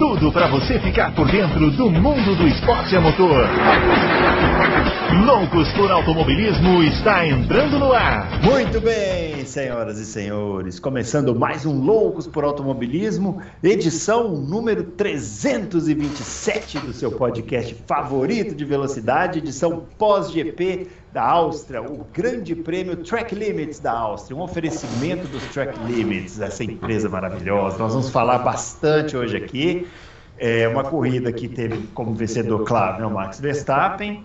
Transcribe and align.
tudo 0.00 0.32
para 0.32 0.48
você 0.48 0.80
ficar 0.80 1.14
por 1.14 1.30
dentro 1.30 1.70
do 1.72 1.90
mundo 1.90 2.34
do 2.34 2.48
esporte 2.48 2.96
a 2.96 3.02
motor. 3.02 3.46
Loucos 5.26 5.70
por 5.74 5.90
Automobilismo 5.90 6.82
está 6.84 7.26
entrando 7.26 7.78
no 7.78 7.92
ar. 7.92 8.40
Muito 8.42 8.80
bem, 8.80 9.44
senhoras 9.44 9.98
e 9.98 10.06
senhores, 10.06 10.80
começando 10.80 11.34
mais 11.38 11.66
um 11.66 11.84
Loucos 11.84 12.26
por 12.26 12.44
Automobilismo, 12.44 13.42
edição 13.62 14.28
número 14.30 14.84
327 14.84 16.78
do 16.78 16.94
seu 16.94 17.12
podcast 17.12 17.76
favorito 17.86 18.54
de 18.54 18.64
velocidade, 18.64 19.40
edição 19.40 19.84
pós-GP 19.98 20.88
da 21.12 21.22
Áustria, 21.22 21.82
o 21.82 22.06
Grande 22.12 22.54
Prêmio 22.54 22.96
Track 22.96 23.34
Limits 23.34 23.80
da 23.80 23.92
Áustria, 23.92 24.36
um 24.36 24.42
oferecimento 24.42 25.26
dos 25.28 25.42
Track 25.44 25.78
Limits, 25.84 26.40
essa 26.40 26.62
empresa 26.62 27.08
maravilhosa. 27.08 27.78
Nós 27.78 27.92
vamos 27.92 28.10
falar 28.10 28.38
bastante 28.38 29.16
hoje 29.16 29.36
aqui. 29.36 29.86
É 30.38 30.66
uma 30.68 30.84
corrida 30.84 31.30
que 31.32 31.48
teve 31.48 31.86
como 31.88 32.14
vencedor, 32.14 32.64
claro, 32.64 33.00
né, 33.00 33.06
o 33.06 33.10
Max 33.10 33.40
Verstappen 33.40 34.24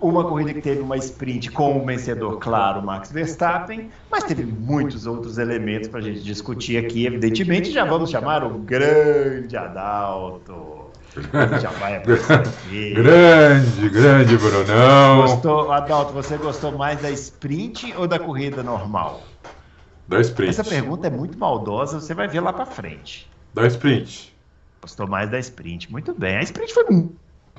uma 0.00 0.24
corrida 0.24 0.52
que 0.52 0.60
teve 0.60 0.80
uma 0.80 0.96
sprint 0.96 1.50
com 1.50 1.78
o 1.78 1.84
vencedor, 1.84 2.38
claro, 2.38 2.82
Max 2.82 3.10
Verstappen, 3.10 3.90
mas 4.10 4.24
teve 4.24 4.44
muitos 4.44 5.06
outros 5.06 5.38
elementos 5.38 5.88
para 5.88 6.00
a 6.00 6.02
gente 6.02 6.22
discutir 6.22 6.76
aqui, 6.76 7.06
evidentemente. 7.06 7.70
Já 7.70 7.84
vamos 7.84 8.10
chamar 8.10 8.44
o 8.44 8.58
grande 8.58 9.56
Adalto. 9.56 10.75
Já 11.60 11.70
vai 11.70 11.96
aqui. 11.96 12.94
Grande, 12.94 13.88
grande 13.88 14.36
Brunão. 14.36 15.22
Gostou, 15.22 15.72
Adalto, 15.72 16.12
você 16.12 16.36
gostou 16.36 16.72
mais 16.72 17.00
da 17.00 17.10
sprint 17.10 17.94
ou 17.96 18.06
da 18.06 18.18
corrida 18.18 18.62
normal? 18.62 19.22
Da 20.08 20.20
sprint. 20.20 20.50
Essa 20.50 20.64
pergunta 20.64 21.06
é 21.06 21.10
muito 21.10 21.38
maldosa, 21.38 22.00
você 22.00 22.14
vai 22.14 22.28
ver 22.28 22.40
lá 22.40 22.52
para 22.52 22.66
frente. 22.66 23.28
Da 23.54 23.66
sprint. 23.66 24.34
Gostou 24.80 25.08
mais 25.08 25.30
da 25.30 25.38
sprint, 25.38 25.90
muito 25.90 26.14
bem. 26.14 26.36
A 26.36 26.42
sprint 26.42 26.72
foi 26.72 26.84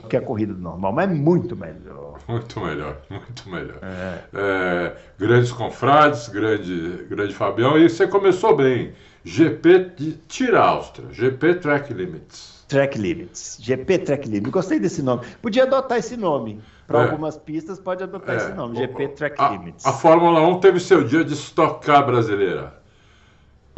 que 0.09 0.15
a 0.15 0.21
corrida 0.21 0.53
normal, 0.53 0.93
mas 0.93 1.09
é 1.09 1.13
muito 1.13 1.55
melhor. 1.55 2.19
Muito 2.27 2.59
melhor, 2.59 2.97
muito 3.09 3.49
melhor. 3.49 3.79
É. 3.81 4.19
É, 4.33 4.95
grandes 5.17 5.51
confrades, 5.51 6.29
grande, 6.29 7.05
grande 7.09 7.33
Fabião, 7.33 7.77
e 7.77 7.89
você 7.89 8.07
começou 8.07 8.55
bem. 8.55 8.93
GP 9.23 9.91
de 9.97 10.13
Tira 10.27 10.61
Áustria, 10.61 11.09
GP 11.11 11.55
Track 11.55 11.93
Limits. 11.93 12.56
Track 12.67 12.97
Limits, 12.97 13.57
GP 13.61 13.99
Track 13.99 14.27
Limits. 14.27 14.51
Gostei 14.51 14.79
desse 14.79 15.01
nome. 15.01 15.25
Podia 15.41 15.63
adotar 15.63 15.97
esse 15.97 16.17
nome. 16.17 16.61
Para 16.85 16.99
é. 16.99 17.03
algumas 17.03 17.37
pistas, 17.37 17.79
pode 17.79 18.03
adotar 18.03 18.35
é. 18.35 18.37
esse 18.37 18.51
nome, 18.53 18.77
GP 18.77 19.09
Track 19.09 19.35
a, 19.41 19.49
Limits. 19.49 19.85
A 19.85 19.93
Fórmula 19.93 20.41
1 20.41 20.59
teve 20.59 20.79
seu 20.79 21.03
dia 21.03 21.23
de 21.23 21.33
estocar 21.33 22.05
brasileira. 22.05 22.73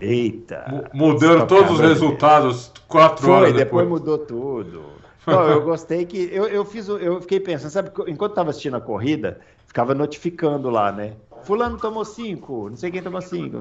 Eita! 0.02 0.90
Mudando 0.94 1.45
todos 1.45 1.72
os 1.72 1.80
resultados 1.80 2.72
quatro 2.88 3.26
Foi, 3.26 3.34
horas 3.34 3.54
depois. 3.54 3.86
depois 3.86 3.88
mudou 3.88 4.17
tudo. 4.17 4.84
Não, 5.28 5.48
eu 5.48 5.62
gostei 5.62 6.06
que. 6.06 6.30
Eu, 6.32 6.48
eu 6.48 6.66
fiz. 6.66 6.88
Eu 6.88 7.22
fiquei 7.22 7.40
pensando, 7.40 7.70
sabe, 7.72 7.92
enquanto 8.08 8.32
estava 8.32 8.50
assistindo 8.50 8.78
a 8.78 8.82
corrida, 8.82 9.40
ficava 9.67 9.94
notificando 9.94 10.70
lá, 10.70 10.92
né? 10.92 11.14
Fulano 11.44 11.78
tomou 11.78 12.06
cinco, 12.06 12.70
não 12.70 12.76
sei 12.76 12.92
quem 12.92 13.02
tomou 13.02 13.22
cinco. 13.22 13.58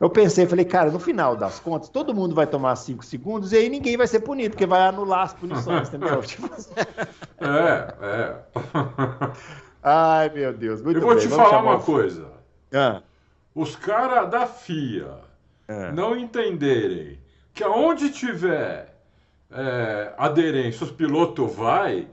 Eu 0.00 0.10
pensei, 0.10 0.46
falei, 0.46 0.64
cara, 0.64 0.90
no 0.90 0.98
final 0.98 1.36
das 1.36 1.60
contas, 1.60 1.88
todo 1.88 2.14
mundo 2.14 2.34
vai 2.34 2.46
tomar 2.46 2.76
cinco 2.76 3.04
segundos 3.04 3.52
e 3.52 3.56
aí 3.56 3.68
ninguém 3.68 3.96
vai 3.96 4.06
ser 4.06 4.20
punido, 4.20 4.50
porque 4.50 4.66
vai 4.66 4.82
anular 4.82 5.22
as 5.22 5.34
punições, 5.34 5.88
entendeu? 5.88 6.20
Tipo... 6.22 6.48
é, 7.40 7.94
é. 8.00 8.36
Ai, 9.82 10.30
meu 10.30 10.52
Deus. 10.52 10.80
Muito 10.80 10.98
eu 10.98 11.02
vou 11.02 11.14
bem, 11.14 11.22
te 11.22 11.28
falar 11.28 11.62
uma 11.62 11.80
coisa. 11.80 12.28
Ah. 12.72 13.02
Os 13.54 13.74
caras 13.76 14.30
da 14.30 14.46
FIA 14.46 15.18
ah. 15.68 15.92
não 15.92 16.16
entenderem 16.16 17.18
que 17.52 17.62
aonde 17.62 18.10
tiver 18.10 18.92
é, 19.50 20.12
aderência, 20.16 20.84
os 20.84 20.90
pilotos 20.90 21.54
vai, 21.54 22.06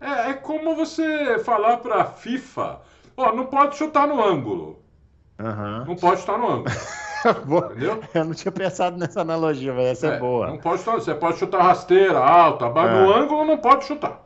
é, 0.00 0.30
é 0.30 0.34
como 0.34 0.74
você 0.74 1.38
falar 1.38 1.78
para 1.78 2.02
a 2.02 2.04
FIFA, 2.04 2.80
ó, 3.22 3.32
não 3.32 3.46
pode 3.46 3.76
chutar 3.76 4.06
no 4.06 4.22
ângulo. 4.22 4.78
Uhum. 5.38 5.84
Não 5.86 5.96
pode 5.96 6.20
chutar 6.20 6.38
no 6.38 6.48
ângulo. 6.48 6.70
Entendeu? 7.70 8.02
Eu 8.14 8.24
não 8.24 8.34
tinha 8.34 8.52
pensado 8.52 8.98
nessa 8.98 9.20
analogia, 9.20 9.72
mas 9.72 9.86
essa 9.86 10.08
é, 10.08 10.16
é 10.16 10.18
boa. 10.18 10.48
Não 10.48 10.58
pode 10.58 10.80
chutar, 10.80 10.94
você 10.94 11.14
pode 11.14 11.38
chutar 11.38 11.62
rasteira, 11.62 12.18
alta, 12.18 12.68
mas 12.68 12.90
é. 12.90 12.94
no 12.94 13.12
ângulo 13.12 13.44
não 13.44 13.58
pode 13.58 13.84
chutar. 13.84 14.20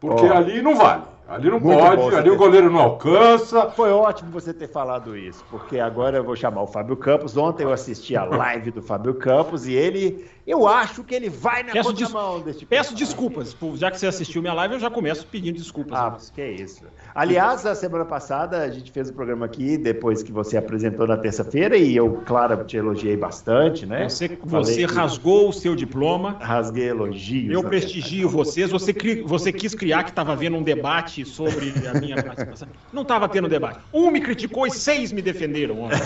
Porque 0.00 0.26
oh. 0.26 0.32
ali 0.32 0.62
não 0.62 0.76
vale. 0.76 1.02
Ali 1.28 1.50
não 1.50 1.60
Muito 1.60 1.78
pode, 1.78 2.16
ali 2.16 2.24
ter... 2.24 2.30
o 2.30 2.36
goleiro 2.38 2.70
não 2.70 2.80
alcança. 2.80 3.70
Foi 3.72 3.90
ótimo 3.90 4.30
você 4.30 4.54
ter 4.54 4.66
falado 4.66 5.14
isso, 5.14 5.44
porque 5.50 5.78
agora 5.78 6.16
eu 6.16 6.24
vou 6.24 6.34
chamar 6.34 6.62
o 6.62 6.66
Fábio 6.66 6.96
Campos. 6.96 7.36
Ontem 7.36 7.64
eu 7.64 7.72
assisti 7.72 8.16
a 8.16 8.24
live 8.24 8.70
do 8.70 8.80
Fábio 8.80 9.12
Campos 9.12 9.66
e 9.66 9.74
ele, 9.74 10.24
eu 10.46 10.66
acho 10.66 11.04
que 11.04 11.14
ele 11.14 11.28
vai 11.28 11.62
na 11.62 11.72
peço 11.72 11.90
contramão 11.90 12.40
des... 12.40 12.64
Peço 12.64 12.94
desculpas, 12.94 13.54
já 13.74 13.90
que 13.90 14.00
você 14.00 14.06
assistiu 14.06 14.40
minha 14.40 14.54
live, 14.54 14.74
eu 14.74 14.80
já 14.80 14.88
começo 14.88 15.26
pedindo 15.26 15.58
desculpas. 15.58 15.98
Ah, 15.98 16.16
que 16.34 16.40
é 16.40 16.50
isso. 16.50 16.84
Aliás, 17.14 17.66
a 17.66 17.74
semana 17.74 18.06
passada 18.06 18.62
a 18.62 18.70
gente 18.70 18.90
fez 18.90 19.10
o 19.10 19.12
um 19.12 19.14
programa 19.14 19.44
aqui, 19.44 19.76
depois 19.76 20.22
que 20.22 20.32
você 20.32 20.56
apresentou 20.56 21.06
na 21.06 21.18
terça-feira, 21.18 21.76
e 21.76 21.94
eu, 21.94 22.22
claro, 22.24 22.64
te 22.64 22.78
elogiei 22.78 23.18
bastante, 23.18 23.84
né? 23.84 24.08
Você, 24.08 24.38
você 24.42 24.86
rasgou 24.86 25.50
o 25.50 25.52
seu 25.52 25.76
diploma. 25.76 26.38
Rasguei 26.40 26.88
elogios. 26.88 27.52
Eu 27.52 27.62
prestigio 27.62 28.30
vocês. 28.30 28.70
Você, 28.70 28.94
cri... 28.94 29.20
você 29.20 29.52
quis 29.52 29.74
criar 29.74 30.04
que 30.04 30.10
estava 30.10 30.32
havendo 30.32 30.56
um 30.56 30.62
debate 30.62 31.17
debate 31.18 31.24
sobre 31.24 31.72
a 31.86 31.94
minha 31.94 32.22
participação. 32.22 32.68
Não 32.92 33.02
estava 33.02 33.28
tendo 33.28 33.48
debate. 33.48 33.80
Um 33.92 34.10
me 34.10 34.20
criticou 34.20 34.66
e 34.66 34.70
seis 34.70 35.12
me 35.12 35.22
defenderam 35.22 35.82
ontem. 35.82 35.98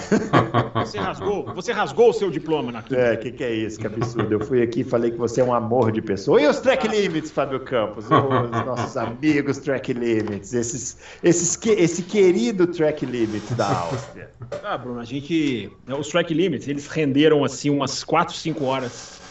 Você 0.75 0.99
rasgou, 0.99 1.45
você 1.55 1.73
rasgou 1.73 2.11
o 2.11 2.13
seu 2.13 2.31
diploma 2.31 2.73
na 2.73 2.85
É, 2.91 3.15
o 3.15 3.19
que, 3.19 3.33
que 3.33 3.45
é 3.45 3.53
isso? 3.53 3.79
Que 3.79 3.87
absurdo. 3.87 4.33
Eu 4.33 4.41
fui 4.41 4.63
aqui 4.63 4.81
e 4.81 4.85
falei 4.85 5.11
que 5.11 5.19
você 5.19 5.41
é 5.41 5.45
um 5.45 5.55
amor 5.55 5.93
de 5.93 6.01
pessoa. 6.01 6.41
E 6.41 6.47
os 6.47 6.61
track 6.61 6.87
limits, 6.89 7.31
Fábio 7.31 7.61
Campos? 7.61 8.07
Os 8.07 8.67
nossos 8.67 8.97
amigos 8.97 9.59
track 9.59 9.93
limits. 9.93 10.53
Esses, 10.53 10.99
esses, 11.23 11.59
esse 11.67 12.03
querido 12.03 12.67
track 12.67 13.05
limits 13.05 13.51
da 13.57 13.69
Áustria. 13.69 14.31
Ah, 14.65 14.77
Bruno, 14.77 15.01
a 15.01 15.05
gente. 15.05 15.71
Os 15.99 16.09
track 16.09 16.33
limits, 16.33 16.69
eles 16.69 16.87
renderam 16.87 17.45
assim 17.45 17.71
umas 17.71 18.05
4, 18.05 18.35
5 18.35 18.65
horas 18.65 19.22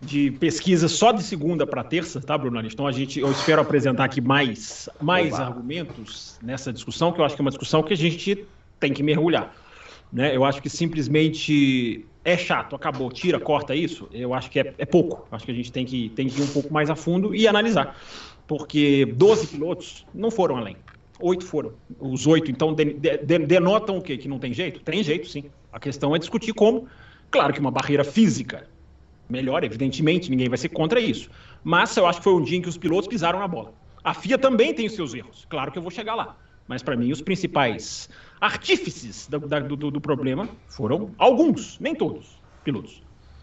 de 0.00 0.30
pesquisa 0.30 0.88
só 0.88 1.12
de 1.12 1.22
segunda 1.22 1.66
para 1.66 1.84
terça, 1.84 2.20
tá, 2.20 2.36
Bruno? 2.36 2.60
Então 2.66 2.86
a 2.86 2.92
gente, 2.92 3.20
eu 3.20 3.30
espero 3.30 3.60
apresentar 3.60 4.04
aqui 4.04 4.20
mais, 4.20 4.88
mais 5.00 5.38
argumentos 5.38 6.38
nessa 6.42 6.72
discussão, 6.72 7.12
que 7.12 7.20
eu 7.20 7.24
acho 7.24 7.34
que 7.34 7.42
é 7.42 7.44
uma 7.44 7.50
discussão 7.50 7.82
que 7.82 7.92
a 7.92 7.96
gente 7.96 8.46
tem 8.78 8.92
que 8.92 9.02
mergulhar. 9.02 9.54
Né? 10.10 10.34
Eu 10.34 10.44
acho 10.44 10.62
que 10.62 10.70
simplesmente 10.70 12.06
é 12.24 12.36
chato, 12.36 12.74
acabou, 12.74 13.12
tira, 13.12 13.38
corta 13.38 13.74
isso. 13.74 14.08
Eu 14.10 14.32
acho 14.32 14.50
que 14.50 14.58
é, 14.58 14.74
é 14.78 14.86
pouco. 14.86 15.26
Acho 15.30 15.44
que 15.44 15.52
a 15.52 15.54
gente 15.54 15.70
tem 15.70 15.84
que, 15.84 16.08
tem 16.10 16.28
que 16.28 16.40
ir 16.40 16.44
um 16.44 16.48
pouco 16.48 16.72
mais 16.72 16.88
a 16.88 16.96
fundo 16.96 17.34
e 17.34 17.46
analisar. 17.46 17.96
Porque 18.46 19.04
12 19.04 19.48
pilotos 19.48 20.06
não 20.14 20.30
foram 20.30 20.56
além. 20.56 20.76
Oito 21.20 21.44
foram. 21.44 21.72
Os 22.00 22.26
oito, 22.26 22.50
então, 22.50 22.72
de, 22.72 22.94
de, 22.94 23.38
denotam 23.38 23.98
o 23.98 24.02
quê? 24.02 24.16
Que 24.16 24.26
não 24.26 24.38
tem 24.38 24.54
jeito? 24.54 24.80
Tem 24.80 25.02
jeito, 25.02 25.28
sim. 25.28 25.44
A 25.70 25.78
questão 25.78 26.16
é 26.16 26.18
discutir 26.18 26.54
como. 26.54 26.88
Claro 27.30 27.52
que 27.52 27.60
uma 27.60 27.70
barreira 27.70 28.02
física 28.02 28.66
melhor, 29.30 29.64
evidentemente, 29.64 30.30
ninguém 30.30 30.48
vai 30.48 30.58
ser 30.58 30.68
contra 30.68 31.00
isso. 31.00 31.30
Mas 31.62 31.96
eu 31.96 32.06
acho 32.06 32.18
que 32.18 32.24
foi 32.24 32.34
um 32.34 32.42
dia 32.42 32.58
em 32.58 32.62
que 32.62 32.68
os 32.68 32.76
pilotos 32.76 33.08
pisaram 33.08 33.38
na 33.38 33.48
bola. 33.48 33.72
A 34.02 34.14
FIA 34.14 34.38
também 34.38 34.72
tem 34.72 34.86
os 34.86 34.94
seus 34.94 35.14
erros, 35.14 35.46
claro 35.48 35.70
que 35.70 35.78
eu 35.78 35.82
vou 35.82 35.90
chegar 35.90 36.14
lá. 36.14 36.36
Mas 36.66 36.82
para 36.82 36.96
mim, 36.96 37.10
os 37.10 37.20
principais 37.20 38.08
artífices 38.40 39.28
do, 39.28 39.38
do, 39.76 39.90
do 39.90 40.00
problema 40.00 40.48
foram 40.68 41.10
alguns, 41.18 41.78
nem 41.80 41.94
todos, 41.94 42.40
pilotos. 42.64 43.02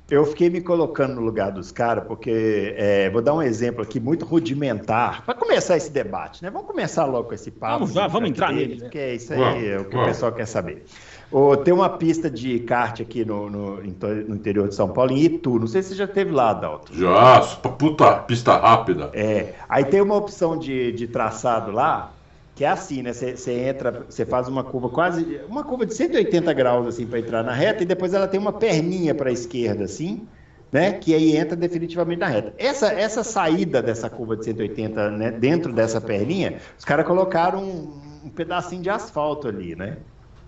Eu 0.10 0.26
fiquei 0.26 0.50
me 0.50 0.62
colocando 0.62 1.16
no 1.16 1.22
lugar 1.22 1.52
dos 1.52 1.70
caras, 1.70 2.06
porque 2.06 2.74
é, 2.78 3.10
vou 3.10 3.22
dar 3.22 3.34
um 3.34 3.42
exemplo 3.42 3.84
aqui 3.84 4.00
muito 4.00 4.24
rudimentar, 4.24 5.26
para 5.26 5.34
começar 5.34 5.76
esse 5.76 5.92
debate, 5.92 6.42
né? 6.42 6.50
Vamos 6.50 6.66
começar 6.66 7.04
logo 7.04 7.28
com 7.28 7.36
esse 7.36 7.52
papo. 7.52 7.86
Vamos, 7.86 8.14
vamos 8.14 8.30
entrar 8.30 8.54
nele. 8.54 8.76
Né? 8.76 8.82
Porque 8.84 8.98
é 8.98 9.16
isso 9.16 9.34
aí, 9.34 9.68
é 9.68 9.78
o 9.78 9.84
que 9.84 9.98
o 9.98 10.06
pessoal 10.06 10.32
quer 10.32 10.46
saber. 10.46 10.86
Oh, 11.32 11.58
tem 11.58 11.74
uma 11.74 11.90
pista 11.90 12.30
de 12.30 12.60
kart 12.60 13.02
aqui 13.02 13.26
no, 13.26 13.50
no, 13.50 13.82
no, 13.82 14.36
interior 14.36 14.68
de 14.70 14.76
São 14.76 14.88
Paulo, 14.88 15.12
em 15.12 15.24
Itu. 15.24 15.60
Não 15.60 15.68
sei 15.68 15.84
se 15.84 15.90
você 15.90 15.96
já 15.96 16.08
teve 16.08 16.32
lá, 16.32 16.54
Dalton. 16.54 16.94
Já, 16.94 17.42
puta, 17.42 18.16
pista 18.20 18.56
rápida. 18.58 19.10
É. 19.14 19.54
Aí 19.68 19.84
tem 19.84 20.02
uma 20.02 20.16
opção 20.16 20.58
de, 20.58 20.94
de 20.94 21.06
traçado 21.06 21.72
lá, 21.72 22.14
que 22.56 22.64
é 22.64 22.70
assim, 22.70 23.02
né? 23.02 23.12
Você 23.12 23.52
entra, 23.52 24.06
você 24.08 24.26
faz 24.26 24.48
uma 24.48 24.64
curva 24.64 24.90
quase. 24.90 25.42
Uma 25.50 25.66
curva 25.66 25.86
de 25.86 25.94
180 25.94 26.54
graus, 26.54 26.88
assim, 26.88 27.06
para 27.06 27.20
entrar 27.20 27.44
na 27.44 27.52
reta, 27.52 27.84
e 27.84 27.86
depois 27.86 28.14
ela 28.14 28.28
tem 28.28 28.40
uma 28.40 28.54
perninha 28.54 29.14
para 29.14 29.30
a 29.30 29.34
esquerda, 29.34 29.84
assim, 29.84 30.26
né? 30.72 30.94
Que 30.94 31.14
aí 31.14 31.36
entra 31.36 31.58
definitivamente 31.58 32.20
na 32.20 32.28
reta. 32.28 32.54
Essa, 32.58 32.88
essa 32.94 33.22
saída 33.22 33.82
dessa 33.82 34.10
curva 34.10 34.38
de 34.38 34.46
180, 34.46 35.12
né? 35.12 35.32
Dentro 35.32 35.74
dessa 35.74 36.00
perninha, 36.00 36.58
os 36.80 36.86
caras 36.86 37.06
colocaram 37.06 37.62
um, 37.62 38.02
um 38.24 38.30
pedacinho 38.30 38.82
de 38.82 38.90
asfalto 38.90 39.50
ali, 39.50 39.76
né? 39.76 39.98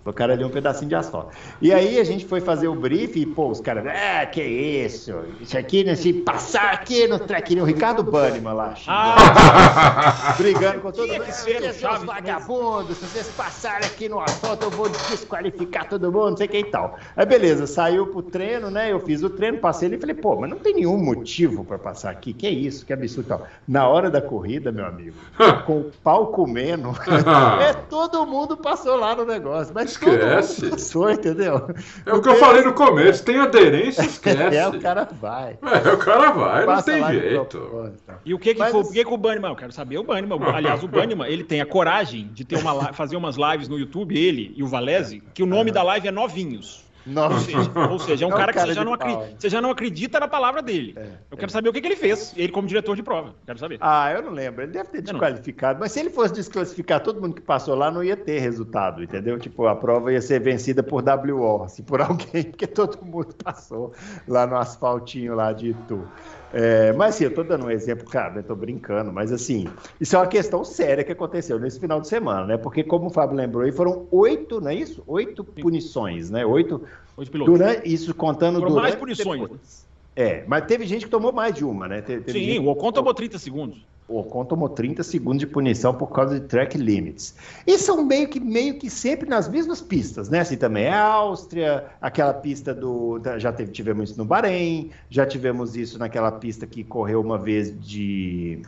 Colocaram 0.02 0.34
ali 0.34 0.44
um 0.44 0.50
pedacinho 0.50 0.88
de 0.88 0.94
asfalto. 0.94 1.36
E 1.60 1.72
aí 1.72 1.98
a 2.00 2.04
gente 2.04 2.24
foi 2.24 2.40
fazer 2.40 2.68
o 2.68 2.74
briefing 2.74 3.20
e, 3.20 3.26
pô, 3.26 3.48
os 3.48 3.60
caras, 3.60 3.84
ah, 3.86 4.24
que 4.26 4.42
isso? 4.42 5.12
Isso 5.40 5.56
aqui, 5.58 5.84
nesse 5.84 6.12
passar 6.12 6.72
aqui 6.72 7.06
no 7.06 7.18
track, 7.18 7.60
o 7.60 7.64
Ricardo 7.64 8.02
Banniman 8.02 8.52
lá, 8.52 8.74
ah. 8.86 10.34
brigando 10.38 10.80
com 10.80 10.90
todo 10.90 11.08
mundo. 11.08 11.24
Que 11.24 11.32
ser 11.32 11.72
seus 11.74 12.04
vagabundos, 12.04 12.96
se 12.96 13.06
vocês 13.06 13.28
passarem 13.36 13.86
aqui 13.86 14.08
no 14.08 14.20
asfalto, 14.20 14.66
eu 14.66 14.70
vou 14.70 14.88
desqualificar 14.88 15.88
todo 15.88 16.10
mundo, 16.10 16.30
não 16.30 16.36
sei 16.36 16.48
quem 16.48 16.60
e 16.60 16.70
tal. 16.70 16.96
Aí 17.16 17.26
beleza, 17.26 17.66
saiu 17.66 18.06
pro 18.06 18.22
treino, 18.22 18.70
né? 18.70 18.90
Eu 18.90 19.00
fiz 19.00 19.22
o 19.22 19.30
treino, 19.30 19.58
passei 19.58 19.88
ali 19.88 19.96
e 19.96 20.00
falei, 20.00 20.14
pô, 20.14 20.36
mas 20.36 20.48
não 20.48 20.58
tem 20.58 20.74
nenhum 20.74 20.96
motivo 20.96 21.64
para 21.64 21.78
passar 21.78 22.10
aqui. 22.10 22.32
Que 22.32 22.48
isso, 22.48 22.86
que 22.86 22.92
absurdo 22.92 23.28
tal. 23.28 23.46
Na 23.66 23.86
hora 23.88 24.10
da 24.10 24.20
corrida, 24.20 24.72
meu 24.72 24.86
amigo, 24.86 25.16
com 25.66 25.80
o 25.80 25.92
pau 26.02 26.28
comendo, 26.28 26.90
é, 27.60 27.72
todo 27.72 28.26
mundo 28.26 28.56
passou 28.56 28.96
lá 28.96 29.14
no 29.14 29.24
negócio. 29.24 29.72
Mas 29.74 29.89
esquece. 29.90 30.70
Passou, 30.70 31.10
entendeu? 31.10 31.68
É 32.06 32.12
o 32.12 32.20
que 32.20 32.28
eu 32.28 32.36
falei 32.36 32.62
no 32.62 32.72
começo, 32.72 33.24
tem 33.24 33.38
aderência, 33.38 34.02
esquece. 34.02 34.40
É, 34.60 34.68
o 34.68 34.80
cara 34.80 35.08
vai. 35.20 35.58
É, 35.62 35.92
o 35.92 35.98
cara 35.98 36.30
vai, 36.30 36.66
não 36.66 36.82
tem 36.82 37.06
jeito. 37.08 37.92
E 38.24 38.34
o 38.34 38.38
que 38.38 38.54
que, 38.54 38.64
foi, 38.64 38.80
o 38.80 38.90
que 38.90 39.04
que 39.04 39.12
o 39.12 39.16
Banniman, 39.16 39.50
eu 39.50 39.56
quero 39.56 39.72
saber 39.72 39.98
o 39.98 40.04
Banniman, 40.04 40.38
aliás, 40.54 40.82
o 40.82 40.88
Banniman, 40.88 41.26
ele 41.26 41.44
tem 41.44 41.60
a 41.60 41.66
coragem 41.66 42.30
de 42.32 42.44
ter 42.44 42.56
uma, 42.56 42.92
fazer 42.92 43.16
umas 43.16 43.36
lives 43.36 43.68
no 43.68 43.78
YouTube, 43.78 44.16
ele 44.18 44.52
e 44.56 44.62
o 44.62 44.66
Valese, 44.66 45.22
que 45.34 45.42
o 45.42 45.46
nome 45.46 45.70
da 45.70 45.82
live 45.82 46.08
é 46.08 46.10
Novinhos. 46.10 46.89
Ou 47.06 47.38
seja, 47.38 47.70
ou 47.90 47.98
seja, 47.98 48.24
é 48.24 48.28
um, 48.28 48.30
é 48.30 48.34
um 48.34 48.36
cara, 48.36 48.52
que 48.52 48.60
você 48.60 48.74
já, 48.74 48.84
não 48.84 48.92
acredita, 48.92 49.34
você 49.38 49.48
já 49.48 49.60
não 49.60 49.70
acredita 49.70 50.20
na 50.20 50.28
palavra 50.28 50.60
dele. 50.60 50.94
É, 50.96 51.08
eu 51.30 51.36
quero 51.36 51.50
é. 51.50 51.52
saber 51.52 51.68
o 51.68 51.72
que, 51.72 51.80
que, 51.80 51.88
ele 51.88 51.96
fez, 51.96 52.34
ele 52.36 52.52
como 52.52 52.68
diretor 52.68 52.94
de 52.94 53.02
prova. 53.02 53.34
Quero 53.46 53.58
saber. 53.58 53.78
Ah, 53.80 54.12
eu 54.12 54.22
não 54.22 54.32
lembro. 54.32 54.62
Ele 54.62 54.72
deve 54.72 54.90
ter 54.90 55.02
desqualificado, 55.02 55.80
mas 55.80 55.92
se 55.92 56.00
ele 56.00 56.10
fosse 56.10 56.34
desclassificar 56.34 57.00
todo 57.00 57.20
mundo 57.20 57.34
que 57.34 57.40
passou 57.40 57.74
lá, 57.74 57.90
não 57.90 58.04
ia 58.04 58.16
ter 58.16 58.38
resultado, 58.38 59.02
entendeu? 59.02 59.38
Tipo, 59.38 59.66
a 59.66 59.74
prova 59.74 60.12
ia 60.12 60.20
ser 60.20 60.40
vencida 60.40 60.82
por 60.82 61.02
WO, 61.02 61.64
assim, 61.64 61.82
por 61.82 62.00
alguém, 62.02 62.44
porque 62.44 62.66
todo 62.66 63.02
mundo 63.04 63.34
passou 63.42 63.92
lá 64.28 64.46
no 64.46 64.56
asfaltinho 64.56 65.34
lá 65.34 65.52
de 65.52 65.70
Itu. 65.70 66.06
É, 66.52 66.92
mas 66.92 67.14
assim, 67.14 67.24
eu 67.24 67.30
estou 67.30 67.44
dando 67.44 67.66
um 67.66 67.70
exemplo, 67.70 68.08
cara, 68.08 68.36
eu 68.36 68.40
estou 68.40 68.56
brincando, 68.56 69.12
mas 69.12 69.32
assim, 69.32 69.68
isso 70.00 70.16
é 70.16 70.18
uma 70.18 70.26
questão 70.26 70.64
séria 70.64 71.04
que 71.04 71.12
aconteceu 71.12 71.58
nesse 71.58 71.78
final 71.78 72.00
de 72.00 72.08
semana, 72.08 72.46
né? 72.46 72.56
Porque, 72.56 72.82
como 72.82 73.06
o 73.06 73.10
Fábio 73.10 73.36
lembrou 73.36 73.62
aí, 73.62 73.72
foram 73.72 74.06
oito, 74.10 74.60
não 74.60 74.70
é 74.70 74.74
isso? 74.74 75.02
Oito 75.06 75.44
punições, 75.44 76.30
né? 76.30 76.44
Oito. 76.44 76.82
Oito 77.16 77.30
pilotos. 77.30 77.54
Durante, 77.54 77.92
isso 77.92 78.14
contando 78.14 78.58
foram 78.58 78.72
durante. 78.72 78.82
mais 78.82 78.94
punições. 78.96 79.86
É, 80.16 80.44
mas 80.46 80.66
teve 80.66 80.84
gente 80.86 81.04
que 81.04 81.10
tomou 81.10 81.32
mais 81.32 81.54
de 81.54 81.64
uma, 81.64 81.86
né? 81.86 82.02
Teve, 82.02 82.24
teve 82.24 82.38
Sim, 82.38 82.58
o 82.58 82.68
Ocon 82.68 82.90
tomou 82.90 83.14
30 83.14 83.38
segundos 83.38 83.86
o 84.10 84.18
Ocon 84.18 84.44
tomou 84.44 84.68
30 84.68 85.04
segundos 85.04 85.38
de 85.38 85.46
punição 85.46 85.94
por 85.94 86.08
causa 86.08 86.38
de 86.40 86.46
track 86.46 86.76
limits. 86.76 87.36
E 87.64 87.78
são 87.78 88.04
meio 88.04 88.28
que, 88.28 88.40
meio 88.40 88.76
que 88.76 88.90
sempre 88.90 89.28
nas 89.28 89.48
mesmas 89.48 89.80
pistas, 89.80 90.28
né? 90.28 90.40
Assim 90.40 90.56
também 90.56 90.86
é 90.86 90.92
a 90.92 91.04
Áustria, 91.04 91.86
aquela 92.02 92.34
pista 92.34 92.74
do. 92.74 93.20
Já 93.38 93.52
teve, 93.52 93.70
tivemos 93.70 94.10
isso 94.10 94.18
no 94.18 94.24
Bahrein, 94.24 94.90
já 95.08 95.24
tivemos 95.24 95.76
isso 95.76 95.96
naquela 95.96 96.32
pista 96.32 96.66
que 96.66 96.82
correu 96.82 97.20
uma 97.20 97.38
vez 97.38 97.72
de. 97.80 98.62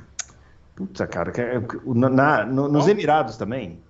Putz, 0.76 1.00
cara, 1.10 1.32
é, 1.36 1.60
na, 1.86 2.46
no, 2.46 2.68
nos 2.68 2.86
Emirados 2.86 3.36
também. 3.36 3.80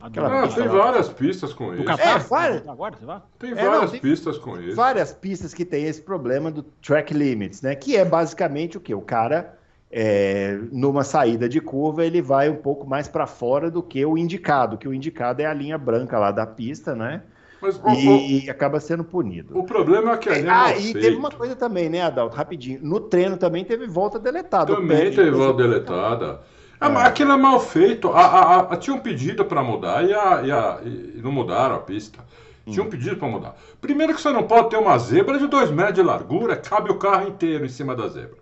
Aquela 0.00 0.44
ah, 0.44 0.48
tem 0.48 0.66
lá. 0.66 0.84
várias 0.84 1.10
pistas 1.10 1.52
com 1.52 1.74
isso. 1.74 1.90
É, 1.90 2.18
várias... 2.18 2.66
Agora, 2.66 2.96
você 2.96 3.04
vai? 3.04 3.20
Tem 3.38 3.54
várias 3.54 3.74
é, 3.74 3.80
não, 3.80 3.88
tem 3.88 4.00
pistas 4.00 4.38
com 4.38 4.58
isso. 4.58 4.74
Várias 4.74 5.12
pistas 5.12 5.52
que 5.52 5.66
tem 5.66 5.84
esse 5.84 6.00
problema 6.00 6.50
do 6.50 6.62
track 6.62 7.12
limits, 7.12 7.60
né? 7.60 7.74
Que 7.74 7.98
é 7.98 8.04
basicamente 8.06 8.78
o 8.78 8.80
que? 8.80 8.94
O 8.94 9.02
cara 9.02 9.59
é, 9.90 10.58
numa 10.70 11.02
saída 11.02 11.48
de 11.48 11.60
curva 11.60 12.04
ele 12.04 12.22
vai 12.22 12.48
um 12.48 12.56
pouco 12.56 12.86
mais 12.86 13.08
para 13.08 13.26
fora 13.26 13.70
do 13.70 13.82
que 13.82 14.04
o 14.06 14.16
indicado, 14.16 14.78
que 14.78 14.86
o 14.86 14.94
indicado 14.94 15.42
é 15.42 15.46
a 15.46 15.54
linha 15.54 15.76
branca 15.76 16.18
lá 16.18 16.30
da 16.30 16.46
pista, 16.46 16.94
né? 16.94 17.22
Mas, 17.60 17.78
e, 17.98 18.46
o, 18.46 18.50
acaba 18.50 18.80
sendo 18.80 19.04
punido. 19.04 19.58
O 19.58 19.64
problema 19.64 20.12
é 20.12 20.16
que 20.16 20.28
a 20.30 20.38
linha 20.38 20.52
Ah, 20.52 20.78
e 20.78 20.94
teve 20.94 21.16
uma 21.16 21.30
coisa 21.30 21.54
também, 21.54 21.90
né, 21.90 22.00
Adalto? 22.00 22.34
Rapidinho. 22.34 22.80
No 22.82 23.00
treino 23.00 23.36
também 23.36 23.64
teve 23.64 23.86
volta 23.86 24.18
deletada. 24.18 24.74
Também 24.74 25.10
teve 25.10 25.30
volta 25.30 25.62
deletada. 25.62 26.40
É. 26.80 26.86
é. 26.86 26.96
Aquilo 27.02 27.32
é 27.32 27.36
mal 27.36 27.60
feito. 27.60 28.08
A, 28.08 28.24
a, 28.24 28.60
a, 28.60 28.76
tinha 28.76 28.96
um 28.96 29.00
pedido 29.00 29.44
para 29.44 29.62
mudar 29.62 30.02
e, 30.08 30.14
a, 30.14 30.80
e, 30.82 31.20
não 31.22 31.30
mudaram 31.30 31.74
a 31.74 31.80
pista. 31.80 32.20
Tinha 32.66 32.82
um 32.82 32.86
hum. 32.86 32.90
pedido 32.90 33.16
para 33.16 33.28
mudar. 33.28 33.56
Primeiro 33.78 34.14
que 34.14 34.22
você 34.22 34.30
não 34.30 34.44
pode 34.44 34.70
ter 34.70 34.78
uma 34.78 34.96
zebra 34.96 35.38
de 35.38 35.46
2 35.46 35.70
metros 35.70 35.96
de 35.96 36.02
largura, 36.02 36.56
cabe 36.56 36.90
o 36.90 36.98
carro 36.98 37.28
inteiro 37.28 37.66
em 37.66 37.68
cima 37.68 37.94
da 37.94 38.08
zebra. 38.08 38.39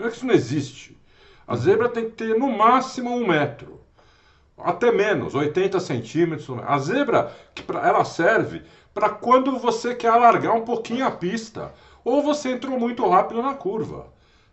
Primeiro 0.00 0.12
que 0.12 0.16
isso 0.16 0.26
não 0.26 0.34
existe. 0.34 0.98
A 1.46 1.56
zebra 1.56 1.86
tem 1.86 2.06
que 2.06 2.12
ter 2.12 2.38
no 2.38 2.50
máximo 2.50 3.14
um 3.14 3.26
metro. 3.26 3.80
Até 4.56 4.90
menos, 4.90 5.34
80 5.34 5.78
centímetros. 5.78 6.48
A 6.66 6.78
zebra, 6.78 7.30
pra, 7.66 7.86
ela 7.86 8.02
serve 8.04 8.62
para 8.94 9.10
quando 9.10 9.58
você 9.58 9.94
quer 9.94 10.08
alargar 10.08 10.54
um 10.54 10.64
pouquinho 10.64 11.06
a 11.06 11.10
pista. 11.10 11.74
Ou 12.02 12.22
você 12.22 12.52
entrou 12.52 12.78
muito 12.78 13.06
rápido 13.06 13.42
na 13.42 13.52
curva. 13.52 14.06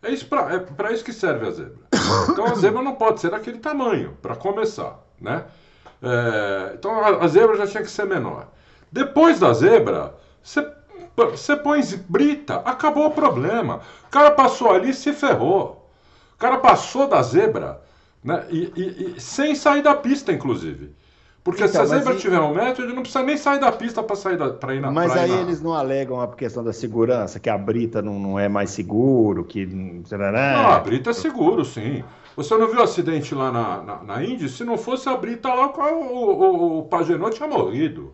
É 0.04 0.12
isso 0.12 0.28
para 0.28 0.54
é 0.54 0.60
para 0.60 0.92
isso 0.92 1.04
que 1.04 1.14
serve 1.14 1.48
a 1.48 1.52
zebra. 1.52 1.88
Então 2.30 2.46
a 2.46 2.56
zebra 2.56 2.82
não 2.82 2.96
pode 2.96 3.22
ser 3.22 3.32
daquele 3.32 3.60
tamanho, 3.60 4.18
para 4.22 4.36
começar. 4.36 5.00
Né? 5.20 5.46
É, 6.02 6.74
então 6.74 6.92
a, 6.92 7.24
a 7.24 7.28
zebra 7.28 7.56
já 7.58 7.68
tinha 7.68 7.84
que 7.84 7.90
ser 7.90 8.06
menor. 8.06 8.48
Depois 8.92 9.40
da 9.40 9.54
zebra, 9.54 10.14
você 10.44 10.62
você 11.18 11.56
põe 11.56 11.82
brita, 12.08 12.58
acabou 12.58 13.08
o 13.08 13.12
problema. 13.12 13.82
O 14.06 14.10
cara 14.12 14.30
passou 14.30 14.72
ali 14.72 14.92
e 14.92 14.94
se 14.94 15.12
ferrou. 15.12 15.90
O 16.36 16.38
cara 16.38 16.58
passou 16.58 17.08
da 17.08 17.22
zebra, 17.24 17.82
né? 18.24 18.46
E, 18.52 18.72
e, 18.76 19.16
e 19.18 19.20
sem 19.20 19.56
sair 19.56 19.82
da 19.82 19.96
pista, 19.96 20.32
inclusive. 20.32 20.96
Porque 21.44 21.64
então, 21.64 21.74
se 21.74 21.94
a 21.94 21.98
zebra 21.98 22.14
e... 22.14 22.18
tiver 22.18 22.40
um 22.40 22.54
metro, 22.54 22.84
ele 22.84 22.94
não 22.94 23.02
precisa 23.02 23.24
nem 23.24 23.38
sair 23.38 23.60
da 23.60 23.72
pista 23.72 24.04
para 24.04 24.16
sair 24.16 24.36
ir 24.36 24.82
na 24.82 24.92
Mas 24.92 25.12
aí 25.14 25.32
na... 25.32 25.42
eles 25.42 25.62
não 25.62 25.74
alegam 25.74 26.22
a 26.22 26.28
questão 26.28 26.64
da 26.64 26.74
segurança, 26.74 27.40
que 27.40 27.50
a 27.50 27.58
brita 27.58 28.02
não, 28.02 28.20
não 28.20 28.38
é 28.38 28.48
mais 28.48 28.70
seguro, 28.70 29.44
que. 29.44 29.66
Não, 29.66 30.68
a 30.72 30.80
brita 30.80 31.10
é 31.10 31.14
seguro, 31.14 31.66
sim. 31.66 32.04
Você 32.36 32.56
não 32.56 32.68
viu 32.68 32.82
o 32.82 32.84
acidente 32.84 33.34
lá 33.34 33.52
na, 33.52 33.82
na, 33.82 34.04
na 34.04 34.24
Índia? 34.24 34.48
Se 34.48 34.64
não 34.64 34.78
fosse 34.78 35.10
a 35.10 35.18
brita 35.18 35.48
lá, 35.52 35.68
o, 35.68 35.82
o, 35.82 36.44
o, 36.44 36.80
o 36.80 36.84
Pagenot 36.84 37.36
tinha 37.36 37.50
morrido. 37.50 38.14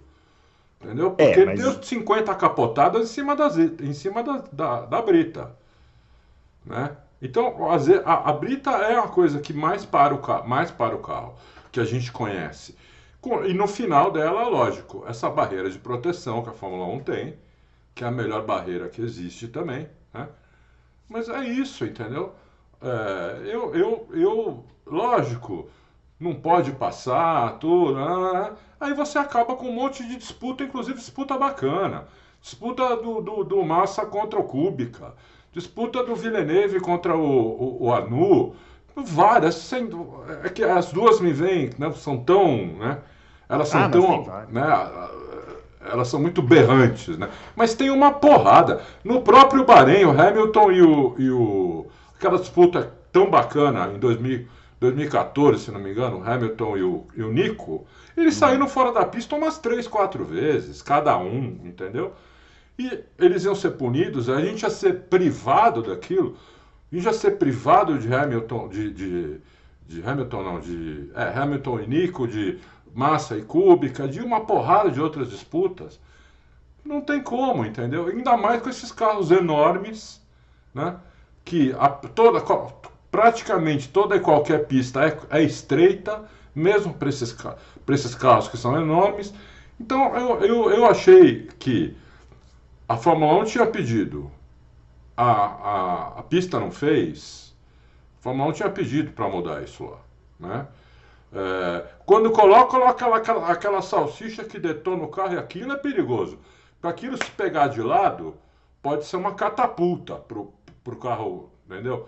Entendeu? 0.84 1.16
É, 1.18 1.28
Porque 1.28 1.40
é, 1.40 1.46
mas... 1.46 1.60
ele 1.60 1.72
deu 1.72 1.84
50 1.84 2.36
capotadas 2.36 3.02
em 3.04 3.06
cima, 3.06 3.36
das, 3.36 3.58
em 3.58 3.94
cima 3.94 4.22
da, 4.22 4.44
da, 4.52 4.82
da 4.82 5.02
brita. 5.02 5.56
Né? 6.66 6.96
Então, 7.22 7.56
a, 8.06 8.30
a, 8.30 8.34
brita 8.34 8.70
é 8.72 8.98
a 8.98 9.08
coisa 9.08 9.40
que 9.40 9.54
mais 9.54 9.86
para, 9.86 10.14
o, 10.14 10.48
mais 10.48 10.72
para 10.72 10.96
o 10.96 11.00
carro, 11.00 11.36
que 11.72 11.80
a 11.80 11.86
gente 11.86 12.12
conhece. 12.12 12.76
E 13.46 13.54
no 13.54 13.68
final 13.68 14.12
dela, 14.12 14.48
lógico, 14.50 15.06
essa 15.08 15.30
barreira 15.30 15.70
de 15.70 15.80
proteção 15.80 16.44
que 16.44 16.50
a 16.50 16.54
Fórmula 16.54 16.86
1 16.88 17.00
tem, 17.00 17.38
que 17.96 18.04
é 18.04 18.08
a 18.08 18.12
melhor 18.12 18.46
barreira 18.46 18.90
que 18.90 19.02
existe 19.02 19.48
também. 19.48 19.88
Né? 20.14 20.28
Mas 21.08 21.30
é 21.30 21.46
isso, 21.46 21.86
entendeu? 21.86 22.34
É, 22.82 23.42
eu, 23.46 23.74
eu, 23.74 24.08
eu, 24.12 24.66
lógico, 24.86 25.70
não 26.20 26.36
pode 26.36 26.74
passar, 26.74 27.58
tudo. 27.60 27.98
Aí 28.84 28.94
você 28.94 29.18
acaba 29.18 29.56
com 29.56 29.70
um 29.70 29.72
monte 29.72 30.06
de 30.06 30.18
disputa, 30.18 30.62
inclusive 30.62 30.98
disputa 30.98 31.38
bacana. 31.38 32.04
Disputa 32.42 32.98
do, 32.98 33.22
do, 33.22 33.44
do 33.46 33.64
Massa 33.64 34.06
contra 34.06 34.38
o 34.38 34.44
Kubica. 34.44 35.14
Disputa 35.54 36.04
do 36.04 36.14
Villeneuve 36.14 36.82
contra 36.82 37.16
o, 37.16 37.24
o, 37.24 37.86
o 37.86 37.94
Anu. 37.94 38.54
Várias. 38.94 39.56
Sem, 39.56 39.90
é 40.44 40.50
que 40.50 40.66
as 40.66 40.92
duas 40.92 41.22
me 41.22 41.32
vêm, 41.32 41.70
né, 41.80 41.90
são 41.94 42.18
tão. 42.18 42.58
Né, 42.78 42.98
elas 43.48 43.70
são 43.70 43.84
ah, 43.84 43.90
tão. 43.90 44.26
Né, 44.50 45.22
elas 45.90 46.10
são 46.10 46.20
muito 46.20 46.42
berrantes, 46.42 47.18
né? 47.18 47.30
Mas 47.56 47.74
tem 47.74 47.90
uma 47.90 48.12
porrada. 48.12 48.82
No 49.02 49.22
próprio 49.22 49.64
Bahrein, 49.64 50.04
o 50.04 50.12
Hamilton 50.12 50.72
e 50.74 50.82
o. 50.82 51.16
E 51.18 51.32
o 51.32 51.88
aquela 52.18 52.38
disputa 52.38 52.94
tão 53.14 53.30
bacana 53.30 53.92
em 53.94 53.98
2000 53.98 54.46
2014, 54.84 55.64
se 55.64 55.72
não 55.72 55.80
me 55.80 55.92
engano, 55.92 56.18
o 56.18 56.30
Hamilton 56.30 56.78
e 56.78 56.84
o, 56.84 57.08
e 57.16 57.24
o 57.24 57.32
Nico, 57.32 57.86
eles 58.16 58.36
saíram 58.36 58.68
fora 58.68 58.92
da 58.92 59.06
pista 59.06 59.36
umas 59.36 59.58
três, 59.58 59.88
quatro 59.88 60.24
vezes, 60.24 60.82
cada 60.82 61.18
um, 61.18 61.60
entendeu? 61.64 62.14
E 62.78 63.04
eles 63.20 63.44
iam 63.44 63.56
ser 63.56 63.72
punidos, 63.72 64.30
a 64.30 64.42
gente 64.42 64.64
ia 64.64 64.70
ser 64.70 65.02
privado 65.04 65.82
daquilo, 65.84 66.38
a 66.92 66.96
gente 66.96 67.06
ia 67.06 67.14
ser 67.14 67.38
privado 67.38 67.98
de 67.98 68.14
Hamilton, 68.14 68.70
de, 68.70 68.92
de, 68.92 69.42
de 69.88 70.08
Hamilton 70.08 70.44
não, 70.44 70.60
de 70.60 71.12
é, 71.16 71.40
Hamilton 71.40 71.80
e 71.82 71.88
Nico, 71.88 72.28
de 72.28 72.60
Massa 72.94 73.38
e 73.38 73.42
Kubica, 73.42 74.08
de 74.08 74.22
uma 74.22 74.42
porrada 74.46 74.92
de 74.92 75.02
outras 75.02 75.30
disputas. 75.30 76.00
Não 76.86 77.02
tem 77.02 77.22
como, 77.22 77.66
entendeu? 77.66 78.08
Ainda 78.08 78.36
mais 78.36 78.62
com 78.62 78.70
esses 78.70 78.92
carros 78.92 79.32
enormes, 79.32 80.22
né? 80.74 80.98
Que 81.46 81.74
a, 81.80 81.90
toda, 81.90 82.42
praticamente 83.12 83.90
toda 83.90 84.16
e 84.16 84.20
qualquer 84.20 84.68
pista 84.68 85.06
é, 85.06 85.18
é 85.30 85.44
estreita, 85.44 86.24
mesmo 86.56 86.94
para 86.94 87.10
esses, 87.10 87.36
esses 87.90 88.16
carros 88.16 88.48
que 88.48 88.58
são 88.58 88.80
enormes. 88.80 89.34
Então 89.80 90.16
eu, 90.16 90.46
eu, 90.46 90.72
eu 90.72 90.86
achei 90.86 91.48
que 91.60 91.96
a 92.88 92.98
Fórmula 92.98 93.42
1 93.42 93.46
tinha 93.46 93.66
pedido, 93.66 94.32
a, 95.16 95.32
a, 95.32 96.20
a 96.20 96.24
pista 96.24 96.60
não 96.60 96.72
fez, 96.72 97.56
a 98.20 98.24
Fórmula 98.24 98.50
1 98.50 98.54
tinha 98.54 98.70
pedido 98.70 99.12
para 99.12 99.30
mudar 99.30 99.64
isso 99.64 99.86
lá. 99.86 100.00
Né? 100.40 100.68
É, 101.34 101.86
quando 102.06 102.32
coloca, 102.32 102.70
coloca 102.72 103.16
aquela, 103.16 103.52
aquela 103.52 103.82
salsicha 103.82 104.44
que 104.44 104.60
detona 104.60 105.04
o 105.04 105.08
carro 105.08 105.34
e 105.34 105.38
aquilo 105.38 105.72
é 105.72 105.78
perigoso. 105.78 106.38
Para 106.80 106.92
aquilo 106.92 107.18
se 107.18 107.32
pegar 107.32 107.68
de 107.68 107.82
lado, 107.82 108.36
pode 108.82 109.06
ser 109.06 109.16
uma 109.16 109.34
catapulta 109.34 110.16
pro, 110.16 110.54
pro 110.84 110.98
carro, 110.98 111.50
entendeu? 111.66 112.08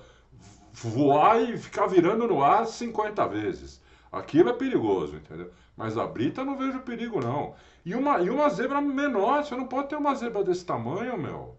Voar 0.73 1.41
e 1.41 1.57
ficar 1.57 1.87
virando 1.87 2.27
no 2.27 2.43
ar 2.43 2.67
50 2.67 3.25
vezes. 3.27 3.81
Aquilo 4.11 4.49
é 4.49 4.53
perigoso, 4.53 5.15
entendeu? 5.15 5.51
Mas 5.75 5.97
a 5.97 6.07
brita 6.07 6.41
eu 6.41 6.45
não 6.45 6.57
vejo 6.57 6.79
perigo, 6.79 7.19
não. 7.19 7.53
E 7.85 7.93
uma, 7.93 8.19
e 8.19 8.29
uma 8.29 8.49
zebra 8.49 8.81
menor, 8.81 9.43
você 9.43 9.55
não 9.55 9.67
pode 9.67 9.89
ter 9.89 9.95
uma 9.95 10.15
zebra 10.15 10.43
desse 10.43 10.65
tamanho, 10.65 11.17
meu. 11.17 11.55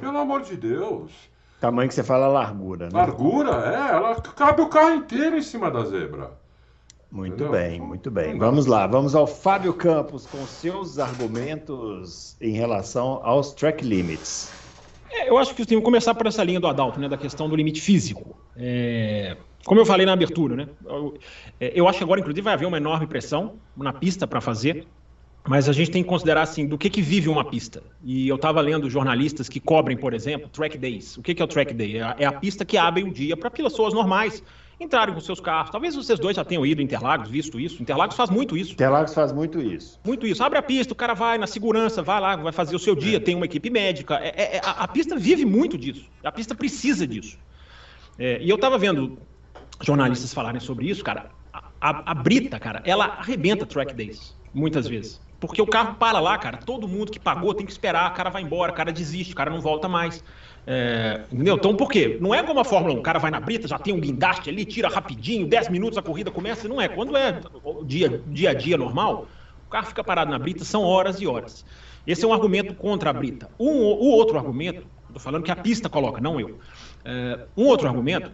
Pelo 0.00 0.18
amor 0.18 0.42
de 0.42 0.56
Deus. 0.56 1.12
Tamanho 1.60 1.88
que 1.88 1.94
você 1.94 2.02
fala 2.02 2.28
largura, 2.28 2.86
né? 2.86 2.92
Largura, 2.92 3.50
é. 3.50 3.96
Ela 3.96 4.20
cabe 4.20 4.60
o 4.60 4.68
carro 4.68 4.94
inteiro 4.94 5.36
em 5.36 5.42
cima 5.42 5.70
da 5.70 5.84
zebra. 5.84 6.30
Muito 7.10 7.34
Entendeu? 7.34 7.52
bem, 7.52 7.80
muito 7.80 8.10
bem. 8.10 8.36
Vamos 8.36 8.66
lá, 8.66 8.88
vamos 8.88 9.14
ao 9.14 9.26
Fábio 9.26 9.72
Campos 9.72 10.26
com 10.26 10.44
seus 10.46 10.98
argumentos 10.98 12.36
em 12.40 12.50
relação 12.52 13.20
aos 13.22 13.52
track 13.52 13.84
limits. 13.84 14.52
É, 15.10 15.28
eu 15.30 15.38
acho 15.38 15.54
que 15.54 15.64
tem 15.64 15.78
que 15.78 15.84
começar 15.84 16.12
por 16.14 16.26
essa 16.26 16.42
linha 16.42 16.58
do 16.58 16.66
Adalto, 16.66 16.98
né, 16.98 17.08
da 17.08 17.16
questão 17.16 17.48
do 17.48 17.54
limite 17.54 17.80
físico. 17.80 18.36
É, 18.56 19.36
como 19.64 19.80
eu 19.80 19.86
falei 19.86 20.06
na 20.06 20.12
abertura, 20.12 20.56
né, 20.56 20.68
eu, 20.84 21.14
é, 21.60 21.72
eu 21.74 21.88
acho 21.88 21.98
que 21.98 22.04
agora, 22.04 22.20
inclusive, 22.20 22.42
vai 22.42 22.54
haver 22.54 22.66
uma 22.66 22.76
enorme 22.76 23.06
pressão 23.06 23.54
na 23.76 23.92
pista 23.92 24.26
para 24.26 24.40
fazer. 24.40 24.86
Mas 25.46 25.68
a 25.68 25.74
gente 25.74 25.90
tem 25.90 26.02
que 26.02 26.08
considerar 26.08 26.40
assim, 26.40 26.66
do 26.66 26.78
que, 26.78 26.88
que 26.88 27.02
vive 27.02 27.28
uma 27.28 27.44
pista. 27.44 27.82
E 28.02 28.26
eu 28.26 28.36
estava 28.36 28.62
lendo 28.62 28.88
jornalistas 28.88 29.46
que 29.46 29.60
cobrem, 29.60 29.94
por 29.94 30.14
exemplo, 30.14 30.48
track 30.48 30.78
days. 30.78 31.18
O 31.18 31.22
que, 31.22 31.34
que 31.34 31.42
é 31.42 31.44
o 31.44 31.48
track 31.48 31.74
day? 31.74 31.98
É 31.98 32.02
a, 32.02 32.16
é 32.18 32.24
a 32.24 32.32
pista 32.32 32.64
que 32.64 32.78
abre 32.78 33.02
o 33.02 33.12
dia 33.12 33.36
para 33.36 33.50
pessoas 33.50 33.92
normais 33.92 34.42
entrarem 34.80 35.14
com 35.14 35.20
seus 35.20 35.40
carros. 35.40 35.70
Talvez 35.70 35.94
vocês 35.94 36.18
dois 36.18 36.36
já 36.36 36.44
tenham 36.44 36.64
ido 36.64 36.80
em 36.80 36.84
Interlagos, 36.84 37.28
visto 37.28 37.60
isso. 37.60 37.82
Interlagos 37.82 38.16
faz 38.16 38.30
muito 38.30 38.56
isso. 38.56 38.72
Interlagos 38.72 39.14
faz 39.14 39.32
muito 39.32 39.60
isso. 39.60 40.00
Muito 40.04 40.26
isso. 40.26 40.42
Abre 40.42 40.58
a 40.58 40.62
pista, 40.62 40.92
o 40.92 40.96
cara 40.96 41.14
vai 41.14 41.38
na 41.38 41.46
segurança, 41.46 42.02
vai 42.02 42.20
lá, 42.20 42.36
vai 42.36 42.52
fazer 42.52 42.74
o 42.74 42.78
seu 42.78 42.94
dia, 42.94 43.20
tem 43.20 43.34
uma 43.34 43.44
equipe 43.44 43.70
médica. 43.70 44.16
É, 44.16 44.28
é, 44.28 44.56
é 44.56 44.60
a, 44.64 44.70
a, 44.84 44.88
pista 44.88 45.16
vive 45.16 45.44
muito 45.44 45.76
disso. 45.78 46.06
A 46.22 46.32
pista 46.32 46.54
precisa 46.54 47.06
disso. 47.06 47.38
É, 48.18 48.40
e 48.42 48.48
eu 48.48 48.56
estava 48.56 48.78
vendo 48.78 49.18
jornalistas 49.80 50.32
falarem 50.32 50.60
sobre 50.60 50.88
isso, 50.88 51.02
cara. 51.02 51.30
A, 51.80 52.12
a, 52.12 52.14
Brita, 52.14 52.58
cara, 52.58 52.82
ela 52.84 53.04
arrebenta 53.04 53.66
track 53.66 53.94
days, 53.94 54.34
muitas 54.52 54.86
vezes. 54.86 55.20
Porque 55.38 55.60
o 55.60 55.66
carro 55.66 55.96
para 55.96 56.20
lá, 56.20 56.38
cara. 56.38 56.56
Todo 56.56 56.88
mundo 56.88 57.12
que 57.12 57.20
pagou 57.20 57.52
tem 57.52 57.66
que 57.66 57.72
esperar, 57.72 58.10
o 58.10 58.14
cara 58.14 58.30
vai 58.30 58.42
embora, 58.42 58.72
o 58.72 58.74
cara 58.74 58.90
desiste, 58.90 59.34
o 59.34 59.36
cara 59.36 59.50
não 59.50 59.60
volta 59.60 59.86
mais. 59.86 60.24
É, 60.66 61.24
entendeu? 61.30 61.56
Então, 61.56 61.76
por 61.76 61.90
quê? 61.90 62.16
Não 62.20 62.34
é 62.34 62.42
como 62.42 62.58
a 62.58 62.64
Fórmula 62.64 62.94
1, 62.94 62.98
o 62.98 63.02
cara 63.02 63.18
vai 63.18 63.30
na 63.30 63.38
brita, 63.38 63.68
já 63.68 63.78
tem 63.78 63.92
um 63.92 64.00
guindaste 64.00 64.48
ali, 64.48 64.64
tira 64.64 64.88
rapidinho, 64.88 65.46
10 65.46 65.68
minutos 65.68 65.98
a 65.98 66.02
corrida 66.02 66.30
começa. 66.30 66.66
Não 66.66 66.80
é. 66.80 66.88
Quando 66.88 67.14
é 67.16 67.40
dia, 67.84 68.22
dia 68.26 68.50
a 68.50 68.54
dia 68.54 68.78
normal, 68.78 69.26
o 69.66 69.70
carro 69.70 69.86
fica 69.86 70.02
parado 70.02 70.30
na 70.30 70.38
brita, 70.38 70.64
são 70.64 70.82
horas 70.82 71.20
e 71.20 71.26
horas. 71.26 71.64
Esse 72.06 72.24
é 72.24 72.28
um 72.28 72.32
argumento 72.32 72.74
contra 72.74 73.10
a 73.10 73.12
brita. 73.12 73.50
Um, 73.58 73.68
o 73.68 74.08
outro 74.08 74.38
argumento, 74.38 74.86
estou 75.06 75.20
falando 75.20 75.42
que 75.42 75.50
a 75.50 75.56
pista 75.56 75.88
coloca, 75.90 76.20
não 76.20 76.40
eu. 76.40 76.58
É, 77.04 77.40
um 77.56 77.66
outro 77.66 77.86
argumento 77.86 78.30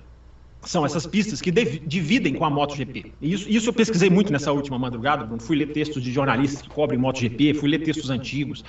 são 0.62 0.85
essas 0.85 1.07
pistas 1.07 1.40
que 1.40 1.50
dividem 1.50 2.35
com 2.35 2.45
a 2.45 2.50
MotoGP. 2.50 3.12
E 3.21 3.33
isso, 3.33 3.49
isso 3.49 3.69
eu 3.69 3.73
pesquisei 3.73 4.11
muito 4.11 4.33
nessa 4.33 4.52
última 4.52 4.79
madrugada, 4.79 5.25
Bruno. 5.25 5.40
Fui 5.40 5.57
ler 5.57 5.73
textos 5.73 6.02
de 6.02 6.12
jornalistas 6.12 6.62
que 6.62 6.69
cobrem 6.69 6.99
MotoGP, 6.99 7.55
fui 7.55 7.69
ler 7.69 7.79
textos 7.79 8.11
antigos. 8.11 8.64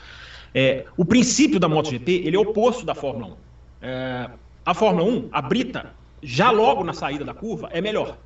É, 0.53 0.85
o 0.97 1.05
princípio 1.05 1.59
da 1.59 1.67
MotoGP 1.67 2.23
ele 2.25 2.35
é 2.35 2.39
oposto 2.39 2.85
da 2.85 2.95
Fórmula 2.95 3.33
1. 3.33 3.35
É, 3.81 4.29
a 4.65 4.73
Fórmula 4.73 5.09
1, 5.09 5.29
a 5.31 5.41
brita, 5.41 5.93
já 6.21 6.51
logo 6.51 6.83
na 6.83 6.93
saída 6.93 7.25
da 7.25 7.33
curva, 7.33 7.69
é 7.71 7.81
melhor. 7.81 8.17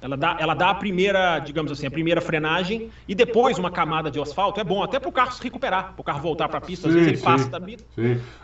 Ela 0.00 0.16
dá, 0.16 0.36
ela 0.38 0.54
dá 0.54 0.70
a 0.70 0.74
primeira, 0.74 1.40
digamos 1.40 1.72
assim, 1.72 1.86
a 1.86 1.90
primeira 1.90 2.20
frenagem 2.20 2.88
e 3.08 3.14
depois 3.14 3.58
uma 3.58 3.70
camada 3.70 4.10
de 4.10 4.20
asfalto. 4.20 4.60
É 4.60 4.64
bom 4.64 4.82
até 4.82 5.00
para 5.00 5.08
o 5.08 5.12
carro 5.12 5.32
se 5.32 5.42
recuperar, 5.42 5.92
para 5.94 6.00
o 6.00 6.04
carro 6.04 6.20
voltar 6.20 6.48
para 6.48 6.58
a 6.58 6.60
pista. 6.60 6.84
Sim, 6.84 6.88
às 6.88 6.94
vezes 6.94 7.08
ele 7.08 7.16
sim, 7.16 7.24
passa 7.24 7.48
da 7.48 7.58
brita. 7.58 7.84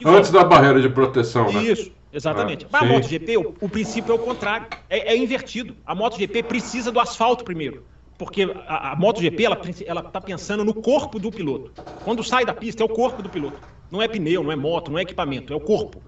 Antes 0.05 0.33
da 0.33 0.43
barreira 0.43 0.81
de 0.83 0.89
proteção, 0.89 1.53
né? 1.53 1.63
Isso. 1.63 1.93
Exatamente. 2.15 2.67
Ah, 2.73 2.79
a 2.79 2.85
MotoGP, 2.85 3.37
o, 3.37 3.55
o 3.61 3.69
princípio 3.69 4.13
é 4.13 4.15
o 4.15 4.19
contrário, 4.19 4.69
é, 4.89 5.13
é, 5.13 5.17
invertido. 5.17 5.77
A 5.85 5.95
MotoGP 5.95 6.45
precisa 6.45 6.93
do 6.93 7.01
asfalto 7.01 7.45
primeiro. 7.45 7.85
Porque 8.17 8.43
a, 8.67 8.93
a 8.93 8.97
MotoGP, 8.97 9.45
ela 9.45 10.01
está 10.01 10.21
pensando 10.21 10.65
no 10.65 10.73
corpo 10.73 11.19
do 11.19 11.33
piloto. 11.33 11.73
Quando 12.05 12.23
sai 12.23 12.45
da 12.45 12.55
pista, 12.55 12.83
é 12.83 12.87
o 12.87 12.89
corpo 12.89 13.21
do 13.21 13.29
piloto. 13.29 13.59
Não 13.91 14.01
é 14.01 14.07
pneu, 14.07 14.45
não 14.45 14.53
é 14.53 14.57
moto, 14.57 14.91
não 14.91 14.99
é 14.99 15.03
equipamento, 15.03 15.53
é 15.53 15.57
o 15.57 15.61
corpo. 15.61 16.01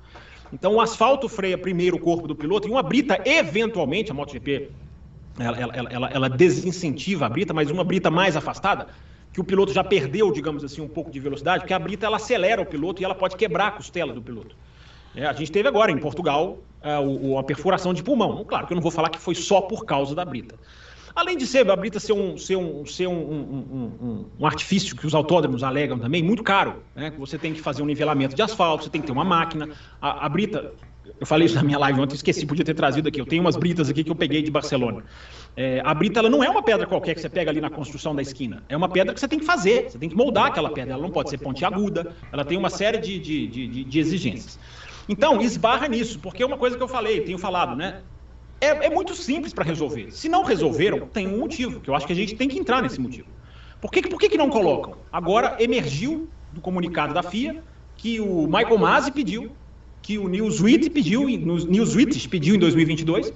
Então 0.52 0.74
o 0.74 0.80
asfalto 0.80 1.28
freia 1.28 1.58
primeiro 1.58 1.96
o 1.96 2.00
corpo 2.00 2.28
do 2.28 2.36
piloto 2.36 2.68
e 2.68 2.70
uma 2.70 2.82
brita, 2.82 3.20
eventualmente, 3.24 4.12
a 4.12 4.14
MotoGP, 4.14 4.70
ela, 5.38 5.58
ela, 5.58 5.88
ela, 5.90 6.10
ela 6.10 6.28
desincentiva 6.30 7.26
a 7.26 7.28
brita, 7.28 7.52
mas 7.52 7.70
uma 7.70 7.82
brita 7.82 8.10
mais 8.10 8.36
afastada, 8.36 8.86
que 9.32 9.40
o 9.40 9.44
piloto 9.44 9.72
já 9.72 9.82
perdeu, 9.82 10.32
digamos 10.32 10.64
assim, 10.64 10.80
um 10.80 10.88
pouco 10.88 11.10
de 11.10 11.18
velocidade, 11.18 11.60
porque 11.60 11.74
a 11.74 11.78
brita 11.78 12.06
ela 12.06 12.16
acelera 12.16 12.62
o 12.62 12.66
piloto 12.66 13.02
e 13.02 13.04
ela 13.04 13.14
pode 13.14 13.36
quebrar 13.36 13.68
a 13.68 13.70
costela 13.72 14.12
do 14.12 14.22
piloto. 14.22 14.56
É, 15.16 15.26
a 15.26 15.32
gente 15.32 15.50
teve 15.50 15.66
agora 15.66 15.90
em 15.90 15.98
Portugal 15.98 16.58
é, 16.82 16.92
a 17.38 17.42
perfuração 17.42 17.94
de 17.94 18.02
pulmão. 18.02 18.44
Claro 18.44 18.66
que 18.66 18.74
eu 18.74 18.76
não 18.76 18.82
vou 18.82 18.92
falar 18.92 19.08
que 19.08 19.18
foi 19.18 19.34
só 19.34 19.62
por 19.62 19.86
causa 19.86 20.14
da 20.14 20.24
brita. 20.24 20.54
Além 21.16 21.38
de 21.38 21.46
ser 21.46 21.68
a 21.70 21.74
brita 21.74 21.98
ser 21.98 22.12
um, 22.12 22.36
ser 22.36 22.56
um, 22.56 22.84
ser 22.84 23.06
um, 23.06 23.14
um, 23.14 24.26
um, 24.38 24.46
artifício 24.46 24.94
que 24.94 25.06
os 25.06 25.14
autódromos 25.14 25.64
alegam 25.64 25.98
também, 25.98 26.22
muito 26.22 26.42
caro. 26.42 26.82
Né? 26.94 27.10
Você 27.18 27.38
tem 27.38 27.54
que 27.54 27.62
fazer 27.62 27.82
um 27.82 27.86
nivelamento 27.86 28.36
de 28.36 28.42
asfalto, 28.42 28.84
você 28.84 28.90
tem 28.90 29.00
que 29.00 29.06
ter 29.06 29.14
uma 29.14 29.24
máquina. 29.24 29.70
A, 29.98 30.26
a 30.26 30.28
brita, 30.28 30.74
eu 31.18 31.26
falei 31.26 31.46
isso 31.46 31.54
na 31.54 31.62
minha 31.62 31.78
live 31.78 31.98
ontem, 31.98 32.14
esqueci, 32.14 32.44
podia 32.44 32.66
ter 32.66 32.74
trazido 32.74 33.08
aqui. 33.08 33.18
Eu 33.18 33.24
tenho 33.24 33.40
umas 33.40 33.56
britas 33.56 33.88
aqui 33.88 34.04
que 34.04 34.10
eu 34.10 34.14
peguei 34.14 34.42
de 34.42 34.50
Barcelona. 34.50 35.04
É, 35.56 35.80
a 35.82 35.94
brita 35.94 36.20
ela 36.20 36.28
não 36.28 36.44
é 36.44 36.50
uma 36.50 36.62
pedra 36.62 36.86
qualquer 36.86 37.14
que 37.14 37.22
você 37.22 37.30
pega 37.30 37.50
ali 37.50 37.62
na 37.62 37.70
construção 37.70 38.14
da 38.14 38.20
esquina. 38.20 38.62
É 38.68 38.76
uma 38.76 38.90
pedra 38.90 39.14
que 39.14 39.18
você 39.18 39.26
tem 39.26 39.38
que 39.38 39.46
fazer, 39.46 39.88
você 39.88 39.98
tem 39.98 40.10
que 40.10 40.14
moldar 40.14 40.48
aquela 40.48 40.68
pedra. 40.68 40.92
Ela 40.92 41.02
não 41.02 41.10
pode 41.10 41.30
ser 41.30 41.38
pontiaguda, 41.38 42.14
ela 42.30 42.44
tem 42.44 42.58
uma 42.58 42.68
série 42.68 42.98
de, 42.98 43.18
de, 43.18 43.46
de, 43.46 43.84
de 43.84 43.98
exigências. 43.98 44.58
Então, 45.08 45.40
esbarra 45.40 45.86
nisso, 45.88 46.18
porque 46.18 46.42
é 46.42 46.46
uma 46.46 46.56
coisa 46.56 46.76
que 46.76 46.82
eu 46.82 46.88
falei, 46.88 47.20
tenho 47.20 47.38
falado, 47.38 47.76
né? 47.76 48.02
É, 48.60 48.86
é 48.86 48.90
muito 48.90 49.14
simples 49.14 49.52
para 49.52 49.64
resolver. 49.64 50.10
Se 50.10 50.28
não 50.28 50.42
resolveram, 50.42 51.06
tem 51.06 51.26
um 51.26 51.38
motivo, 51.38 51.80
que 51.80 51.90
eu 51.90 51.94
acho 51.94 52.06
que 52.06 52.12
a 52.12 52.16
gente 52.16 52.34
tem 52.34 52.48
que 52.48 52.58
entrar 52.58 52.82
nesse 52.82 53.00
motivo. 53.00 53.28
Por 53.80 53.90
que, 53.90 54.02
por 54.02 54.18
que, 54.18 54.28
que 54.28 54.38
não 54.38 54.48
colocam? 54.48 54.96
Agora 55.12 55.56
emergiu 55.60 56.28
do 56.52 56.60
comunicado 56.60 57.12
da 57.12 57.22
FIA 57.22 57.62
que 57.96 58.20
o 58.20 58.46
Michael 58.46 58.78
Masi 58.78 59.12
pediu, 59.12 59.52
que 60.02 60.18
o 60.18 60.28
Newsweek 60.28 60.90
pediu, 60.90 61.26
Newsweek 61.26 62.28
pediu 62.28 62.54
em 62.54 62.58
2022, 62.58 63.32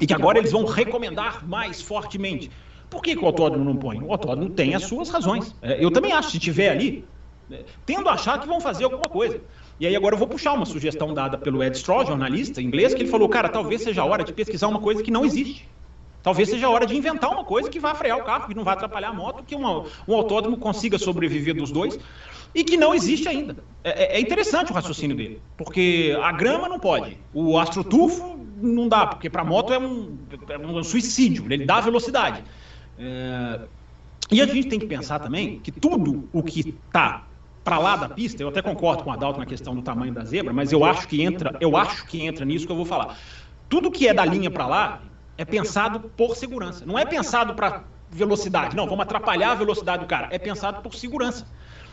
e 0.00 0.06
que 0.06 0.14
agora 0.14 0.38
eles 0.38 0.52
vão 0.52 0.64
recomendar 0.64 1.46
mais 1.46 1.80
fortemente. 1.80 2.50
Por 2.88 3.02
que, 3.02 3.14
que 3.14 3.22
o 3.22 3.26
autódromo 3.26 3.64
não 3.64 3.76
põe? 3.76 4.00
O 4.00 4.12
autódromo 4.12 4.50
tem 4.50 4.74
as 4.74 4.84
suas 4.84 5.10
razões. 5.10 5.54
É, 5.60 5.84
eu 5.84 5.90
também 5.90 6.12
acho, 6.12 6.30
se 6.30 6.38
tiver 6.38 6.70
ali, 6.70 7.04
tendo 7.84 8.08
a 8.08 8.12
achar 8.12 8.40
que 8.40 8.46
vão 8.46 8.60
fazer 8.60 8.84
alguma 8.84 9.02
coisa. 9.02 9.40
E 9.80 9.86
aí 9.86 9.94
agora 9.94 10.14
eu 10.14 10.18
vou 10.18 10.26
puxar 10.26 10.52
uma 10.54 10.66
sugestão 10.66 11.14
dada 11.14 11.38
pelo 11.38 11.62
Ed 11.62 11.76
Straw, 11.76 12.04
jornalista 12.04 12.60
inglês, 12.60 12.94
que 12.94 13.02
ele 13.02 13.10
falou, 13.10 13.28
cara, 13.28 13.48
talvez 13.48 13.82
seja 13.82 14.02
a 14.02 14.04
hora 14.04 14.24
de 14.24 14.32
pesquisar 14.32 14.66
uma 14.66 14.80
coisa 14.80 15.02
que 15.02 15.10
não 15.10 15.24
existe. 15.24 15.68
Talvez 16.22 16.48
seja 16.48 16.66
a 16.66 16.70
hora 16.70 16.84
de 16.84 16.96
inventar 16.96 17.30
uma 17.30 17.44
coisa 17.44 17.70
que 17.70 17.78
vai 17.78 17.94
frear 17.94 18.18
o 18.18 18.24
carro, 18.24 18.48
que 18.48 18.54
não 18.54 18.64
vai 18.64 18.74
atrapalhar 18.74 19.10
a 19.10 19.12
moto, 19.12 19.44
que 19.44 19.54
uma, 19.54 19.84
um 20.06 20.14
autódromo 20.14 20.56
consiga 20.56 20.98
sobreviver 20.98 21.54
dos 21.54 21.70
dois 21.70 21.98
e 22.54 22.64
que 22.64 22.76
não 22.76 22.92
existe 22.92 23.28
ainda. 23.28 23.56
É, 23.84 24.16
é, 24.16 24.16
é 24.16 24.20
interessante 24.20 24.72
o 24.72 24.74
raciocínio 24.74 25.16
dele, 25.16 25.40
porque 25.56 26.16
a 26.20 26.32
grama 26.32 26.68
não 26.68 26.80
pode, 26.80 27.16
o 27.32 27.56
astrotufo 27.56 28.36
não 28.60 28.88
dá, 28.88 29.06
porque 29.06 29.30
para 29.30 29.44
moto 29.44 29.72
é 29.72 29.78
um, 29.78 30.18
é 30.48 30.58
um 30.58 30.82
suicídio, 30.82 31.44
ele 31.48 31.64
dá 31.64 31.80
velocidade. 31.80 32.42
É... 32.98 33.60
E 34.30 34.42
a 34.42 34.46
gente 34.46 34.68
tem 34.68 34.78
que 34.78 34.86
pensar 34.86 35.20
também 35.20 35.60
que 35.60 35.70
tudo 35.70 36.28
o 36.32 36.42
que 36.42 36.60
está 36.60 37.27
para 37.68 37.78
lá 37.78 37.96
da 37.96 38.08
pista, 38.08 38.42
eu 38.42 38.48
até 38.48 38.62
concordo 38.62 39.04
com 39.04 39.10
o 39.10 39.12
Adalto 39.12 39.38
na 39.38 39.44
questão 39.44 39.74
do 39.74 39.82
tamanho 39.82 40.10
da 40.10 40.24
zebra, 40.24 40.54
mas 40.54 40.72
eu 40.72 40.86
acho 40.86 41.06
que 41.06 41.22
entra, 41.22 41.54
eu 41.60 41.76
acho 41.76 42.06
que 42.06 42.24
entra 42.24 42.42
nisso 42.42 42.64
que 42.64 42.72
eu 42.72 42.76
vou 42.76 42.86
falar. 42.86 43.18
Tudo 43.68 43.90
que 43.90 44.08
é 44.08 44.14
da 44.14 44.24
linha 44.24 44.50
para 44.50 44.66
lá 44.66 45.02
é 45.36 45.44
pensado 45.44 46.00
por 46.16 46.34
segurança. 46.34 46.86
Não 46.86 46.98
é 46.98 47.04
pensado 47.04 47.54
para 47.54 47.84
velocidade. 48.10 48.74
Não, 48.74 48.86
vamos 48.86 49.02
atrapalhar 49.02 49.50
a 49.50 49.54
velocidade 49.54 50.02
do 50.02 50.08
cara. 50.08 50.28
É 50.30 50.38
pensado 50.38 50.80
por 50.80 50.94
segurança. 50.94 51.46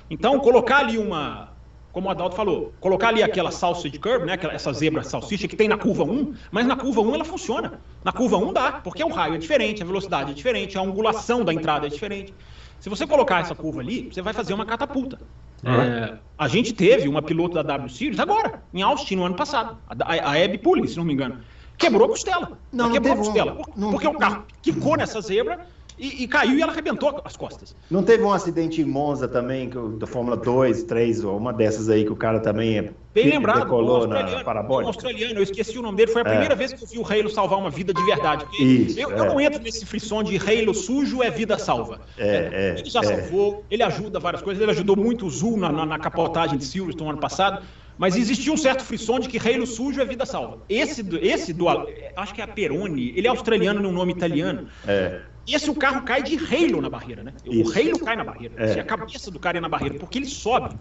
Então, 0.10 0.40
colocar 0.40 0.78
ali 0.78 0.98
uma, 0.98 1.50
como 1.92 2.08
o 2.08 2.12
Adalto 2.12 2.38
falou, 2.38 2.74
colocar 2.80 3.10
ali 3.10 3.22
aquela 3.22 3.52
sausage 3.52 4.00
curve, 4.00 4.26
né, 4.26 4.40
essa 4.54 4.72
zebra 4.72 5.04
salsicha 5.04 5.46
que 5.46 5.58
tem 5.58 5.68
na 5.68 5.78
curva 5.78 6.06
1, 6.06 6.36
mas 6.52 6.66
na 6.66 6.78
curva 6.78 7.02
1 7.02 7.16
ela 7.16 7.26
funciona. 7.26 7.82
Na 8.02 8.14
curva 8.14 8.38
1 8.38 8.54
dá, 8.54 8.72
porque 8.72 9.04
o 9.04 9.10
raio 9.10 9.36
é 9.36 9.38
diferente, 9.38 9.84
a 9.84 9.86
velocidade 9.86 10.32
é 10.32 10.34
diferente, 10.34 10.78
a 10.78 10.82
angulação 10.82 11.44
da 11.44 11.54
entrada 11.54 11.86
é 11.86 11.90
diferente. 11.90 12.34
Se 12.80 12.90
você 12.90 13.08
colocar 13.08 13.42
essa 13.42 13.56
curva 13.56 13.82
ali, 13.82 14.10
você 14.12 14.22
vai 14.22 14.32
fazer 14.32 14.54
uma 14.54 14.66
catapulta. 14.66 15.20
É, 15.66 16.18
a 16.38 16.48
gente 16.48 16.74
teve 16.74 17.08
uma 17.08 17.22
piloto 17.22 17.56
da 17.56 17.64
W 17.64 17.90
Series 17.90 18.20
agora, 18.20 18.64
em 18.74 18.82
Austin, 18.82 19.16
no 19.16 19.26
ano 19.26 19.36
passado. 19.36 19.78
A, 19.88 20.14
a, 20.14 20.32
a 20.32 20.44
Abby 20.44 20.60
Pulley, 20.60 20.88
se 20.88 20.98
não 20.98 21.04
me 21.04 21.14
engano. 21.14 21.40
Quebrou 21.78 22.06
a 22.06 22.10
costela. 22.10 22.58
Não, 22.72 22.92
quebrou 22.92 23.14
a 23.14 23.18
costela. 23.18 23.54
Um, 23.54 23.64
não, 23.76 23.92
porque 23.92 24.06
não, 24.06 24.14
o 24.14 24.18
carro 24.18 24.46
quicou 24.62 24.96
nessa 24.96 25.20
zebra 25.22 25.66
e, 25.98 26.24
e, 26.24 26.28
caiu 26.28 26.58
e 26.58 26.62
ela 26.62 26.72
arrebentou 26.72 27.22
as 27.24 27.38
costas. 27.38 27.76
Não 27.90 28.04
teve 28.04 28.24
um 28.24 28.32
acidente 28.32 28.82
em 28.82 28.86
Monza 28.86 29.28
também, 29.28 29.70
que, 29.70 29.78
da 29.98 30.06
Fórmula 30.06 30.36
2, 30.36 30.84
3, 30.84 31.24
ou 31.24 31.38
uma 31.38 31.54
dessas 31.54 31.90
aí 31.90 32.04
que 32.04 32.12
o 32.12 32.16
cara 32.16 32.40
também 32.40 32.78
é 32.78 32.94
Bem 33.14 33.30
lembrado, 33.30 33.64
decolou 33.64 34.06
na 34.06 34.44
parabólica? 34.44 34.84
Um 34.84 34.88
australiano, 34.88 35.40
eu 35.40 35.44
esqueci 35.44 35.80
o 35.80 35.82
nome 35.82 35.96
dele, 35.96 36.12
foi 36.12 36.22
a 36.22 36.26
é. 36.26 36.30
primeira 36.30 36.54
vez 36.54 36.74
que 36.74 36.84
eu 36.84 36.88
vi 36.88 37.00
o 37.00 37.06
Halo 37.06 37.30
salvar 37.30 37.58
uma 37.58 37.70
vida 37.70 37.94
de 37.94 38.04
verdade. 38.04 38.46
Isso, 38.60 39.00
eu, 39.00 39.10
é. 39.10 39.20
eu, 39.20 39.26
não 39.26 39.40
entro 39.40 39.62
nesse 39.62 39.86
frisson 39.86 40.22
de 40.22 40.38
Halo 40.38 40.74
sujo 40.74 41.24
é 41.24 41.30
vida 41.30 41.58
salva. 41.58 42.02
É, 42.18 42.50
é 42.52 42.76
ele 42.78 42.90
já 42.90 43.00
é. 43.00 43.04
salvou, 43.04 43.64
ele 43.72 43.84
ajuda 43.84 44.20
várias 44.20 44.42
coisas, 44.42 44.62
ele 44.62 44.72
ajudou 44.72 44.98
muito 44.98 45.26
o 45.26 45.30
Zul 45.30 45.56
na, 45.56 45.72
na, 45.72 45.86
na 45.86 45.98
capotagem 45.98 46.58
de 46.58 46.66
Silverstone 46.66 47.12
ano 47.12 47.20
passado. 47.20 47.64
Mas 47.98 48.18
existia 48.18 48.52
um 48.52 48.58
certo 48.58 48.84
frisson 48.84 49.20
de 49.20 49.30
que 49.30 49.38
reino 49.38 49.66
sujo 49.66 50.02
é 50.02 50.06
vida 50.06 50.26
salva. 50.26 50.60
Esse, 50.68 51.02
do, 51.02 51.18
esse 51.18 51.54
do. 51.54 51.70
Acho 51.70 52.34
que 52.34 52.42
é 52.42 52.44
a 52.44 52.48
Peroni, 52.48 53.14
ele 53.16 53.28
é 53.28 53.30
australiano 53.30 53.82
num 53.82 53.94
nome 53.94 54.12
italiano. 54.12 54.68
É. 54.86 55.22
Esse 55.48 55.70
o 55.70 55.76
carro 55.76 56.04
cai 56.04 56.24
de 56.24 56.36
reino 56.36 56.82
na 56.82 56.90
barreira, 56.90 57.24
né? 57.24 57.34
Isso. 57.46 57.70
O 57.70 57.74
reino 57.74 58.00
cai 58.00 58.16
na 58.16 58.24
barreira. 58.24 58.56
É. 58.58 58.80
A 58.80 58.84
cabeça 58.84 59.30
do 59.30 59.40
cara 59.40 59.58
é 59.58 59.62
na 59.62 59.70
barreira, 59.70 59.96
porque 60.00 60.18
ele 60.18 60.26
sobe. 60.26 60.76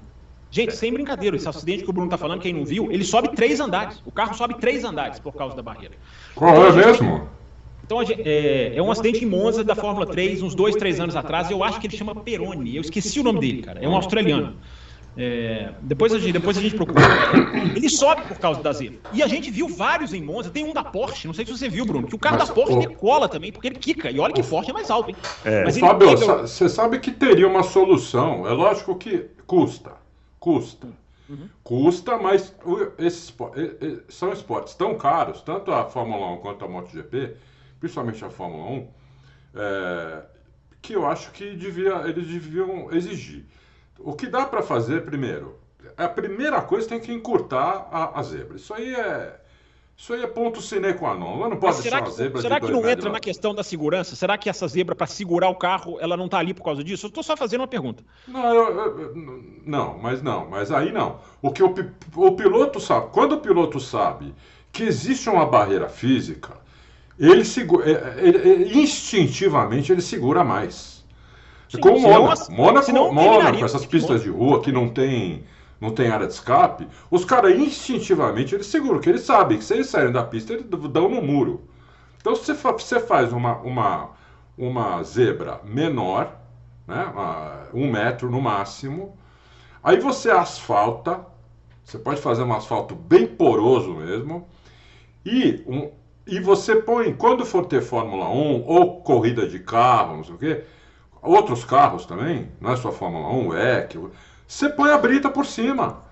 Gente, 0.51 0.77
sem 0.77 0.93
brincadeira, 0.93 1.37
esse 1.37 1.49
acidente 1.49 1.83
que 1.83 1.91
o 1.91 1.93
Bruno 1.93 2.09
tá 2.09 2.17
falando, 2.17 2.41
quem 2.41 2.53
não 2.53 2.65
viu, 2.65 2.91
ele 2.91 3.05
sobe 3.05 3.35
três 3.35 3.59
andares. 3.61 4.01
O 4.07 4.13
carro 4.13 4.35
sobe 4.35 4.55
três 4.59 4.85
andares 4.85 5.19
por 5.19 5.33
causa 5.35 5.57
da 5.57 5.63
barreira. 5.63 5.97
Qual 6.35 6.55
então, 6.55 6.67
é 6.67 6.87
mesmo? 6.87 7.29
Então, 7.85 8.01
é, 8.01 8.77
é, 8.77 8.83
um 8.83 8.91
acidente 8.91 9.25
em 9.25 9.29
Monza 9.29 9.63
da 9.63 9.75
Fórmula 9.75 10.07
3, 10.07 10.43
uns 10.43 10.55
dois, 10.55 10.75
três 10.77 10.99
anos 11.01 11.17
atrás. 11.17 11.51
Eu 11.51 11.63
acho 11.63 11.81
que 11.81 11.87
ele 11.87 11.97
chama 11.97 12.15
Peroni. 12.15 12.77
Eu 12.77 12.81
esqueci 12.81 13.21
o 13.21 13.23
nome 13.23 13.41
dele, 13.41 13.63
cara. 13.63 13.81
É 13.81 13.89
um 13.89 13.95
australiano. 13.95 14.57
É, 15.17 15.73
depois, 15.81 16.13
a 16.13 16.19
gente, 16.19 16.33
depois 16.33 16.59
a 16.59 16.61
gente 16.61 16.75
procura. 16.75 17.01
Ele 17.77 17.89
sobe 17.89 18.23
por 18.23 18.39
causa 18.39 18.63
da 18.63 18.73
zebra. 18.73 18.99
E 19.13 19.23
a 19.23 19.29
gente 19.29 19.51
viu 19.51 19.69
vários 19.69 20.13
em 20.13 20.21
Monza. 20.21 20.51
Tem 20.51 20.65
um 20.65 20.73
da 20.73 20.83
Porsche, 20.83 21.27
não 21.27 21.35
sei 21.35 21.47
se 21.47 21.53
você 21.53 21.69
viu, 21.69 21.87
Bruno, 21.87 22.09
que 22.09 22.17
o 22.17 22.19
carro 22.19 22.39
Mas, 22.39 22.49
da 22.49 22.55
Porsche 22.55 22.89
decola 22.89 23.29
também, 23.29 23.53
porque 23.53 23.69
ele 23.69 23.79
quica. 23.79 24.11
E 24.11 24.19
olha 24.19 24.35
que 24.35 24.43
Porsche 24.43 24.71
é 24.71 24.75
mais 24.75 24.91
alto, 24.91 25.11
hein? 25.11 25.17
É. 25.45 25.65
Mas 25.65 25.79
Fábio, 25.79 26.17
você 26.17 26.69
sabe 26.69 26.99
que 26.99 27.13
teria 27.13 27.47
uma 27.47 27.63
solução. 27.63 28.47
É 28.47 28.53
lógico 28.53 28.97
que 28.97 29.27
custa. 29.47 29.93
Custa. 30.41 30.89
Uhum. 31.29 31.49
Custa, 31.63 32.19
mas 32.19 32.55
esses 32.99 33.35
são 34.09 34.33
esportes 34.33 34.75
tão 34.75 34.97
caros, 34.97 35.41
tanto 35.41 35.73
a 35.73 35.85
Fórmula 35.87 36.33
1 36.33 36.37
quanto 36.39 36.65
a 36.65 36.69
MotoGP, 36.69 37.37
principalmente 37.81 38.23
a 38.25 38.31
Fórmula 38.31 38.71
1, 38.71 38.89
é, 39.55 40.23
que 40.83 40.93
eu 40.93 41.07
acho 41.07 41.31
que 41.33 41.57
devia, 41.57 42.03
eles 42.07 42.27
deviam 42.27 42.93
exigir. 42.93 43.47
O 43.99 44.15
que 44.15 44.27
dá 44.27 44.45
para 44.45 44.63
fazer, 44.63 45.05
primeiro, 45.05 45.59
a 45.97 46.09
primeira 46.09 46.61
coisa 46.63 46.89
tem 46.89 47.01
que 47.01 47.13
encurtar 47.13 47.89
a, 47.91 48.19
a 48.19 48.23
zebra. 48.23 48.57
Isso 48.57 48.73
aí 48.75 48.95
é. 48.95 49.41
Isso 49.97 50.13
aí 50.13 50.25
é 50.25 50.27
ponto 50.27 50.61
sine 50.61 50.93
qua 50.95 51.15
non. 51.15 51.37
Ela 51.37 51.51
não 51.51 51.57
pode 51.57 51.77
será 51.77 52.03
que, 52.03 52.11
zebra 52.11 52.43
Será 52.43 52.59
que 52.59 52.71
não 52.71 52.89
entra 52.89 53.09
na 53.11 53.21
questão 53.21 53.55
da 53.55 53.63
segurança? 53.63 54.17
Será 54.17 54.37
que 54.37 54.51
essa 54.51 54.67
zebra, 54.67 54.93
para 54.93 55.07
segurar 55.07 55.49
o 55.49 55.55
carro, 55.55 55.99
ela 56.01 56.17
não 56.17 56.25
está 56.25 56.39
ali 56.39 56.53
por 56.53 56.65
causa 56.65 56.83
disso? 56.83 57.07
Eu 57.07 57.09
estou 57.09 57.23
só 57.23 57.37
fazendo 57.37 57.61
uma 57.61 57.69
pergunta. 57.69 58.03
Não, 58.27 58.53
eu, 58.53 58.99
eu, 58.99 59.45
não, 59.65 59.97
mas 59.97 60.21
não, 60.21 60.51
mas 60.51 60.73
aí 60.73 60.91
não. 60.91 61.21
O 61.41 61.53
que 61.53 61.63
o, 61.63 61.73
o 62.17 62.33
piloto 62.33 62.81
sabe, 62.81 63.11
quando 63.13 63.37
o 63.37 63.41
piloto 63.41 63.79
sabe 63.79 64.35
que 64.73 64.83
existe 64.83 65.31
uma 65.31 65.47
barreira 65.47 65.89
física, 65.89 66.57
ele, 67.17 67.45
segura, 67.45 67.89
ele, 68.19 68.39
ele 68.39 68.81
instintivamente 68.81 69.93
ele 69.93 70.03
segura 70.03 70.43
mais. 70.43 70.94
Sim, 71.75 71.81
como 71.81 72.01
Mônaco. 72.01 72.53
Mônaco, 72.53 73.13
Mônaco, 73.13 73.65
essas 73.65 73.87
pistas 73.87 74.23
de 74.23 74.31
rua 74.31 74.61
que 74.61 74.71
não 74.71 74.89
tem, 74.89 75.45
não 75.81 75.91
tem 75.91 76.09
área 76.09 76.27
de 76.27 76.33
escape, 76.33 76.87
os 77.11 77.25
caras 77.25 77.59
instintivamente 77.59 78.55
eles 78.55 78.67
seguram, 78.67 79.01
que 79.01 79.09
eles 79.09 79.23
sabem 79.23 79.59
que 79.59 79.65
se 79.65 79.75
eles 79.75 79.89
saírem 79.89 80.13
da 80.13 80.23
pista, 80.23 80.53
eles 80.53 80.67
dão 80.67 81.09
no 81.09 81.21
muro. 81.21 81.69
Então 82.21 82.35
se 82.37 82.55
você 82.55 83.01
faz 83.01 83.33
uma, 83.33 83.57
uma, 83.59 84.11
uma 84.57 85.03
zebra 85.03 85.61
menor, 85.65 86.37
né, 86.87 87.13
um 87.73 87.91
metro 87.91 88.31
no 88.31 88.41
máximo, 88.41 89.17
aí 89.83 89.99
você 89.99 90.31
asfalta, 90.31 91.27
você 91.85 91.99
pode 91.99 92.21
fazer 92.21 92.43
um 92.43 92.53
asfalto 92.53 92.95
bem 92.95 93.27
poroso 93.27 93.95
mesmo, 93.95 94.47
e, 95.25 95.63
um, 95.67 95.91
e 96.27 96.39
você 96.39 96.77
põe, 96.77 97.13
quando 97.13 97.45
for 97.45 97.67
ter 97.67 97.83
Fórmula 97.83 98.29
1 98.29 98.65
ou 98.67 99.03
corrida 99.03 99.47
de 99.47 99.59
carro, 99.59 100.19
não 100.19 100.25
sei 100.25 100.35
o 100.35 100.39
quê, 100.39 100.65
outros 101.25 101.65
carros 101.65 102.07
também, 102.07 102.49
não 102.61 102.73
é 102.73 102.77
só 102.77 102.93
Fórmula 102.93 103.29
1, 103.29 103.49
o 103.49 103.57
EC, 103.57 103.99
você 104.47 104.69
põe 104.69 104.91
a 104.91 104.99
brita 104.99 105.31
por 105.31 105.47
cima. 105.47 106.05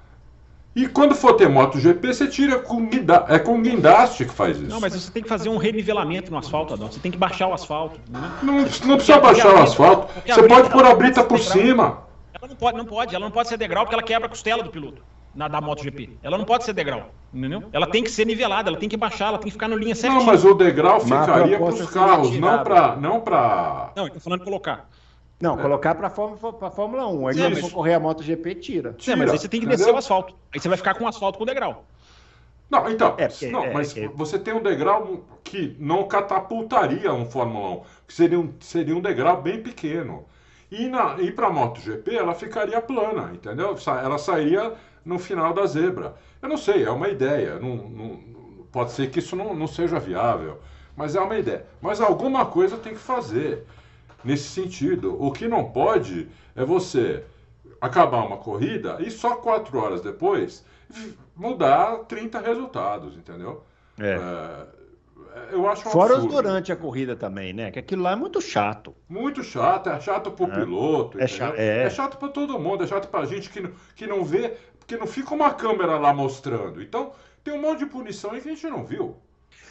E 0.75 0.89
quando 0.89 1.15
for 1.15 1.35
ter 1.35 1.51
MotoGP, 1.51 2.15
você 2.15 2.27
tira 2.27 2.59
com 2.59 2.87
guinda... 2.87 3.27
é 3.29 3.39
com 3.39 3.61
guindaste 3.61 4.25
que 4.25 4.33
faz 4.33 4.57
isso. 4.57 4.71
Não, 4.71 4.81
mas 4.81 4.95
você 4.95 5.11
tem 5.13 5.23
que 5.23 5.29
fazer 5.29 5.51
um 5.51 5.59
renivelamento 5.59 6.31
no 6.31 6.39
asfalto, 6.39 6.73
Adão. 6.73 6.91
Você 6.91 6.99
tem 6.99 7.13
que 7.13 7.19
baixar 7.19 7.49
o 7.49 7.53
asfalto. 7.53 8.01
Né? 8.09 8.33
Não, 8.43 8.61
não 8.61 8.97
precisa 8.97 9.21
baixar 9.21 9.55
o 9.55 9.59
asfalto. 9.59 10.09
Você 10.27 10.43
pode 10.49 10.71
pôr 10.71 10.87
a 10.87 10.95
brita 10.95 11.23
por 11.23 11.39
cima. 11.39 12.05
Ela 12.33 12.49
não 12.49 12.57
pode, 12.57 12.79
não 12.79 12.85
pode, 12.87 13.15
ela 13.15 13.25
não 13.27 13.31
pode 13.31 13.49
ser 13.51 13.59
degrau 13.59 13.85
porque 13.85 13.95
ela 13.95 14.03
quebra 14.03 14.27
a 14.27 14.31
costela 14.31 14.63
do 14.63 14.71
piloto 14.71 15.03
na 15.35 15.49
da 15.49 15.61
MotoGP. 15.61 16.19
Ela 16.23 16.39
não 16.39 16.45
pode 16.45 16.65
ser 16.65 16.73
degrau, 16.73 17.11
entendeu? 17.33 17.65
Ela 17.73 17.87
tem 17.87 18.03
que 18.03 18.11
ser 18.11 18.27
nivelada, 18.27 18.71
ela 18.71 18.79
tem 18.79 18.89
que 18.89 18.97
baixar, 18.97 19.29
ela 19.29 19.39
tem 19.39 19.47
que 19.47 19.53
ficar 19.53 19.69
no 19.69 19.77
linha 19.77 19.95
certinha. 19.95 20.21
Não, 20.21 20.27
mas 20.27 20.45
o 20.45 20.55
degrau 20.55 21.01
ficaria 21.01 21.59
para 21.59 21.69
os 21.69 21.91
carros, 21.91 22.39
não 22.39 22.63
para 22.63 22.97
não 22.97 23.21
para. 23.21 23.93
Não, 23.97 24.07
eu 24.07 24.13
tô 24.13 24.21
falando 24.21 24.45
colocar. 24.45 24.89
Não, 25.43 25.59
é. 25.59 25.61
colocar 25.61 25.97
para 25.97 26.07
a 26.07 26.71
Fórmula 26.71 27.09
1. 27.09 27.27
Aí, 27.27 27.37
quando 27.37 27.57
for 27.57 27.73
correr 27.73 27.95
a 27.95 28.01
MotoGP, 28.01 28.55
tira. 28.55 28.93
tira. 28.93 29.17
mas 29.17 29.33
aí 29.33 29.39
você 29.41 29.49
tem 29.49 29.61
que 29.61 29.67
descer 29.67 29.93
o 29.93 29.97
asfalto. 29.97 30.33
Aí 30.55 30.61
você 30.61 30.69
vai 30.69 30.79
ficar 30.79 30.95
com 30.95 31.03
o 31.03 31.09
asfalto 31.09 31.37
com 31.37 31.45
degrau. 31.45 31.85
Não, 32.71 32.89
então, 32.89 33.17
é, 33.19 33.27
porque, 33.27 33.49
não, 33.49 33.65
é, 33.65 33.75
mas 33.75 33.95
é, 33.97 34.07
você 34.07 34.39
tem 34.39 34.55
um 34.55 34.63
degrau 34.63 35.25
que 35.43 35.77
não 35.81 36.07
catapultaria 36.07 37.13
um 37.13 37.29
Fórmula 37.29 37.81
1, 37.81 37.83
que 38.07 38.15
seria 38.15 38.39
um, 38.39 38.55
seria 38.61 38.97
um 38.97 39.01
degrau 39.01 39.43
bem 39.43 39.61
pequeno. 39.61 40.25
E, 40.71 40.87
na, 40.87 41.17
e 41.19 41.33
para 41.33 41.49
a 41.49 41.51
MotoGP 41.51 42.15
ela 42.15 42.35
ficaria 42.35 42.81
plana, 42.81 43.33
entendeu? 43.35 43.77
Ela 43.85 44.19
sairia 44.19 44.73
no 45.05 45.19
final 45.19 45.53
da 45.53 45.67
zebra. 45.67 46.15
Eu 46.41 46.49
não 46.49 46.57
sei, 46.57 46.85
é 46.85 46.91
uma 46.91 47.09
ideia. 47.09 47.59
Não, 47.59 47.77
não, 47.77 48.21
pode 48.71 48.93
ser 48.93 49.11
que 49.11 49.19
isso 49.19 49.35
não, 49.35 49.53
não 49.55 49.67
seja 49.67 49.99
viável, 49.99 50.61
mas 50.97 51.17
é 51.17 51.21
uma 51.21 51.37
ideia. 51.37 51.67
Mas 51.81 52.01
alguma 52.01 52.47
coisa 52.47 52.77
tem 52.77 52.95
que 52.95 53.01
fazer 53.01 53.67
nesse 54.25 54.49
sentido. 54.49 55.17
O 55.23 55.33
que 55.33 55.49
não 55.49 55.71
pode 55.71 56.29
é 56.55 56.65
você 56.65 57.25
acabar 57.81 58.25
uma 58.25 58.37
corrida 58.37 58.99
e 59.01 59.11
só 59.11 59.37
quatro 59.37 59.79
horas 59.79 60.01
depois 60.01 60.65
mudar 61.35 62.05
30 62.05 62.39
resultados, 62.41 63.17
entendeu? 63.17 63.65
É. 63.99 64.13
é 64.13 64.83
eu 65.51 65.67
acho 65.67 65.89
um 65.89 65.91
Fora 65.91 66.15
absurdo. 66.15 66.35
durante 66.35 66.71
a 66.71 66.77
corrida 66.77 67.17
também, 67.17 67.53
né? 67.53 67.71
Que 67.71 67.79
aquilo 67.79 68.03
lá 68.03 68.13
é 68.13 68.17
muito 68.17 68.41
chato. 68.41 68.95
Muito 69.09 69.43
chato, 69.43 69.89
é 69.89 69.99
chato 70.01 70.31
pro 70.31 70.45
é. 70.45 70.55
piloto. 70.55 71.19
É, 71.19 71.27
chato, 71.27 71.55
é. 71.57 71.85
é 71.85 71.91
chato 71.91 72.19
para 72.19 72.29
todo 72.29 72.59
mundo, 72.59 72.85
é 72.85 72.87
chato 72.87 73.09
pra 73.09 73.25
gente 73.25 73.49
que, 73.49 73.67
que 73.97 74.07
não 74.07 74.25
vê, 74.25 74.57
porque 74.79 74.97
não 74.97 75.07
fica 75.07 75.35
uma 75.35 75.53
câmera 75.55 75.99
lá 75.99 76.13
mostrando. 76.13 76.83
Então, 76.83 77.13
tem 77.43 77.55
um 77.55 77.61
monte 77.61 77.81
de 77.81 77.87
punição 77.87 78.33
aí 78.33 78.41
que 78.41 78.49
a 78.49 78.55
gente 78.55 78.67
não 78.67 78.85
viu. 78.85 79.17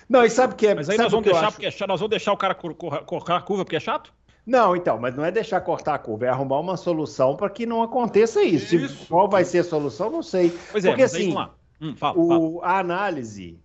Não, 0.09 0.25
e 0.25 0.29
sabe 0.29 0.55
que 0.55 0.67
é. 0.67 0.75
Mas 0.75 0.89
aí 0.89 0.97
nós 0.97 1.11
vamos, 1.11 1.25
deixar 1.25 1.51
porque 1.51 1.65
é 1.65 1.71
chato, 1.71 1.87
nós 1.87 1.99
vamos 1.99 2.09
deixar 2.09 2.33
o 2.33 2.37
cara 2.37 2.55
correr 2.55 3.33
a 3.33 3.41
curva 3.41 3.63
porque 3.63 3.77
é 3.77 3.79
chato? 3.79 4.11
Não, 4.45 4.75
então, 4.75 4.99
mas 4.99 5.15
não 5.15 5.23
é 5.23 5.31
deixar 5.31 5.61
cortar 5.61 5.95
a 5.95 5.99
curva, 5.99 6.25
é 6.25 6.29
arrumar 6.29 6.59
uma 6.59 6.75
solução 6.75 7.35
para 7.35 7.49
que 7.49 7.65
não 7.65 7.83
aconteça 7.83 8.41
isso. 8.41 8.75
isso. 8.75 9.07
Qual 9.07 9.29
vai 9.29 9.45
ser 9.45 9.59
a 9.59 9.63
solução, 9.63 10.09
não 10.09 10.23
sei. 10.23 10.57
Pois 10.71 10.83
é, 10.83 10.89
porque 10.89 11.03
assim, 11.03 11.35
hum, 11.79 11.95
fala, 11.95 12.17
o, 12.17 12.59
fala. 12.59 12.73
a 12.73 12.79
análise. 12.79 13.59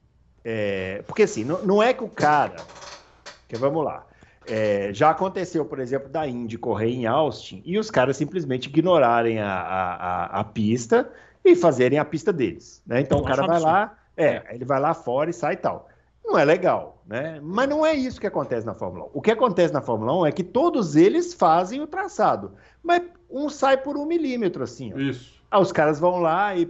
É, 0.45 1.03
porque 1.07 1.23
assim, 1.23 1.45
não, 1.45 1.63
não, 1.65 1.83
é 1.83 1.93
que 1.93 2.05
o 2.05 2.09
cara. 2.09 2.57
Que 3.49 3.57
vamos 3.57 3.85
lá. 3.85 4.05
É, 4.47 4.91
já 4.93 5.11
aconteceu, 5.11 5.65
por 5.65 5.81
exemplo, 5.81 6.09
da 6.09 6.27
Indy 6.27 6.57
correr 6.57 6.91
em 6.91 7.07
Austin 7.07 7.63
e 7.65 7.79
os 7.79 7.91
caras 7.91 8.17
simplesmente 8.17 8.69
ignorarem 8.69 9.41
a, 9.41 9.53
a, 9.53 10.25
a, 10.41 10.45
pista 10.45 11.11
e 11.45 11.57
fazerem 11.57 11.99
a 11.99 12.05
pista 12.05 12.33
deles. 12.33 12.81
Né? 12.87 13.01
Então, 13.01 13.19
o 13.19 13.25
cara 13.25 13.45
vai 13.45 13.59
lá, 13.59 13.99
é, 14.17 14.45
ele 14.51 14.65
vai 14.65 14.79
lá 14.79 14.95
fora 14.95 15.31
e 15.31 15.33
sai 15.33 15.55
e 15.55 15.57
tal 15.57 15.89
não 16.27 16.39
é 16.39 16.45
legal, 16.45 16.96
né? 17.07 17.41
Mas 17.43 17.69
não 17.69 17.87
é 17.87 17.95
isso 17.95 18.21
que 18.21 18.27
acontece 18.27 18.67
na 18.67 18.75
Fórmula 18.75 19.07
1. 19.07 19.11
O 19.15 19.23
que 19.23 19.31
acontece 19.31 19.73
na 19.73 19.81
Fórmula 19.81 20.15
1 20.23 20.27
é 20.27 20.33
que 20.33 20.43
todos 20.43 20.97
eles 20.97 21.33
fazem 21.33 21.81
o 21.81 21.87
traçado, 21.87 22.53
mas 22.83 23.03
um 23.31 23.49
sai 23.49 23.77
por 23.77 23.97
um 23.97 24.05
milímetro, 24.05 24.65
assim. 24.65 24.93
Ó. 24.93 24.99
Isso. 24.99 25.37
Ah, 25.51 25.61
os 25.61 25.73
caras 25.73 26.01
vão 26.01 26.19
lá 26.19 26.57
e. 26.57 26.69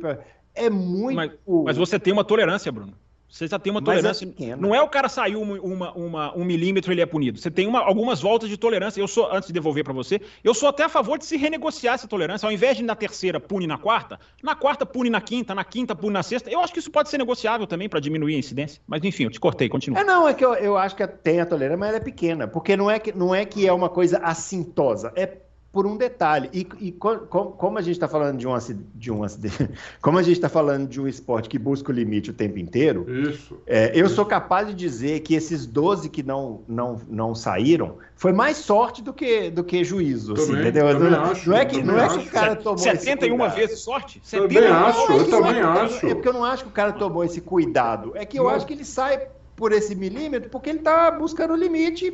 É 0.54 0.70
muito. 0.70 1.16
Mas, 1.16 1.32
mas 1.46 1.76
você 1.76 1.98
tem 1.98 2.12
uma 2.12 2.24
tolerância, 2.24 2.70
Bruno. 2.70 2.92
Você 3.28 3.46
já 3.46 3.58
tem 3.58 3.70
uma 3.70 3.80
é 3.80 3.84
tolerância. 3.84 4.34
É 4.40 4.56
não 4.56 4.74
é 4.74 4.80
o 4.80 4.88
cara 4.88 5.08
saiu 5.08 5.42
uma, 5.42 5.60
uma, 5.60 5.92
uma, 5.92 6.36
um 6.36 6.44
milímetro 6.44 6.92
ele 6.92 7.00
é 7.00 7.06
punido. 7.06 7.38
Você 7.38 7.50
tem 7.50 7.66
uma, 7.66 7.80
algumas 7.80 8.20
voltas 8.20 8.48
de 8.48 8.56
tolerância. 8.56 9.00
Eu 9.00 9.08
sou, 9.08 9.30
antes 9.32 9.48
de 9.48 9.52
devolver 9.52 9.84
para 9.84 9.92
você, 9.92 10.20
eu 10.42 10.54
sou 10.54 10.68
até 10.68 10.84
a 10.84 10.88
favor 10.88 11.18
de 11.18 11.26
se 11.26 11.36
renegociar 11.36 11.94
essa 11.94 12.06
tolerância. 12.06 12.46
Ao 12.46 12.52
invés 12.52 12.76
de 12.76 12.82
na 12.82 12.94
terceira 12.94 13.40
pune 13.40 13.66
na 13.66 13.78
quarta, 13.78 14.18
na 14.42 14.54
quarta 14.54 14.86
pune 14.86 15.10
na 15.10 15.20
quinta, 15.20 15.54
na 15.54 15.64
quinta 15.64 15.94
pune 15.94 16.12
na 16.12 16.22
sexta. 16.22 16.50
Eu 16.50 16.60
acho 16.60 16.72
que 16.72 16.78
isso 16.78 16.90
pode 16.90 17.08
ser 17.08 17.18
negociável 17.18 17.66
também 17.66 17.88
para 17.88 18.00
diminuir 18.00 18.36
a 18.36 18.38
incidência. 18.38 18.80
Mas 18.86 19.02
enfim, 19.04 19.24
eu 19.24 19.30
te 19.30 19.40
cortei, 19.40 19.68
continua. 19.68 20.00
É, 20.00 20.04
não, 20.04 20.28
é 20.28 20.34
que 20.34 20.44
eu, 20.44 20.54
eu 20.54 20.76
acho 20.76 20.94
que 20.94 21.06
tem 21.06 21.40
a 21.40 21.46
tolerância, 21.46 21.76
mas 21.76 21.88
ela 21.88 21.98
é 21.98 22.00
pequena. 22.00 22.46
Porque 22.46 22.76
não 22.76 22.90
é 22.90 22.98
que, 22.98 23.12
não 23.12 23.34
é 23.34 23.44
que 23.44 23.66
é 23.66 23.72
uma 23.72 23.88
coisa 23.88 24.18
assintosa. 24.18 25.12
É 25.16 25.45
por 25.76 25.86
um 25.86 25.94
detalhe. 25.94 26.48
E, 26.54 26.66
e 26.80 26.92
co, 26.92 27.18
com, 27.18 27.52
como 27.52 27.76
a 27.76 27.82
gente 27.82 27.96
está 27.96 28.08
falando 28.08 28.38
de 28.38 28.48
um, 28.48 28.56
de 28.94 29.12
um 29.12 29.20
como 30.00 30.16
a 30.16 30.22
gente 30.22 30.36
está 30.36 30.48
falando 30.48 30.88
de 30.88 30.98
um 30.98 31.06
esporte 31.06 31.50
que 31.50 31.58
busca 31.58 31.92
o 31.92 31.94
limite 31.94 32.30
o 32.30 32.32
tempo 32.32 32.58
inteiro, 32.58 33.04
Isso. 33.06 33.58
É, 33.66 33.92
eu 33.94 34.06
Isso. 34.06 34.14
sou 34.14 34.24
capaz 34.24 34.68
de 34.68 34.72
dizer 34.72 35.20
que 35.20 35.34
esses 35.34 35.66
12 35.66 36.08
que 36.08 36.22
não, 36.22 36.62
não, 36.66 36.98
não 37.06 37.34
saíram 37.34 37.98
foi 38.14 38.32
mais 38.32 38.56
sorte 38.56 39.02
do 39.02 39.12
que, 39.12 39.50
do 39.50 39.62
que 39.62 39.84
juízo, 39.84 40.32
assim, 40.32 40.46
Também, 40.46 40.62
entendeu? 40.62 40.88
também 40.88 41.10
não, 41.10 41.24
acho, 41.24 41.50
não 41.50 41.56
é 41.58 41.64
que, 41.66 41.82
não 41.82 42.00
é 42.00 42.08
que 42.08 42.18
o 42.26 42.30
cara 42.30 42.56
tomou 42.56 42.78
71 42.78 43.46
esse 43.46 43.56
vezes 43.56 43.80
sorte? 43.80 44.22
Também 44.30 44.48
71 44.56 44.74
acho, 44.74 45.00
eu 45.00 45.08
vezes 45.08 45.28
também 45.28 45.62
sorte. 45.62 45.94
acho. 45.94 46.06
É 46.06 46.14
porque 46.14 46.28
eu 46.28 46.32
não 46.32 46.44
acho 46.44 46.62
que 46.62 46.68
o 46.70 46.72
cara 46.72 46.92
tomou 46.94 47.22
esse 47.22 47.42
cuidado. 47.42 48.12
É 48.14 48.24
que 48.24 48.38
eu 48.38 48.44
Não. 48.44 48.50
acho 48.50 48.66
que 48.66 48.72
ele 48.72 48.84
sai 48.86 49.28
por 49.54 49.72
esse 49.72 49.94
milímetro 49.94 50.48
porque 50.48 50.70
ele 50.70 50.78
tá 50.78 51.10
buscando 51.10 51.52
o 51.52 51.56
limite. 51.56 52.10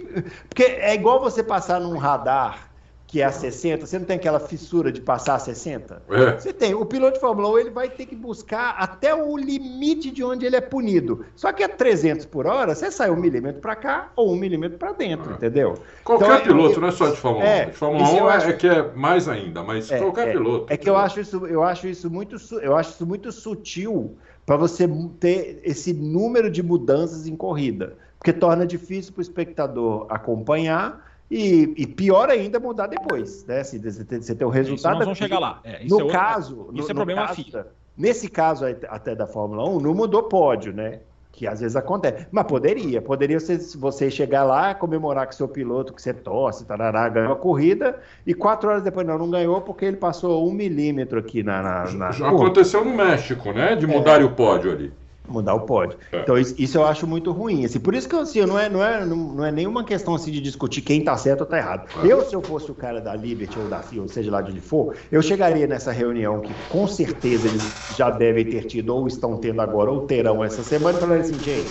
Porque 0.48 0.64
é 0.64 0.94
igual 0.96 1.20
você 1.20 1.44
passar 1.44 1.80
num 1.80 1.96
radar 1.96 2.71
que 3.12 3.20
é 3.20 3.24
a 3.26 3.30
60, 3.30 3.84
você 3.84 3.98
não 3.98 4.06
tem 4.06 4.16
aquela 4.16 4.40
fissura 4.40 4.90
de 4.90 4.98
passar 5.02 5.34
a 5.34 5.38
60? 5.38 6.02
É. 6.08 6.40
Você 6.40 6.50
tem. 6.50 6.72
O 6.72 6.86
piloto 6.86 7.12
de 7.12 7.20
Fórmula 7.20 7.50
1 7.50 7.58
ele 7.58 7.70
vai 7.70 7.90
ter 7.90 8.06
que 8.06 8.16
buscar 8.16 8.70
até 8.78 9.14
o 9.14 9.36
limite 9.36 10.10
de 10.10 10.24
onde 10.24 10.46
ele 10.46 10.56
é 10.56 10.62
punido. 10.62 11.22
Só 11.36 11.52
que 11.52 11.62
a 11.62 11.68
300 11.68 12.24
por 12.24 12.46
hora, 12.46 12.74
você 12.74 12.90
sai 12.90 13.10
um 13.10 13.16
milímetro 13.16 13.60
para 13.60 13.76
cá 13.76 14.10
ou 14.16 14.32
um 14.32 14.36
milímetro 14.36 14.78
para 14.78 14.92
dentro, 14.92 15.30
É. 15.30 15.34
entendeu? 15.34 15.74
Qualquer 16.02 16.24
Então, 16.24 16.36
eu- 16.38 16.42
piloto, 16.42 16.74
eu- 16.76 16.80
não 16.80 16.88
é 16.88 16.90
só 16.92 17.10
de 17.10 17.16
Fórmula 17.18 17.44
1. 17.44 17.48
É, 17.48 17.64
de 17.66 17.72
Fórmula 17.72 18.02
isso 18.04 18.14
1 18.14 18.18
eu 18.18 18.30
é, 18.30 18.34
acho- 18.34 18.48
é 18.48 18.52
que 18.54 18.66
é 18.66 18.92
mais 18.94 19.28
ainda, 19.28 19.62
mas 19.62 19.90
É, 19.92 19.98
qualquer 19.98 20.28
é, 20.28 20.32
piloto. 20.32 20.72
É 20.72 20.76
que 20.78 20.88
eu 20.88 20.96
acho 20.96 21.20
isso, 21.20 21.46
eu 21.46 21.62
acho 21.62 21.86
isso 21.86 22.10
muito, 22.10 22.36
eu 22.62 22.74
acho 22.74 22.92
isso 22.92 23.06
muito 23.06 23.30
sutil 23.30 24.16
para 24.46 24.56
você 24.56 24.88
ter 25.20 25.60
esse 25.64 25.92
número 25.92 26.50
de 26.50 26.62
mudanças 26.62 27.26
em 27.26 27.36
corrida, 27.36 27.94
porque 28.18 28.32
torna 28.32 28.66
difícil 28.66 29.12
para 29.12 29.20
o 29.20 29.22
espectador 29.22 30.06
acompanhar 30.08 31.11
e, 31.34 31.74
e 31.78 31.86
pior 31.86 32.28
ainda 32.28 32.60
mudar 32.60 32.86
depois, 32.88 33.44
né? 33.46 33.64
Se 33.64 33.78
você 33.78 34.04
ter, 34.04 34.22
você 34.22 34.34
ter 34.34 34.44
o 34.44 34.48
Isso, 34.48 34.56
resultado. 34.58 34.94
nós 34.96 35.04
vamos 35.04 35.18
chegar 35.18 35.38
lá. 35.38 35.60
É, 35.64 35.84
isso 35.84 35.94
no 35.94 36.00
é 36.00 36.04
outro- 36.04 36.18
caso, 36.18 36.68
isso 36.74 36.84
no- 36.88 36.90
é 36.90 36.94
problema 36.94 37.26
caso 37.26 37.42
FIA. 37.42 37.66
Nesse 37.96 38.28
caso 38.28 38.64
até 38.88 39.14
da 39.14 39.26
Fórmula 39.26 39.68
1, 39.68 39.80
não 39.80 39.94
mudou 39.94 40.22
pódio, 40.24 40.72
né? 40.72 41.00
Que 41.30 41.46
às 41.46 41.60
vezes 41.60 41.74
acontece. 41.76 42.26
Mas 42.30 42.46
poderia. 42.46 43.00
Poderia 43.00 43.40
você, 43.40 43.56
você 43.78 44.10
chegar 44.10 44.44
lá, 44.44 44.74
comemorar 44.74 45.24
com 45.26 45.32
seu 45.32 45.48
piloto, 45.48 45.92
que 45.94 46.02
você 46.02 46.12
torce, 46.12 46.66
tarará, 46.66 47.08
ganhou 47.08 47.32
a 47.32 47.36
corrida, 47.36 47.98
e 48.26 48.34
quatro 48.34 48.68
horas 48.68 48.82
depois 48.82 49.06
não, 49.06 49.16
não 49.16 49.30
ganhou 49.30 49.60
porque 49.62 49.86
ele 49.86 49.96
passou 49.96 50.46
um 50.46 50.52
milímetro 50.52 51.18
aqui 51.18 51.42
na. 51.42 51.62
na, 51.62 51.90
na 51.92 52.10
Já 52.12 52.28
aconteceu 52.28 52.84
no 52.84 52.94
México, 52.94 53.50
né? 53.52 53.74
De 53.76 53.86
mudarem 53.86 54.26
o 54.26 54.32
pódio 54.34 54.70
ali. 54.72 54.92
Mudar 55.28 55.54
o 55.54 55.60
pódio. 55.60 55.96
É. 56.10 56.20
Então, 56.20 56.36
isso, 56.36 56.54
isso 56.58 56.76
eu 56.76 56.84
acho 56.84 57.06
muito 57.06 57.30
ruim. 57.30 57.64
Assim, 57.64 57.78
por 57.78 57.94
isso 57.94 58.08
que 58.08 58.16
assim, 58.16 58.44
não, 58.44 58.58
é, 58.58 58.68
não, 58.68 58.84
é, 58.84 59.04
não, 59.04 59.16
não 59.16 59.44
é 59.44 59.52
nenhuma 59.52 59.84
questão 59.84 60.14
assim, 60.14 60.30
de 60.30 60.40
discutir 60.40 60.80
quem 60.80 61.02
tá 61.02 61.16
certo 61.16 61.42
ou 61.42 61.46
tá 61.46 61.58
errado. 61.58 61.88
Eu, 62.04 62.22
se 62.24 62.34
eu 62.34 62.42
fosse 62.42 62.70
o 62.70 62.74
cara 62.74 63.00
da 63.00 63.14
Liberty 63.14 63.58
ou 63.58 63.68
da 63.68 63.80
FIA, 63.80 64.02
ou 64.02 64.08
seja 64.08 64.30
lá 64.30 64.42
de 64.42 64.50
onde 64.50 64.60
for, 64.60 64.94
eu 65.10 65.22
chegaria 65.22 65.66
nessa 65.66 65.92
reunião 65.92 66.40
que 66.40 66.52
com 66.68 66.88
certeza 66.88 67.46
eles 67.46 67.62
já 67.96 68.10
devem 68.10 68.44
ter 68.44 68.64
tido, 68.64 68.94
ou 68.94 69.06
estão 69.06 69.36
tendo 69.36 69.60
agora, 69.60 69.90
ou 69.90 70.06
terão 70.06 70.42
essa 70.42 70.62
semana, 70.62 70.98
e 70.98 71.00
falaria 71.00 71.22
assim, 71.22 71.38
gente, 71.38 71.70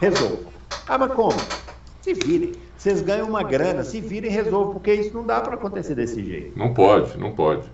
resolva. 0.00 0.38
Ah, 0.88 0.98
mas 0.98 1.12
como? 1.12 1.36
Se 2.00 2.14
virem. 2.14 2.52
Vocês 2.76 3.02
ganham 3.02 3.28
uma 3.28 3.42
grana, 3.42 3.82
se 3.84 4.00
virem 4.00 4.30
e 4.30 4.32
resolvam, 4.32 4.74
porque 4.74 4.92
isso 4.92 5.14
não 5.14 5.26
dá 5.26 5.40
para 5.40 5.54
acontecer 5.54 5.94
desse 5.94 6.24
jeito. 6.24 6.58
Não 6.58 6.72
pode, 6.72 7.18
não 7.18 7.32
pode. 7.32 7.64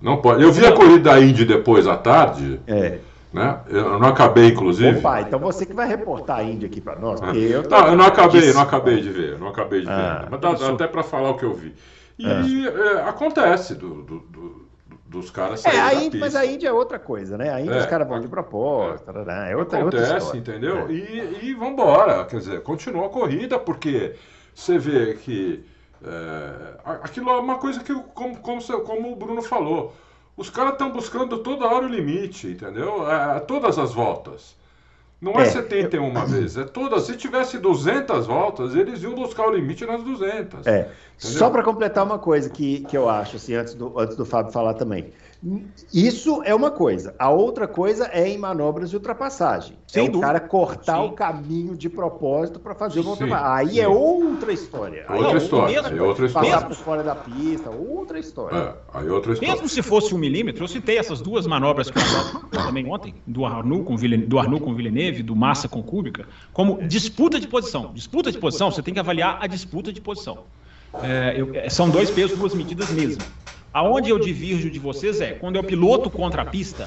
Não 0.00 0.18
pode. 0.18 0.42
Eu 0.42 0.52
vi 0.52 0.64
a 0.64 0.72
corrida 0.72 1.10
da 1.10 1.20
Indy 1.20 1.44
depois 1.44 1.86
à 1.86 1.96
tarde, 1.96 2.60
É. 2.66 2.98
né? 3.32 3.60
Eu 3.68 3.98
não 3.98 4.08
acabei, 4.08 4.48
inclusive. 4.48 4.98
Opa, 4.98 5.20
então 5.20 5.38
você 5.38 5.66
que 5.66 5.74
vai 5.74 5.86
reportar 5.86 6.38
a 6.38 6.42
Índia 6.42 6.66
aqui 6.66 6.80
para 6.80 6.98
nós, 6.98 7.20
porque 7.20 7.38
eu 7.38 7.62
tô- 7.62 7.76
Não, 7.78 7.88
eu 7.88 7.96
não 7.96 8.04
acabei, 8.06 8.52
não 8.52 8.60
acabei 8.62 9.00
de 9.00 9.10
ver, 9.10 9.38
não 9.38 9.48
acabei 9.48 9.80
de 9.80 9.86
ver. 9.86 9.92
Ah, 9.92 10.26
mas 10.30 10.40
dá, 10.40 10.52
isso. 10.52 10.72
até 10.72 10.86
para 10.86 11.02
falar 11.02 11.30
o 11.30 11.36
que 11.36 11.44
eu 11.44 11.54
vi. 11.54 11.74
E 12.18 12.66
é, 12.66 13.02
acontece 13.08 13.74
do, 13.74 14.02
do- 14.02 14.20
do- 14.20 14.68
dos 15.06 15.30
caras 15.30 15.64
É, 15.64 15.70
saírem 15.70 15.84
da 16.00 16.04
Índia, 16.04 16.20
mas 16.20 16.36
a 16.36 16.44
Índia 16.44 16.68
é 16.68 16.72
outra 16.72 16.98
coisa, 16.98 17.38
né? 17.38 17.50
A 17.50 17.60
Índia 17.60 17.74
É. 17.76 17.78
os 17.80 17.86
caras 17.86 18.06
vão 18.06 18.20
de 18.20 18.28
propósito, 18.28 19.10
é 19.10 19.56
outra, 19.56 19.78
é 19.78 19.84
outra 19.84 20.02
Acontece, 20.02 20.16
história. 20.18 20.38
entendeu? 20.38 20.86
É. 20.86 20.92
E, 20.92 21.38
e 21.50 21.54
vambora, 21.54 22.24
quer 22.26 22.36
dizer, 22.38 22.60
continua 22.62 23.06
a 23.06 23.08
corrida, 23.08 23.58
porque 23.58 24.14
você 24.54 24.76
vê 24.78 25.14
que 25.14 25.64
é, 26.04 26.74
aquilo 27.02 27.30
é 27.30 27.38
uma 27.40 27.56
coisa 27.56 27.80
que, 27.80 27.94
como, 28.14 28.36
como, 28.38 28.60
como 28.84 29.12
o 29.12 29.16
Bruno 29.16 29.40
falou, 29.42 29.94
os 30.38 30.48
caras 30.48 30.72
estão 30.72 30.90
buscando 30.90 31.38
toda 31.38 31.66
hora 31.66 31.84
o 31.84 31.88
limite, 31.88 32.46
entendeu? 32.46 33.10
É, 33.10 33.40
todas 33.40 33.76
as 33.76 33.92
voltas. 33.92 34.56
Não 35.20 35.32
é, 35.32 35.42
É, 35.42 35.46
71 35.46 36.08
uma 36.08 36.24
vez, 36.24 36.56
é 36.56 36.62
todas. 36.62 37.02
Se 37.02 37.16
tivesse 37.16 37.58
200 37.58 38.24
voltas, 38.24 38.76
eles 38.76 39.02
iam 39.02 39.16
buscar 39.16 39.48
o 39.48 39.50
limite 39.50 39.84
nas 39.84 40.00
200. 40.00 40.64
É. 40.64 40.80
Entendeu? 40.80 40.92
Só 41.16 41.50
para 41.50 41.64
completar 41.64 42.04
uma 42.04 42.20
coisa 42.20 42.48
que, 42.48 42.80
que 42.84 42.96
eu 42.96 43.08
acho, 43.08 43.34
assim, 43.34 43.54
antes 43.54 43.74
do, 43.74 43.98
antes 43.98 44.16
do 44.16 44.24
Fábio 44.24 44.52
falar 44.52 44.74
também. 44.74 45.12
Isso 45.94 46.42
é 46.44 46.52
uma 46.52 46.70
coisa. 46.70 47.14
A 47.16 47.30
outra 47.30 47.68
coisa 47.68 48.10
é 48.12 48.28
em 48.28 48.36
manobras 48.36 48.90
de 48.90 48.96
ultrapassagem. 48.96 49.76
Sem 49.86 50.06
é 50.06 50.08
o 50.08 50.12
dúvida. 50.12 50.26
cara 50.26 50.40
cortar 50.40 51.00
Sim. 51.00 51.08
o 51.08 51.12
caminho 51.12 51.76
de 51.76 51.88
propósito 51.88 52.58
para 52.58 52.74
fazer 52.74 53.00
uma 53.00 53.14
Sim, 53.16 53.22
ultrapassagem. 53.24 53.68
Aí 53.68 53.74
sim. 53.76 53.80
é 53.80 53.88
outra 53.88 54.52
história. 54.52 55.04
Aí 55.08 55.18
Outra 55.20 55.34
é 55.38 55.42
história, 55.42 55.82
mesmo- 55.82 55.96
é 55.96 56.02
outra 56.02 56.28
Passar 56.28 56.44
história. 56.46 56.66
por 56.66 56.74
fora 56.76 57.02
da 57.04 57.14
pista, 57.14 57.70
outra 57.70 58.18
história. 58.18 58.56
É, 58.56 58.74
aí 58.98 59.06
é 59.06 59.12
outra 59.12 59.32
história. 59.32 59.54
Mesmo 59.54 59.68
se 59.68 59.80
fosse 59.80 60.12
um 60.14 60.18
milímetro, 60.18 60.64
eu 60.64 60.68
citei 60.68 60.98
essas 60.98 61.20
duas 61.20 61.46
manobras 61.46 61.88
que 61.88 61.96
eu 61.98 62.02
falei 62.02 62.64
também 62.66 62.86
ontem, 62.90 63.14
do 63.24 63.44
Arnoux 63.46 63.84
com, 63.86 63.96
Villen- 63.96 64.26
do 64.26 64.38
Arnoux 64.40 64.60
com 64.64 64.74
Villeneuve, 64.74 65.22
do 65.22 65.36
Massa 65.36 65.68
com 65.68 65.82
Kubica, 65.82 66.26
como 66.52 66.82
disputa 66.82 67.38
de 67.38 67.46
posição. 67.46 67.92
Disputa 67.94 68.32
de 68.32 68.38
posição, 68.38 68.72
você 68.72 68.82
tem 68.82 68.92
que 68.92 69.00
avaliar 69.00 69.38
a 69.40 69.46
disputa 69.46 69.92
de 69.92 70.00
posição. 70.00 70.38
É, 71.02 71.34
eu- 71.36 71.54
é, 71.54 71.68
são 71.70 71.88
dois 71.88 72.10
pesos, 72.10 72.36
duas 72.36 72.54
medidas 72.54 72.90
mesmo. 72.90 73.22
Aonde 73.78 74.10
eu 74.10 74.18
divirjo 74.18 74.68
de 74.68 74.80
vocês 74.80 75.20
é, 75.20 75.34
quando 75.34 75.54
é 75.54 75.60
o 75.60 75.62
piloto 75.62 76.10
contra 76.10 76.42
a 76.42 76.44
pista, 76.44 76.84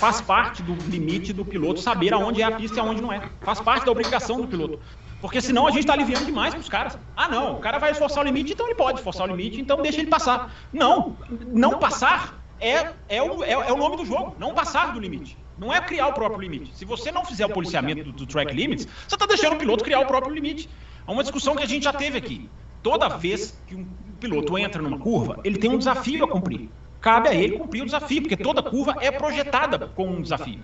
faz 0.00 0.18
parte 0.18 0.62
do 0.62 0.74
limite 0.90 1.30
do 1.30 1.44
piloto 1.44 1.78
saber 1.78 2.14
aonde 2.14 2.40
é 2.40 2.44
a 2.46 2.52
pista 2.52 2.78
e 2.78 2.80
aonde 2.80 3.02
não 3.02 3.12
é. 3.12 3.20
Faz 3.42 3.60
parte 3.60 3.84
da 3.84 3.92
obrigação 3.92 4.40
do 4.40 4.48
piloto. 4.48 4.80
Porque 5.20 5.42
senão 5.42 5.66
a 5.66 5.70
gente 5.70 5.80
está 5.80 5.92
aliviando 5.92 6.24
demais 6.24 6.54
para 6.54 6.60
os 6.62 6.70
caras. 6.70 6.98
Ah, 7.14 7.28
não, 7.28 7.56
o 7.56 7.58
cara 7.58 7.78
vai 7.78 7.92
forçar 7.92 8.24
o 8.24 8.26
limite, 8.26 8.54
então 8.54 8.64
ele 8.64 8.74
pode 8.74 9.02
forçar 9.02 9.28
o 9.28 9.30
limite, 9.30 9.60
então 9.60 9.82
deixa 9.82 10.00
ele 10.00 10.08
passar. 10.08 10.56
Não, 10.72 11.18
não 11.48 11.78
passar 11.78 12.42
é, 12.58 12.92
é, 13.10 13.22
o, 13.22 13.44
é, 13.44 13.52
é 13.52 13.72
o 13.74 13.76
nome 13.76 13.98
do 13.98 14.06
jogo. 14.06 14.34
Não 14.38 14.54
passar 14.54 14.94
do 14.94 14.98
limite. 14.98 15.36
Não 15.58 15.70
é 15.70 15.82
criar 15.82 16.06
o 16.06 16.14
próprio 16.14 16.40
limite. 16.40 16.74
Se 16.74 16.86
você 16.86 17.12
não 17.12 17.26
fizer 17.26 17.44
o 17.44 17.50
policiamento 17.50 18.04
do, 18.04 18.12
do 18.12 18.26
track 18.26 18.54
limits, 18.54 18.88
você 19.06 19.16
está 19.16 19.26
deixando 19.26 19.52
o 19.52 19.58
piloto 19.58 19.84
criar 19.84 20.00
o 20.00 20.06
próprio 20.06 20.34
limite. 20.34 20.66
É 21.06 21.10
uma 21.10 21.22
discussão 21.22 21.54
que 21.54 21.62
a 21.62 21.66
gente 21.66 21.82
já 21.82 21.92
teve 21.92 22.16
aqui. 22.16 22.48
Toda 22.86 23.08
vez 23.08 23.60
que 23.66 23.74
um 23.74 23.84
piloto 24.20 24.56
entra 24.56 24.80
numa 24.80 24.96
curva, 24.96 25.40
ele 25.42 25.58
tem 25.58 25.68
um 25.68 25.76
desafio 25.76 26.24
a 26.24 26.28
cumprir. 26.28 26.68
Cabe 27.00 27.28
a 27.28 27.34
ele 27.34 27.58
cumprir 27.58 27.82
o 27.82 27.84
desafio, 27.84 28.22
porque 28.22 28.36
toda 28.36 28.62
curva 28.62 28.94
é 29.00 29.10
projetada 29.10 29.88
com 29.88 30.06
um 30.06 30.22
desafio. 30.22 30.60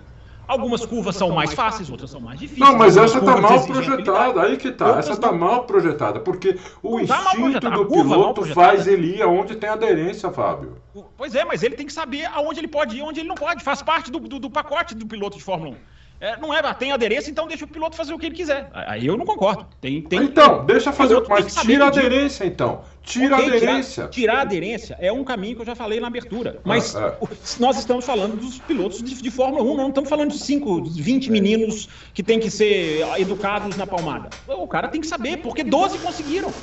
Algumas 0.47 0.85
curvas 0.85 1.17
são 1.17 1.31
mais 1.31 1.53
fáceis, 1.53 1.89
outras 1.89 2.11
são 2.11 2.21
mais 2.21 2.39
difíceis. 2.39 2.65
Não, 2.65 2.77
mas 2.77 2.95
essa 2.95 3.19
tá 3.19 3.33
curvas 3.33 3.51
mal 3.51 3.65
projetada. 3.65 4.41
Aí 4.41 4.55
que 4.55 4.71
tá. 4.71 4.87
Outras 4.87 5.09
Essa 5.09 5.19
tá 5.19 5.31
não. 5.33 5.37
mal 5.37 5.65
projetada. 5.65 6.21
Porque 6.21 6.57
o 6.81 7.05
tá 7.05 7.33
instinto 7.33 7.69
do 7.69 7.87
piloto 7.87 8.45
faz 8.53 8.87
ele 8.87 9.17
ir 9.17 9.21
aonde 9.21 9.57
tem 9.57 9.69
aderência, 9.69 10.31
Fábio. 10.31 10.77
Pois 11.17 11.35
é, 11.35 11.43
mas 11.43 11.61
ele 11.61 11.75
tem 11.75 11.85
que 11.85 11.91
saber 11.91 12.23
aonde 12.27 12.61
ele 12.61 12.69
pode 12.69 12.95
ir 12.95 12.99
e 12.99 13.01
onde 13.01 13.19
ele 13.19 13.27
não 13.27 13.35
pode. 13.35 13.61
Faz 13.65 13.81
parte 13.81 14.09
do, 14.09 14.19
do, 14.21 14.39
do 14.39 14.49
pacote 14.49 14.95
do 14.95 15.05
piloto 15.05 15.37
de 15.37 15.43
Fórmula 15.43 15.71
1. 15.71 15.75
É, 16.23 16.37
não 16.37 16.53
é, 16.53 16.59
ah, 16.63 16.73
tem 16.73 16.93
aderência, 16.93 17.29
então 17.29 17.45
deixa 17.45 17.65
o 17.65 17.67
piloto 17.67 17.97
fazer 17.97 18.13
o 18.13 18.17
que 18.17 18.27
ele 18.27 18.35
quiser. 18.35 18.69
Aí 18.73 19.05
eu 19.05 19.17
não 19.17 19.25
concordo. 19.25 19.65
Tem, 19.81 20.01
tem, 20.01 20.23
Então, 20.23 20.63
deixa 20.65 20.93
fazer. 20.93 21.15
piloto 21.15 21.27
tem 21.27 21.35
que 21.45 21.53
Mas 21.53 21.55
tira 21.65 21.83
a 21.83 21.87
aderência, 21.89 22.45
então. 22.45 22.81
Tira 23.03 23.35
Ok, 23.35 23.45
a 23.45 23.47
aderência. 23.49 24.03
Tirar, 24.03 24.09
tirar 24.09 24.37
a 24.37 24.41
aderência 24.41 24.97
é 25.01 25.11
um 25.11 25.25
caminho 25.25 25.57
que 25.57 25.61
eu 25.63 25.65
já 25.65 25.75
falei 25.75 25.99
na 25.99 26.07
abertura. 26.07 26.61
Mas 26.63 26.95
Ah, 26.95 27.17
o- 27.19 27.27
nós 27.59 27.77
estamos 27.77 28.05
falando 28.05 28.37
dos 28.39 28.57
pilotos 28.57 29.03
de, 29.03 29.21
de 29.21 29.29
Fórmula 29.29 29.61
1, 29.63 29.75
não 29.75 29.89
estamos 29.89 30.09
falando 30.09 30.31
de 30.31 30.37
5, 30.39 30.85
20 30.85 31.29
meninos 31.29 31.89
que 32.13 32.23
têm 32.23 32.39
que 32.39 32.49
ser 32.49 33.05
educados 33.17 33.75
na 33.75 33.85
palmada. 33.85 34.29
O 34.47 34.65
cara 34.65 34.87
tem 34.87 35.01
que 35.01 35.07
saber, 35.07 35.39
porque 35.41 35.61
12 35.61 35.97
conseguiram. 35.97 36.53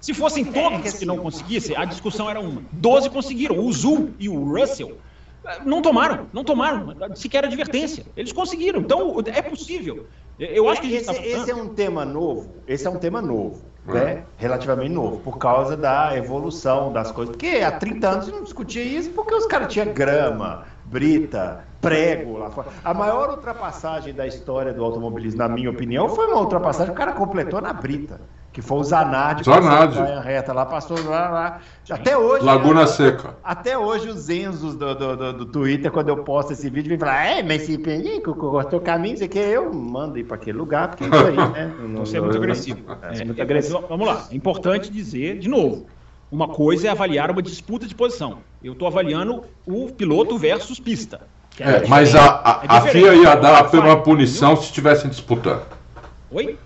Se 0.00 0.14
fossem 0.14 0.46
todos 0.46 0.94
que 0.94 1.04
não 1.04 1.18
conseguissem, 1.18 1.76
a 1.76 1.84
discussão 1.84 2.30
era 2.30 2.40
uma. 2.40 2.62
12 2.72 3.10
conseguiram. 3.10 3.58
O 3.58 3.70
Zul 3.70 4.12
e 4.18 4.30
o 4.30 4.42
Russell 4.56 4.96
não 5.64 5.80
tomaram, 5.82 6.26
não 6.32 6.44
tomaram 6.44 6.94
sequer 7.14 7.44
advertência. 7.44 8.04
Eles 8.16 8.32
conseguiram. 8.32 8.80
Então 8.80 9.16
é 9.26 9.42
possível. 9.42 10.06
Eu 10.38 10.68
acho 10.68 10.80
que 10.80 10.86
a 10.86 10.90
gente 10.90 11.10
esse, 11.10 11.20
tá- 11.20 11.26
esse 11.26 11.50
é 11.50 11.54
um 11.54 11.68
tema 11.68 12.04
novo. 12.04 12.48
Esse 12.66 12.86
é 12.86 12.90
um 12.90 12.96
tema 12.96 13.20
novo, 13.20 13.60
É. 13.88 13.92
né? 13.92 14.22
Relativamente 14.38 14.90
novo, 14.92 15.18
por 15.18 15.36
causa 15.38 15.76
da 15.76 16.16
evolução 16.16 16.92
das 16.92 17.12
coisas. 17.12 17.34
Porque 17.36 17.60
há 17.62 17.70
30 17.72 18.08
anos 18.08 18.22
a 18.22 18.26
gente 18.26 18.36
não 18.36 18.44
discutia 18.44 18.82
isso 18.82 19.10
porque 19.10 19.34
os 19.34 19.46
caras 19.46 19.70
tinham 19.72 19.92
grama, 19.92 20.64
brita, 20.86 21.64
prego 21.80 22.38
lá 22.38 22.50
fora. 22.50 22.68
A 22.82 22.94
maior 22.94 23.30
ultrapassagem 23.30 24.14
da 24.14 24.26
história 24.26 24.72
do 24.72 24.82
automobilismo, 24.82 25.38
na 25.38 25.48
minha 25.48 25.70
opinião, 25.70 26.08
foi 26.08 26.26
uma 26.28 26.40
ultrapassagem 26.40 26.86
que 26.86 26.92
o 26.92 26.98
cara 26.98 27.12
completou 27.12 27.60
na 27.60 27.72
brita. 27.74 28.20
Que 28.60 28.66
foi 28.66 28.78
o 28.78 28.84
Zanardi, 28.84 29.44
Zanardi. 29.44 29.98
passou 29.98 30.14
a 30.16 30.20
reta 30.20 30.52
lá, 30.52 30.66
passou 30.66 31.04
lá, 31.04 31.28
lá. 31.30 31.60
Até 31.90 32.16
hoje. 32.16 32.44
Laguna 32.44 32.82
né, 32.82 32.86
Seca. 32.86 33.36
até 33.42 33.76
hoje 33.76 34.08
os 34.08 34.28
Enzos 34.28 34.76
do, 34.76 34.94
do, 34.94 35.16
do, 35.16 35.32
do 35.32 35.46
Twitter, 35.46 35.90
quando 35.90 36.08
eu 36.10 36.18
posto 36.18 36.52
esse 36.52 36.68
vídeo, 36.70 36.88
vem 36.88 36.98
falar, 36.98 37.24
é, 37.24 37.42
mas 37.42 37.62
se 37.62 37.78
pedir, 37.78 38.20
cortou 38.22 38.78
o 38.78 38.82
caminho, 38.82 39.14
isso 39.14 39.24
aqui, 39.24 39.38
eu 39.38 39.72
mando 39.72 40.18
ir 40.18 40.24
para 40.24 40.36
aquele 40.36 40.58
lugar, 40.58 40.88
porque 40.88 41.04
isso 41.04 41.14
aí, 41.14 41.36
né? 41.36 41.74
Não- 41.80 42.04
Você 42.04 42.18
é 42.18 42.20
muito 42.20 42.36
agressivo. 42.36 42.80
É, 43.02 43.20
É, 43.20 43.24
muito 43.24 43.38
é, 43.38 43.42
agressivo. 43.42 43.84
Vamos 43.88 44.06
lá. 44.06 44.26
É 44.30 44.34
importante 44.36 44.90
dizer, 44.90 45.38
de 45.38 45.48
novo, 45.48 45.86
Uma 46.30 46.46
coisa 46.48 46.86
é 46.86 46.90
avaliar 46.90 47.28
uma 47.30 47.42
disputa 47.42 47.86
de 47.88 47.94
posição. 47.94 48.38
Eu 48.62 48.74
estou 48.74 48.86
avaliando 48.86 49.42
o 49.66 49.88
piloto 49.90 50.38
versus 50.38 50.78
pista. 50.78 51.22
É, 51.58 51.84
é 51.84 51.88
mas 51.88 52.14
a, 52.14 52.24
a, 52.44 52.60
é 52.62 52.66
a 52.68 52.80
FIA 52.82 53.14
ia 53.14 53.34
dar 53.34 53.68
uma 53.74 53.96
punição 54.00 54.54
se 54.56 54.64
estivessem 54.64 55.10
disputando. 55.10 55.62
Oi? 56.30 56.56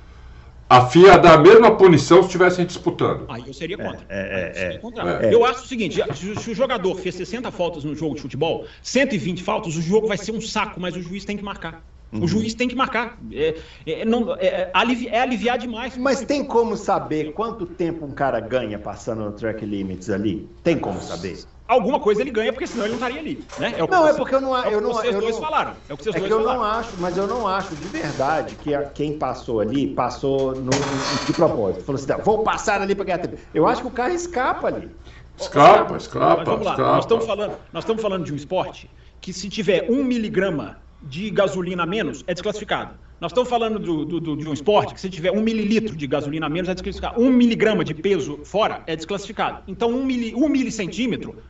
A 0.75 0.87
FIA 0.87 1.17
dá 1.17 1.35
a 1.35 1.39
mesma 1.39 1.77
punição 1.77 2.19
se 2.19 2.27
estivessem 2.27 2.67
disputando. 2.67 3.27
Aí 3.29 3.45
eu 3.47 3.55
seria 3.55 3.79
contra. 3.79 4.05
É, 4.09 4.51
é, 4.51 4.55
seria 4.55 4.79
contra. 4.81 5.05
Eu 5.31 5.45
acho 5.45 5.63
o 5.63 5.67
seguinte: 5.69 6.01
se 6.13 6.51
o 6.51 6.55
jogador 6.55 6.97
fez 6.97 7.15
60 7.15 7.49
faltas 7.53 7.85
no 7.85 7.95
jogo 7.95 8.17
de 8.17 8.23
futebol, 8.23 8.67
120 8.83 9.41
faltas, 9.41 9.77
o 9.77 9.81
jogo 9.81 10.09
vai 10.09 10.19
ser 10.19 10.33
um 10.33 10.41
saco, 10.41 10.81
mas 10.81 10.97
o 10.97 11.01
juiz 11.01 11.25
tem 11.25 11.37
que 11.37 11.45
marcar. 11.45 11.85
Uhum. 12.13 12.25
O 12.25 12.29
juiz 12.29 12.55
tem 12.55 12.67
que 12.67 12.75
marcar. 12.75 13.17
É, 13.33 13.55
é, 13.87 14.05
não, 14.05 14.35
é, 14.35 14.47
é, 14.47 14.71
é, 14.73 15.21
aliviar 15.21 15.59
demais. 15.59 15.97
Mas 15.97 16.23
tem 16.23 16.45
como 16.45 16.77
saber 16.77 17.33
quanto 17.33 17.67
tempo 17.67 18.05
um 18.05 18.11
cara 18.11 18.41
ganha 18.41 18.79
passando 18.79 19.25
no 19.25 19.31
track 19.31 19.65
limits 19.65 20.11
ali? 20.11 20.49
Tem 20.65 20.77
como 20.77 21.01
saber? 21.01 21.39
Alguma 21.67 21.99
coisa 21.99 22.21
ele 22.21 22.31
ganha, 22.31 22.53
porque 22.53 22.67
senão 22.67 22.85
ele 22.85 22.91
não 22.91 22.99
estaria 22.99 23.21
ali. 23.21 23.45
Né? 23.59 23.75
É 23.79 23.87
não, 23.87 24.07
é 24.07 24.13
porque 24.13 24.35
eu 24.35 24.41
não 24.41 24.55
acho. 24.55 24.69
É 24.69 24.77
o 24.77 24.81
que 24.81 24.87
vocês 24.87 25.15
eu 25.15 25.21
dois 25.21 25.35
não, 25.35 25.43
falaram. 25.43 25.73
É 25.89 25.95
o 25.95 25.97
que 25.97 26.05
vocês 26.05 26.15
é 26.15 26.19
dois 26.19 26.29
que 26.31 26.35
eu 26.35 26.41
falaram. 26.41 26.61
não 26.61 26.67
acho, 26.67 26.91
mas 26.99 27.17
eu 27.17 27.27
não 27.27 27.49
acho 27.49 27.75
de 27.75 27.89
verdade 27.89 28.55
que 28.57 28.75
a, 28.75 28.85
quem 28.85 29.19
passou 29.19 29.61
ali 29.61 29.87
passou 29.95 30.55
no, 30.55 30.71
de 31.27 31.33
propósito. 31.33 31.85
Falou 31.85 32.01
assim: 32.01 32.23
vou 32.23 32.43
passar 32.43 32.83
ali 32.83 32.95
para 32.95 33.05
ganhar 33.07 33.19
tempo. 33.19 33.39
Eu 33.55 33.67
acho 33.67 33.81
que 33.81 33.89
o 33.89 33.91
carro 33.91 34.13
escapa 34.13 34.69
ali. 34.69 34.91
Escapa, 35.39 35.97
escapa. 35.97 36.37
Mas 36.37 36.47
vamos 36.47 36.67
lá, 36.67 36.73
escapa. 36.73 36.93
Nós, 36.93 37.05
estamos 37.05 37.27
falando, 37.27 37.57
nós 37.73 37.85
estamos 37.85 38.03
falando 38.03 38.25
de 38.25 38.33
um 38.33 38.37
esporte 38.37 38.91
que, 39.21 39.33
se 39.33 39.49
tiver 39.49 39.91
um 39.91 40.05
miligrama 40.05 40.79
de 41.03 41.31
gasolina 41.31 41.85
a 41.85 41.87
menos, 41.87 42.23
é 42.27 42.35
desclassificado. 42.35 42.95
Nós 43.21 43.31
estamos 43.31 43.49
falando 43.49 43.79
do, 43.79 44.05
do, 44.05 44.21
do, 44.21 44.37
de 44.37 44.47
um 44.47 44.53
esporte 44.53 44.93
que 44.93 45.01
se 45.01 45.09
tiver 45.09 45.31
um 45.31 45.41
mililitro 45.41 45.97
de 45.97 46.07
gasolina 46.07 46.47
a 46.47 46.49
menos, 46.49 46.69
é 46.69 46.75
desclassificado. 46.75 47.21
Um 47.21 47.31
miligrama 47.31 47.83
de 47.83 47.95
peso 47.95 48.41
fora 48.45 48.83
é 48.87 48.95
desclassificado. 48.95 49.63
Então, 49.67 49.89
um, 49.89 50.05
mili, 50.05 50.35
um 50.35 50.49
milicentímetro 50.49 51.43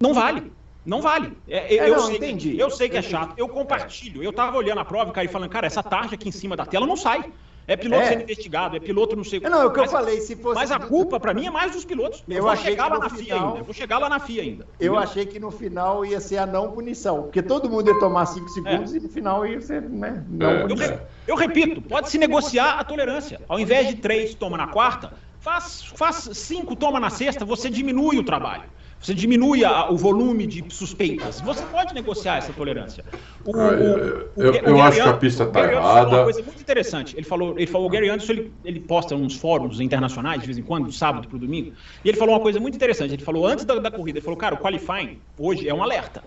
não 0.00 0.14
vale. 0.14 0.50
Não 0.84 1.02
vale. 1.02 1.36
É, 1.46 1.76
é, 1.76 1.90
eu, 1.90 1.96
não, 1.96 2.06
sei, 2.06 2.16
entendi. 2.16 2.58
eu 2.58 2.70
sei 2.70 2.88
que 2.88 2.96
é 2.96 3.02
chato. 3.02 3.34
Eu 3.36 3.48
compartilho. 3.48 4.22
Eu 4.22 4.30
estava 4.30 4.56
olhando 4.56 4.80
a 4.80 4.84
prova 4.84 5.10
e 5.10 5.12
caí 5.12 5.28
falando, 5.28 5.50
cara, 5.50 5.66
essa 5.66 5.82
tarja 5.82 6.14
aqui 6.14 6.28
em 6.28 6.32
cima 6.32 6.56
da 6.56 6.64
tela 6.64 6.86
não 6.86 6.96
sai. 6.96 7.30
É 7.68 7.76
piloto 7.76 8.02
é. 8.02 8.08
sendo 8.08 8.22
investigado, 8.22 8.76
é 8.76 8.80
piloto 8.80 9.14
não 9.14 9.22
sei 9.22 9.38
o 9.38 9.42
que. 9.42 9.48
Não, 9.48 9.62
é 9.62 9.66
o 9.66 9.70
que 9.70 9.78
mas, 9.78 9.92
eu 9.92 9.98
falei, 9.98 10.20
se 10.22 10.34
fosse. 10.34 10.56
Mas 10.56 10.72
a 10.72 10.80
culpa, 10.80 11.20
para 11.20 11.32
mim, 11.32 11.46
é 11.46 11.50
mais 11.50 11.70
dos 11.70 11.84
pilotos. 11.84 12.24
Eu, 12.26 12.38
eu 12.38 12.42
vou 12.42 12.56
chegar 12.56 12.90
lá 12.90 12.98
na 12.98 13.08
final, 13.08 13.24
FIA 13.24 13.34
ainda. 13.36 13.58
Eu 13.58 13.64
vou 13.64 13.74
chegar 13.74 13.98
lá 13.98 14.08
na 14.08 14.18
FIA 14.18 14.42
ainda. 14.42 14.66
Eu 14.80 14.98
achei 14.98 15.26
que 15.26 15.38
no 15.38 15.52
final 15.52 16.04
ia 16.04 16.18
ser 16.18 16.38
a 16.38 16.46
não 16.46 16.72
punição. 16.72 17.22
Porque 17.24 17.42
todo 17.42 17.70
mundo 17.70 17.86
ia 17.88 17.98
tomar 18.00 18.26
5 18.26 18.48
segundos 18.48 18.92
é. 18.92 18.96
e 18.96 19.00
no 19.00 19.08
final 19.08 19.46
ia 19.46 19.60
ser 19.60 19.82
né, 19.82 20.24
não 20.28 20.50
é. 20.50 20.62
punição. 20.62 20.94
Eu, 20.94 21.00
eu, 21.28 21.36
repito, 21.36 21.80
pode 21.82 22.10
se 22.10 22.18
negociar 22.18 22.80
a 22.80 22.82
tolerância. 22.82 23.40
Ao 23.46 23.60
invés 23.60 23.86
de 23.86 23.96
3, 23.96 24.34
toma 24.34 24.56
na 24.56 24.66
quarta, 24.66 25.12
faz 25.38 25.64
5, 25.64 25.96
faz 25.96 26.16
cinco, 26.32 26.74
toma 26.74 26.98
na 26.98 27.10
sexta, 27.10 27.44
você 27.44 27.70
diminui 27.70 28.18
o 28.18 28.24
trabalho 28.24 28.64
você 29.00 29.14
diminui 29.14 29.64
a, 29.64 29.90
o 29.90 29.96
volume 29.96 30.46
de 30.46 30.62
suspeitas. 30.68 31.40
Você 31.40 31.64
pode 31.66 31.94
negociar 31.94 32.36
essa 32.36 32.52
tolerância. 32.52 33.02
O, 33.46 33.56
ah, 33.56 33.72
eu, 33.72 34.30
eu, 34.36 34.54
eu 34.54 34.82
acho 34.82 35.02
que 35.02 35.08
a 35.08 35.16
pista 35.16 35.44
está 35.44 35.72
errada. 35.72 36.08
Uma 36.08 36.24
coisa 36.24 36.42
muito 36.42 36.60
interessante. 36.60 37.16
Ele 37.16 37.24
falou, 37.24 37.54
ele 37.56 37.66
falou, 37.66 37.86
o 37.86 37.90
Gary 37.90 38.10
Anderson 38.10 38.32
ele, 38.32 38.52
ele 38.62 38.78
posta 38.78 39.16
uns 39.16 39.36
fóruns 39.36 39.80
internacionais 39.80 40.40
de 40.40 40.46
vez 40.46 40.58
em 40.58 40.62
quando, 40.62 40.84
do 40.84 40.92
sábado 40.92 41.26
para 41.28 41.36
o 41.36 41.38
domingo, 41.38 41.72
e 42.04 42.08
ele 42.10 42.18
falou 42.18 42.34
uma 42.34 42.42
coisa 42.42 42.60
muito 42.60 42.74
interessante. 42.74 43.14
Ele 43.14 43.24
falou 43.24 43.46
antes 43.46 43.64
da, 43.64 43.78
da 43.78 43.90
corrida, 43.90 44.18
ele 44.18 44.24
falou, 44.24 44.36
cara, 44.36 44.54
o 44.54 44.58
qualifying 44.58 45.18
hoje 45.38 45.66
é 45.66 45.72
um 45.72 45.82
alerta, 45.82 46.22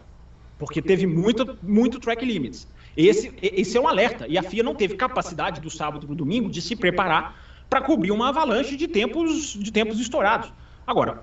porque 0.58 0.82
teve 0.82 1.06
muito, 1.06 1.56
muito 1.62 2.00
track 2.00 2.26
limits. 2.26 2.68
Esse, 2.98 3.32
esse 3.40 3.78
é 3.78 3.82
um 3.82 3.88
alerta 3.88 4.26
e 4.28 4.36
a 4.36 4.42
FIA 4.42 4.64
não 4.64 4.74
teve 4.74 4.96
capacidade 4.96 5.62
do 5.62 5.70
sábado 5.70 6.08
para 6.08 6.14
o 6.14 6.16
domingo 6.16 6.50
de 6.50 6.62
se 6.62 6.76
preparar 6.76 7.40
para 7.70 7.82
cobrir 7.82 8.12
uma 8.12 8.30
avalanche 8.30 8.76
de 8.76 8.88
tempos, 8.88 9.54
de 9.54 9.72
tempos 9.72 10.00
estourados. 10.00 10.52
Agora, 10.86 11.22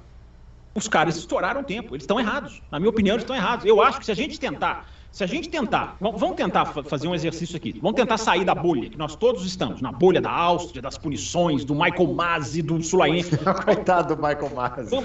os 0.74 0.88
caras 0.88 1.16
estouraram 1.16 1.60
o 1.60 1.64
tempo. 1.64 1.94
Eles 1.94 2.04
estão 2.04 2.18
errados. 2.18 2.62
Na 2.70 2.78
minha 2.78 2.90
opinião, 2.90 3.14
eles 3.14 3.22
estão 3.22 3.36
errados. 3.36 3.64
Eu 3.64 3.82
acho 3.82 3.98
que 3.98 4.04
se 4.04 4.12
a 4.12 4.14
gente 4.14 4.38
tentar, 4.38 4.86
se 5.10 5.24
a 5.24 5.26
gente 5.26 5.48
tentar, 5.48 5.96
vamos 6.00 6.36
tentar 6.36 6.66
fazer 6.66 7.08
um 7.08 7.14
exercício 7.14 7.56
aqui. 7.56 7.78
Vamos 7.82 7.96
tentar 7.96 8.16
sair 8.16 8.44
da 8.44 8.54
bolha, 8.54 8.88
que 8.88 8.96
nós 8.96 9.16
todos 9.16 9.44
estamos, 9.44 9.82
na 9.82 9.90
bolha 9.90 10.20
da 10.20 10.30
Áustria, 10.30 10.80
das 10.80 10.96
punições, 10.96 11.64
do 11.64 11.74
Michael 11.74 12.14
Masi, 12.14 12.62
do 12.62 12.80
Sulaense. 12.82 13.36
Coitado 13.64 14.14
do 14.14 14.22
Michael 14.22 14.50
Masi. 14.54 14.94
Não, 14.94 15.02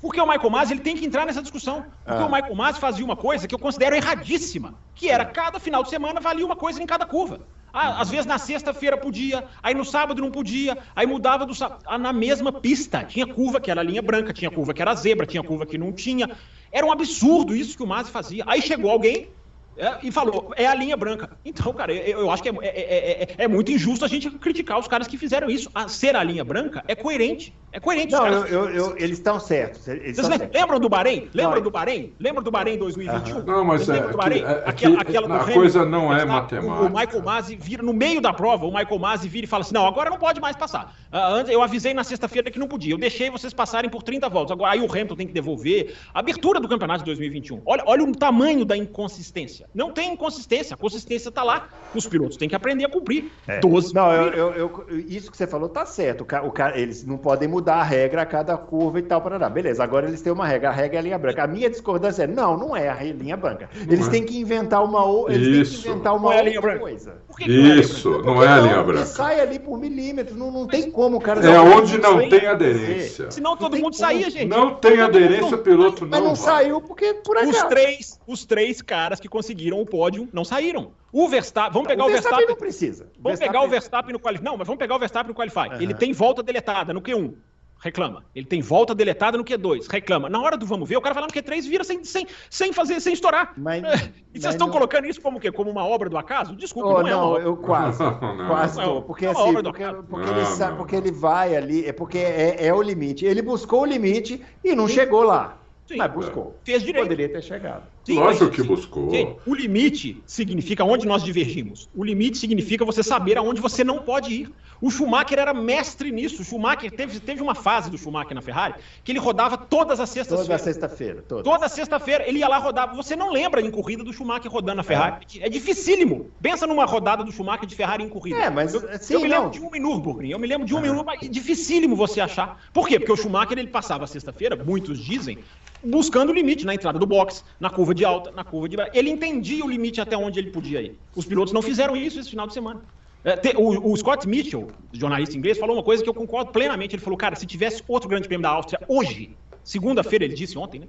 porque 0.00 0.20
o 0.20 0.26
Michael 0.26 0.50
Masi 0.50 0.74
ele 0.74 0.80
tem 0.80 0.96
que 0.96 1.04
entrar 1.04 1.26
nessa 1.26 1.42
discussão. 1.42 1.84
Porque 2.04 2.22
ah. 2.22 2.26
o 2.26 2.32
Michael 2.32 2.54
Masi 2.54 2.78
fazia 2.78 3.04
uma 3.04 3.16
coisa 3.16 3.48
que 3.48 3.54
eu 3.54 3.58
considero 3.58 3.96
erradíssima, 3.96 4.74
que 4.94 5.08
era 5.08 5.24
cada 5.24 5.58
final 5.58 5.82
de 5.82 5.90
semana 5.90 6.20
valia 6.20 6.46
uma 6.46 6.56
coisa 6.56 6.80
em 6.80 6.86
cada 6.86 7.04
curva. 7.04 7.40
Ah, 7.72 8.00
às 8.00 8.10
vezes 8.10 8.26
na 8.26 8.38
sexta-feira 8.38 8.96
podia, 8.96 9.44
aí 9.62 9.74
no 9.74 9.84
sábado 9.84 10.20
não 10.20 10.30
podia, 10.30 10.76
aí 10.94 11.06
mudava 11.06 11.46
do 11.46 11.54
sábado. 11.54 11.82
Ah, 11.86 11.98
na 11.98 12.12
mesma 12.12 12.52
pista. 12.52 13.02
Tinha 13.02 13.26
curva 13.26 13.60
que 13.60 13.70
era 13.70 13.82
linha 13.82 14.02
branca, 14.02 14.32
tinha 14.32 14.50
curva 14.50 14.74
que 14.74 14.82
era 14.82 14.94
zebra, 14.94 15.26
tinha 15.26 15.42
curva 15.42 15.64
que 15.64 15.78
não 15.78 15.92
tinha. 15.92 16.30
Era 16.70 16.86
um 16.86 16.92
absurdo 16.92 17.56
isso 17.56 17.76
que 17.76 17.82
o 17.82 17.86
Masi 17.86 18.10
fazia. 18.10 18.44
Aí 18.46 18.60
chegou 18.60 18.90
alguém 18.90 19.30
é, 19.76 19.98
e 20.02 20.12
falou, 20.12 20.52
é 20.56 20.66
a 20.66 20.74
linha 20.74 20.96
branca. 20.96 21.30
Então, 21.44 21.72
cara, 21.72 21.92
eu, 21.92 22.20
eu 22.20 22.30
acho 22.30 22.42
que 22.42 22.48
é, 22.48 22.52
é, 22.62 23.22
é, 23.22 23.34
é, 23.38 23.48
muito 23.48 23.72
injusto 23.72 24.04
a 24.04 24.08
gente 24.08 24.30
criticar 24.30 24.78
os 24.78 24.86
caras 24.86 25.06
que 25.06 25.16
fizeram 25.16 25.48
isso. 25.48 25.70
A 25.74 25.88
ser 25.88 26.14
a 26.14 26.22
linha 26.22 26.44
branca 26.44 26.84
é 26.86 26.94
coerente. 26.94 27.54
É 27.72 27.80
coerente. 27.80 28.12
Não, 28.12 28.20
caras... 28.20 28.50
eu, 28.50 28.68
eu, 28.68 28.96
eles 28.98 29.16
estão 29.18 29.40
certos. 29.40 29.88
Eles 29.88 30.16
Vocês 30.16 30.28
lembram, 30.28 30.50
lembram 30.52 30.80
do 30.80 30.88
Bahrein? 30.90 31.30
Lembram 31.32 31.56
não, 31.56 31.62
do 31.62 31.70
Bahrein? 31.70 32.12
Lembram 32.20 32.42
do 32.42 32.50
Bahrein 32.50 32.76
2021? 32.76 33.38
Uhum. 33.38 33.44
Não, 33.44 33.64
mas 33.64 33.88
é, 33.88 34.08
do 34.08 34.16
Bahrein? 34.16 34.42
É, 34.42 34.62
aquela, 34.66 35.00
aquela 35.00 35.36
a 35.36 35.44
coisa 35.44 35.84
não 35.86 36.14
é 36.14 36.24
matemática. 36.24 36.82
O, 36.82 36.86
o 36.86 36.90
Michael 36.90 37.22
Masi 37.22 37.56
vira, 37.56 37.82
no 37.82 37.94
meio 37.94 38.20
da 38.20 38.32
prova, 38.32 38.66
o 38.66 38.72
Michael 38.72 38.98
Masi 38.98 39.26
vira 39.26 39.46
e 39.46 39.48
fala 39.48 39.62
assim, 39.62 39.72
não, 39.72 39.86
agora 39.86 40.10
não 40.10 40.18
pode 40.18 40.38
mais 40.38 40.54
passar. 40.54 40.94
Uh, 41.10 41.16
antes, 41.16 41.50
eu 41.50 41.62
avisei 41.62 41.94
na 41.94 42.04
sexta-feira 42.04 42.50
que 42.50 42.58
não 42.58 42.68
podia. 42.68 42.92
Eu 42.92 42.98
deixei 42.98 43.30
vocês 43.30 43.54
passarem 43.54 43.90
por 43.90 44.02
30 44.02 44.28
voltas. 44.28 44.52
Agora 44.52 44.72
aí 44.72 44.80
o 44.80 44.90
Hamilton 44.90 45.16
tem 45.16 45.26
que 45.26 45.32
devolver. 45.32 45.94
A 46.12 46.18
abertura 46.18 46.60
do 46.60 46.68
campeonato 46.68 46.98
de 47.00 47.06
2021. 47.06 47.62
Olha, 47.64 47.82
olha 47.86 48.04
o 48.04 48.12
tamanho 48.12 48.66
da 48.66 48.76
inconsistência. 48.76 49.61
Não 49.74 49.92
tem 49.92 50.12
inconsistência. 50.12 50.74
A 50.74 50.76
consistência 50.76 51.28
está 51.28 51.42
lá. 51.42 51.68
Os 51.94 52.06
pilotos 52.06 52.36
têm 52.36 52.48
que 52.48 52.54
aprender 52.54 52.84
a 52.84 52.88
cumprir. 52.88 53.30
É. 53.46 53.60
12. 53.60 53.94
Não, 53.94 54.12
eu, 54.12 54.32
eu, 54.32 54.54
eu, 54.88 54.98
isso 55.08 55.30
que 55.30 55.36
você 55.36 55.46
falou 55.46 55.68
tá 55.68 55.84
certo. 55.84 56.22
O 56.22 56.48
o 56.48 56.52
eles 56.74 57.04
não 57.04 57.16
podem 57.16 57.48
mudar 57.48 57.76
a 57.76 57.82
regra 57.82 58.22
a 58.22 58.26
cada 58.26 58.56
curva 58.56 58.98
e 58.98 59.02
tal, 59.02 59.20
para 59.20 59.48
Beleza, 59.48 59.82
agora 59.82 60.06
eles 60.06 60.20
têm 60.22 60.32
uma 60.32 60.46
regra, 60.46 60.68
a 60.68 60.72
regra 60.72 60.96
é 60.96 61.00
a 61.00 61.02
linha 61.02 61.18
branca. 61.18 61.44
A 61.44 61.46
minha 61.46 61.68
discordância 61.68 62.24
é, 62.24 62.26
não, 62.26 62.56
não 62.56 62.76
é 62.76 62.88
a 62.88 63.02
linha 63.02 63.36
branca. 63.36 63.68
Eles 63.88 64.08
têm 64.08 64.24
que 64.24 64.38
inventar 64.38 64.84
uma, 64.84 65.02
eles 65.32 65.70
têm 65.70 65.80
que 65.80 65.88
inventar 65.88 66.16
uma 66.16 66.34
é 66.34 66.56
outra 66.56 66.78
coisa. 66.78 67.22
Isso, 67.40 68.22
não 68.22 68.42
é 68.42 68.48
a 68.48 68.60
linha 68.60 68.82
branca. 68.82 69.06
sai 69.06 69.40
ali 69.40 69.58
por 69.58 69.78
milímetros, 69.78 70.36
não, 70.36 70.50
não 70.50 70.66
tem 70.66 70.90
como 70.90 71.16
o 71.16 71.20
cara... 71.20 71.40
É 71.44 71.60
onde 71.60 71.98
não 71.98 72.28
tem 72.28 72.46
aderência. 72.46 73.30
Senão 73.30 73.56
todo 73.56 73.76
mundo 73.76 73.94
saía, 73.94 74.30
gente. 74.30 74.48
Não 74.48 74.74
tem 74.74 75.00
aderência, 75.00 75.56
o 75.56 75.58
piloto 75.58 76.04
não 76.04 76.10
Mas 76.10 76.22
não 76.22 76.36
saiu 76.36 76.80
porque 76.80 77.14
por 77.14 77.36
acaso. 77.36 77.52
Os 77.52 77.62
três, 77.64 78.20
os 78.26 78.44
três 78.44 78.82
caras 78.82 79.20
que 79.20 79.28
conseguiram 79.28 79.51
o 79.72 79.86
pódio 79.86 80.28
não 80.32 80.44
saíram. 80.44 80.92
O 81.12 81.28
Verstappen, 81.28 81.72
vamos 81.72 81.88
pegar 81.88 82.04
o, 82.04 82.06
o 82.06 82.10
Verstappen. 82.10 82.38
Verstappen 82.38 82.48
não 82.48 82.56
precisa. 82.56 83.04
Vamos 83.04 83.38
Verstappen... 83.38 83.48
pegar 83.48 83.64
o 83.64 83.68
Verstappen 83.68 84.12
no 84.12 84.20
qualify. 84.20 84.44
Não, 84.44 84.56
mas 84.56 84.66
vamos 84.66 84.78
pegar 84.78 84.96
o 84.96 84.98
Verstappen 84.98 85.28
no 85.28 85.34
qualify. 85.34 85.74
Uhum. 85.74 85.82
Ele 85.82 85.94
tem 85.94 86.12
volta 86.12 86.42
deletada 86.42 86.92
no 86.92 87.02
Q1 87.02 87.34
reclama. 87.82 88.24
Ele 88.34 88.46
tem 88.46 88.62
volta 88.62 88.94
deletada 88.94 89.36
no 89.36 89.44
Q2, 89.44 89.88
reclama. 89.90 90.30
Na 90.30 90.40
hora 90.40 90.56
do 90.56 90.64
vamos 90.64 90.88
ver, 90.88 90.96
o 90.96 91.00
cara 91.00 91.14
vai 91.14 91.22
lá 91.22 91.26
no 91.26 91.34
Q3 91.34 91.68
vira 91.68 91.82
sem, 91.82 92.04
sem, 92.04 92.26
sem 92.48 92.72
fazer, 92.72 93.00
sem 93.00 93.12
estourar. 93.12 93.52
Mas, 93.56 93.82
e 94.32 94.40
vocês 94.40 94.54
estão 94.54 94.68
não... 94.68 94.72
colocando 94.72 95.06
isso 95.06 95.20
como 95.20 95.38
o 95.38 95.40
quê? 95.40 95.50
Como 95.50 95.68
uma 95.68 95.84
obra 95.84 96.08
do 96.08 96.16
acaso? 96.16 96.54
Desculpa, 96.54 96.88
oh, 96.88 97.02
não, 97.02 97.08
é 97.08 97.16
uma 97.16 97.38
eu 97.40 97.56
quase, 97.56 97.98
quase 98.46 98.80
tô. 98.80 99.02
Porque 99.02 99.26
é 99.26 99.30
assim, 99.30 99.54
porque, 99.54 99.84
porque, 100.08 100.30
ele 100.30 100.46
sabe, 100.46 100.76
porque 100.76 100.96
ele 100.96 101.10
vai 101.10 101.56
ali, 101.56 101.84
é 101.84 101.92
porque 101.92 102.18
é, 102.18 102.66
é 102.66 102.72
o 102.72 102.80
limite. 102.80 103.26
Ele 103.26 103.42
buscou 103.42 103.82
o 103.82 103.86
limite 103.86 104.40
e 104.62 104.76
não 104.76 104.86
Sim. 104.86 104.94
chegou 104.94 105.24
lá. 105.24 105.58
Sim. 105.88 105.96
Mas 105.96 106.12
buscou. 106.12 106.56
Fez 106.62 106.82
direito. 106.82 107.04
Poderia 107.04 107.28
ter 107.28 107.42
chegado. 107.42 107.82
Sim, 108.04 108.14
Lógico 108.14 108.50
que 108.50 108.62
buscou. 108.62 109.10
Sim, 109.10 109.36
o 109.46 109.54
limite 109.54 110.22
significa 110.26 110.84
onde 110.84 111.06
nós 111.06 111.22
divergimos. 111.22 111.88
O 111.94 112.02
limite 112.02 112.36
significa 112.36 112.84
você 112.84 113.02
saber 113.02 113.38
aonde 113.38 113.60
você 113.60 113.84
não 113.84 113.98
pode 113.98 114.32
ir. 114.32 114.52
O 114.80 114.90
Schumacher 114.90 115.38
era 115.38 115.54
mestre 115.54 116.10
nisso. 116.10 116.42
O 116.42 116.44
Schumacher 116.44 116.90
teve, 116.90 117.20
teve 117.20 117.40
uma 117.40 117.54
fase 117.54 117.88
do 117.88 117.96
Schumacher 117.96 118.34
na 118.34 118.42
Ferrari 118.42 118.74
que 119.04 119.12
ele 119.12 119.20
rodava 119.20 119.56
todas 119.56 120.00
as 120.00 120.10
sextas-feiras. 120.10 120.48
Toda 120.48 120.58
sexta-feira. 120.58 121.22
Toda 121.22 121.68
sexta-feira 121.68 122.28
ele 122.28 122.40
ia 122.40 122.48
lá 122.48 122.58
rodar. 122.58 122.92
Você 122.96 123.14
não 123.14 123.30
lembra 123.30 123.60
em 123.60 123.70
corrida 123.70 124.02
do 124.02 124.12
Schumacher 124.12 124.50
rodando 124.50 124.78
na 124.78 124.82
Ferrari? 124.82 125.24
É, 125.38 125.46
é 125.46 125.48
dificílimo. 125.48 126.32
Pensa 126.42 126.66
numa 126.66 126.84
rodada 126.84 127.22
do 127.22 127.30
Schumacher 127.30 127.66
de 127.66 127.76
Ferrari 127.76 128.02
em 128.02 128.08
corrida. 128.08 128.38
É, 128.38 128.50
mas 128.50 128.74
eu, 128.74 128.90
assim, 128.90 129.14
eu 129.14 129.20
me 129.20 129.28
lembro 129.28 129.44
não. 129.44 129.50
de 129.50 129.60
um 129.60 129.76
em 129.76 129.80
Nürburgring. 129.80 130.30
Eu 130.30 130.38
me 130.40 130.48
lembro 130.48 130.66
de 130.66 130.74
um 130.74 130.84
em 130.84 131.30
Dificílimo 131.30 131.94
você 131.94 132.20
achar. 132.20 132.60
Por 132.72 132.88
quê? 132.88 132.98
Porque 132.98 133.12
o 133.12 133.16
Schumacher 133.16 133.56
ele 133.56 133.68
passava 133.68 134.04
sexta-feira, 134.08 134.56
muitos 134.56 134.98
dizem, 134.98 135.38
buscando 135.84 136.30
o 136.30 136.32
limite 136.32 136.66
na 136.66 136.74
entrada 136.74 136.98
do 136.98 137.06
box, 137.06 137.44
na 137.60 137.70
curva 137.70 137.91
de 137.94 138.04
alta, 138.04 138.30
na 138.30 138.44
curva 138.44 138.68
de 138.68 138.76
de. 138.76 138.90
Ele 138.94 139.10
entendia 139.10 139.64
o 139.64 139.70
limite 139.70 140.00
até 140.00 140.16
onde 140.16 140.38
ele 140.38 140.50
podia 140.50 140.80
ir. 140.80 140.98
Os 141.14 141.24
pilotos 141.24 141.52
não 141.52 141.62
fizeram 141.62 141.96
isso 141.96 142.18
esse 142.18 142.30
final 142.30 142.46
de 142.46 142.54
semana. 142.54 142.82
É, 143.24 143.56
o, 143.56 143.92
o, 143.92 143.96
Scott 143.96 144.26
Mitchell, 144.26 144.68
jornalista 144.92 145.36
inglês, 145.36 145.56
falou 145.56 145.76
uma 145.76 145.82
coisa 145.82 146.02
que 146.02 146.08
eu 146.08 146.14
concordo 146.14 146.50
plenamente. 146.50 146.96
Ele 146.96 147.02
falou, 147.02 147.16
cara, 147.16 147.36
se 147.36 147.46
tivesse 147.46 147.82
outro 147.86 148.08
grande 148.08 148.26
prêmio 148.26 148.42
da 148.42 148.50
Áustria 148.50 148.80
hoje, 148.88 149.36
segunda-feira, 149.62 150.24
ele 150.24 150.34
disse 150.34 150.58
ontem, 150.58 150.80
né? 150.80 150.86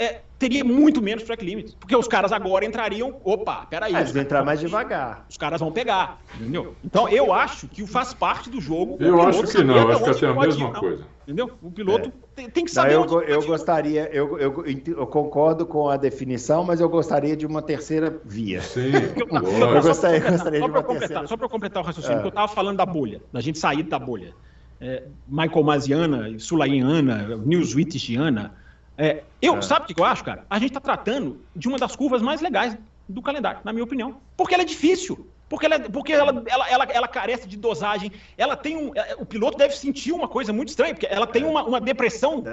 É, 0.00 0.22
teria 0.38 0.64
muito 0.64 1.02
menos 1.02 1.24
track 1.24 1.44
limits. 1.44 1.74
Porque 1.74 1.94
os 1.94 2.08
caras 2.08 2.32
agora 2.32 2.64
entrariam. 2.64 3.20
Opa, 3.22 3.66
peraí. 3.66 3.94
Eles 3.94 4.12
vão 4.12 4.22
entrar 4.22 4.42
mais 4.42 4.58
devagar. 4.58 5.26
Os 5.28 5.36
caras 5.36 5.60
vão 5.60 5.70
pegar. 5.70 6.18
Entendeu? 6.40 6.74
Então 6.82 7.06
eu 7.06 7.34
acho 7.34 7.68
que 7.68 7.86
faz 7.86 8.14
parte 8.14 8.48
do 8.48 8.62
jogo. 8.62 8.96
Eu 8.98 9.20
acho 9.20 9.42
que 9.42 9.62
não, 9.62 9.90
acho 9.90 10.18
que 10.18 10.24
é 10.24 10.28
a 10.28 10.34
mesma 10.34 10.68
ir, 10.68 10.72
coisa. 10.72 11.04
Entendeu? 11.24 11.50
O 11.62 11.70
piloto 11.70 12.08
é. 12.08 12.12
tem, 12.34 12.48
tem, 12.48 12.64
que 12.64 12.70
saber. 12.70 12.94
Não, 12.94 13.04
eu, 13.04 13.22
eu 13.22 13.46
gostaria, 13.46 14.08
eu, 14.10 14.38
eu, 14.38 14.64
eu, 14.64 15.06
concordo 15.06 15.66
com 15.66 15.90
a 15.90 15.98
definição, 15.98 16.64
mas 16.64 16.80
eu 16.80 16.88
gostaria 16.88 17.36
de 17.36 17.44
uma 17.44 17.60
terceira 17.60 18.18
via. 18.24 18.62
Sim. 18.62 18.92
eu, 19.20 19.26
eu 19.28 19.82
gostaria, 19.82 20.20
gostaria 20.20 20.60
só 20.60 20.66
de 20.66 20.72
uma 20.72 20.82
terceira. 20.82 21.26
Só 21.26 21.36
para 21.36 21.48
completar 21.48 21.82
o 21.82 21.86
raciocínio, 21.86 22.16
é. 22.16 22.20
que 22.20 22.26
eu 22.26 22.30
estava 22.30 22.48
falando 22.48 22.78
da 22.78 22.86
bolha, 22.86 23.20
da 23.30 23.42
gente 23.42 23.58
sair 23.58 23.82
da 23.82 23.98
bolha. 23.98 24.32
É, 24.80 25.02
Michael 25.28 25.62
Maziana, 25.62 26.38
Sulaiana, 26.38 27.36
Newswitiana, 27.44 28.54
é, 29.00 29.22
eu, 29.40 29.56
é. 29.56 29.62
sabe 29.62 29.90
o 29.90 29.94
que 29.94 30.00
eu 30.00 30.04
acho, 30.04 30.22
cara? 30.22 30.44
A 30.50 30.58
gente 30.58 30.70
está 30.70 30.80
tratando 30.80 31.40
de 31.56 31.68
uma 31.68 31.78
das 31.78 31.96
curvas 31.96 32.20
mais 32.20 32.42
legais 32.42 32.76
do 33.08 33.22
calendário, 33.22 33.60
na 33.64 33.72
minha 33.72 33.84
opinião. 33.84 34.16
Porque 34.36 34.52
ela 34.52 34.62
é 34.62 34.66
difícil. 34.66 35.26
Porque 35.48 35.66
ela, 35.66 35.80
porque 35.80 36.12
ela, 36.12 36.42
ela, 36.46 36.70
ela, 36.70 36.84
ela 36.84 37.08
carece 37.08 37.48
de 37.48 37.56
dosagem. 37.56 38.12
Ela 38.36 38.56
tem 38.56 38.76
um. 38.76 38.92
É, 38.94 39.16
o 39.18 39.24
piloto 39.24 39.56
deve 39.56 39.74
sentir 39.74 40.12
uma 40.12 40.28
coisa 40.28 40.52
muito 40.52 40.68
estranha, 40.68 40.94
porque 40.94 41.08
ela 41.10 41.26
tem 41.26 41.44
uma, 41.44 41.64
uma 41.64 41.80
depressão 41.80 42.44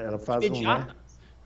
imediata. 0.42 0.84
Um, 0.84 0.88
né? 0.88 0.96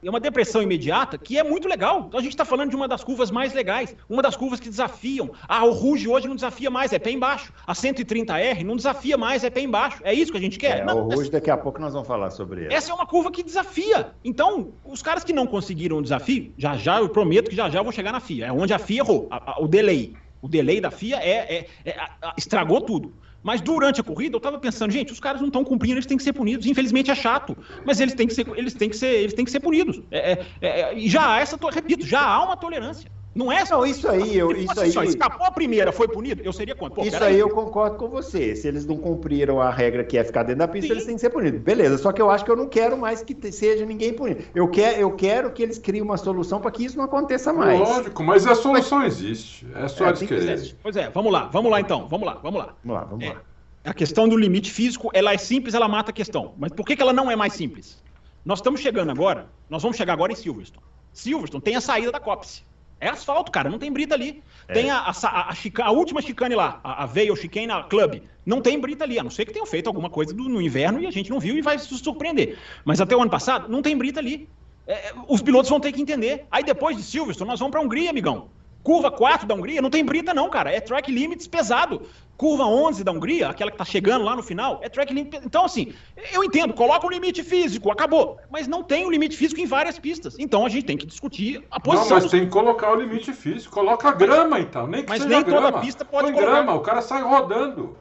É 0.07 0.09
uma 0.09 0.19
depressão 0.19 0.61
imediata 0.61 1.17
que 1.17 1.37
é 1.37 1.43
muito 1.43 1.67
legal. 1.67 2.05
Então 2.07 2.19
a 2.19 2.23
gente 2.23 2.33
está 2.33 2.45
falando 2.45 2.69
de 2.69 2.75
uma 2.75 2.87
das 2.87 3.03
curvas 3.03 3.29
mais 3.29 3.53
legais, 3.53 3.95
uma 4.09 4.21
das 4.21 4.35
curvas 4.35 4.59
que 4.59 4.69
desafiam. 4.69 5.31
Ah, 5.47 5.63
o 5.65 5.71
Ruge 5.71 6.07
hoje 6.07 6.27
não 6.27 6.35
desafia 6.35 6.69
mais, 6.69 6.91
é 6.93 6.99
pé 6.99 7.11
embaixo. 7.11 7.53
A 7.65 7.73
130R 7.73 8.63
não 8.63 8.75
desafia 8.75 9.17
mais, 9.17 9.43
é 9.43 9.49
pé 9.49 9.61
embaixo. 9.61 9.99
É 10.03 10.13
isso 10.13 10.31
que 10.31 10.37
a 10.37 10.41
gente 10.41 10.57
quer? 10.57 10.79
É, 10.79 10.85
não, 10.85 10.99
o 10.99 11.03
Ruge, 11.03 11.21
essa... 11.23 11.31
daqui 11.31 11.51
a 11.51 11.57
pouco 11.57 11.79
nós 11.79 11.93
vamos 11.93 12.07
falar 12.07 12.31
sobre 12.31 12.65
ela. 12.65 12.73
Essa 12.73 12.91
é 12.91 12.95
uma 12.95 13.05
curva 13.05 13.31
que 13.31 13.43
desafia. 13.43 14.11
Então, 14.23 14.73
os 14.83 15.01
caras 15.01 15.23
que 15.23 15.33
não 15.33 15.45
conseguiram 15.45 15.97
o 15.97 16.01
desafio, 16.01 16.53
já 16.57 16.75
já, 16.75 16.99
eu 16.99 17.09
prometo 17.09 17.49
que 17.49 17.55
já 17.55 17.69
já 17.69 17.79
eu 17.79 17.83
vou 17.83 17.93
chegar 17.93 18.11
na 18.11 18.19
FIA. 18.19 18.47
É 18.47 18.51
onde 18.51 18.73
a 18.73 18.79
FIA 18.79 19.01
errou, 19.01 19.27
a, 19.29 19.51
a, 19.51 19.61
o 19.61 19.67
delay. 19.67 20.15
O 20.41 20.47
delay 20.47 20.81
da 20.81 20.89
FIA 20.89 21.17
é, 21.17 21.57
é, 21.57 21.67
é 21.85 21.91
a, 21.99 22.33
estragou 22.37 22.81
tudo. 22.81 23.13
Mas 23.43 23.61
durante 23.61 24.01
a 24.01 24.03
corrida 24.03 24.35
eu 24.35 24.37
estava 24.37 24.59
pensando, 24.59 24.91
gente, 24.91 25.11
os 25.11 25.19
caras 25.19 25.41
não 25.41 25.47
estão 25.47 25.63
cumprindo, 25.63 25.95
eles 25.95 26.05
têm 26.05 26.17
que 26.17 26.23
ser 26.23 26.33
punidos. 26.33 26.65
Infelizmente 26.65 27.09
é 27.09 27.15
chato, 27.15 27.57
mas 27.85 27.99
eles 27.99 28.13
têm 28.13 28.27
que 28.27 28.33
ser, 28.33 28.47
eles 28.55 28.73
têm 28.73 28.89
que 28.89 28.95
ser, 28.95 29.13
eles 29.13 29.33
têm 29.33 29.45
que 29.45 29.51
ser 29.51 29.59
punidos. 29.59 30.01
É, 30.11 30.31
é, 30.33 30.45
é, 30.61 30.97
e 30.97 31.09
já 31.09 31.35
há 31.35 31.39
essa, 31.39 31.57
repito, 31.71 32.05
já 32.05 32.21
há 32.21 32.43
uma 32.43 32.57
tolerância. 32.57 33.11
Não 33.33 33.51
é 33.51 33.65
só. 33.65 33.77
Não, 33.77 33.85
isso 33.85 34.07
aí, 34.09 34.37
eu, 34.37 34.51
isso 34.51 34.79
assim, 34.79 34.99
aí. 34.99 35.07
escapou 35.07 35.47
a 35.47 35.51
primeira, 35.51 35.91
foi 35.91 36.07
punido? 36.07 36.41
Eu 36.43 36.51
seria 36.51 36.75
contra. 36.75 36.95
Pô, 36.95 37.07
isso 37.07 37.23
aí, 37.23 37.39
eu 37.39 37.49
concordo 37.49 37.95
com 37.95 38.09
você. 38.09 38.55
Se 38.55 38.67
eles 38.67 38.85
não 38.85 38.97
cumpriram 38.97 39.61
a 39.61 39.69
regra 39.69 40.03
que 40.03 40.17
é 40.17 40.23
ficar 40.23 40.43
dentro 40.43 40.59
da 40.59 40.67
pista, 40.67 40.87
Sim. 40.87 40.93
eles 40.93 41.05
têm 41.05 41.15
que 41.15 41.21
ser 41.21 41.29
punidos. 41.29 41.61
Beleza, 41.61 41.97
só 41.97 42.11
que 42.11 42.21
eu 42.21 42.29
acho 42.29 42.43
que 42.43 42.51
eu 42.51 42.57
não 42.57 42.67
quero 42.67 42.97
mais 42.97 43.23
que 43.23 43.51
seja 43.51 43.85
ninguém 43.85 44.13
punido. 44.13 44.43
Eu 44.53 44.67
quero, 44.67 44.99
eu 44.99 45.11
quero 45.11 45.51
que 45.51 45.63
eles 45.63 45.77
criem 45.77 46.01
uma 46.01 46.17
solução 46.17 46.59
para 46.59 46.71
que 46.71 46.83
isso 46.83 46.97
não 46.97 47.05
aconteça 47.05 47.53
mais. 47.53 47.79
Lógico, 47.79 48.21
mas 48.21 48.45
a 48.45 48.53
solução 48.53 48.99
mas... 48.99 49.13
existe. 49.13 49.65
É 49.75 49.87
só 49.87 50.05
é, 50.05 50.09
eles 50.09 50.21
quererem. 50.23 50.75
Pois 50.83 50.95
é, 50.97 51.09
vamos 51.09 51.31
lá, 51.31 51.45
vamos 51.45 51.71
lá 51.71 51.79
então. 51.79 52.07
Vamos 52.09 52.27
lá, 52.27 52.33
vamos 52.43 52.59
lá. 52.59 52.75
Vamos 52.83 52.99
lá, 52.99 53.05
vamos 53.05 53.25
é, 53.25 53.29
lá. 53.29 53.41
A 53.85 53.93
questão 53.93 54.27
do 54.27 54.35
limite 54.35 54.71
físico, 54.71 55.09
ela 55.13 55.33
é 55.33 55.37
simples, 55.37 55.73
ela 55.73 55.87
mata 55.87 56.11
a 56.11 56.13
questão. 56.13 56.53
Mas 56.57 56.71
por 56.73 56.85
que, 56.85 56.95
que 56.95 57.01
ela 57.01 57.13
não 57.13 57.31
é 57.31 57.35
mais 57.35 57.53
simples? 57.53 58.03
Nós 58.43 58.59
estamos 58.59 58.81
chegando 58.81 59.09
agora, 59.09 59.47
nós 59.69 59.81
vamos 59.81 59.95
chegar 59.95 60.13
agora 60.13 60.33
em 60.33 60.35
Silverstone. 60.35 60.85
Silverstone 61.13 61.61
tem 61.61 61.75
a 61.75 61.81
saída 61.81 62.11
da 62.11 62.19
Copse. 62.19 62.63
É 63.01 63.09
asfalto, 63.09 63.51
cara, 63.51 63.67
não 63.67 63.79
tem 63.79 63.91
brita 63.91 64.13
ali. 64.13 64.43
É. 64.67 64.73
Tem 64.73 64.91
a, 64.91 64.99
a, 64.99 65.09
a, 65.09 65.49
a, 65.49 65.85
a, 65.85 65.91
última 65.91 66.21
chicane 66.21 66.53
lá, 66.53 66.79
a, 66.83 67.03
a 67.03 67.05
Veil 67.07 67.35
Chicane 67.35 67.67
Club. 67.89 68.21
Não 68.45 68.61
tem 68.61 68.79
brita 68.79 69.03
ali, 69.03 69.17
a 69.17 69.23
não 69.23 69.31
ser 69.31 69.45
que 69.45 69.51
tenham 69.51 69.65
feito 69.65 69.87
alguma 69.87 70.07
coisa 70.07 70.33
do, 70.33 70.43
no 70.43 70.61
inverno 70.61 71.01
e 71.01 71.07
a 71.07 71.11
gente 71.11 71.31
não 71.31 71.39
viu 71.39 71.57
e 71.57 71.61
vai 71.61 71.79
se 71.79 71.87
surpreender. 71.97 72.59
Mas 72.85 73.01
até 73.01 73.15
o 73.15 73.21
ano 73.21 73.31
passado, 73.31 73.67
não 73.67 73.81
tem 73.81 73.97
brita 73.97 74.19
ali. 74.19 74.47
É, 74.87 75.13
os 75.27 75.41
pilotos 75.41 75.69
vão 75.69 75.79
ter 75.79 75.91
que 75.91 76.01
entender. 76.01 76.45
Aí 76.51 76.63
depois 76.63 76.95
de 76.95 77.01
Silverstone, 77.01 77.49
nós 77.49 77.59
vamos 77.59 77.71
para 77.71 77.81
a 77.81 77.83
Hungria, 77.83 78.11
amigão. 78.11 78.49
Curva 78.83 79.11
4 79.11 79.47
da 79.47 79.53
Hungria, 79.53 79.81
não 79.81 79.89
tem 79.89 80.03
brita 80.03 80.33
não, 80.33 80.49
cara. 80.49 80.71
É 80.71 80.79
track 80.79 81.11
limits 81.11 81.47
pesado. 81.47 82.01
Curva 82.35 82.65
11 82.65 83.03
da 83.03 83.11
Hungria, 83.11 83.49
aquela 83.49 83.69
que 83.69 83.77
tá 83.77 83.85
chegando 83.85 84.25
lá 84.25 84.35
no 84.35 84.41
final, 84.41 84.79
é 84.81 84.89
track 84.89 85.13
limit. 85.13 85.39
Então, 85.45 85.63
assim, 85.63 85.93
eu 86.33 86.43
entendo, 86.43 86.73
coloca 86.73 87.05
um 87.05 87.09
limite 87.11 87.43
físico, 87.43 87.91
acabou. 87.91 88.39
Mas 88.49 88.67
não 88.67 88.81
tem 88.81 89.03
o 89.03 89.09
um 89.09 89.11
limite 89.11 89.37
físico 89.37 89.61
em 89.61 89.67
várias 89.67 89.99
pistas. 89.99 90.35
Então 90.39 90.65
a 90.65 90.69
gente 90.69 90.85
tem 90.85 90.97
que 90.97 91.05
discutir 91.05 91.63
a 91.69 91.79
posição. 91.79 92.05
Não, 92.05 92.15
mas 92.15 92.23
dos... 92.23 92.31
tem 92.31 92.45
que 92.45 92.51
colocar 92.51 92.91
o 92.93 92.95
limite 92.95 93.31
físico. 93.31 93.71
Coloca 93.71 94.09
a 94.09 94.11
grama, 94.11 94.59
então. 94.59 94.87
Nem 94.87 95.03
que 95.03 95.09
mas 95.09 95.21
seja 95.21 95.35
nem 95.35 95.43
grama. 95.43 95.71
toda 95.71 95.83
pista 95.83 96.03
pode 96.03 96.23
Põe 96.23 96.33
colocar. 96.33 96.51
grama, 96.51 96.73
o 96.73 96.79
cara 96.79 97.01
sai 97.03 97.21
rodando. 97.21 97.95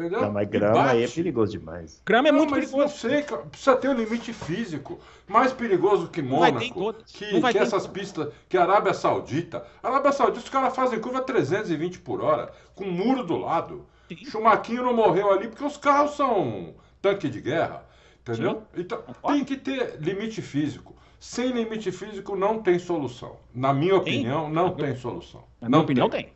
Entendeu? 0.00 0.22
Não, 0.22 0.32
mas 0.32 0.48
grama 0.48 0.90
aí 0.90 1.04
é 1.04 1.08
perigoso 1.08 1.52
demais. 1.52 2.00
Grama 2.06 2.28
é 2.28 2.32
não, 2.32 2.38
muito 2.38 2.50
mas 2.52 2.60
perigoso. 2.60 2.82
Não 2.82 2.88
sei, 2.88 3.22
precisa 3.22 3.76
ter 3.76 3.88
um 3.88 3.92
limite 3.92 4.32
físico. 4.32 4.98
Mais 5.28 5.52
perigoso 5.52 6.08
que 6.08 6.22
Mônaco, 6.22 6.94
que, 7.06 7.40
que 7.40 7.58
essas 7.58 7.86
pistas, 7.86 8.32
que 8.48 8.56
a 8.56 8.62
Arábia 8.62 8.94
Saudita. 8.94 9.66
A 9.82 9.88
Arábia 9.88 10.12
Saudita, 10.12 10.38
os 10.40 10.48
caras 10.48 10.74
fazem 10.74 10.98
curva 10.98 11.20
320 11.20 11.98
por 12.00 12.22
hora, 12.22 12.50
com 12.74 12.84
um 12.84 12.90
muro 12.90 13.24
do 13.24 13.36
lado. 13.36 13.84
Sim. 14.08 14.24
Chumaquinho 14.24 14.82
não 14.82 14.94
morreu 14.94 15.30
ali 15.30 15.48
porque 15.48 15.64
os 15.64 15.76
carros 15.76 16.16
são 16.16 16.74
tanque 17.02 17.28
de 17.28 17.42
guerra. 17.42 17.84
Entendeu? 18.22 18.62
Sim. 18.74 18.80
Então 18.80 19.02
tem 19.26 19.44
que 19.44 19.56
ter 19.56 19.98
limite 20.00 20.40
físico. 20.40 20.96
Sem 21.18 21.52
limite 21.52 21.92
físico 21.92 22.34
não 22.34 22.62
tem 22.62 22.78
solução. 22.78 23.36
Na 23.54 23.74
minha 23.74 23.96
opinião, 23.96 24.48
não 24.48 24.74
tem 24.74 24.96
solução. 24.96 25.44
Na 25.60 25.68
minha 25.68 25.76
não 25.76 25.84
opinião, 25.84 26.08
tem. 26.08 26.24
tem. 26.24 26.32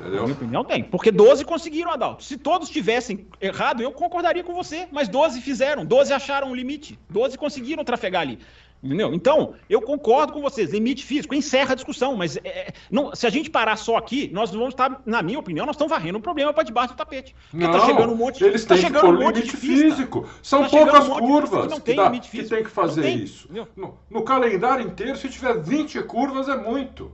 Entendeu? 0.00 0.20
Na 0.20 0.22
minha 0.24 0.36
opinião, 0.36 0.64
tem. 0.64 0.82
Porque 0.82 1.10
12 1.10 1.44
conseguiram, 1.44 1.90
Adalto. 1.90 2.22
Se 2.22 2.36
todos 2.36 2.68
tivessem 2.68 3.26
errado, 3.40 3.82
eu 3.82 3.92
concordaria 3.92 4.44
com 4.44 4.54
você. 4.54 4.86
Mas 4.92 5.08
12 5.08 5.40
fizeram, 5.40 5.84
12 5.84 6.12
acharam 6.12 6.50
um 6.50 6.54
limite. 6.54 6.98
12 7.10 7.38
conseguiram 7.38 7.84
trafegar 7.84 8.22
ali. 8.22 8.38
Entendeu? 8.82 9.12
Então, 9.14 9.54
eu 9.68 9.80
concordo 9.80 10.32
com 10.32 10.40
vocês, 10.40 10.70
limite 10.70 11.04
físico, 11.04 11.34
encerra 11.34 11.72
a 11.72 11.74
discussão, 11.74 12.14
mas 12.14 12.36
é, 12.36 12.40
é 12.44 12.72
não, 12.90 13.14
se 13.14 13.26
a 13.26 13.30
gente 13.30 13.50
parar 13.50 13.76
só 13.76 13.96
aqui, 13.96 14.30
nós 14.32 14.50
vamos 14.50 14.68
estar, 14.68 15.00
na 15.06 15.22
minha 15.22 15.38
opinião, 15.38 15.64
nós 15.64 15.74
estamos 15.74 15.90
varrendo 15.90 16.18
o 16.18 16.20
problema 16.20 16.52
para 16.52 16.62
debaixo 16.62 16.94
do 16.94 16.96
tapete. 16.96 17.34
Porque 17.50 17.66
tá 17.66 17.72
não, 17.72 17.80
tá 17.80 17.86
chegando 17.86 18.12
um 18.12 18.16
monte 18.16 18.44
Eles 18.44 18.64
tá 18.64 18.76
têm 18.76 18.92
que 18.92 19.00
pôr 19.00 19.14
um 19.14 19.30
limite 19.30 19.56
físico. 19.56 20.28
São 20.42 20.62
tá 20.62 20.68
poucas 20.68 21.08
um 21.08 21.18
curvas 21.18 21.72
que, 21.72 21.80
tem, 21.80 21.96
dá, 21.96 22.10
que 22.10 22.44
tem 22.44 22.62
que 22.62 22.70
fazer 22.70 23.02
tem, 23.02 23.18
isso. 23.18 23.48
No, 23.74 23.98
no, 24.10 24.22
calendário 24.22 24.86
inteiro, 24.86 25.16
se 25.16 25.28
tiver 25.28 25.58
20 25.58 26.02
curvas, 26.02 26.48
é 26.48 26.56
muito. 26.56 27.10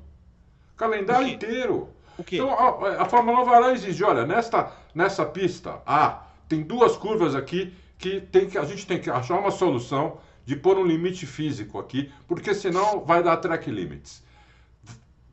Calendário 0.76 1.28
inteiro. 1.28 1.88
O 2.22 2.24
quê? 2.24 2.37
Então, 2.37 2.52
a, 2.52 3.02
a 3.02 3.04
Fórmula 3.04 3.42
1 3.42 3.44
vai 3.44 3.61
lá 3.61 3.70
e 3.72 3.74
exige, 3.74 4.04
olha, 4.04 4.24
nesta, 4.24 4.70
nessa 4.94 5.26
pista 5.26 5.82
A, 5.85 6.22
tem 6.48 6.62
duas 6.62 6.96
curvas 6.96 7.35
aqui 7.35 7.74
que, 7.98 8.20
tem 8.20 8.48
que 8.48 8.56
a 8.56 8.64
gente 8.64 8.87
tem 8.87 9.00
que 9.00 9.11
achar 9.11 9.38
uma 9.38 9.50
solução 9.50 10.18
de 10.44 10.54
pôr 10.54 10.78
um 10.78 10.85
limite 10.85 11.26
físico 11.26 11.80
aqui, 11.80 12.12
porque 12.28 12.54
senão 12.54 13.00
vai 13.00 13.24
dar 13.24 13.38
track 13.38 13.68
limits. 13.68 14.22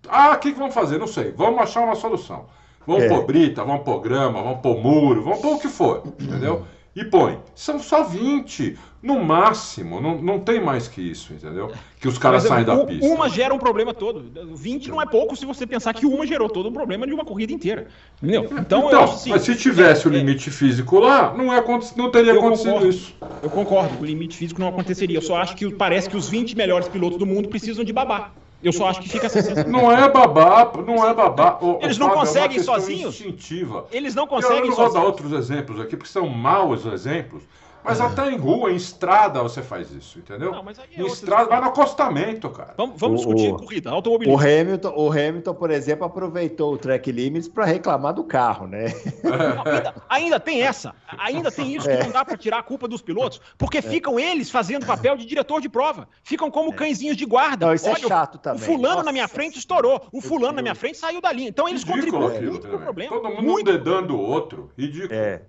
Ah, 0.07 0.31
o 0.31 0.39
que, 0.39 0.51
que 0.51 0.57
vamos 0.57 0.73
fazer? 0.73 0.97
Não 0.97 1.07
sei. 1.07 1.31
Vamos 1.31 1.61
achar 1.61 1.81
uma 1.81 1.95
solução. 1.95 2.47
Vamos 2.87 3.03
é. 3.03 3.07
pôr 3.07 3.23
brita, 3.23 3.63
vamos 3.63 3.83
pôr 3.83 3.99
grama, 4.01 4.41
vamos 4.41 4.61
pôr 4.61 4.81
muro, 4.81 5.21
vamos 5.23 5.41
pôr 5.41 5.57
o 5.57 5.59
que 5.59 5.67
for, 5.67 6.03
entendeu? 6.19 6.65
E 6.99 7.05
põe. 7.05 7.39
São 7.55 7.79
só 7.79 8.03
20, 8.03 8.77
no 9.01 9.23
máximo, 9.23 10.01
não, 10.01 10.21
não 10.21 10.39
tem 10.39 10.61
mais 10.61 10.87
que 10.87 11.01
isso, 11.01 11.33
entendeu? 11.33 11.71
Que 11.99 12.07
os 12.07 12.17
caras 12.17 12.43
saem 12.43 12.65
da 12.65 12.85
pista. 12.85 13.05
Uma 13.05 13.29
gera 13.29 13.53
um 13.53 13.57
problema 13.57 13.93
todo. 13.93 14.29
20 14.53 14.89
não 14.89 15.01
é 15.01 15.05
pouco 15.05 15.35
se 15.35 15.45
você 15.45 15.65
pensar 15.65 15.93
que 15.93 16.05
uma 16.05 16.27
gerou 16.27 16.49
todo 16.49 16.67
um 16.67 16.73
problema 16.73 17.07
de 17.07 17.13
uma 17.13 17.23
corrida 17.23 17.53
inteira. 17.53 17.87
Entendeu? 18.21 18.49
Então, 18.59 18.87
então 18.87 19.03
assim, 19.03 19.29
mas 19.29 19.43
se 19.43 19.55
tivesse 19.55 20.05
é, 20.05 20.09
o 20.09 20.13
limite 20.13 20.51
físico 20.51 20.99
lá, 20.99 21.33
não, 21.33 21.53
é, 21.53 21.63
não 21.95 22.11
teria 22.11 22.33
acontecido 22.33 22.73
concordo, 22.73 22.89
isso. 22.89 23.15
Eu 23.41 23.49
concordo, 23.49 24.01
o 24.01 24.05
limite 24.05 24.35
físico 24.35 24.59
não 24.59 24.67
aconteceria. 24.67 25.17
Eu 25.17 25.21
só 25.21 25.37
acho 25.37 25.55
que 25.55 25.73
parece 25.73 26.09
que 26.09 26.17
os 26.17 26.27
20 26.27 26.57
melhores 26.57 26.89
pilotos 26.89 27.17
do 27.17 27.25
mundo 27.25 27.47
precisam 27.47 27.85
de 27.85 27.93
babá. 27.93 28.31
Eu 28.61 28.73
só 28.73 28.89
acho 28.89 29.01
que 29.01 29.09
fica 29.09 29.27
essa 29.27 29.41
sensação. 29.41 29.71
Não 29.71 29.91
é 29.91 30.09
babá, 30.09 30.71
não 30.85 31.07
é 31.07 31.13
babá. 31.13 31.59
Eles 31.81 31.97
não 31.97 32.07
Fábio, 32.07 32.21
conseguem 32.21 32.59
é 32.59 32.63
sozinhos? 32.63 33.15
Instintiva. 33.15 33.87
Eles 33.91 34.13
não 34.13 34.27
conseguem 34.27 34.71
sozinhos. 34.71 34.77
Eu 34.77 34.83
não 34.83 34.91
vou 34.91 35.01
dar 35.01 35.07
outros 35.07 35.31
exemplos 35.31 35.79
aqui, 35.79 35.95
porque 35.95 36.11
são 36.11 36.27
maus 36.27 36.85
exemplos. 36.85 37.43
Mas 37.83 38.01
até 38.01 38.29
em 38.29 38.37
rua, 38.37 38.71
em 38.71 38.75
estrada, 38.75 39.41
você 39.41 39.61
faz 39.61 39.91
isso, 39.91 40.19
entendeu? 40.19 40.51
Não, 40.51 40.59
é 40.59 41.01
em 41.01 41.05
estrada, 41.05 41.49
vai 41.49 41.61
no 41.61 41.67
acostamento, 41.67 42.49
cara. 42.49 42.73
Vamos, 42.77 42.99
vamos 42.99 43.25
o, 43.25 43.33
discutir 43.33 43.51
corrida, 43.53 43.89
automobilismo. 43.89 44.37
O 44.37 44.39
Hamilton, 44.39 44.93
o 44.95 45.11
Hamilton, 45.11 45.53
por 45.53 45.71
exemplo, 45.71 46.05
aproveitou 46.05 46.73
o 46.73 46.77
track 46.77 47.11
limits 47.11 47.47
para 47.47 47.65
reclamar 47.65 48.13
do 48.13 48.23
carro, 48.23 48.67
né? 48.67 48.85
Não, 49.23 49.73
ainda, 49.73 49.95
ainda, 50.09 50.39
tem 50.39 50.61
essa. 50.61 50.93
Ainda 51.17 51.51
tem 51.51 51.75
isso 51.75 51.87
que 51.87 51.93
é. 51.93 52.03
não 52.03 52.11
dá 52.11 52.23
para 52.23 52.37
tirar 52.37 52.59
a 52.59 52.63
culpa 52.63 52.87
dos 52.87 53.01
pilotos, 53.01 53.39
porque 53.57 53.77
é. 53.77 53.81
ficam 53.81 54.19
eles 54.19 54.49
fazendo 54.49 54.85
papel 54.85 55.15
de 55.15 55.25
diretor 55.25 55.61
de 55.61 55.69
prova. 55.69 56.07
Ficam 56.23 56.51
como 56.51 56.71
é. 56.71 56.75
cãezinhos 56.75 57.17
de 57.17 57.25
guarda. 57.25 57.67
Não, 57.67 57.73
isso 57.73 57.87
é 57.87 57.91
Olha, 57.91 58.05
é 58.05 58.07
chato 58.07 58.35
o, 58.35 58.39
também. 58.39 58.61
O 58.61 58.65
fulano 58.65 58.95
Nossa. 58.95 59.05
na 59.05 59.11
minha 59.11 59.27
frente 59.27 59.57
estourou. 59.57 60.01
O 60.11 60.21
fulano 60.21 60.53
na 60.53 60.61
minha 60.61 60.75
frente 60.75 60.97
saiu 60.97 61.21
da 61.21 61.31
linha. 61.31 61.49
Então 61.49 61.67
eles 61.67 61.83
Ridículo 61.83 62.23
contribuem 62.23 62.49
muito 62.49 62.67
pro 62.67 62.79
problema. 62.79 63.15
Todo 63.15 63.29
mundo 63.29 63.43
muito 63.43 63.65
dedando 63.65 64.15
o 64.15 64.19
outro. 64.19 64.71
Ridículo. 64.77 65.13
É. 65.13 65.41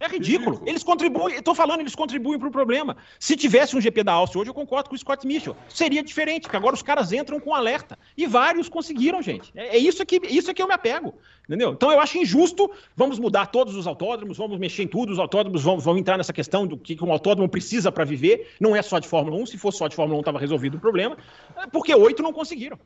É 0.00 0.06
ridículo. 0.06 0.50
ridículo. 0.50 0.68
Eles 0.68 0.82
contribuem, 0.84 1.36
estou 1.36 1.54
falando, 1.54 1.80
eles 1.80 1.94
contribuem 1.94 2.38
para 2.38 2.48
o 2.48 2.52
problema. 2.52 2.96
Se 3.18 3.36
tivesse 3.36 3.76
um 3.76 3.80
GP 3.80 4.04
da 4.04 4.12
Áustria 4.12 4.40
hoje, 4.40 4.50
eu 4.50 4.54
concordo 4.54 4.88
com 4.88 4.94
o 4.94 4.98
Scott 4.98 5.26
Mitchell. 5.26 5.56
Seria 5.68 6.02
diferente, 6.02 6.42
porque 6.42 6.56
agora 6.56 6.74
os 6.74 6.82
caras 6.82 7.12
entram 7.12 7.40
com 7.40 7.52
alerta. 7.54 7.98
E 8.16 8.26
vários 8.26 8.68
conseguiram, 8.68 9.20
gente. 9.20 9.50
É, 9.54 9.76
é 9.76 9.78
isso 9.78 10.04
que 10.06 10.20
isso 10.28 10.50
é 10.50 10.54
que 10.54 10.62
eu 10.62 10.68
me 10.68 10.74
apego. 10.74 11.14
Entendeu? 11.46 11.72
Então 11.72 11.90
eu 11.90 12.00
acho 12.00 12.16
injusto. 12.18 12.70
Vamos 12.94 13.18
mudar 13.18 13.46
todos 13.46 13.74
os 13.74 13.86
autódromos, 13.86 14.36
vamos 14.36 14.58
mexer 14.58 14.84
em 14.84 14.88
tudo. 14.88 15.12
Os 15.12 15.18
autódromos 15.18 15.62
vão, 15.62 15.78
vão 15.78 15.98
entrar 15.98 16.16
nessa 16.16 16.32
questão 16.32 16.66
do 16.66 16.76
que 16.76 16.96
um 17.02 17.10
autódromo 17.10 17.48
precisa 17.48 17.90
para 17.90 18.04
viver. 18.04 18.52
Não 18.60 18.76
é 18.76 18.82
só 18.82 18.98
de 18.98 19.08
Fórmula 19.08 19.36
1. 19.42 19.46
Se 19.46 19.58
fosse 19.58 19.78
só 19.78 19.88
de 19.88 19.96
Fórmula 19.96 20.18
1, 20.18 20.20
estava 20.20 20.38
resolvido 20.38 20.76
o 20.76 20.80
problema. 20.80 21.16
É 21.56 21.66
porque 21.66 21.94
oito 21.94 22.22
não 22.22 22.32
conseguiram. 22.32 22.78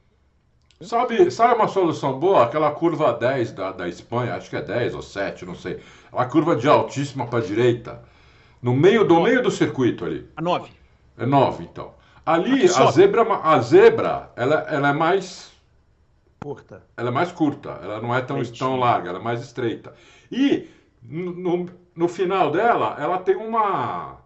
Sabe, 0.83 1.31
sabe 1.31 1.55
uma 1.55 1.69
solução 1.69 2.19
boa? 2.19 2.43
Aquela 2.43 2.71
curva 2.73 3.13
10 3.13 3.53
da, 3.53 3.71
da 3.71 3.89
Espanha, 3.89 4.35
acho 4.35 4.51
que 4.51 4.57
é 4.57 4.63
10 4.63 4.97
ou 4.97 5.03
7, 5.03 5.45
não 5.45 5.55
sei. 5.55 5.79
Uma 6.13 6.27
curva 6.27 6.55
de 6.55 6.69
altíssima 6.69 7.27
para 7.27 7.39
a 7.39 7.43
direita. 7.43 8.03
No 8.61 8.75
meio 8.75 9.05
do 9.05 9.21
meio 9.21 9.43
do 9.43 9.51
circuito 9.51 10.05
ali. 10.05 10.29
A 10.37 10.43
9. 10.43 10.71
É 11.17 11.25
9, 11.25 11.65
então. 11.65 11.95
Ali, 12.25 12.65
a 12.67 12.91
zebra, 12.91 13.23
a 13.43 13.61
zebra 13.61 14.31
ela, 14.37 14.55
ela 14.69 14.91
é 14.91 14.93
mais. 14.93 15.51
Curta. 16.41 16.85
Ela 16.97 17.09
é 17.09 17.13
mais 17.13 17.33
curta. 17.33 17.71
Ela 17.83 18.01
não 18.01 18.15
é 18.15 18.21
tão, 18.21 18.41
tão 18.45 18.77
larga, 18.77 19.09
ela 19.09 19.19
é 19.19 19.23
mais 19.23 19.43
estreita. 19.43 19.95
E 20.31 20.69
no, 21.03 21.69
no 21.97 22.09
final 22.09 22.51
dela, 22.51 22.97
ela 22.99 23.19
tem 23.19 23.35
uma. 23.35 24.19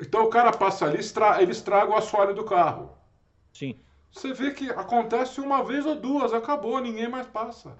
Então 0.00 0.24
o 0.24 0.28
cara 0.28 0.52
passa 0.52 0.84
ali, 0.84 0.98
estra... 0.98 1.40
ele 1.42 1.52
estraga 1.52 1.90
o 1.90 1.96
assoalho 1.96 2.34
do 2.34 2.44
carro. 2.44 2.90
Sim. 3.52 3.76
Você 4.12 4.32
vê 4.32 4.50
que 4.50 4.70
acontece 4.70 5.40
uma 5.40 5.62
vez 5.62 5.86
ou 5.86 5.96
duas, 5.96 6.32
acabou, 6.32 6.80
ninguém 6.80 7.08
mais 7.08 7.26
passa. 7.26 7.76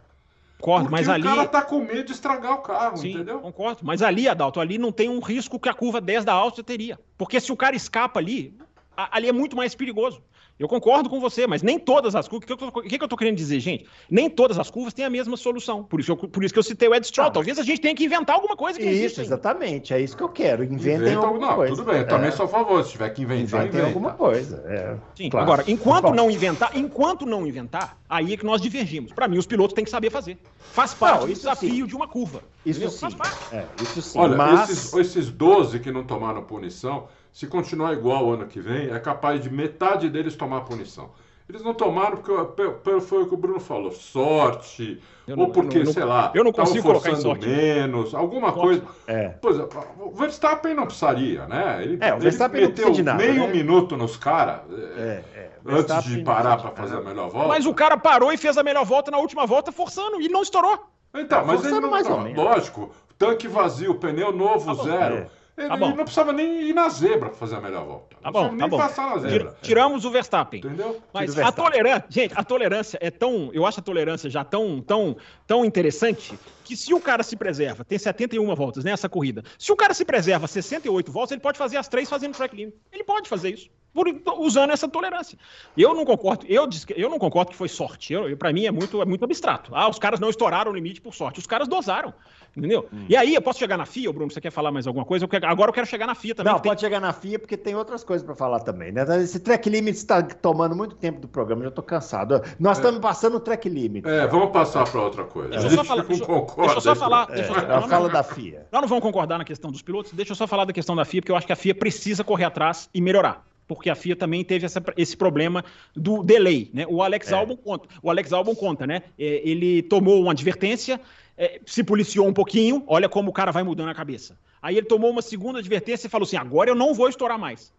Concordo, 0.61 0.91
mas 0.91 1.09
ali. 1.09 1.23
O 1.23 1.27
cara 1.27 1.47
tá 1.47 1.63
com 1.63 1.81
medo 1.81 2.05
de 2.05 2.13
estragar 2.13 2.55
o 2.55 2.59
carro, 2.59 2.97
Sim, 2.97 3.13
entendeu? 3.13 3.41
Concordo. 3.41 3.81
Mas 3.83 4.03
ali, 4.03 4.29
Adalto, 4.29 4.61
ali 4.61 4.77
não 4.77 4.91
tem 4.91 5.09
um 5.09 5.21
risco 5.21 5.59
que 5.59 5.69
a 5.69 5.75
curva 5.75 6.01
10 6.01 6.25
da 6.25 6.33
Áustria 6.33 6.65
teria. 6.65 6.99
Porque 7.17 7.41
se 7.41 7.53
o 7.53 7.57
cara 7.57 7.77
escapa 7.77 8.19
ali, 8.19 8.57
ali 8.97 9.29
é 9.29 9.33
muito 9.33 9.57
mais 9.57 9.75
perigoso. 9.75 10.21
Eu 10.59 10.67
concordo 10.67 11.09
com 11.09 11.21
você, 11.21 11.47
mas 11.47 11.63
nem 11.63 11.79
todas 11.79 12.17
as 12.17 12.27
curvas. 12.27 12.51
O 12.51 12.57
que, 12.57 12.83
que, 12.83 12.99
que, 12.99 13.03
eu 13.03 13.07
estou 13.07 13.17
querendo 13.17 13.37
dizer, 13.37 13.61
gente? 13.61 13.87
Nem 14.11 14.29
todas 14.29 14.59
as 14.59 14.69
curvas 14.69 14.93
têm 14.93 15.05
a 15.05 15.11
mesma 15.11 15.37
solução. 15.37 15.85
Por 15.85 16.01
isso, 16.01 16.11
eu, 16.11 16.17
por 16.17 16.43
isso 16.43 16.53
que 16.53 16.59
eu 16.59 16.65
citei 16.65 16.89
o 16.89 16.95
Ed 16.95 17.07
Stroll. 17.07 17.29
Ah, 17.29 17.31
Talvez 17.31 17.59
a 17.61 17.63
gente 17.63 17.81
tenha 17.81 17.95
que 17.95 18.05
inventar 18.05 18.35
alguma 18.35 18.57
coisa 18.57 18.77
que 18.77 18.85
Isso, 18.85 19.21
exatamente. 19.21 19.95
É 19.95 20.01
isso 20.01 20.17
que 20.17 20.23
eu 20.23 20.29
quero. 20.29 20.65
Inventem 20.65 21.13
Inventa, 21.13 21.27
alguma 21.27 21.47
não, 21.47 21.55
coisa. 21.55 21.77
Tudo 21.77 21.85
bem, 21.85 22.01
eu 22.01 22.09
também 22.09 22.29
é. 22.29 22.33
sou 22.33 22.47
a 22.47 22.49
favor. 22.49 22.85
Se 22.85 22.93
tiver 22.93 23.09
que 23.11 23.23
inventar, 23.23 23.67
Inventem 23.67 23.87
alguma 23.87 24.13
coisa. 24.15 24.65
É. 24.67 24.97
Sim, 25.15 25.31
claro. 25.31 25.45
agora, 25.45 25.65
enquanto 25.69 26.11
não 26.13 26.29
inventar, 26.29 26.77
enquanto 26.77 27.25
não 27.25 27.47
inventar, 27.47 27.97
aí 28.09 28.33
é 28.33 28.37
que 28.37 28.45
nós 28.45 28.61
divergimos. 28.61 29.13
Para 29.13 29.29
mim, 29.29 29.39
os 29.39 29.47
pilotos 29.47 29.75
têm 29.75 29.85
que 29.85 29.91
saber 29.91 30.11
fazer. 30.11 30.39
Faz 30.73 30.93
parte 30.93 31.21
não, 31.21 31.29
do 31.29 31.35
desafio 31.35 31.71
sim. 31.71 31.87
de 31.87 31.95
uma 31.95 32.09
curva. 32.09 32.43
Isso 32.67 32.91
sim. 32.91 32.99
Faz 32.99 33.15
parte. 33.15 33.55
É, 33.55 33.65
isso 33.81 34.03
sim. 34.03 34.19
Olha, 34.19 34.37
mas... 34.37 34.71
esses, 34.71 34.93
esses 34.93 35.31
12 35.31 35.79
que 35.79 35.93
não 35.93 36.03
tomaram 36.03 36.43
punição, 36.43 37.07
se 37.33 37.47
continuar 37.47 37.93
igual 37.93 38.27
o 38.27 38.33
ano 38.33 38.47
que 38.47 38.61
vem, 38.61 38.91
é 38.91 38.99
capaz 38.99 39.41
de 39.41 39.51
metade 39.51 40.09
deles 40.09 40.37
tomar 40.37 40.63
punição. 40.63 41.11
Eles 41.49 41.63
não 41.63 41.73
tomaram 41.73 42.19
porque 42.19 43.01
foi 43.01 43.23
o 43.23 43.27
que 43.27 43.33
o 43.33 43.37
Bruno 43.39 43.59
falou, 43.59 43.91
sorte, 43.91 45.01
não, 45.27 45.45
ou 45.45 45.51
porque, 45.51 45.79
não, 45.83 45.91
sei 45.91 46.05
lá, 46.05 46.31
eu 46.35 46.45
não 46.45 46.53
consigo 46.53 46.87
colocar 46.87 47.11
em 47.11 47.17
sorte. 47.17 47.49
menos, 47.49 48.15
alguma 48.15 48.53
coisa. 48.53 48.83
É. 49.07 49.31
Pois 49.41 49.59
é, 49.59 49.67
o 49.99 50.11
Verstappen 50.11 50.75
não 50.75 50.85
precisaria, 50.85 51.47
né? 51.47 51.83
Ele, 51.83 51.99
é, 52.03 52.15
o 52.15 52.19
Verstappen 52.19 52.61
ele 52.61 52.69
meteu 52.69 53.03
nada, 53.03 53.17
meio 53.17 53.47
né? 53.47 53.53
minuto 53.53 53.97
nos 53.97 54.15
caras 54.19 54.61
é, 54.99 55.25
é, 55.35 55.51
antes 55.67 56.05
de 56.05 56.23
parar 56.23 56.59
para 56.59 56.71
fazer 56.73 56.99
a 56.99 57.01
melhor 57.01 57.31
volta. 57.31 57.49
Mas 57.49 57.65
o 57.65 57.73
cara 57.73 57.97
parou 57.97 58.31
e 58.31 58.37
fez 58.37 58.59
a 58.59 58.63
melhor 58.63 58.85
volta 58.85 59.11
na 59.11 59.17
última 59.17 59.47
volta 59.47 59.73
forçando 59.73 60.21
e 60.21 60.29
não 60.29 60.43
estourou. 60.43 60.79
Então, 61.15 61.47
mas 61.47 61.65
ele 61.65 61.81
não, 61.81 61.91
mais 61.91 62.07
lógico, 62.37 62.91
tanque 63.17 63.49
vazio, 63.49 63.95
pneu 63.95 64.33
novo, 64.33 64.77
tá 64.77 64.83
zero. 64.83 65.31
Ele, 65.59 65.69
tá 65.69 65.75
ele, 65.75 65.87
não 65.87 65.97
precisava 65.97 66.33
nem 66.33 66.63
ir 66.63 66.73
na 66.73 66.89
zebra 66.89 67.31
para 67.31 67.39
fazer 67.39 67.57
a 67.57 67.61
melhor 67.61 67.85
volta. 67.85 68.17
Tá 68.23 68.31
bom, 68.31 68.57
tá 68.57 68.69
bom. 68.69 68.77
passar 68.77 69.11
na 69.11 69.19
zebra. 69.19 69.57
Tiramos 69.61 70.05
o 70.05 70.11
Verstappen. 70.11 70.61
Entendeu? 70.61 71.03
Mas 71.13 71.37
a 71.37 71.51
tolerância, 71.51 72.05
gente, 72.09 72.35
a 72.37 72.45
tolerância 72.45 72.99
é 73.01 73.11
tão, 73.11 73.51
eu 73.53 73.67
acho 73.67 73.81
a 73.81 73.83
tolerância 73.83 74.31
já 74.31 74.45
tão, 74.45 74.81
tão, 74.81 75.17
tão 75.47 75.65
interessante 75.65 76.39
que 76.65 76.77
se 76.77 76.95
o 76.95 77.01
cara 77.01 77.23
se 77.23 77.35
preserva, 77.35 77.85
tem 77.85 77.99
71 77.99 78.55
voltas 78.55 78.85
nessa 78.85 79.09
corrida. 79.09 79.43
Se 79.59 79.73
o 79.73 79.77
cara 79.77 79.93
se 79.95 80.05
preserva 80.05 80.47
68 80.47 81.11
voltas, 81.11 81.33
ele 81.33 81.41
pode 81.41 81.59
fazer 81.59 81.77
as 81.77 81.89
três 81.89 82.09
fazendo 82.09 82.37
track 82.37 82.55
limit. 82.55 82.77
Ele 82.93 83.03
pode 83.03 83.29
fazer 83.29 83.51
isso 83.51 83.69
por, 83.93 84.07
usando 84.39 84.71
essa 84.71 84.89
tolerância. 84.89 85.39
Eu 85.77 85.95
não 85.95 86.05
concordo, 86.05 86.47
eu, 86.49 86.69
eu 86.97 87.11
não 87.11 87.19
concordo 87.19 87.51
que 87.51 87.57
foi 87.57 87.69
sorte. 87.69 88.13
Eu, 88.13 88.37
para 88.37 88.53
mim 88.53 88.67
é 88.67 88.71
muito, 88.71 89.01
é 89.03 89.05
muito 89.05 89.25
abstrato. 89.25 89.75
Ah, 89.75 89.89
os 89.89 89.99
caras 89.99 90.21
não 90.21 90.31
estouraram 90.31 90.71
o 90.71 90.75
limite 90.75 91.01
por 91.01 91.15
sorte. 91.15 91.39
Os 91.39 91.47
caras 91.47 91.69
dosaram. 91.69 92.13
Entendeu? 92.57 92.89
Hum. 92.93 93.05
E 93.09 93.17
aí, 93.17 93.35
eu 93.35 93.43
posso 93.43 93.59
chegar 93.59 93.77
na 93.77 93.87
FIA, 93.87 94.13
Bruno? 94.13 94.31
Você 94.31 94.41
quer 94.41 94.51
falar 94.51 94.73
mais 94.73 94.87
alguma 94.87 95.05
coisa? 95.05 95.25
Eu 95.25 95.29
quero, 95.29 95.47
agora 95.47 95.69
eu 95.69 95.75
quero 95.75 95.87
chegar 95.87 96.07
na 96.07 96.15
FIA 96.15 96.35
também. 96.35 96.53
Não, 96.53 96.61
pode 96.61 96.81
tem... 96.81 96.89
chegar 96.89 97.01
na 97.01 97.13
FIA 97.13 97.39
porque 97.39 97.57
tem 97.57 97.75
outras 97.75 98.03
coisas 98.03 98.25
para 98.25 98.35
falar 98.35 98.61
também, 98.61 98.91
né? 98.91 99.05
Esse 99.23 99.39
track 99.39 99.69
limit 99.69 99.97
está 99.97 100.23
tomando 100.23 100.75
muito 100.75 100.97
tempo 100.97 101.21
do 101.21 101.29
programa, 101.29 101.63
já 101.63 101.69
estou 101.69 101.85
cansado. 101.85 102.43
Nós 102.59 102.79
é. 102.79 102.81
estamos 102.81 103.01
passando 103.01 103.37
o 103.37 103.41
track 103.41 103.69
limit. 103.69 104.09
É, 104.09 104.27
vamos 104.27 104.51
passar 104.51 104.91
para 104.91 105.01
outra 105.01 105.25
coisa. 105.25 105.51
Deixa 105.51 105.67
eu 105.67 105.71
só 105.71 105.85
falar. 105.85 106.03
Deixa, 106.03 106.25
deixa 106.27 106.77
eu 106.77 106.81
só 106.81 106.97
falar. 106.97 107.29
É, 107.31 107.35
deixa 107.35 107.53
eu, 107.53 107.69
não, 107.69 107.89
fala 107.89 108.09
da 108.09 108.23
FIA. 108.23 108.67
Nós 108.73 108.83
não 108.83 108.89
vamos 108.89 109.03
concordar 109.03 109.39
na 109.39 109.45
questão 109.45 109.71
dos 109.71 109.83
pilotos. 109.83 110.13
Deixa 110.13 110.33
eu 110.33 110.37
só 110.37 110.47
falar 110.47 110.65
da 110.65 110.73
questão 110.73 110.97
da 110.97 111.05
FIA, 111.05 111.23
porque 111.23 111.33
eu 111.33 111.37
acho 111.37 111.47
que 111.47 111.53
a 111.53 111.57
FIA 111.57 111.75
precisa 111.75 112.25
correr 112.25 112.45
atrás 112.45 112.89
e 112.93 113.01
melhorar 113.01 113.48
porque 113.69 113.91
a 113.91 113.95
FIA 113.95 114.17
também 114.17 114.43
teve 114.43 114.65
essa, 114.65 114.83
esse 114.97 115.17
problema 115.17 115.65
do 115.95 116.23
delay, 116.25 116.71
né? 116.73 116.87
O 116.89 117.03
Alex 117.03 117.31
é. 117.31 117.35
Albon 117.35 117.57
conta, 117.57 117.89
o 118.03 118.11
Alex 118.11 118.33
Albon 118.33 118.55
conta, 118.55 118.87
né? 118.87 119.03
É, 119.19 119.43
ele 119.45 119.83
tomou 119.83 120.21
uma 120.23 120.33
advertência, 120.33 120.99
é, 121.37 121.61
se 121.67 121.85
policiou 121.85 122.27
um 122.27 122.33
pouquinho, 122.33 122.83
olha 122.87 123.09
como 123.09 123.31
o 123.31 123.33
cara 123.33 123.53
vai 123.53 123.63
mudando 123.63 123.91
a 123.91 123.95
cabeça. 123.95 124.37
Aí 124.61 124.77
ele 124.77 124.87
tomou 124.87 125.11
uma 125.11 125.23
segunda 125.23 125.59
advertência 125.59 126.07
e 126.07 126.11
falou 126.11 126.25
assim: 126.25 126.37
agora 126.37 126.71
eu 126.71 126.75
não 126.75 126.95
vou 126.95 127.09
estourar 127.09 127.39
mais. 127.39 127.73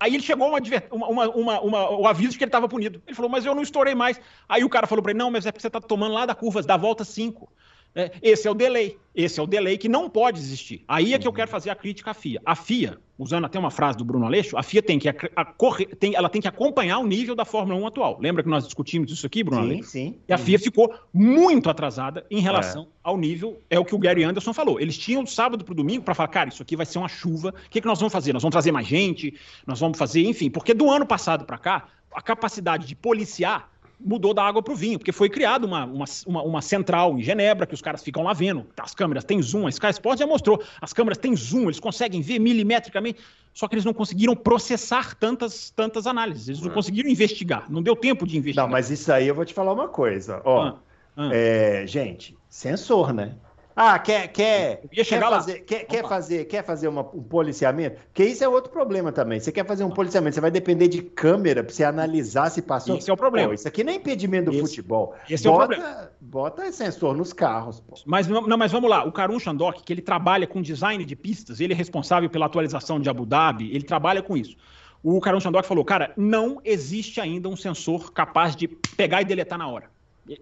Aí 0.00 0.14
ele 0.14 0.22
chegou 0.22 0.48
uma, 0.48 0.58
uma, 0.90 1.28
uma, 1.28 1.60
uma, 1.60 1.90
o 1.90 2.06
aviso 2.06 2.32
de 2.32 2.38
que 2.38 2.44
ele 2.44 2.48
estava 2.48 2.68
punido. 2.68 3.00
Ele 3.06 3.14
falou, 3.14 3.30
mas 3.30 3.46
eu 3.46 3.54
não 3.54 3.62
estourei 3.62 3.94
mais. 3.94 4.20
Aí 4.48 4.64
o 4.64 4.68
cara 4.68 4.86
falou 4.86 5.02
para 5.02 5.12
ele: 5.12 5.18
não, 5.18 5.30
mas 5.30 5.46
é 5.46 5.52
porque 5.52 5.62
você 5.62 5.68
está 5.68 5.80
tomando 5.80 6.14
lá 6.14 6.26
da 6.26 6.34
curva, 6.34 6.62
da 6.62 6.76
volta 6.76 7.04
5. 7.04 7.48
É, 7.94 8.10
esse 8.20 8.48
é 8.48 8.50
o 8.50 8.54
delay. 8.54 8.98
Esse 9.14 9.38
é 9.38 9.42
o 9.42 9.46
delay 9.46 9.78
que 9.78 9.88
não 9.88 10.10
pode 10.10 10.40
existir. 10.40 10.82
Aí 10.88 11.14
é 11.14 11.18
que 11.18 11.28
eu 11.28 11.32
quero 11.32 11.48
fazer 11.48 11.70
a 11.70 11.76
crítica 11.76 12.10
à 12.10 12.14
FIA. 12.14 12.42
A 12.44 12.56
FIA, 12.56 12.98
usando 13.16 13.44
até 13.44 13.56
uma 13.56 13.70
frase 13.70 13.96
do 13.96 14.04
Bruno 14.04 14.26
Aleixo, 14.26 14.56
a 14.56 14.62
FIA 14.64 14.82
tem 14.82 14.98
que, 14.98 15.08
a, 15.08 15.14
a, 15.36 15.54
tem, 16.00 16.16
ela 16.16 16.28
tem 16.28 16.42
que 16.42 16.48
acompanhar 16.48 16.98
o 16.98 17.06
nível 17.06 17.36
da 17.36 17.44
Fórmula 17.44 17.78
1 17.80 17.86
atual. 17.86 18.18
Lembra 18.20 18.42
que 18.42 18.48
nós 18.48 18.64
discutimos 18.64 19.12
isso 19.12 19.24
aqui, 19.24 19.44
Bruno 19.44 19.62
sim, 19.62 19.68
Aleixo? 19.68 19.88
Sim, 19.88 20.18
E 20.28 20.32
a 20.32 20.38
FIA 20.38 20.58
ficou 20.58 20.92
muito 21.12 21.70
atrasada 21.70 22.26
em 22.28 22.40
relação 22.40 22.82
é. 22.82 22.86
ao 23.04 23.16
nível, 23.16 23.62
é 23.70 23.78
o 23.78 23.84
que 23.84 23.94
o 23.94 23.98
Gary 23.98 24.24
Anderson 24.24 24.52
falou. 24.52 24.80
Eles 24.80 24.98
tinham 24.98 25.22
do 25.22 25.30
sábado 25.30 25.64
para 25.64 25.72
o 25.72 25.76
domingo 25.76 26.02
para 26.04 26.14
falar, 26.14 26.28
cara, 26.28 26.48
isso 26.48 26.62
aqui 26.62 26.74
vai 26.74 26.86
ser 26.86 26.98
uma 26.98 27.08
chuva, 27.08 27.50
o 27.50 27.70
que, 27.70 27.80
que 27.80 27.86
nós 27.86 28.00
vamos 28.00 28.12
fazer? 28.12 28.32
Nós 28.32 28.42
vamos 28.42 28.52
trazer 28.52 28.72
mais 28.72 28.88
gente, 28.88 29.32
nós 29.64 29.78
vamos 29.78 29.96
fazer, 29.96 30.22
enfim, 30.22 30.50
porque 30.50 30.74
do 30.74 30.90
ano 30.90 31.06
passado 31.06 31.44
para 31.44 31.58
cá, 31.58 31.88
a 32.12 32.20
capacidade 32.20 32.86
de 32.86 32.96
policiar 32.96 33.70
mudou 33.98 34.34
da 34.34 34.42
água 34.42 34.62
para 34.62 34.72
o 34.72 34.76
vinho, 34.76 34.98
porque 34.98 35.12
foi 35.12 35.28
criada 35.28 35.66
uma, 35.66 35.84
uma, 35.84 36.04
uma, 36.26 36.42
uma, 36.42 36.62
central 36.62 37.18
em 37.18 37.22
Genebra, 37.22 37.66
que 37.66 37.74
os 37.74 37.80
caras 37.80 38.02
ficam 38.02 38.22
lá 38.22 38.32
vendo. 38.32 38.66
As 38.76 38.94
câmeras 38.94 39.24
têm 39.24 39.40
zoom, 39.40 39.66
a 39.66 39.70
Sky 39.70 39.90
Sports 39.90 40.20
já 40.20 40.26
mostrou. 40.26 40.62
As 40.80 40.92
câmeras 40.92 41.18
têm 41.18 41.34
zoom, 41.34 41.64
eles 41.64 41.80
conseguem 41.80 42.20
ver 42.20 42.38
milimetricamente, 42.38 43.20
só 43.52 43.68
que 43.68 43.74
eles 43.74 43.84
não 43.84 43.94
conseguiram 43.94 44.34
processar 44.34 45.14
tantas, 45.14 45.70
tantas 45.70 46.06
análises, 46.06 46.48
eles 46.48 46.60
não 46.60 46.70
é. 46.70 46.74
conseguiram 46.74 47.08
investigar, 47.08 47.70
não 47.70 47.82
deu 47.82 47.94
tempo 47.94 48.26
de 48.26 48.36
investigar. 48.36 48.66
Não, 48.66 48.72
mas 48.72 48.90
isso 48.90 49.12
aí 49.12 49.28
eu 49.28 49.34
vou 49.34 49.44
te 49.44 49.54
falar 49.54 49.72
uma 49.72 49.88
coisa. 49.88 50.42
Ó, 50.44 50.62
ah, 50.62 50.76
ah. 51.16 51.30
É, 51.32 51.86
gente, 51.86 52.36
sensor, 52.48 53.12
né? 53.12 53.34
Ah, 53.76 53.98
quer, 53.98 54.28
quer, 54.28 54.82
quer, 54.88 55.20
fazer, 55.20 55.60
quer, 55.60 55.84
quer, 55.84 56.08
fazer, 56.08 56.44
quer 56.44 56.64
fazer 56.64 56.86
uma, 56.86 57.00
um 57.00 57.22
policiamento? 57.22 58.00
Porque 58.06 58.24
isso 58.24 58.44
é 58.44 58.48
outro 58.48 58.70
problema 58.70 59.10
também. 59.10 59.40
Você 59.40 59.50
quer 59.50 59.66
fazer 59.66 59.82
um 59.82 59.90
policiamento, 59.90 60.34
você 60.34 60.40
vai 60.40 60.50
depender 60.50 60.86
de 60.86 61.02
câmera 61.02 61.64
para 61.64 61.72
você 61.72 61.82
analisar 61.82 62.50
se 62.50 62.62
passou. 62.62 62.96
Isso 62.96 63.10
é 63.10 63.14
o 63.14 63.16
problema. 63.16 63.48
Pô, 63.48 63.54
isso 63.54 63.66
aqui 63.66 63.82
não 63.82 63.92
é 63.92 63.96
impedimento 63.96 64.50
do 64.50 64.56
esse, 64.56 64.60
futebol. 64.60 65.14
Esse 65.28 65.48
bota, 65.48 65.74
é 65.74 65.78
o 65.78 65.80
problema. 65.80 66.10
Bota 66.20 66.72
sensor 66.72 67.16
nos 67.16 67.32
carros. 67.32 67.80
Pô. 67.80 67.96
Mas, 68.06 68.28
não, 68.28 68.56
mas 68.56 68.70
vamos 68.70 68.88
lá. 68.88 69.04
O 69.04 69.10
Karun 69.10 69.40
Chandok, 69.40 69.82
que 69.82 69.92
ele 69.92 70.02
trabalha 70.02 70.46
com 70.46 70.62
design 70.62 71.04
de 71.04 71.16
pistas, 71.16 71.58
ele 71.58 71.72
é 71.72 71.76
responsável 71.76 72.30
pela 72.30 72.46
atualização 72.46 73.00
de 73.00 73.08
Abu 73.10 73.26
Dhabi, 73.26 73.74
ele 73.74 73.84
trabalha 73.84 74.22
com 74.22 74.36
isso. 74.36 74.56
O 75.02 75.20
Karun 75.20 75.40
Chandok 75.40 75.66
falou, 75.66 75.84
cara, 75.84 76.12
não 76.16 76.60
existe 76.64 77.20
ainda 77.20 77.48
um 77.48 77.56
sensor 77.56 78.12
capaz 78.12 78.54
de 78.54 78.68
pegar 78.68 79.20
e 79.20 79.24
deletar 79.24 79.58
na 79.58 79.68
hora. 79.68 79.93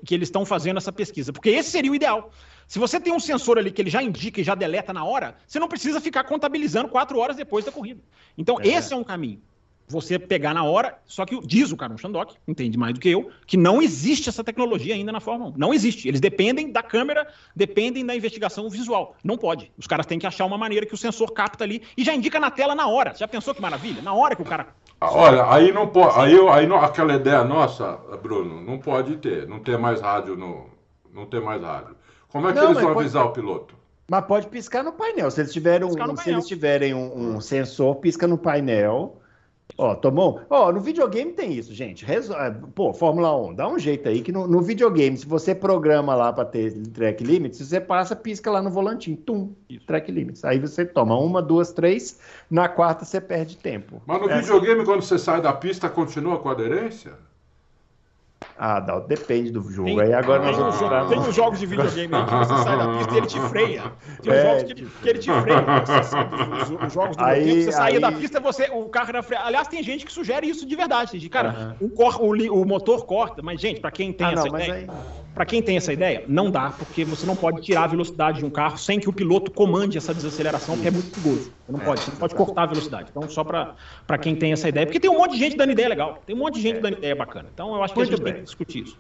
Que 0.05 0.15
eles 0.15 0.29
estão 0.29 0.45
fazendo 0.45 0.77
essa 0.77 0.93
pesquisa. 0.93 1.33
Porque 1.33 1.51
esse 1.51 1.71
seria 1.71 1.91
o 1.91 1.95
ideal. 1.95 2.31
Se 2.67 2.79
você 2.79 3.01
tem 3.01 3.13
um 3.13 3.21
sensor 3.21 3.59
ali 3.59 3.71
que 3.71 3.83
ele 3.83 3.91
já 3.91 4.03
indica 4.03 4.41
e 4.41 4.45
já 4.45 4.55
deleta 4.55 4.93
na 4.93 5.05
hora, 5.05 5.37
você 5.47 5.59
não 5.59 5.69
precisa 5.69 6.01
ficar 6.01 6.25
contabilizando 6.25 6.89
quatro 6.89 7.19
horas 7.19 7.37
depois 7.37 7.65
da 7.65 7.73
corrida. 7.73 8.01
Então, 8.37 8.61
é. 8.61 8.69
esse 8.69 8.93
é 8.93 8.97
um 8.97 9.05
caminho. 9.05 9.43
Você 9.93 10.19
pegar 10.19 10.55
na 10.55 10.65
hora, 10.65 10.99
só 11.05 11.27
que 11.27 11.39
diz 11.47 11.71
o 11.71 11.77
Carlos 11.77 12.01
Shandok, 12.01 12.35
entende 12.49 12.79
mais 12.79 12.95
do 12.95 13.01
que 13.01 13.11
eu, 13.11 13.31
que 13.47 13.59
não 13.59 13.83
existe 13.83 14.31
essa 14.31 14.43
tecnologia 14.43 14.95
ainda 14.95 15.13
na 15.13 15.21
Fórmula 15.21 15.51
1. 15.51 15.55
Não 15.59 15.75
existe. 15.75 16.09
Eles 16.09 16.19
dependem 16.19 16.73
da 16.73 16.83
câmera, 16.83 17.29
dependem 17.55 18.05
da 18.05 18.17
investigação 18.17 18.71
visual. 18.71 19.15
Não 19.23 19.37
pode. 19.37 19.71
Os 19.77 19.87
caras 19.87 20.07
têm 20.07 20.19
que 20.19 20.27
achar 20.27 20.47
uma 20.47 20.57
maneira 20.57 20.87
que 20.87 20.95
o 20.95 20.97
sensor 20.97 21.31
capta 21.33 21.63
ali 21.63 21.83
e 21.95 22.03
já 22.03 22.15
indica 22.15 22.41
na 22.41 22.51
tela 22.51 22.75
na 22.75 22.89
hora. 22.89 23.15
Já 23.15 23.29
pensou 23.29 23.55
que 23.55 23.61
maravilha? 23.61 24.01
Na 24.01 24.15
hora 24.15 24.35
que 24.35 24.41
o 24.41 24.47
cara. 24.47 24.69
Ah, 24.99 25.13
olha, 25.13 25.45
aí 25.53 25.73
não 25.73 25.89
pode. 25.89 26.19
Aí, 26.19 26.35
aí 26.49 26.67
não, 26.67 26.77
aquela 26.77 27.15
ideia 27.15 27.45
nossa, 27.45 27.99
Bruno, 28.23 28.63
não 28.63 28.79
pode 28.79 29.17
ter. 29.19 29.47
Não 29.47 29.61
ter 29.61 29.77
mais 29.77 30.01
rádio 30.01 30.37
no. 30.37 30.71
Não 31.13 31.27
ter 31.27 31.43
mais 31.43 31.61
rádio. 31.61 31.95
Como 32.29 32.49
é 32.49 32.53
que 32.55 32.59
não, 32.59 32.71
eles 32.71 32.83
vão 32.83 32.99
avisar 32.99 33.25
pode... 33.25 33.39
o 33.39 33.43
piloto? 33.43 33.83
Mas 34.09 34.25
pode 34.25 34.47
piscar 34.49 34.83
no 34.83 34.93
painel. 34.93 35.31
Se 35.31 35.41
eles 35.41 35.53
tiverem 35.53 35.89
um, 35.89 36.17
se 36.17 36.31
eles 36.31 36.47
tiverem 36.47 36.95
um, 36.95 37.37
um, 37.37 37.41
sensor, 37.41 37.97
pisca 37.97 38.27
no 38.27 38.37
painel. 38.37 39.22
Ó, 39.77 39.95
tomou? 39.95 40.41
Ó, 40.51 40.71
no 40.71 40.81
videogame 40.81 41.33
tem 41.33 41.53
isso, 41.53 41.73
gente. 41.75 42.05
Resol... 42.05 42.37
É, 42.37 42.51
pô, 42.75 42.93
Fórmula 42.93 43.35
1, 43.49 43.55
dá 43.55 43.69
um 43.69 43.79
jeito 43.79 44.09
aí 44.09 44.21
que 44.21 44.33
no, 44.33 44.47
no 44.47 44.61
videogame, 44.61 45.17
se 45.17 45.27
você 45.27 45.55
programa 45.55 46.15
lá 46.15 46.33
para 46.33 46.45
ter 46.45 46.73
track 46.89 47.25
limits, 47.25 47.59
você 47.59 47.81
passa, 47.81 48.15
pisca 48.15 48.51
lá 48.51 48.63
no 48.63 48.71
volantinho, 48.71 49.17
tum, 49.17 49.53
track 49.87 50.11
limits. 50.11 50.45
Aí 50.45 50.59
você 50.59 50.85
toma 50.85 51.19
uma, 51.19 51.41
duas, 51.41 51.73
três, 51.73 52.19
na 52.51 52.69
quarta 52.69 53.05
você 53.05 53.21
perde 53.21 53.57
tempo. 53.57 54.03
Mas 54.07 54.21
no 54.21 54.31
é. 54.31 54.41
videogame, 54.41 54.85
quando 54.85 55.03
você 55.03 55.19
sai 55.19 55.41
da 55.41 55.53
pista, 55.53 55.89
continua 55.89 56.39
com 56.39 56.49
aderência? 56.49 57.13
Ah, 58.59 58.81
Dalton, 58.81 59.09
depende 59.09 59.51
do 59.51 59.63
jogo. 59.71 59.89
Tem, 59.89 60.01
Aí 60.01 60.13
agora 60.13 60.43
tem, 60.43 60.57
nós 60.59 61.09
tem 61.09 61.19
uns 61.19 61.35
jogos 61.35 61.59
de 61.59 61.67
videogame 61.67 62.15
aí 62.15 62.25
que 62.25 62.35
você 62.35 62.63
sai 62.63 62.79
da 62.79 62.89
pista 62.97 63.15
e 63.15 63.17
ele 63.17 63.27
te 63.27 63.41
freia. 63.41 63.83
Tem 64.23 64.33
é, 64.33 64.43
jogos 64.43 64.63
que 64.63 64.73
ele, 64.73 64.91
que 65.03 65.09
ele 65.09 65.19
te 65.19 65.33
freia. 65.33 65.63
Você, 65.87 66.75
os, 66.75 66.87
os, 66.87 66.93
jogos 66.93 67.17
do 67.17 67.25
aí, 67.25 67.45
tempo, 67.45 67.63
você 67.63 67.73
saía 67.73 68.01
da 68.01 68.13
pista, 68.13 68.41
você, 68.41 68.71
o 68.73 68.89
carro 68.89 69.09
era 69.11 69.23
freio. 69.23 69.43
Aliás, 69.43 69.69
tem 69.69 69.83
gente 69.83 70.05
que 70.05 70.13
sugere 70.13 70.49
isso 70.49 70.67
de 70.67 70.77
verdade. 70.77 71.19
De, 71.19 71.29
cara, 71.29 71.77
uh 71.81 71.85
-huh. 71.85 71.87
o, 71.87 71.91
cor, 71.91 72.23
o, 72.23 72.63
o, 72.63 72.67
motor 72.67 73.05
corta, 73.05 73.43
mas, 73.43 73.61
gente, 73.61 73.81
para 73.81 73.91
quem 73.91 74.13
tem 74.13 74.27
ah, 74.27 74.33
essa 74.33 74.49
não, 74.49 74.59
ideia. 74.59 74.75
Aí... 74.75 74.87
Para 75.35 75.47
quem 75.47 75.63
tem 75.63 75.79
essa 75.79 75.93
ideia, 75.93 76.25
não 76.29 76.51
dá, 76.51 76.71
porque 76.71 77.05
você 77.05 77.25
não 77.25 77.35
pode 77.35 77.63
tirar 77.63 77.85
a 77.85 77.87
velocidade 77.87 78.41
de 78.41 78.45
um 78.45 78.51
carro 78.51 78.77
sem 78.77 79.01
que 79.01 79.09
o 79.09 79.13
piloto 79.13 79.51
comande 79.51 79.97
essa 79.97 80.13
desaceleração, 80.13 80.77
que 80.77 80.87
é 80.87 80.91
muito 80.91 81.11
perigoso. 81.11 81.51
Você 81.67 81.73
não 81.73 81.81
é, 81.81 81.85
pode, 81.85 82.01
você 82.03 82.11
não 82.11 82.19
pode 82.19 82.35
cortar 82.35 82.63
a 82.65 82.67
velocidade. 82.67 83.09
Então, 83.11 83.29
só 83.29 83.43
para 83.43 84.19
quem 84.21 84.37
tem 84.37 84.53
essa 84.53 84.69
ideia. 84.69 84.87
Porque 84.87 85.01
tem 85.01 85.11
um 85.11 85.17
monte 85.17 85.33
de 85.33 85.39
gente 85.39 85.57
dando 85.57 85.73
ideia 85.73 85.89
legal. 85.89 86.23
Tem 86.27 86.37
um 86.37 86.39
monte 86.39 86.57
de 86.57 86.61
gente 86.61 86.81
dando 86.81 86.99
ideia 86.99 87.17
bacana. 87.17 87.49
Então, 87.53 87.75
eu 87.75 87.83
acho 87.83 87.95
que 87.95 88.01
muito 88.01 88.13
a 88.13 88.17
gente 88.17 88.25
bem. 88.25 88.33
tem 88.35 88.43
que 88.43 88.47
discutir 88.47 88.83
isso. 88.83 88.99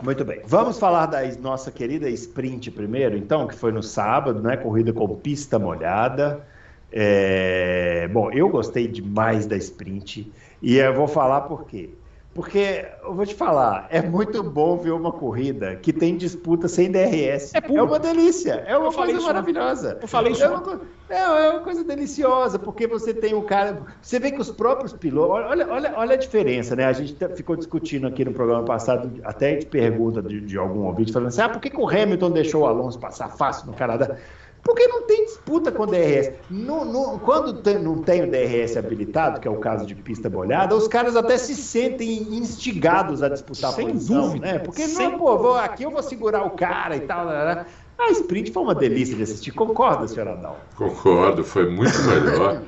Muito 0.00 0.24
bem. 0.24 0.40
Vamos 0.46 0.78
falar 0.78 1.06
da 1.06 1.20
nossa 1.40 1.70
querida 1.72 2.08
sprint 2.10 2.70
primeiro, 2.70 3.16
então, 3.16 3.48
que 3.48 3.54
foi 3.54 3.72
no 3.72 3.82
sábado, 3.82 4.40
né? 4.40 4.56
Corrida 4.56 4.92
com 4.92 5.08
pista 5.16 5.58
molhada. 5.58 6.46
É... 6.92 8.08
Bom, 8.12 8.30
eu 8.30 8.48
gostei 8.48 8.86
demais 8.86 9.46
da 9.46 9.56
sprint 9.56 10.32
e 10.60 10.76
eu 10.76 10.94
vou 10.94 11.08
falar 11.08 11.42
por 11.42 11.66
quê. 11.66 11.90
Porque, 12.34 12.86
eu 13.04 13.14
vou 13.14 13.26
te 13.26 13.34
falar, 13.34 13.86
é 13.90 14.00
muito 14.00 14.42
bom 14.42 14.78
ver 14.78 14.92
uma 14.92 15.12
corrida 15.12 15.76
que 15.76 15.92
tem 15.92 16.16
disputa 16.16 16.66
sem 16.66 16.90
DRS. 16.90 17.54
É, 17.54 17.58
é 17.58 17.82
uma 17.82 17.98
delícia, 17.98 18.64
é 18.66 18.76
uma 18.76 18.90
coisa 18.90 19.20
maravilhosa. 19.20 19.98
Eu 20.00 20.08
falei 20.08 20.32
isso. 20.32 20.42
É 20.42 20.48
uma, 20.48 20.80
é, 21.10 21.18
é 21.18 21.50
uma, 21.50 21.60
coisa 21.60 21.84
deliciosa, 21.84 22.58
porque 22.58 22.86
você 22.86 23.12
tem 23.12 23.34
o 23.34 23.42
cara. 23.42 23.82
Você 24.00 24.18
vê 24.18 24.30
que 24.30 24.40
os 24.40 24.50
próprios 24.50 24.94
pilotos. 24.94 25.44
Olha, 25.46 25.68
olha, 25.68 25.92
olha 25.94 26.14
a 26.14 26.16
diferença, 26.16 26.74
né? 26.74 26.86
A 26.86 26.92
gente 26.94 27.14
ficou 27.36 27.54
discutindo 27.54 28.06
aqui 28.06 28.24
no 28.24 28.32
programa 28.32 28.64
passado, 28.64 29.12
até 29.24 29.52
gente 29.52 29.66
pergunta 29.66 30.22
de, 30.22 30.40
de 30.40 30.56
algum 30.56 30.86
ouvinte, 30.86 31.12
falando 31.12 31.28
assim: 31.28 31.42
ah, 31.42 31.50
por 31.50 31.60
que, 31.60 31.68
que 31.68 31.80
o 31.80 31.86
Hamilton 31.86 32.30
deixou 32.30 32.62
o 32.62 32.66
Alonso 32.66 32.98
passar 32.98 33.28
fácil 33.28 33.66
no 33.66 33.74
Canadá? 33.74 34.16
Porque 34.62 34.86
não 34.86 35.02
tem 35.02 35.24
disputa 35.24 35.72
com 35.72 35.82
o 35.82 35.86
DRS. 35.86 36.32
No, 36.48 36.84
no, 36.84 37.18
quando 37.18 37.54
tem, 37.62 37.78
não 37.82 38.00
tem 38.00 38.22
o 38.22 38.30
DRS 38.30 38.76
habilitado, 38.76 39.40
que 39.40 39.48
é 39.48 39.50
o 39.50 39.56
caso 39.56 39.84
de 39.84 39.94
pista 39.94 40.30
molhada, 40.30 40.76
os 40.76 40.86
caras 40.86 41.16
até 41.16 41.36
se 41.36 41.56
sentem 41.56 42.22
instigados 42.34 43.22
a 43.22 43.28
disputar 43.28 43.72
Sem 43.72 43.88
a 43.88 43.90
posição, 43.92 44.22
dúvida. 44.28 44.46
né? 44.46 44.58
Porque 44.60 44.86
Sem 44.86 45.10
não, 45.10 45.18
pô, 45.18 45.36
vou, 45.36 45.54
aqui 45.56 45.82
eu 45.82 45.90
vou 45.90 46.02
segurar 46.02 46.44
o 46.44 46.50
cara 46.50 46.96
e 46.96 47.00
tal. 47.00 47.26
Né? 47.26 47.54
né. 47.54 47.66
A 47.98 48.10
sprint 48.12 48.52
foi 48.52 48.62
uma 48.62 48.74
delícia 48.74 49.16
de 49.16 49.24
assistir. 49.24 49.50
Concorda, 49.50 50.06
senhor 50.06 50.28
Adal? 50.28 50.60
Concordo, 50.76 51.42
foi 51.42 51.68
muito 51.68 51.98
melhor. 52.02 52.62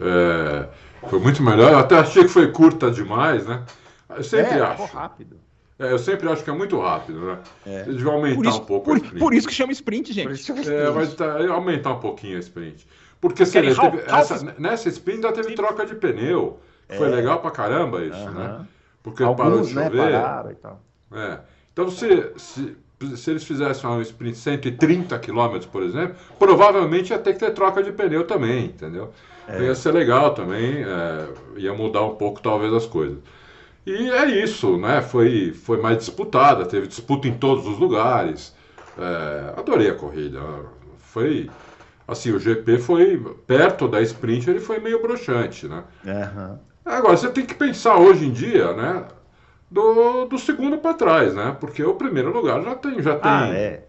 é, 0.00 0.68
foi 1.08 1.18
muito 1.18 1.42
melhor. 1.42 1.72
Eu 1.72 1.78
até 1.78 1.96
achei 1.96 2.24
que 2.24 2.28
foi 2.28 2.52
curta 2.52 2.90
demais, 2.90 3.46
né? 3.46 3.64
Eu 4.10 4.22
sempre 4.22 4.58
é, 4.58 4.60
acho. 4.60 4.84
rápido. 4.84 5.40
É, 5.82 5.92
eu 5.92 5.98
sempre 5.98 6.28
acho 6.28 6.44
que 6.44 6.50
é 6.50 6.52
muito 6.52 6.78
rápido, 6.78 7.20
né? 7.20 7.38
É. 7.66 7.80
Eles 7.88 8.00
vão 8.00 8.14
aumentar 8.14 8.50
isso, 8.50 8.60
um 8.60 8.64
pouco 8.64 8.84
por, 8.86 9.18
por, 9.18 9.34
isso 9.34 9.48
que 9.48 9.54
chama 9.54 9.72
sprint, 9.72 10.12
gente. 10.12 10.36
Chama 10.36 10.60
sprint. 10.60 10.80
É, 10.80 10.90
mas 10.90 11.14
tá, 11.14 11.44
aumentar 11.52 11.94
um 11.94 11.98
pouquinho 11.98 12.36
a 12.36 12.40
sprint. 12.40 12.86
Porque 13.20 13.44
você 13.44 13.60
vê, 13.60 13.74
teve, 13.74 13.98
essa, 14.06 14.54
nessa 14.58 14.88
sprint 14.88 15.26
ainda 15.26 15.32
teve 15.32 15.54
troca 15.54 15.84
de 15.84 15.96
pneu. 15.96 16.60
Foi 16.88 17.08
é. 17.08 17.10
legal 17.10 17.40
pra 17.40 17.50
caramba 17.50 18.04
isso, 18.04 18.16
uh 18.16 18.28
-huh. 18.28 18.34
né? 18.34 18.66
Porque 19.02 19.24
Alguns, 19.24 19.44
parou 19.44 19.60
de 19.62 19.74
né, 19.74 19.84
chover. 19.84 20.12
Né, 20.12 20.52
e 20.52 20.54
tal. 20.54 20.80
É. 21.12 21.38
Então, 21.72 21.90
se, 21.90 22.32
se, 22.36 22.76
se 23.16 23.30
eles 23.30 23.42
fizessem 23.42 23.88
uma 23.88 24.02
sprint 24.02 24.36
130 24.36 25.18
km, 25.18 25.66
por 25.70 25.82
exemplo, 25.82 26.14
provavelmente 26.38 27.10
ia 27.10 27.18
ter 27.18 27.32
que 27.32 27.40
ter 27.40 27.52
troca 27.52 27.82
de 27.82 27.90
pneu 27.90 28.24
também, 28.24 28.66
entendeu? 28.66 29.12
É. 29.48 29.62
Ia 29.62 29.74
ser 29.74 29.92
legal 29.92 30.34
também, 30.34 30.84
é, 30.84 31.28
ia 31.56 31.74
mudar 31.74 32.02
um 32.04 32.14
pouco 32.14 32.40
talvez 32.40 32.72
as 32.72 32.86
coisas. 32.86 33.18
E 33.84 34.10
é 34.10 34.42
isso, 34.42 34.76
né? 34.76 35.02
Foi, 35.02 35.52
foi 35.52 35.80
mais 35.80 35.98
disputada, 35.98 36.64
teve 36.66 36.86
disputa 36.86 37.26
em 37.26 37.36
todos 37.36 37.66
os 37.66 37.78
lugares. 37.78 38.54
É, 38.98 39.54
adorei 39.58 39.90
a 39.90 39.94
corrida. 39.94 40.40
Foi. 40.98 41.50
Assim, 42.06 42.32
o 42.32 42.38
GP 42.38 42.78
foi 42.78 43.18
perto 43.46 43.88
da 43.88 44.00
sprint, 44.02 44.48
ele 44.48 44.60
foi 44.60 44.78
meio 44.78 45.00
broxante, 45.00 45.66
né? 45.66 45.84
Uhum. 46.04 46.58
Agora, 46.84 47.16
você 47.16 47.30
tem 47.30 47.46
que 47.46 47.54
pensar 47.54 47.96
hoje 47.96 48.26
em 48.26 48.32
dia, 48.32 48.72
né? 48.72 49.04
Do, 49.70 50.26
do 50.26 50.38
segundo 50.38 50.78
para 50.78 50.94
trás, 50.94 51.34
né? 51.34 51.56
Porque 51.58 51.82
o 51.82 51.94
primeiro 51.94 52.32
lugar 52.32 52.62
já 52.62 52.74
tem. 52.74 53.02
Já 53.02 53.18
tem 53.18 53.30
ah, 53.30 53.48
é. 53.48 53.84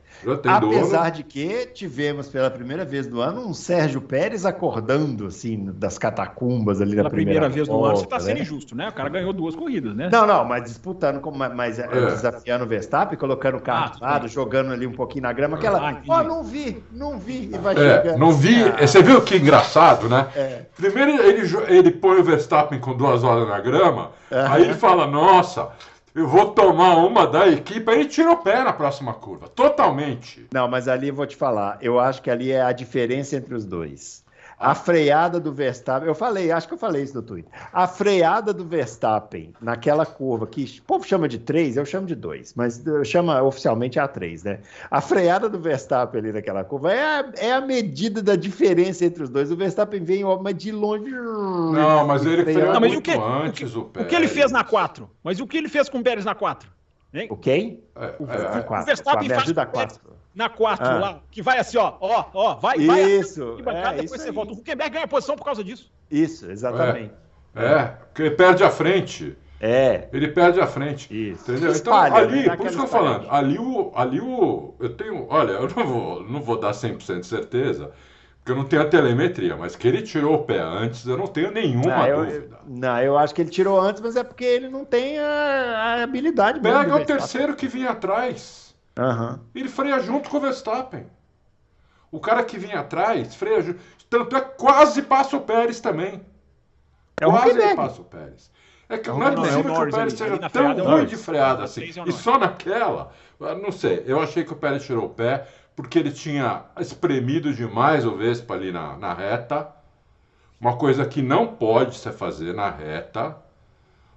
Apesar 0.45 1.03
dono. 1.03 1.11
de 1.11 1.23
que 1.23 1.67
tivemos 1.67 2.27
pela 2.27 2.49
primeira 2.49 2.85
vez 2.85 3.07
do 3.07 3.21
ano 3.21 3.47
um 3.47 3.53
Sérgio 3.53 4.01
Pérez 4.01 4.45
acordando 4.45 5.27
assim 5.27 5.71
das 5.73 5.97
catacumbas 5.97 6.81
ali 6.81 6.91
pela 6.91 7.03
na 7.03 7.09
primeira, 7.09 7.41
primeira 7.41 7.53
vez 7.53 7.67
volta, 7.67 7.81
do 7.81 7.87
ano. 7.87 7.97
Você 7.97 8.03
está 8.03 8.19
sendo 8.19 8.37
né? 8.37 8.41
injusto, 8.41 8.75
né? 8.75 8.89
O 8.89 8.93
cara 8.93 9.09
ganhou 9.09 9.33
duas 9.33 9.55
corridas, 9.55 9.95
né? 9.95 10.09
Não, 10.11 10.25
não, 10.25 10.45
mas 10.45 10.63
disputando, 10.63 11.21
mas 11.55 11.79
é. 11.79 11.87
desafiando 11.87 12.65
o 12.65 12.67
Verstappen, 12.67 13.17
colocando 13.17 13.57
o 13.57 13.61
carro 13.61 13.85
ah, 13.85 13.97
do 13.97 14.01
lado, 14.01 14.27
jogando 14.27 14.71
ali 14.71 14.87
um 14.87 14.93
pouquinho 14.93 15.23
na 15.23 15.33
grama. 15.33 15.57
Aquela, 15.57 15.89
ah, 15.89 16.01
ó, 16.07 16.19
oh, 16.19 16.23
não 16.23 16.43
vi, 16.43 16.83
não 16.91 17.17
vi 17.17 17.49
e 17.53 17.57
vai 17.57 17.75
é, 17.75 18.17
Não 18.17 18.31
vi. 18.31 18.63
Ah. 18.63 18.85
Você 18.87 19.01
viu 19.01 19.21
que 19.21 19.37
engraçado, 19.37 20.07
né? 20.07 20.27
É. 20.35 20.61
Primeiro 20.75 21.11
ele, 21.21 21.47
ele 21.67 21.91
põe 21.91 22.19
o 22.19 22.23
Verstappen 22.23 22.79
com 22.79 22.95
duas 22.95 23.23
horas 23.23 23.47
na 23.47 23.59
grama, 23.59 24.11
aí 24.31 24.63
ele 24.63 24.73
fala, 24.73 25.05
nossa 25.07 25.69
eu 26.15 26.27
vou 26.27 26.51
tomar 26.51 26.97
uma 26.97 27.25
da 27.25 27.47
equipe, 27.47 27.89
aí 27.89 28.07
o 28.31 28.37
pé 28.37 28.63
na 28.63 28.71
próxima 28.71 29.13
curva. 29.13 29.47
Totalmente. 29.49 30.47
Não, 30.53 30.67
mas 30.67 30.87
ali 30.87 31.09
vou 31.09 31.25
te 31.25 31.35
falar. 31.35 31.77
Eu 31.81 31.99
acho 31.99 32.21
que 32.21 32.29
ali 32.29 32.51
é 32.51 32.61
a 32.61 32.71
diferença 32.71 33.35
entre 33.35 33.55
os 33.55 33.65
dois. 33.65 34.22
A 34.63 34.73
freada 34.73 35.39
do 35.39 35.51
Verstappen, 35.51 36.07
eu 36.07 36.15
falei, 36.15 36.49
acho 36.49 36.67
que 36.67 36.73
eu 36.73 36.77
falei 36.77 37.03
isso 37.03 37.15
no 37.15 37.21
Twitter. 37.21 37.51
A 37.73 37.85
freada 37.85 38.53
do 38.53 38.63
Verstappen 38.63 39.53
naquela 39.61 40.05
curva 40.05 40.47
que 40.47 40.79
o 40.79 40.83
povo 40.83 41.05
chama 41.05 41.27
de 41.27 41.37
3, 41.37 41.75
eu 41.75 41.85
chamo 41.85 42.07
de 42.07 42.15
2, 42.15 42.53
mas 42.55 42.81
chama 43.03 43.41
oficialmente 43.43 43.99
a 43.99 44.07
3, 44.07 44.43
né? 44.45 44.59
A 44.89 45.01
freada 45.01 45.49
do 45.49 45.59
Verstappen 45.59 46.21
ali 46.21 46.31
naquela 46.31 46.63
curva 46.63 46.93
é 46.93 47.03
a, 47.03 47.31
é 47.35 47.51
a 47.51 47.59
medida 47.59 48.21
da 48.21 48.37
diferença 48.37 49.03
entre 49.03 49.23
os 49.23 49.29
dois. 49.29 49.51
O 49.51 49.57
Verstappen 49.57 50.01
vem, 50.01 50.23
mas 50.41 50.55
de 50.55 50.71
longe. 50.71 51.11
Não, 51.11 52.07
mas 52.07 52.25
ele 52.25 52.43
freou 52.43 52.73
não, 52.73 52.79
mas 52.79 52.95
o 52.95 53.01
que, 53.01 53.11
antes 53.11 53.75
o, 53.75 53.83
que, 53.85 53.99
o, 53.99 54.03
o 54.03 54.05
que 54.05 54.15
ele 54.15 54.29
fez 54.29 54.49
na 54.49 54.63
4? 54.63 55.09
Mas 55.21 55.41
o 55.41 55.45
que 55.45 55.57
ele 55.57 55.67
fez 55.67 55.89
com 55.89 55.99
o 55.99 56.03
Pérez 56.03 56.23
na 56.23 56.33
4? 56.33 56.69
Hein? 57.13 57.27
O 57.29 57.35
quem? 57.35 57.83
É, 57.95 58.15
o, 58.17 58.25
é, 58.31 58.59
é. 58.59 58.81
o 58.81 58.85
Verstappen 58.85 59.29
faz 59.29 59.51
da 59.51 59.65
4 59.65 60.22
na 60.35 60.49
4 60.49 60.85
ah. 60.85 60.99
lá, 60.99 61.19
que 61.29 61.41
vai 61.41 61.59
assim, 61.59 61.77
ó, 61.77 61.93
ó, 61.99 62.25
ó, 62.33 62.55
vai, 62.55 62.77
isso, 62.77 62.87
vai. 62.87 63.03
Isso, 63.03 63.59
é, 63.69 63.93
depois 64.01 64.21
você 64.21 64.31
volta. 64.31 64.53
O 64.53 64.55
Huckenberg 64.55 64.93
ganha 64.93 65.07
posição 65.07 65.35
por 65.35 65.45
causa 65.45 65.63
disso. 65.63 65.91
Isso, 66.09 66.49
exatamente. 66.49 67.13
É, 67.55 67.65
é, 67.65 67.83
porque 68.07 68.21
ele 68.23 68.31
perde 68.31 68.63
a 68.63 68.69
frente. 68.69 69.37
É. 69.59 70.09
Ele 70.11 70.27
perde 70.27 70.59
a 70.59 70.67
frente. 70.67 71.07
Isso. 71.09 71.51
Entendeu? 71.51 71.71
Espalha, 71.71 72.09
então, 72.09 72.17
ali, 72.17 72.47
né? 72.47 72.55
por 72.57 72.65
isso 72.65 72.75
que 72.75 72.81
eu 72.81 72.85
tô 72.85 72.91
falando, 72.91 73.27
ali 73.29 73.57
o, 73.57 73.91
ali 73.95 74.19
o. 74.19 74.73
Eu 74.79 74.89
tenho. 74.89 75.25
Olha, 75.29 75.51
eu 75.51 75.69
não 75.69 75.87
vou, 75.87 76.23
não 76.23 76.41
vou 76.41 76.59
dar 76.59 76.71
100% 76.71 77.21
de 77.21 77.27
certeza, 77.27 77.91
porque 78.37 78.51
eu 78.51 78.55
não 78.55 78.65
tenho 78.65 78.81
a 78.81 78.85
telemetria, 78.85 79.55
mas 79.55 79.75
que 79.75 79.87
ele 79.87 80.01
tirou 80.01 80.35
o 80.35 80.43
pé 80.43 80.59
antes, 80.59 81.05
eu 81.05 81.17
não 81.17 81.27
tenho 81.27 81.51
nenhuma 81.51 81.95
não, 81.95 82.07
eu, 82.07 82.25
dúvida. 82.25 82.59
não, 82.67 82.99
eu 82.99 83.17
acho 83.17 83.33
que 83.33 83.41
ele 83.41 83.51
tirou 83.51 83.79
antes, 83.79 84.01
mas 84.01 84.17
é 84.17 84.23
porque 84.23 84.43
ele 84.43 84.67
não 84.67 84.83
tem 84.83 85.17
a, 85.17 85.25
a 85.25 86.03
habilidade 86.03 86.59
mesmo. 86.59 86.79
Pega 86.79 86.95
o 86.95 87.05
terceiro 87.05 87.55
que 87.55 87.67
vinha 87.67 87.91
atrás. 87.91 88.62
Uhum. 88.97 89.39
Ele 89.55 89.69
freia 89.69 89.99
junto 89.99 90.29
com 90.29 90.37
o 90.37 90.41
Verstappen. 90.41 91.07
O 92.11 92.19
cara 92.19 92.43
que 92.43 92.57
vinha 92.57 92.79
atrás 92.79 93.35
freia 93.35 93.61
junto. 93.61 93.79
Tanto 94.09 94.35
é 94.35 94.41
quase 94.41 95.01
passa 95.01 95.35
o 95.35 95.41
Pérez 95.41 95.79
também. 95.79 96.21
É 97.19 97.25
quase 97.25 97.49
ele 97.49 97.75
passa 97.75 98.01
o 98.01 98.05
Pérez. 98.05 98.51
É 98.87 98.97
que 98.97 99.09
não 99.09 99.23
é, 99.23 99.27
é 99.27 99.31
possível 99.31 99.73
que 99.73 99.81
o 99.81 99.91
Pérez 99.91 100.13
seja 100.13 100.49
tão 100.49 100.71
é 100.71 100.81
ruim 100.81 101.05
de 101.05 101.17
freada 101.17 101.63
assim. 101.63 101.83
E 101.83 102.11
só 102.11 102.37
naquela, 102.37 103.11
não 103.39 103.71
sei, 103.71 104.03
eu 104.05 104.21
achei 104.21 104.43
que 104.43 104.53
o 104.53 104.55
Pérez 104.55 104.85
tirou 104.85 105.05
o 105.05 105.09
pé 105.09 105.47
porque 105.75 105.97
ele 105.97 106.11
tinha 106.11 106.65
espremido 106.79 107.51
demais 107.53 108.05
o 108.05 108.15
Vespa 108.15 108.53
ali 108.53 108.71
na, 108.71 108.95
na 108.97 109.13
reta. 109.13 109.67
Uma 110.61 110.77
coisa 110.77 111.05
que 111.05 111.21
não 111.21 111.47
pode 111.47 111.97
se 111.97 112.11
fazer 112.11 112.53
na 112.53 112.69
reta. 112.69 113.35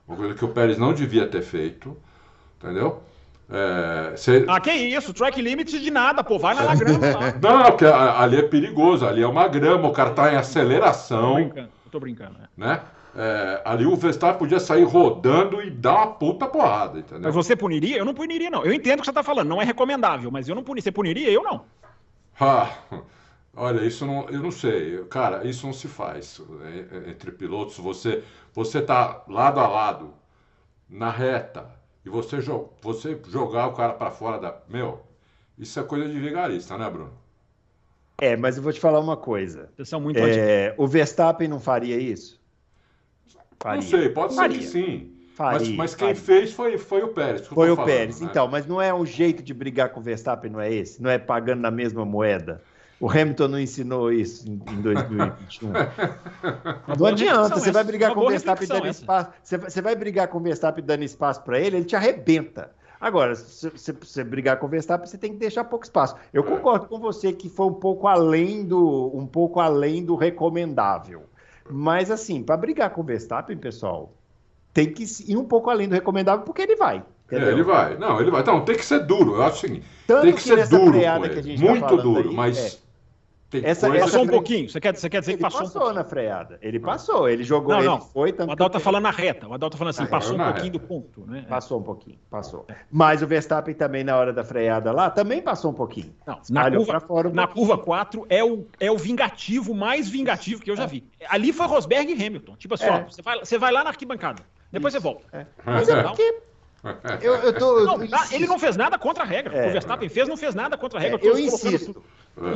Uma 0.06 0.16
coisa 0.16 0.34
que 0.34 0.44
o 0.44 0.52
Pérez 0.52 0.76
não 0.76 0.92
devia 0.92 1.26
ter 1.26 1.42
feito. 1.42 1.96
Entendeu? 2.58 3.02
É, 3.48 4.16
cê... 4.16 4.44
Ah, 4.48 4.60
que 4.60 4.72
isso? 4.72 5.14
Track 5.14 5.40
limit 5.40 5.78
de 5.78 5.90
nada, 5.90 6.24
pô. 6.24 6.38
Vai 6.38 6.54
na 6.54 6.74
grama 6.74 6.98
lá. 7.14 7.32
Não, 7.40 7.64
porque 7.70 7.84
ali 7.84 8.38
é 8.38 8.42
perigoso, 8.42 9.06
ali 9.06 9.22
é 9.22 9.26
uma 9.26 9.46
grama, 9.46 9.88
o 9.88 9.92
cara 9.92 10.10
tá 10.10 10.32
em 10.32 10.36
aceleração. 10.36 11.28
Tô 11.28 11.34
brincando, 11.34 11.70
tô 11.92 12.00
brincando. 12.00 12.36
É. 12.42 12.48
Né? 12.56 12.80
É, 13.18 13.62
ali 13.64 13.86
o 13.86 13.96
Verstappen 13.96 14.38
podia 14.38 14.60
sair 14.60 14.84
rodando 14.84 15.62
e 15.62 15.70
dar 15.70 15.94
uma 15.94 16.06
puta 16.08 16.46
porrada, 16.46 16.98
entendeu? 16.98 17.22
Mas 17.22 17.34
você 17.34 17.56
puniria? 17.56 17.96
Eu 17.96 18.04
não 18.04 18.12
puniria, 18.12 18.50
não. 18.50 18.62
Eu 18.62 18.74
entendo 18.74 18.98
o 18.98 19.02
que 19.02 19.06
você 19.06 19.12
tá 19.12 19.22
falando, 19.22 19.48
não 19.48 19.62
é 19.62 19.64
recomendável, 19.64 20.30
mas 20.30 20.48
eu 20.48 20.54
não 20.54 20.62
puniria. 20.62 20.82
Você 20.82 20.92
puniria? 20.92 21.30
Eu 21.30 21.42
não. 21.42 21.64
Ah, 22.38 22.68
olha, 23.56 23.80
isso 23.86 24.04
não, 24.04 24.28
eu 24.28 24.42
não 24.42 24.50
sei, 24.50 25.02
cara, 25.04 25.46
isso 25.46 25.64
não 25.64 25.72
se 25.72 25.88
faz 25.88 26.42
é, 26.62 26.96
é, 26.96 27.10
entre 27.10 27.30
pilotos. 27.30 27.78
Você, 27.78 28.22
você 28.52 28.82
tá 28.82 29.24
lado 29.28 29.60
a 29.60 29.66
lado 29.66 30.12
na 30.90 31.10
reta 31.10 31.70
e 32.06 32.08
você, 32.08 32.38
você 32.80 33.18
jogar 33.28 33.66
o 33.66 33.72
cara 33.72 33.92
para 33.92 34.12
fora 34.12 34.38
da, 34.38 34.56
meu, 34.68 35.00
isso 35.58 35.78
é 35.80 35.82
coisa 35.82 36.08
de 36.08 36.16
vigarista, 36.20 36.78
né, 36.78 36.88
Bruno? 36.88 37.12
É, 38.18 38.36
mas 38.36 38.56
eu 38.56 38.62
vou 38.62 38.72
te 38.72 38.78
falar 38.78 39.00
uma 39.00 39.16
coisa. 39.16 39.68
Vocês 39.74 39.88
são 39.88 40.00
muito 40.00 40.20
é, 40.20 40.72
o 40.78 40.86
Verstappen 40.86 41.48
não 41.48 41.58
faria 41.58 41.98
isso? 41.98 42.40
Faria. 43.58 43.82
Não 43.82 43.88
sei, 43.88 44.08
pode 44.08 44.36
faria. 44.36 44.56
ser 44.56 44.64
que 44.64 44.70
sim. 44.70 45.12
Faria, 45.34 45.58
mas, 45.58 45.76
mas 45.76 45.94
quem 45.96 46.14
fez 46.14 46.52
foi, 46.52 46.78
foi 46.78 47.02
o 47.02 47.08
Pérez. 47.08 47.44
Foi 47.46 47.70
o 47.70 47.74
falando, 47.74 47.90
Pérez. 47.90 48.20
Né? 48.20 48.28
Então, 48.30 48.46
mas 48.46 48.66
não 48.66 48.80
é 48.80 48.94
o 48.94 49.04
jeito 49.04 49.42
de 49.42 49.52
brigar 49.52 49.90
com 49.90 49.98
o 49.98 50.02
Verstappen, 50.02 50.50
não 50.50 50.60
é 50.60 50.72
esse? 50.72 51.02
Não 51.02 51.10
é 51.10 51.18
pagando 51.18 51.60
na 51.60 51.72
mesma 51.72 52.04
moeda? 52.04 52.62
O 52.98 53.10
Hamilton 53.10 53.48
não 53.48 53.60
ensinou 53.60 54.10
isso 54.10 54.48
em 54.48 54.80
2021. 54.80 55.70
não 56.98 57.06
adianta, 57.06 57.56
você 57.56 57.70
vai 57.70 57.84
brigar 57.84 58.14
com 58.14 58.20
o 58.20 58.28
Verstappen 58.28 58.66
dando 58.66 58.86
espaço. 58.86 59.30
Você 59.42 59.82
vai 59.82 59.94
brigar 59.94 60.28
com 60.28 60.38
o 60.38 60.40
Verstappen 60.40 60.82
dando 60.82 61.04
espaço 61.04 61.42
para 61.42 61.60
ele, 61.60 61.76
ele 61.76 61.84
te 61.84 61.94
arrebenta. 61.94 62.70
Agora, 62.98 63.34
se 63.34 63.92
você 63.92 64.24
brigar 64.24 64.58
com 64.58 64.66
o 64.66 64.68
Verstappen, 64.70 65.06
você 65.06 65.18
tem 65.18 65.32
que 65.32 65.38
deixar 65.38 65.64
pouco 65.64 65.84
espaço. 65.84 66.16
Eu 66.32 66.42
concordo 66.42 66.86
com 66.86 66.98
você 66.98 67.34
que 67.34 67.50
foi 67.50 67.66
um 67.66 67.74
pouco 67.74 68.08
além 68.08 68.64
do, 68.64 69.10
um 69.14 69.26
pouco 69.26 69.60
além 69.60 70.02
do 70.02 70.16
recomendável. 70.16 71.24
Mas 71.70 72.10
assim, 72.10 72.42
para 72.42 72.56
brigar 72.56 72.90
com 72.90 73.02
o 73.02 73.04
Verstappen, 73.04 73.58
pessoal, 73.58 74.14
tem 74.72 74.90
que 74.90 75.04
ir 75.28 75.36
um 75.36 75.44
pouco 75.44 75.68
além 75.68 75.86
do 75.86 75.94
recomendável, 75.94 76.46
porque 76.46 76.62
ele 76.62 76.76
vai. 76.76 77.04
É, 77.30 77.36
ele 77.36 77.62
vai. 77.62 77.98
Não, 77.98 78.20
ele 78.20 78.30
vai. 78.30 78.40
Então, 78.40 78.64
tem 78.64 78.76
que 78.76 78.84
ser 78.84 79.00
duro. 79.00 79.34
Eu 79.34 79.42
acho 79.42 79.56
o 79.56 79.60
seguinte: 79.60 79.86
Tanto 80.06 80.22
tem 80.22 80.32
que, 80.32 80.42
que 80.42 80.44
ser 80.44 80.68
duro. 80.68 80.92
Que 80.92 81.58
tá 81.58 81.70
Muito 81.70 81.96
duro, 81.96 82.28
aí, 82.30 82.34
mas. 82.34 82.80
É 82.82 82.85
essa, 83.52 83.88
essa 83.88 83.90
passou 83.90 84.22
um 84.24 84.26
pouquinho. 84.26 84.68
Você 84.68 84.80
quer, 84.80 84.96
você 84.96 85.08
quer 85.08 85.20
dizer 85.20 85.32
ele 85.32 85.38
que 85.38 85.44
passou? 85.44 85.60
passou 85.60 85.90
um 85.90 85.92
na 85.92 86.04
freada. 86.04 86.58
Ele 86.60 86.80
passou, 86.80 87.28
ele 87.28 87.44
jogou, 87.44 87.74
não, 87.76 87.82
não. 87.82 87.94
ele 87.96 88.04
foi. 88.12 88.32
Tanto 88.32 88.48
o 88.48 88.52
Adal 88.52 88.70
tá 88.70 88.80
falando 88.80 89.04
na 89.04 89.10
reta. 89.10 89.46
O 89.46 89.54
Adal 89.54 89.70
tá 89.70 89.78
falando 89.78 89.94
assim, 89.94 90.06
passou 90.06 90.34
um 90.34 90.38
pouquinho 90.38 90.64
reta. 90.64 90.78
do 90.78 90.80
ponto. 90.80 91.26
Né? 91.26 91.44
Passou 91.48 91.78
um 91.78 91.82
pouquinho, 91.82 92.18
passou. 92.28 92.66
Mas 92.90 93.22
o 93.22 93.26
Verstappen 93.26 93.74
também, 93.74 94.02
na 94.02 94.16
hora 94.16 94.32
da 94.32 94.42
freada 94.42 94.90
lá, 94.90 95.10
também 95.10 95.40
passou 95.40 95.70
um 95.70 95.74
pouquinho. 95.74 96.12
Não, 96.26 96.40
na 96.50 96.70
curva, 96.70 97.00
fora 97.00 97.28
um 97.28 97.32
na 97.32 97.46
curva 97.46 97.78
4 97.78 98.26
é 98.28 98.42
o, 98.42 98.66
é 98.80 98.90
o 98.90 98.98
vingativo 98.98 99.74
mais 99.74 100.08
vingativo 100.08 100.62
que 100.62 100.70
eu 100.70 100.76
já 100.76 100.84
é. 100.84 100.88
vi. 100.88 101.04
Ali 101.28 101.52
foi 101.52 101.66
Rosberg 101.66 102.12
e 102.12 102.26
Hamilton. 102.26 102.56
Tipo 102.56 102.74
assim, 102.74 102.86
é. 102.86 102.90
ó, 102.90 103.04
você, 103.04 103.22
vai, 103.22 103.38
você 103.38 103.58
vai 103.58 103.72
lá 103.72 103.84
na 103.84 103.90
arquibancada, 103.90 104.42
depois 104.72 104.92
Isso. 104.92 105.02
você 105.02 105.08
volta. 105.08 105.24
É. 105.32 105.46
Mas 105.64 105.88
é 105.88 106.02
porque 106.02 106.40
eu, 107.20 107.34
eu 107.34 107.58
tô, 107.58 107.84
não, 107.84 107.98
ele 108.30 108.46
não 108.46 108.58
fez 108.58 108.76
nada 108.76 108.98
contra 108.98 109.24
a 109.24 109.26
regra. 109.26 109.56
É. 109.56 109.68
O 109.68 109.72
Verstappen 109.72 110.08
fez, 110.08 110.28
não 110.28 110.36
fez 110.36 110.54
nada 110.54 110.76
contra 110.76 110.98
a 110.98 111.02
regra. 111.02 111.20
É, 111.20 111.26
eu 111.26 111.38
insisto. 111.38 112.02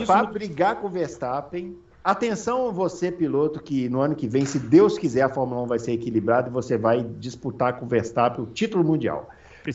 Para 0.06 0.26
brigar 0.26 0.76
com 0.76 0.86
o 0.86 0.90
Verstappen, 0.90 1.76
atenção 2.04 2.70
você, 2.72 3.10
piloto, 3.10 3.62
que 3.62 3.88
no 3.88 4.00
ano 4.00 4.14
que 4.14 4.28
vem, 4.28 4.44
se 4.44 4.58
Deus 4.58 4.98
quiser, 4.98 5.22
a 5.22 5.28
Fórmula 5.28 5.62
1 5.62 5.66
vai 5.66 5.78
ser 5.78 5.92
equilibrada 5.92 6.48
e 6.48 6.52
você 6.52 6.76
vai 6.76 7.02
disputar 7.18 7.78
com 7.78 7.86
o 7.86 7.88
Verstappen 7.88 8.44
o 8.44 8.46
título 8.46 8.84
mundial. 8.84 9.30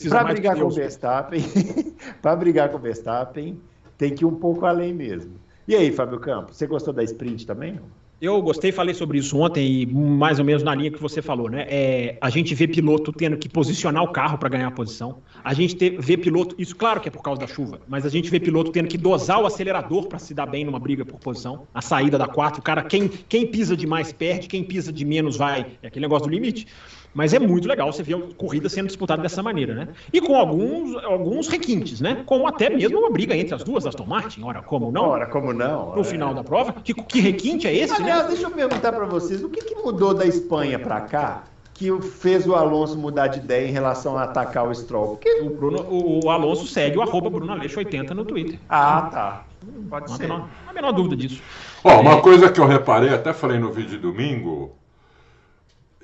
Para 0.10 0.24
brigar 0.24 0.56
com 0.56 0.66
o 0.66 0.70
Verstappen, 0.70 1.41
para 2.22 2.36
brigar 2.36 2.70
com 2.70 2.78
o 2.78 2.80
Verstappen, 2.80 3.60
tem 3.97 4.14
que 4.14 4.24
ir 4.24 4.28
um 4.28 4.36
pouco 4.36 4.66
além 4.66 4.93
mesmo. 4.93 5.34
E 5.68 5.76
aí, 5.76 5.91
Fábio 5.91 6.20
Campos, 6.20 6.58
você 6.58 6.68
gostou 6.68 6.93
da 6.93 7.03
sprint 7.03 7.45
também? 7.47 7.74
Não? 7.74 8.05
Eu 8.22 8.41
gostei, 8.41 8.72
falei 8.72 8.95
sobre 8.95 9.18
isso 9.18 9.38
ontem 9.38 9.82
e 9.82 9.86
mais 9.86 10.39
ou 10.39 10.45
menos 10.45 10.63
na 10.63 10.74
linha 10.74 10.89
que 10.89 11.01
você 11.01 11.22
falou, 11.22 11.49
né? 11.49 11.66
É, 11.68 12.18
a 12.22 12.30
gente 12.30 12.55
vê 12.55 12.66
piloto 12.66 13.11
tendo 13.11 13.36
que 13.36 13.49
posicionar 13.49 14.01
o 14.03 14.07
carro 14.07 14.38
para 14.38 14.47
ganhar 14.47 14.68
a 14.68 14.72
posição. 14.72 15.18
A 15.43 15.53
gente 15.53 15.76
te, 15.76 15.89
vê 15.89 16.16
piloto, 16.16 16.55
isso 16.57 16.74
claro 16.76 17.01
que 17.01 17.09
é 17.09 17.11
por 17.11 17.22
causa 17.22 17.41
da 17.41 17.47
chuva, 17.47 17.82
mas 17.88 18.05
a 18.05 18.09
gente 18.09 18.30
vê 18.32 18.39
piloto 18.39 18.72
tendo 18.72 18.88
que 18.88 18.97
dosar 18.97 19.41
o 19.41 19.45
acelerador 19.45 20.07
para 20.07 20.18
se 20.18 20.34
dar 20.34 20.45
bem 20.45 20.63
numa 20.63 20.80
briga 20.80 21.03
por 21.03 21.20
posição. 21.20 21.68
A 21.74 21.82
saída 21.82 22.18
da 22.18 22.26
4, 22.26 22.61
o 22.61 22.63
cara, 22.63 22.84
quem, 22.84 23.09
quem 23.09 23.45
pisa 23.45 23.76
demais 23.76 24.13
perde, 24.13 24.47
quem 24.47 24.63
pisa 24.63 24.93
de 24.93 25.03
menos 25.03 25.36
vai. 25.36 25.66
É 25.84 25.88
aquele 25.88 26.05
negócio 26.05 26.28
do 26.28 26.34
limite. 26.34 26.68
Mas 27.16 27.34
é 27.34 27.39
muito 27.39 27.66
legal 27.66 27.93
você 27.93 28.03
ver 28.03 28.16
a 28.16 28.22
corrida 28.36 28.68
sendo 28.68 28.88
disputada 28.88 29.22
dessa 29.22 29.41
maneira, 29.41 29.74
né? 29.74 29.88
E 30.11 30.20
com 30.20 30.36
alguns, 30.36 31.01
alguns 31.05 31.47
requintes, 31.47 32.01
né? 32.01 32.22
Como 32.26 32.45
até 32.45 32.70
mesmo 32.70 32.99
uma 32.99 33.09
briga 33.09 33.34
entre 33.34 33.55
as 33.55 33.63
duas 33.63 33.86
Aston 33.86 34.05
Martin, 34.05 34.43
ora, 34.43 34.61
como 34.61 34.91
não? 34.91 35.03
Ora, 35.03 35.26
como 35.26 35.53
não? 35.53 35.95
No 35.95 36.01
é. 36.01 36.03
final 36.03 36.34
da 36.34 36.43
prova. 36.43 36.74
Que, 36.74 36.93
que 36.93 37.22
requinte 37.22 37.68
é 37.68 37.74
esse, 37.74 37.93
né? 37.93 38.11
Aliás, 38.11 38.24
né? 38.24 38.28
deixa 38.32 38.43
eu 38.47 38.51
perguntar 38.51 38.91
para 38.91 39.05
vocês, 39.05 39.41
o 39.41 39.47
que, 39.47 39.61
que 39.61 39.76
mudou 39.76 40.13
da 40.13 40.26
Espanha 40.26 40.78
para 40.78 40.99
cá 41.01 41.43
que 41.74 41.89
fez 42.01 42.45
o 42.45 42.53
Alonso 42.53 42.97
mudar 42.97 43.28
de 43.28 43.39
ideia 43.39 43.68
em 43.68 43.72
relação 43.72 44.18
a 44.18 44.24
atacar 44.24 44.68
o 44.68 44.76
Stroll? 44.76 45.16
Porque... 45.16 45.41
O, 45.41 45.49
Bruno, 45.49 45.84
o, 45.89 46.26
o 46.26 46.30
Alonso 46.30 46.68
segue 46.68 46.97
o 46.97 47.01
arroba 47.01 47.30
Bruno 47.30 47.53
Aleixo 47.53 47.80
80 47.80 48.13
no 48.13 48.26
Twitter. 48.26 48.59
Ah, 48.68 49.09
tá. 49.09 49.43
Pode 49.89 50.09
não 50.09 50.18
ser. 50.18 50.28
Não 50.28 50.49
há 50.68 50.70
a 50.70 50.74
menor 50.74 50.91
dúvida 50.91 51.16
disso. 51.16 51.41
Ó, 51.82 51.95
oh, 51.95 52.01
uma 52.01 52.22
coisa 52.22 52.51
que 52.51 52.59
eu 52.59 52.66
reparei, 52.66 53.13
até 53.13 53.32
falei 53.32 53.57
no 53.57 53.72
vídeo 53.72 53.91
de 53.91 53.97
domingo, 53.99 54.76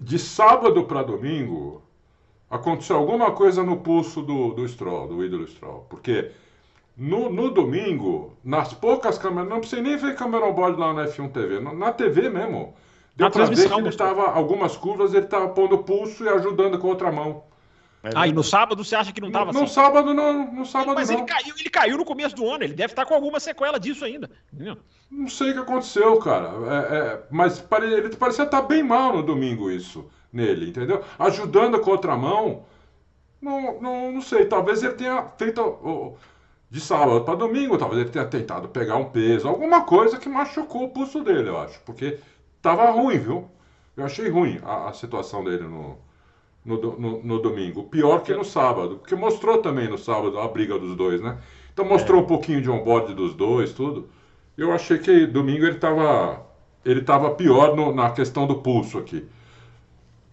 de 0.02 0.18
sábado 0.18 0.84
para 0.86 1.04
domingo, 1.04 1.84
aconteceu 2.50 2.98
alguma 2.98 3.32
coisa 3.32 3.64
no 3.64 3.78
pulso 3.78 4.24
do, 4.24 4.52
do 4.52 4.68
Stroll, 4.68 5.08
do 5.08 5.24
ídolo 5.24 5.48
Stroll. 5.48 5.86
Porque 5.88 6.32
no, 6.98 7.30
no 7.30 7.52
domingo, 7.52 8.34
nas 8.44 8.74
poucas 8.74 9.20
câmeras, 9.20 9.48
não 9.48 9.60
precisa 9.60 9.82
nem 9.82 9.96
ver 9.96 10.16
câmera 10.16 10.46
on 10.48 10.54
board 10.54 10.80
lá 10.80 10.92
na 10.92 11.06
F1 11.06 11.32
TV, 11.32 11.60
na, 11.60 11.94
TV 11.94 12.30
mesmo. 12.30 12.74
Deu 13.16 13.28
na 13.28 13.32
pra 13.32 13.46
ver 13.46 13.70
que 13.70 13.80
ele 13.80 13.90
estava, 13.90 14.32
algumas 14.32 14.76
curvas, 14.76 15.14
ele 15.14 15.26
estava 15.26 15.50
pondo 15.50 15.78
pulso 15.78 16.24
e 16.24 16.30
ajudando 16.30 16.80
com 16.80 16.88
outra 16.88 17.12
mão. 17.12 17.44
Ah, 18.16 18.28
e 18.28 18.32
no 18.32 18.44
sábado 18.44 18.84
você 18.84 18.96
acha 18.96 19.12
que 19.12 19.22
não 19.22 19.28
estava 19.28 19.54
no, 19.54 19.62
no 19.62 19.68
sábado 19.68 20.14
não, 20.14 20.52
no 20.52 20.66
sábado 20.66 20.96
Mas 20.96 21.10
não. 21.10 21.20
ele 21.20 21.26
caiu, 21.26 21.54
ele 21.60 21.70
caiu 21.70 21.98
no 21.98 22.06
começo 22.06 22.36
do 22.36 22.50
ano, 22.50 22.64
ele 22.64 22.74
deve 22.74 22.94
estar 22.94 23.06
com 23.06 23.14
alguma 23.14 23.40
sequela 23.40 23.80
disso 23.80 24.04
ainda. 24.04 24.30
Entendeu? 24.52 24.78
Não 25.10 25.28
sei 25.28 25.52
o 25.52 25.54
que 25.54 25.60
aconteceu, 25.60 26.18
cara. 26.18 26.48
É, 26.48 26.98
é, 26.98 27.24
mas 27.30 27.64
ele 27.84 28.16
parecia 28.16 28.46
estar 28.46 28.64
bem 28.64 28.82
mal 28.82 29.16
no 29.16 29.22
domingo 29.22 29.70
isso 29.70 30.10
nele, 30.34 30.70
entendeu? 30.70 31.04
Ajudando 31.20 31.80
com 31.80 31.92
outra 31.92 32.18
mão. 32.18 32.66
Não, 33.40 33.80
não, 33.80 34.12
não 34.12 34.22
sei, 34.22 34.46
talvez 34.46 34.82
ele 34.82 34.94
tenha 34.94 35.24
feito 35.38 36.18
de 36.70 36.80
sábado 36.80 37.22
para 37.22 37.36
domingo, 37.36 37.78
talvez 37.78 38.02
ele 38.02 38.10
tenha 38.10 38.26
tentado 38.26 38.70
pegar 38.70 38.96
um 38.98 39.10
peso, 39.10 39.48
alguma 39.48 39.84
coisa 39.84 40.18
que 40.18 40.30
machucou 40.30 40.86
o 40.86 40.90
pulso 40.90 41.24
dele, 41.24 41.50
eu 41.50 41.60
acho. 41.60 41.80
Porque 41.82 42.20
tava 42.62 42.90
ruim, 42.92 43.20
viu? 43.20 43.50
Eu 43.98 44.06
achei 44.06 44.30
ruim 44.30 44.60
a, 44.64 44.90
a 44.90 44.94
situação 44.94 45.44
dele 45.44 45.64
no, 45.64 45.98
no, 46.64 47.00
no, 47.00 47.24
no, 47.24 47.42
domingo. 47.42 47.84
Pior 47.84 48.22
que 48.22 48.34
no 48.34 48.44
sábado, 48.44 48.98
porque 48.98 49.16
mostrou 49.16 49.60
também 49.60 49.90
no 49.90 49.98
sábado 49.98 50.40
a 50.40 50.48
briga 50.48 50.78
dos 50.78 50.96
dois, 50.96 51.22
né? 51.22 51.38
Então 51.74 51.86
mostrou 51.86 52.22
é. 52.22 52.24
um 52.24 52.28
pouquinho 52.28 52.62
de 52.62 52.70
on-board 52.70 53.14
dos 53.14 53.34
dois, 53.34 53.74
tudo. 53.74 54.10
Eu 54.58 54.72
achei 54.72 54.98
que 54.98 55.26
domingo 55.26 55.66
ele 55.66 55.76
estava 55.76 56.46
ele 56.84 57.02
tava 57.02 57.32
pior 57.32 57.76
no, 57.76 57.94
na 57.94 58.12
questão 58.12 58.48
do 58.48 58.56
pulso 58.56 58.98
aqui. 58.98 59.26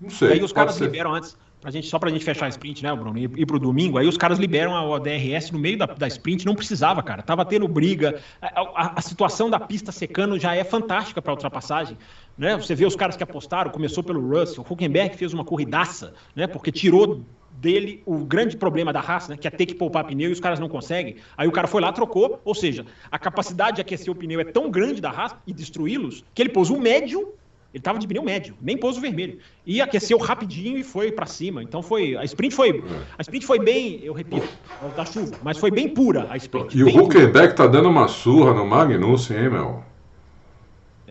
Não 0.00 0.10
sei. 0.10 0.28
E 0.28 0.32
aí 0.34 0.42
os 0.42 0.52
caras 0.52 0.74
ser. 0.74 0.84
liberam 0.84 1.14
antes, 1.14 1.36
pra 1.60 1.70
gente, 1.70 1.88
só 1.88 1.98
pra 1.98 2.10
gente 2.10 2.24
fechar 2.24 2.46
a 2.46 2.48
sprint, 2.48 2.82
né, 2.82 2.94
Bruno? 2.94 3.18
E, 3.18 3.24
e 3.24 3.46
pro 3.46 3.58
domingo, 3.58 3.98
aí 3.98 4.06
os 4.06 4.16
caras 4.16 4.38
liberam 4.38 4.94
a, 4.94 4.98
DRS 4.98 5.50
no 5.50 5.58
meio 5.58 5.78
da, 5.78 5.86
da 5.86 6.06
sprint, 6.06 6.46
não 6.46 6.54
precisava, 6.54 7.02
cara. 7.02 7.22
Tava 7.22 7.44
tendo 7.44 7.66
briga. 7.66 8.20
A, 8.40 8.60
a, 8.60 8.92
a 8.96 9.00
situação 9.00 9.50
da 9.50 9.58
pista 9.58 9.92
secando 9.92 10.38
já 10.38 10.54
é 10.54 10.64
fantástica 10.64 11.20
pra 11.20 11.32
ultrapassagem. 11.32 11.96
Né? 12.36 12.56
Você 12.56 12.74
vê 12.74 12.86
os 12.86 12.94
caras 12.94 13.16
que 13.16 13.22
apostaram, 13.22 13.70
começou 13.70 14.02
pelo 14.02 14.20
Russell, 14.20 14.64
o 14.66 14.72
Huckenberg 14.72 15.16
fez 15.16 15.34
uma 15.34 15.44
corridaça, 15.44 16.14
né? 16.36 16.46
Porque 16.46 16.70
tirou 16.70 17.24
dele 17.58 18.02
o 18.06 18.18
grande 18.18 18.56
problema 18.56 18.92
da 18.92 19.00
raça, 19.00 19.32
né, 19.32 19.36
que 19.36 19.46
é 19.46 19.50
ter 19.50 19.66
que 19.66 19.74
poupar 19.74 20.04
pneu 20.04 20.30
e 20.30 20.32
os 20.32 20.40
caras 20.40 20.60
não 20.60 20.68
conseguem. 20.68 21.16
Aí 21.36 21.48
o 21.48 21.52
cara 21.52 21.66
foi 21.66 21.80
lá, 21.80 21.92
trocou, 21.92 22.40
ou 22.44 22.54
seja, 22.54 22.86
a 23.10 23.18
capacidade 23.18 23.76
de 23.76 23.80
aquecer 23.80 24.12
o 24.12 24.14
pneu 24.14 24.40
é 24.40 24.44
tão 24.44 24.70
grande 24.70 25.00
da 25.00 25.10
raça 25.10 25.36
e 25.46 25.52
destruí-los 25.52 26.24
que 26.34 26.42
ele 26.42 26.50
pôs 26.50 26.70
o 26.70 26.78
médio 26.78 27.34
ele 27.78 27.80
estava 27.80 27.98
de 27.98 28.06
pneu 28.06 28.22
médio, 28.22 28.54
nem 28.60 28.76
pôs 28.76 28.96
o 28.96 29.00
vermelho. 29.00 29.38
E 29.64 29.80
aqueceu 29.80 30.18
rapidinho 30.18 30.76
e 30.78 30.82
foi 30.82 31.12
para 31.12 31.26
cima. 31.26 31.62
Então 31.62 31.80
foi. 31.80 32.16
A 32.16 32.24
sprint 32.24 32.54
foi. 32.54 32.82
A 33.16 33.22
sprint 33.22 33.46
foi 33.46 33.58
bem, 33.60 34.00
eu 34.02 34.12
repito, 34.12 34.48
da 34.96 35.04
chuva, 35.04 35.36
mas 35.42 35.58
foi 35.58 35.70
bem 35.70 35.88
pura 35.88 36.26
a 36.28 36.36
sprint. 36.36 36.76
E 36.76 36.82
o 36.82 36.88
Huckenberg 36.88 37.54
tá 37.54 37.66
dando 37.66 37.88
uma 37.88 38.08
surra 38.08 38.52
no 38.52 38.66
Magnussen, 38.66 39.36
hein, 39.36 39.50
meu? 39.50 39.82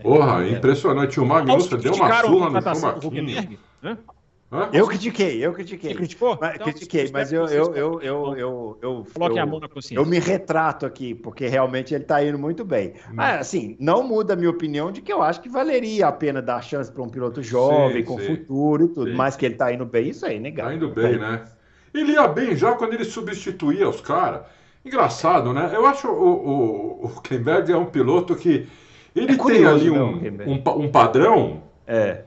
Porra, 0.01 0.45
é, 0.45 0.51
impressionante. 0.51 1.19
O 1.19 1.25
Magnussen 1.25 1.79
deu 1.79 1.93
uma 1.93 2.21
surra 2.21 2.49
no 2.49 2.61
Schumacher. 3.01 3.97
Eu 4.71 4.87
critiquei, 4.87 5.45
eu 5.45 5.51
critiquei. 5.51 5.91
Você 5.91 5.97
criticou? 5.97 6.37
Mas, 6.39 6.55
então, 6.55 6.67
critiquei, 6.67 7.09
mas 7.11 7.33
eu, 7.33 7.47
eu, 7.47 7.75
eu, 7.75 8.01
eu, 8.01 8.37
eu, 8.37 8.77
eu, 8.81 9.07
Coloque 9.13 9.37
a 9.37 9.45
mão 9.45 9.59
na 9.59 9.67
consciência. 9.67 10.01
Eu 10.01 10.05
me 10.05 10.19
retrato 10.19 10.85
aqui, 10.85 11.13
porque 11.13 11.47
realmente 11.47 11.93
ele 11.93 12.03
está 12.03 12.23
indo 12.23 12.39
muito 12.39 12.63
bem. 12.63 12.93
Hum. 13.09 13.15
Mas, 13.15 13.41
assim, 13.41 13.75
não 13.77 14.03
muda 14.03 14.33
a 14.33 14.35
minha 14.37 14.49
opinião 14.49 14.89
de 14.89 15.01
que 15.01 15.11
eu 15.11 15.21
acho 15.21 15.41
que 15.41 15.49
valeria 15.49 16.07
a 16.07 16.13
pena 16.13 16.41
dar 16.41 16.61
chance 16.61 16.89
para 16.89 17.03
um 17.03 17.09
piloto 17.09 17.43
jovem, 17.43 17.97
sim, 17.97 18.03
com 18.03 18.17
sim. 18.19 18.25
futuro 18.25 18.85
e 18.85 18.87
tudo. 18.87 19.11
Sim. 19.11 19.17
Mas 19.17 19.35
que 19.35 19.45
ele 19.45 19.55
está 19.55 19.73
indo 19.73 19.85
bem, 19.85 20.09
isso 20.09 20.25
aí, 20.25 20.39
negado. 20.39 20.73
Está 20.73 20.85
indo 20.85 20.95
bem, 20.95 21.19
tá 21.19 21.29
né? 21.29 21.43
Ele 21.93 22.13
ia 22.13 22.27
bem 22.27 22.55
já 22.55 22.71
quando 22.73 22.93
ele 22.93 23.03
substituía 23.03 23.89
os 23.89 23.99
caras. 23.99 24.43
Engraçado, 24.85 25.51
né? 25.51 25.71
Eu 25.73 25.85
acho 25.85 26.07
o, 26.07 27.01
o, 27.01 27.05
o 27.05 27.21
Kemberg 27.21 27.69
é 27.69 27.77
um 27.77 27.87
piloto 27.87 28.33
que 28.33 28.65
ele 29.13 29.33
é 29.33 29.35
curioso, 29.35 29.79
tem 29.79 29.89
ali 29.89 29.89
um, 29.89 30.53
um, 30.53 30.85
um 30.85 30.91
padrão 30.91 31.63
é. 31.85 32.21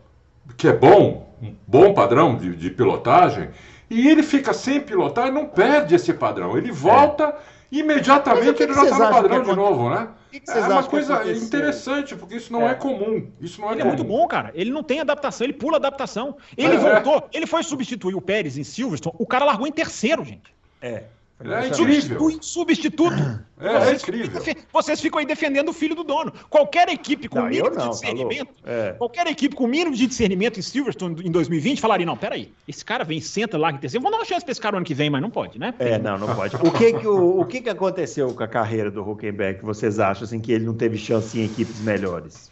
que 0.58 0.68
é 0.68 0.72
bom 0.72 1.29
um 1.42 1.54
bom 1.66 1.94
padrão 1.94 2.36
de, 2.36 2.54
de, 2.54 2.70
pilotagem, 2.70 3.50
e 3.88 4.08
ele 4.08 4.22
fica 4.22 4.52
sem 4.52 4.80
pilotar 4.80 5.28
e 5.28 5.30
não 5.30 5.46
perde 5.46 5.94
esse 5.94 6.12
padrão. 6.12 6.56
Ele 6.56 6.70
volta 6.70 7.34
imediatamente 7.72 8.62
ele 8.62 8.74
já 8.74 8.84
está 8.84 8.98
no 8.98 9.10
padrão 9.10 9.42
de 9.42 9.54
novo, 9.54 9.90
né? 9.90 10.08
Que 10.30 10.40
que 10.40 10.50
é 10.50 10.60
uma 10.60 10.82
coisa 10.84 11.32
interessante, 11.32 12.14
porque 12.14 12.36
isso 12.36 12.52
não 12.52 12.68
é, 12.68 12.72
é 12.72 12.74
comum. 12.74 13.28
Isso 13.40 13.60
não 13.60 13.68
é 13.68 13.72
ele 13.72 13.82
comum. 13.82 13.92
é 13.92 13.96
muito 13.96 14.08
bom, 14.08 14.26
cara. 14.28 14.52
Ele 14.54 14.70
não 14.70 14.82
tem 14.82 15.00
adaptação, 15.00 15.44
ele 15.44 15.52
pula 15.52 15.76
adaptação. 15.76 16.36
Ele 16.56 16.74
é, 16.74 16.78
voltou, 16.78 17.28
ele 17.32 17.46
foi 17.46 17.62
substituir 17.62 18.14
o 18.14 18.20
Pérez 18.20 18.56
em 18.56 18.64
Silverstone, 18.64 19.16
o 19.18 19.26
cara 19.26 19.44
largou 19.44 19.66
em 19.66 19.72
terceiro, 19.72 20.24
gente. 20.24 20.54
É. 20.80 21.04
É 21.42 21.68
incrível. 21.68 22.38
Substituto. 22.42 23.40
É, 23.58 23.66
é 23.66 23.80
vocês, 23.80 24.02
incrível. 24.02 24.40
Ficam, 24.42 24.62
vocês 24.72 25.00
ficam 25.00 25.20
aí 25.20 25.26
defendendo 25.26 25.70
o 25.70 25.72
filho 25.72 25.94
do 25.94 26.04
dono. 26.04 26.32
Qualquer 26.50 26.88
equipe 26.88 27.28
com 27.28 27.40
não, 27.40 27.48
mínimo 27.48 27.70
não, 27.70 27.84
de 27.84 27.88
discernimento, 27.90 28.54
é. 28.64 28.92
qualquer 28.92 29.26
equipe 29.26 29.54
com 29.54 29.66
mínimo 29.66 29.96
de 29.96 30.06
discernimento 30.06 30.58
em 30.58 30.62
Silverstone 30.62 31.16
em 31.24 31.30
2020 31.30 31.80
falaria: 31.80 32.04
não, 32.04 32.16
peraí, 32.16 32.52
esse 32.68 32.84
cara 32.84 33.04
vem, 33.04 33.20
senta 33.20 33.56
lá 33.56 33.70
em 33.70 33.78
terceiro. 33.78 34.02
Vamos 34.02 34.18
dar 34.18 34.22
uma 34.22 34.28
chance 34.28 34.44
pra 34.44 34.52
esse 34.52 34.60
cara 34.60 34.76
ano 34.76 34.84
que 34.84 34.94
vem, 34.94 35.08
mas 35.08 35.22
não 35.22 35.30
pode, 35.30 35.58
né? 35.58 35.74
É, 35.78 35.98
não, 35.98 36.18
não 36.18 36.34
pode. 36.34 36.56
O 36.56 36.70
que 36.72 36.92
que, 36.92 37.06
o, 37.06 37.40
o 37.40 37.44
que, 37.46 37.62
que 37.62 37.70
aconteceu 37.70 38.34
com 38.34 38.42
a 38.42 38.48
carreira 38.48 38.90
do 38.90 39.02
Huckenberg 39.02 39.60
que 39.60 39.64
vocês 39.64 39.98
acham 39.98 40.24
assim, 40.24 40.40
que 40.40 40.52
ele 40.52 40.66
não 40.66 40.74
teve 40.74 40.98
chance 40.98 41.38
em 41.38 41.44
equipes 41.44 41.80
melhores? 41.80 42.50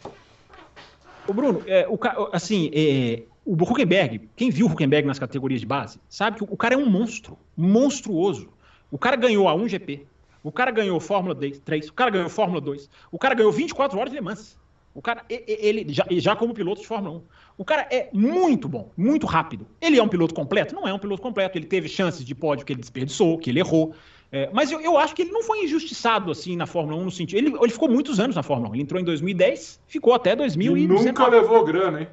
O 1.27 1.33
Bruno, 1.33 1.61
é, 1.67 1.87
o, 1.87 1.99
assim, 2.33 2.71
é, 2.73 3.21
o 3.45 3.53
Huckenberg, 3.53 4.29
quem 4.35 4.49
viu 4.49 4.65
o 4.65 4.71
Huckenberg 4.71 5.07
nas 5.07 5.19
categorias 5.19 5.61
de 5.61 5.67
base, 5.67 5.99
sabe 6.09 6.37
que 6.37 6.43
o 6.43 6.57
cara 6.57 6.73
é 6.73 6.77
um 6.77 6.89
monstro, 6.89 7.37
monstruoso. 7.55 8.49
O 8.91 8.97
cara 8.97 9.15
ganhou 9.15 9.47
a 9.47 9.55
1GP, 9.55 10.01
o 10.43 10.51
cara 10.51 10.71
ganhou 10.71 10.99
Fórmula 10.99 11.35
3, 11.35 11.89
o 11.89 11.93
cara 11.93 12.09
ganhou 12.09 12.29
Fórmula 12.29 12.61
2, 12.61 12.89
o 13.11 13.19
cara 13.19 13.35
ganhou 13.35 13.51
24 13.51 13.97
horas 13.97 14.11
de 14.11 14.17
Le 14.17 14.23
Mans. 14.23 14.57
O 14.93 15.01
cara, 15.01 15.23
ele 15.29 15.93
já, 15.93 16.05
já 16.09 16.35
como 16.35 16.53
piloto 16.53 16.81
de 16.81 16.87
Fórmula 16.87 17.17
1. 17.17 17.21
O 17.59 17.63
cara 17.63 17.87
é 17.91 18.09
muito 18.11 18.67
bom, 18.67 18.91
muito 18.97 19.27
rápido. 19.27 19.67
Ele 19.79 19.99
é 19.99 20.03
um 20.03 20.07
piloto 20.07 20.33
completo? 20.33 20.73
Não 20.73 20.87
é 20.87 20.93
um 20.93 20.99
piloto 20.99 21.21
completo. 21.21 21.57
Ele 21.57 21.67
teve 21.67 21.87
chances 21.87 22.25
de 22.25 22.33
pódio 22.33 22.65
que 22.65 22.73
ele 22.73 22.81
desperdiçou, 22.81 23.37
que 23.37 23.49
ele 23.49 23.59
errou. 23.59 23.93
É, 24.31 24.49
mas 24.51 24.71
eu, 24.71 24.81
eu, 24.81 24.97
acho 24.97 25.15
que 25.15 25.21
ele 25.21 25.31
não 25.31 25.43
foi 25.43 25.63
injustiçado 25.63 26.31
assim 26.31 26.55
na 26.55 26.65
Fórmula 26.65 26.97
1 27.01 27.05
no 27.05 27.11
sentido. 27.11 27.37
Ele, 27.37 27.55
ele 27.61 27.71
ficou 27.71 27.89
muitos 27.89 28.19
anos 28.19 28.35
na 28.35 28.43
Fórmula 28.43 28.71
1. 28.71 28.75
Ele 28.75 28.83
entrou 28.83 28.99
em 28.99 29.03
2010, 29.03 29.79
ficou 29.87 30.13
até 30.13 30.35
2019. 30.35 31.05
Nunca 31.05 31.27
levou 31.27 31.63
grana, 31.63 32.01
hein? 32.01 32.07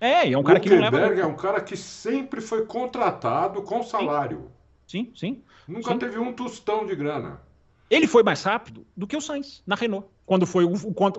É, 0.00 0.32
é 0.32 0.38
um 0.38 0.42
cara 0.42 0.60
que 0.60 0.70
não 0.70 0.80
leva. 0.80 0.98
é 0.98 1.26
um 1.26 1.36
cara 1.36 1.60
que 1.60 1.76
sempre 1.76 2.40
foi 2.40 2.64
contratado 2.64 3.62
com 3.62 3.82
salário. 3.82 4.50
Sim, 4.86 5.12
sim. 5.14 5.42
Nunca 5.68 5.92
sim. 5.92 5.98
teve 5.98 6.18
um 6.18 6.32
tostão 6.32 6.86
de 6.86 6.96
grana. 6.96 7.40
Ele 7.90 8.06
foi 8.06 8.22
mais 8.22 8.42
rápido 8.42 8.86
do 8.96 9.06
que 9.06 9.16
o 9.16 9.20
Sainz 9.20 9.62
na 9.66 9.74
Renault, 9.74 10.08
quando 10.26 10.46
foi, 10.46 10.64
o, 10.64 10.72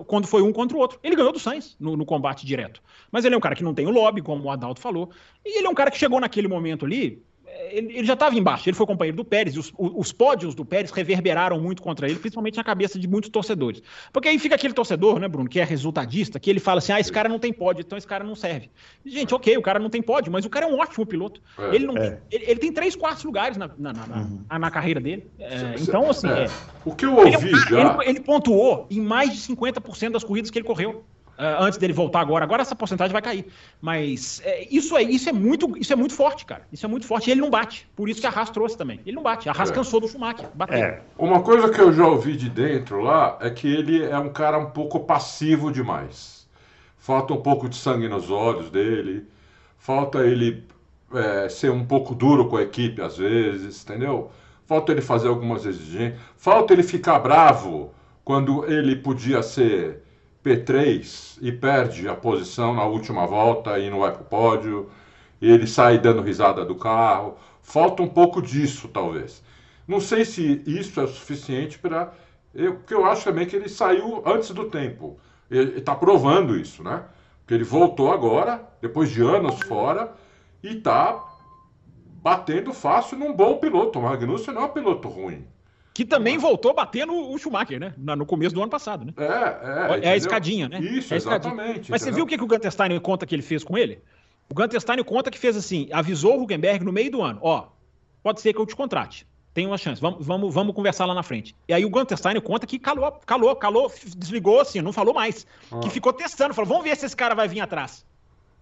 quando 0.04 0.26
foi 0.26 0.42
um 0.42 0.52
contra 0.52 0.76
o 0.76 0.80
outro. 0.80 0.98
Ele 1.02 1.16
ganhou 1.16 1.32
do 1.32 1.38
Sainz 1.38 1.76
no, 1.80 1.96
no, 1.96 2.04
combate 2.04 2.46
direto. 2.46 2.82
Mas 3.10 3.24
ele 3.24 3.34
é 3.34 3.38
um 3.38 3.40
cara 3.40 3.56
que 3.56 3.64
não 3.64 3.74
tem 3.74 3.86
o 3.86 3.90
lobby, 3.90 4.22
como 4.22 4.44
o 4.44 4.50
Adalto 4.50 4.80
falou. 4.80 5.10
E 5.44 5.58
ele 5.58 5.66
é 5.66 5.70
um 5.70 5.74
cara 5.74 5.90
que 5.90 5.98
chegou 5.98 6.20
naquele 6.20 6.46
momento 6.46 6.84
ali, 6.84 7.22
ele, 7.70 7.98
ele, 7.98 8.04
já 8.04 8.14
estava 8.14 8.36
embaixo, 8.36 8.68
ele 8.68 8.76
foi 8.76 8.86
companheiro 8.86 9.16
do 9.16 9.24
Pérez, 9.24 9.54
e 9.54 9.58
os, 9.58 9.72
os, 9.76 10.12
pódios 10.12 10.54
do 10.54 10.64
Pérez 10.64 10.90
reverberaram 10.90 11.60
muito 11.60 11.82
contra 11.82 12.08
ele, 12.08 12.18
principalmente 12.18 12.56
na 12.56 12.64
cabeça 12.64 12.98
de 12.98 13.06
muitos 13.06 13.30
torcedores. 13.30 13.82
Porque 14.12 14.28
aí 14.28 14.38
fica 14.38 14.54
aquele 14.54 14.72
torcedor, 14.72 15.18
né, 15.18 15.28
Bruno, 15.28 15.48
que 15.48 15.60
é 15.60 15.64
resultadista, 15.64 16.38
que 16.40 16.48
ele 16.48 16.60
fala 16.60 16.78
assim: 16.78 16.92
ah, 16.92 17.00
esse 17.00 17.12
cara 17.12 17.28
não 17.28 17.38
tem 17.38 17.52
pódio, 17.52 17.82
então 17.82 17.96
esse 17.98 18.06
cara 18.06 18.24
não 18.24 18.34
serve. 18.34 18.70
Gente, 19.04 19.34
ok, 19.34 19.56
o 19.56 19.62
cara 19.62 19.78
não 19.78 19.90
tem 19.90 20.02
pódio, 20.02 20.32
mas 20.32 20.44
o 20.44 20.50
cara 20.50 20.66
é 20.66 20.68
um 20.68 20.78
ótimo 20.78 21.04
piloto. 21.06 21.40
É, 21.58 21.74
ele, 21.74 21.86
não 21.86 21.96
é. 21.96 22.10
tem, 22.10 22.18
ele, 22.30 22.50
ele, 22.50 22.60
tem 22.60 22.72
três 22.72 22.96
quartos 22.96 23.24
lugares 23.24 23.56
na, 23.56 23.70
na, 23.78 23.92
na, 23.92 24.16
uhum. 24.16 24.40
na, 24.48 24.58
na 24.58 24.70
carreira 24.70 25.00
dele. 25.00 25.26
É, 25.38 25.74
então, 25.78 26.10
assim. 26.10 26.28
É. 26.28 26.46
O 26.84 26.94
que 26.94 27.04
eu 27.04 27.14
ouvi 27.14 27.48
ele, 27.48 27.54
é 27.54 27.68
já. 27.68 27.98
Ele, 27.98 28.10
ele 28.10 28.20
pontuou 28.20 28.86
em 28.90 29.00
mais 29.00 29.32
de 29.32 29.54
50% 29.54 30.12
das 30.12 30.24
corridas 30.24 30.50
que 30.50 30.58
ele 30.58 30.66
correu. 30.66 31.04
Uh, 31.40 31.62
antes 31.62 31.78
dele 31.78 31.94
voltar 31.94 32.20
agora. 32.20 32.44
Agora 32.44 32.60
essa 32.60 32.76
porcentagem 32.76 33.14
vai 33.14 33.22
cair. 33.22 33.46
Mas 33.80 34.42
é, 34.44 34.68
isso, 34.70 34.94
é, 34.94 35.02
isso, 35.02 35.26
é 35.30 35.32
muito, 35.32 35.74
isso 35.78 35.90
é 35.90 35.96
muito 35.96 36.12
forte, 36.12 36.44
cara. 36.44 36.66
Isso 36.70 36.84
é 36.84 36.88
muito 36.88 37.06
forte. 37.06 37.28
E 37.28 37.30
ele 37.30 37.40
não 37.40 37.48
bate. 37.48 37.88
Por 37.96 38.10
isso 38.10 38.20
que 38.20 38.26
a 38.26 38.30
Haas 38.30 38.50
trouxe 38.50 38.76
também. 38.76 39.00
Ele 39.06 39.16
não 39.16 39.22
bate. 39.22 39.48
A 39.48 39.52
Haas 39.52 39.70
é. 39.70 39.72
cansou 39.72 40.00
do 40.00 40.06
Schumacher. 40.06 40.50
Bateu. 40.54 40.76
É. 40.76 41.00
Uma 41.16 41.40
coisa 41.40 41.70
que 41.70 41.80
eu 41.80 41.94
já 41.94 42.06
ouvi 42.06 42.36
de 42.36 42.50
dentro 42.50 43.00
lá 43.00 43.38
é 43.40 43.48
que 43.48 43.66
ele 43.66 44.04
é 44.04 44.18
um 44.18 44.28
cara 44.28 44.58
um 44.58 44.70
pouco 44.70 45.00
passivo 45.00 45.72
demais. 45.72 46.46
Falta 46.98 47.32
um 47.32 47.40
pouco 47.40 47.70
de 47.70 47.76
sangue 47.76 48.06
nos 48.06 48.30
olhos 48.30 48.68
dele. 48.68 49.26
Falta 49.78 50.18
ele 50.18 50.66
é, 51.14 51.48
ser 51.48 51.70
um 51.70 51.86
pouco 51.86 52.14
duro 52.14 52.48
com 52.48 52.58
a 52.58 52.62
equipe 52.62 53.00
às 53.00 53.16
vezes, 53.16 53.82
entendeu? 53.82 54.30
Falta 54.66 54.92
ele 54.92 55.00
fazer 55.00 55.28
algumas 55.28 55.64
exigências. 55.64 56.20
Falta 56.36 56.74
ele 56.74 56.82
ficar 56.82 57.18
bravo 57.18 57.94
quando 58.22 58.70
ele 58.70 58.94
podia 58.94 59.42
ser 59.42 60.02
P3 60.44 61.38
e 61.40 61.52
perde 61.52 62.08
a 62.08 62.14
posição 62.14 62.74
na 62.74 62.84
última 62.84 63.26
volta 63.26 63.78
e 63.78 63.90
não 63.90 64.00
vai 64.00 64.10
o 64.10 64.24
pódio, 64.24 64.90
e 65.40 65.50
ele 65.50 65.66
sai 65.66 65.98
dando 65.98 66.22
risada 66.22 66.64
do 66.64 66.74
carro. 66.74 67.36
Falta 67.62 68.02
um 68.02 68.08
pouco 68.08 68.40
disso, 68.40 68.88
talvez. 68.88 69.42
Não 69.86 70.00
sei 70.00 70.24
se 70.24 70.62
isso 70.66 71.00
é 71.00 71.06
suficiente 71.06 71.78
para. 71.78 72.12
Eu, 72.54 72.76
porque 72.76 72.94
eu 72.94 73.04
acho 73.04 73.24
também 73.24 73.46
que 73.46 73.56
ele 73.56 73.68
saiu 73.68 74.22
antes 74.26 74.50
do 74.50 74.70
tempo. 74.70 75.18
Ele 75.50 75.78
está 75.78 75.94
provando 75.94 76.56
isso, 76.56 76.82
né? 76.82 77.04
Porque 77.40 77.54
ele 77.54 77.64
voltou 77.64 78.12
agora, 78.12 78.62
depois 78.80 79.10
de 79.10 79.22
anos 79.22 79.60
fora, 79.62 80.12
e 80.62 80.76
está 80.76 81.22
batendo 82.22 82.72
fácil 82.72 83.18
num 83.18 83.32
bom 83.34 83.58
piloto. 83.58 83.98
O 83.98 84.02
Magnussen 84.02 84.54
não 84.54 84.62
é 84.62 84.66
um 84.66 84.70
piloto 84.70 85.08
ruim. 85.08 85.46
Que 86.00 86.04
também 86.06 86.38
voltou 86.38 86.72
batendo 86.72 87.12
o 87.12 87.36
Schumacher, 87.36 87.78
né? 87.78 87.92
No 87.98 88.24
começo 88.24 88.54
do 88.54 88.62
ano 88.62 88.70
passado, 88.70 89.04
né? 89.04 89.12
É, 89.18 89.98
é. 89.98 90.06
É 90.06 90.12
a 90.12 90.16
escadinha, 90.16 90.66
né? 90.66 90.80
Isso, 90.80 91.12
é 91.12 91.18
exatamente. 91.18 91.90
Mas 91.90 92.00
você 92.00 92.10
viu 92.10 92.24
o 92.24 92.26
que, 92.26 92.38
que 92.38 92.42
o 92.42 92.46
Gunter 92.46 92.72
Steiner 92.72 92.98
conta 93.02 93.26
que 93.26 93.34
ele 93.34 93.42
fez 93.42 93.62
com 93.62 93.76
ele? 93.76 94.00
O 94.48 94.54
Gunter 94.54 94.80
Steiner 94.80 95.04
conta 95.04 95.30
que 95.30 95.38
fez 95.38 95.58
assim, 95.58 95.90
avisou 95.92 96.40
o 96.40 96.44
Hugenberg 96.46 96.82
no 96.86 96.90
meio 96.90 97.10
do 97.10 97.20
ano, 97.20 97.38
ó, 97.42 97.66
pode 98.22 98.40
ser 98.40 98.54
que 98.54 98.58
eu 98.58 98.64
te 98.64 98.74
contrate, 98.74 99.26
tem 99.52 99.66
uma 99.66 99.76
chance, 99.76 100.00
vamos, 100.00 100.26
vamos, 100.26 100.54
vamos 100.54 100.74
conversar 100.74 101.04
lá 101.04 101.12
na 101.12 101.22
frente. 101.22 101.54
E 101.68 101.74
aí 101.74 101.84
o 101.84 101.90
Gunter 101.90 102.16
Steiner 102.16 102.40
conta 102.40 102.66
que 102.66 102.78
calou, 102.78 103.12
calou, 103.26 103.54
calou, 103.54 103.92
desligou 104.16 104.58
assim, 104.58 104.80
não 104.80 104.94
falou 104.94 105.12
mais, 105.12 105.46
ah. 105.70 105.80
que 105.80 105.90
ficou 105.90 106.14
testando, 106.14 106.54
falou, 106.54 106.68
vamos 106.68 106.84
ver 106.84 106.96
se 106.96 107.04
esse 107.04 107.14
cara 107.14 107.34
vai 107.34 107.46
vir 107.46 107.60
atrás. 107.60 108.06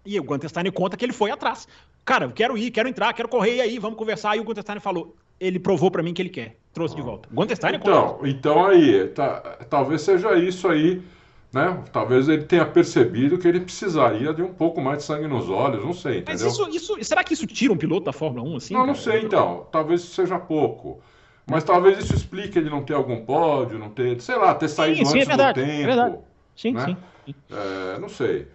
E 0.04 0.18
o 0.18 0.24
Gunter 0.24 0.50
Steiner 0.50 0.72
conta 0.72 0.96
que 0.96 1.04
ele 1.04 1.12
foi 1.12 1.30
atrás. 1.30 1.68
Cara, 2.04 2.24
eu 2.24 2.32
quero 2.32 2.58
ir, 2.58 2.72
quero 2.72 2.88
entrar, 2.88 3.12
quero 3.12 3.28
correr, 3.28 3.58
e 3.58 3.60
aí, 3.60 3.78
vamos 3.78 3.96
conversar. 3.96 4.32
Aí 4.32 4.40
o 4.40 4.44
Gunter 4.44 4.62
Steiner 4.62 4.82
falou, 4.82 5.14
ele 5.40 5.58
provou 5.58 5.90
para 5.90 6.02
mim 6.02 6.12
que 6.12 6.22
ele 6.22 6.28
quer, 6.28 6.56
trouxe 6.72 6.94
de 6.94 7.02
volta. 7.02 7.28
Gunter 7.32 7.56
Steiner 7.56 7.80
Então, 7.80 8.20
então 8.24 8.66
aí, 8.66 9.08
tá, 9.08 9.58
talvez 9.68 10.02
seja 10.02 10.36
isso 10.36 10.68
aí, 10.68 11.02
né? 11.52 11.82
Talvez 11.92 12.28
ele 12.28 12.44
tenha 12.44 12.66
percebido 12.66 13.38
que 13.38 13.48
ele 13.48 13.60
precisaria 13.60 14.32
de 14.34 14.42
um 14.42 14.52
pouco 14.52 14.80
mais 14.80 14.98
de 14.98 15.04
sangue 15.04 15.26
nos 15.26 15.48
olhos, 15.48 15.84
não 15.84 15.94
sei, 15.94 16.18
entendeu? 16.18 16.46
Mas 16.46 16.54
isso, 16.54 16.68
isso 16.68 17.04
será 17.04 17.24
que 17.24 17.34
isso 17.34 17.46
tira 17.46 17.72
um 17.72 17.76
piloto 17.76 18.04
da 18.04 18.12
Fórmula 18.12 18.48
1 18.48 18.56
assim? 18.56 18.74
Não, 18.74 18.86
não 18.86 18.94
sei 18.94 19.22
então. 19.22 19.66
Talvez 19.70 20.02
seja 20.02 20.38
pouco. 20.38 21.00
Mas 21.46 21.64
talvez 21.64 21.98
isso 21.98 22.14
explique 22.14 22.58
ele 22.58 22.68
não 22.68 22.82
ter 22.82 22.92
algum 22.92 23.24
pódio, 23.24 23.78
não 23.78 23.88
ter, 23.88 24.20
sei 24.20 24.36
lá, 24.36 24.54
ter 24.54 24.68
saído 24.68 24.98
sim, 24.98 25.04
sim, 25.06 25.10
antes 25.16 25.22
é 25.22 25.28
verdade, 25.28 25.60
do 25.60 25.66
tempo. 25.66 25.82
É 25.82 25.86
verdade. 25.86 26.18
Sim, 26.54 26.72
né? 26.72 26.84
sim. 26.84 27.34
É, 27.50 27.98
não 27.98 28.08
sei. 28.08 28.46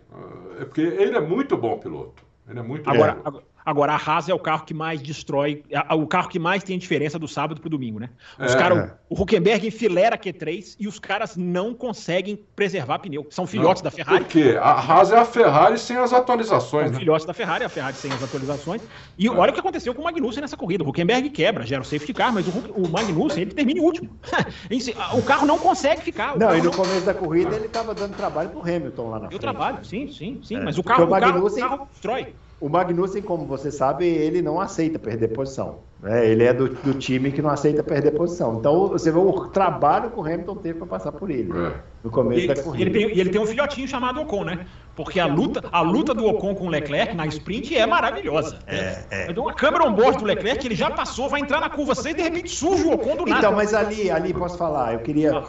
É 0.59 0.65
porque 0.65 0.81
ele 0.81 1.17
é 1.17 1.19
muito 1.19 1.57
bom 1.57 1.79
piloto. 1.79 2.23
Ele 2.47 2.59
é 2.59 2.61
muito 2.61 2.87
agora, 2.87 3.15
bom. 3.15 3.21
Agora, 3.25 3.43
Agora, 3.65 3.93
a 3.93 3.95
Haas 3.95 4.27
é 4.27 4.33
o 4.33 4.39
carro 4.39 4.65
que 4.65 4.73
mais 4.73 5.01
destrói, 5.01 5.63
é, 5.69 5.93
o 5.93 6.05
carro 6.05 6.29
que 6.29 6.39
mais 6.39 6.63
tem 6.63 6.77
diferença 6.77 7.17
do 7.17 7.27
sábado 7.27 7.61
pro 7.61 7.69
domingo, 7.69 7.99
né? 7.99 8.09
Os 8.39 8.53
é. 8.53 8.57
cara, 8.57 8.99
o 9.09 9.21
Huckenberg 9.21 9.67
enfilera 9.67 10.17
Q3 10.17 10.75
e 10.79 10.87
os 10.87 10.99
caras 10.99 11.37
não 11.37 11.73
conseguem 11.73 12.35
preservar 12.55 12.99
pneu. 12.99 13.27
São 13.29 13.47
filhotes 13.47 13.81
não, 13.81 13.89
da 13.89 13.91
Ferrari. 13.91 14.23
Por 14.23 14.27
quê? 14.27 14.57
A 14.59 14.71
Haas 14.71 15.11
é 15.11 15.17
a 15.17 15.25
Ferrari 15.25 15.77
sem 15.77 15.97
as 15.97 16.11
atualizações. 16.11 16.85
São 16.85 16.93
né? 16.93 16.99
filhotes 16.99 17.25
da 17.25 17.33
Ferrari, 17.33 17.63
a 17.63 17.69
Ferrari 17.69 17.95
sem 17.95 18.11
as 18.11 18.21
atualizações. 18.21 18.81
E 19.17 19.27
é. 19.27 19.31
olha 19.31 19.51
o 19.51 19.53
que 19.53 19.59
aconteceu 19.59 19.93
com 19.93 20.01
o 20.01 20.05
Magnussen 20.05 20.41
nessa 20.41 20.57
corrida. 20.57 20.83
O 20.83 20.89
Huckenberg 20.89 21.29
quebra, 21.29 21.65
gera 21.65 21.81
o 21.81 21.85
safety 21.85 22.13
car, 22.13 22.33
mas 22.33 22.47
o, 22.47 22.51
o 22.75 22.89
Magnussen 22.89 23.43
ele 23.43 23.53
termina 23.53 23.79
em 23.79 23.83
último. 23.83 24.09
o 25.13 25.21
carro 25.21 25.45
não 25.45 25.57
consegue 25.57 26.01
ficar. 26.01 26.37
Não, 26.37 26.55
e 26.55 26.57
no 26.57 26.65
não... 26.65 26.71
começo 26.71 27.05
da 27.05 27.13
corrida 27.13 27.55
ele 27.55 27.65
estava 27.65 27.93
dando 27.93 28.15
trabalho 28.15 28.49
pro 28.49 28.61
Hamilton 28.61 29.09
lá 29.09 29.19
na 29.19 29.19
frente. 29.27 29.33
Eu 29.33 29.39
trabalho, 29.39 29.85
sim, 29.85 30.11
sim, 30.11 30.41
sim. 30.43 30.57
É. 30.57 30.63
Mas 30.63 30.77
o 30.77 30.83
carro, 30.83 31.05
o, 31.05 31.09
Magnussen... 31.09 31.63
o 31.63 31.69
carro 31.69 31.87
destrói. 31.91 32.33
O 32.63 32.69
Magnussen, 32.69 33.21
como 33.21 33.45
você 33.45 33.69
sabe, 33.69 34.07
ele 34.07 34.41
não 34.41 34.57
aceita 34.57 34.97
perder 34.97 35.27
posição. 35.33 35.79
Né? 36.01 36.29
Ele 36.29 36.45
é 36.45 36.53
do, 36.53 36.69
do, 36.69 36.93
time 36.93 37.29
que 37.29 37.41
não 37.41 37.49
aceita 37.49 37.83
perder 37.83 38.11
posição. 38.11 38.57
Então, 38.57 38.87
você 38.87 39.11
vê 39.11 39.17
o 39.17 39.49
trabalho 39.49 40.09
que 40.09 40.17
o 40.17 40.21
Hamilton 40.21 40.55
teve 40.55 40.77
para 40.79 40.87
passar 40.87 41.11
por 41.11 41.29
ele 41.29 41.51
é. 41.51 41.73
no 42.01 42.09
começo 42.09 42.39
ele, 42.39 42.53
da 42.53 42.63
corrida. 42.63 42.97
E 42.97 43.03
ele, 43.03 43.09
tem, 43.09 43.19
ele 43.19 43.29
tem 43.31 43.41
um 43.41 43.45
filhotinho 43.45 43.85
chamado 43.85 44.21
Ocon, 44.21 44.45
né? 44.45 44.65
Porque 44.95 45.19
a 45.19 45.25
luta, 45.25 45.61
a 45.73 45.81
luta 45.81 46.13
do 46.13 46.25
Ocon 46.25 46.55
com 46.55 46.67
o 46.67 46.69
Leclerc 46.69 47.13
na 47.13 47.25
sprint 47.25 47.75
é 47.75 47.85
maravilhosa. 47.85 48.57
É, 48.65 49.03
é. 49.11 49.27
Então, 49.29 49.49
a 49.49 49.53
câmera 49.53 49.85
on-board 49.85 50.19
do 50.19 50.23
Leclerc, 50.23 50.65
ele 50.65 50.75
já 50.75 50.89
passou, 50.89 51.27
vai 51.27 51.41
entrar 51.41 51.59
na 51.59 51.69
curva 51.69 51.93
6 51.93 52.13
e 52.13 52.17
de 52.17 52.23
repente 52.23 52.49
surge 52.49 52.85
o 52.85 52.93
Ocon 52.93 53.17
do 53.17 53.25
nada. 53.25 53.39
Então, 53.39 53.51
mas 53.57 53.73
ali, 53.73 54.09
ali 54.09 54.33
posso 54.33 54.57
falar, 54.57 54.93
eu 54.93 54.99
queria 54.99 55.43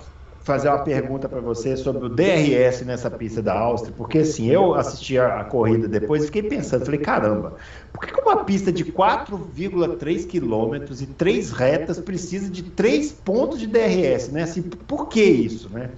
fazer 0.45 0.69
uma 0.69 0.85
pergunta 0.85 1.27
para 1.27 1.41
você 1.41 1.75
sobre 1.75 2.05
o 2.05 2.09
DRS 2.09 2.83
nessa 2.85 3.11
pista 3.11 3.41
da 3.41 3.59
Áustria, 3.59 3.95
porque 3.97 4.19
assim, 4.19 4.51
eu 4.51 4.75
assisti 4.75 5.19
a, 5.19 5.41
a 5.41 5.45
corrida 5.45 5.89
depois 5.89 6.23
e 6.23 6.27
fiquei 6.27 6.43
pensando, 6.43 6.85
falei, 6.85 7.01
caramba, 7.01 7.57
por 7.93 8.07
que 8.07 8.21
uma 8.21 8.45
pista 8.45 8.71
de 8.71 8.85
4,3 8.85 10.27
quilômetros 10.27 11.01
e 11.01 11.07
três 11.07 11.51
retas 11.51 11.99
precisa 11.99 12.51
de 12.51 12.63
três 12.63 13.11
pontos 13.11 13.59
de 13.59 13.67
DRS, 13.67 14.29
né? 14.29 14.43
Assim, 14.43 14.63
por 14.63 15.09
que 15.09 15.25
isso, 15.25 15.71
né? 15.71 15.91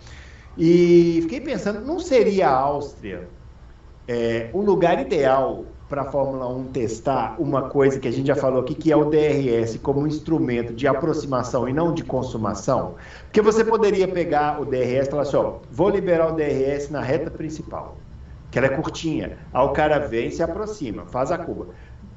E 0.56 1.18
fiquei 1.22 1.40
pensando, 1.40 1.80
não 1.80 1.98
seria 1.98 2.48
a 2.48 2.54
Áustria 2.54 3.28
é, 4.06 4.48
o 4.52 4.60
lugar 4.60 5.00
ideal 5.00 5.75
para 5.88 6.02
a 6.02 6.04
Fórmula 6.04 6.48
1 6.48 6.64
testar 6.66 7.36
uma 7.38 7.68
coisa 7.68 8.00
que 8.00 8.08
a 8.08 8.10
gente 8.10 8.26
já 8.26 8.34
falou 8.34 8.60
aqui, 8.60 8.74
que 8.74 8.90
é 8.90 8.96
o 8.96 9.04
DRS 9.04 9.78
como 9.78 10.00
um 10.00 10.06
instrumento 10.06 10.72
de 10.72 10.86
aproximação 10.86 11.68
e 11.68 11.72
não 11.72 11.94
de 11.94 12.02
consumação, 12.02 12.96
porque 13.24 13.40
você 13.40 13.64
poderia 13.64 14.08
pegar 14.08 14.60
o 14.60 14.64
DRS 14.64 15.06
e 15.06 15.10
falar 15.10 15.22
assim, 15.22 15.36
ó, 15.36 15.54
vou 15.70 15.88
liberar 15.90 16.32
o 16.32 16.36
DRS 16.36 16.90
na 16.90 17.00
reta 17.00 17.30
principal, 17.30 17.96
que 18.50 18.58
ela 18.58 18.66
é 18.66 18.70
curtinha, 18.70 19.38
aí 19.52 19.64
o 19.64 19.70
cara 19.70 20.00
vem 20.00 20.28
e 20.28 20.32
se 20.32 20.42
aproxima, 20.42 21.06
faz 21.06 21.30
a 21.30 21.38
curva. 21.38 21.68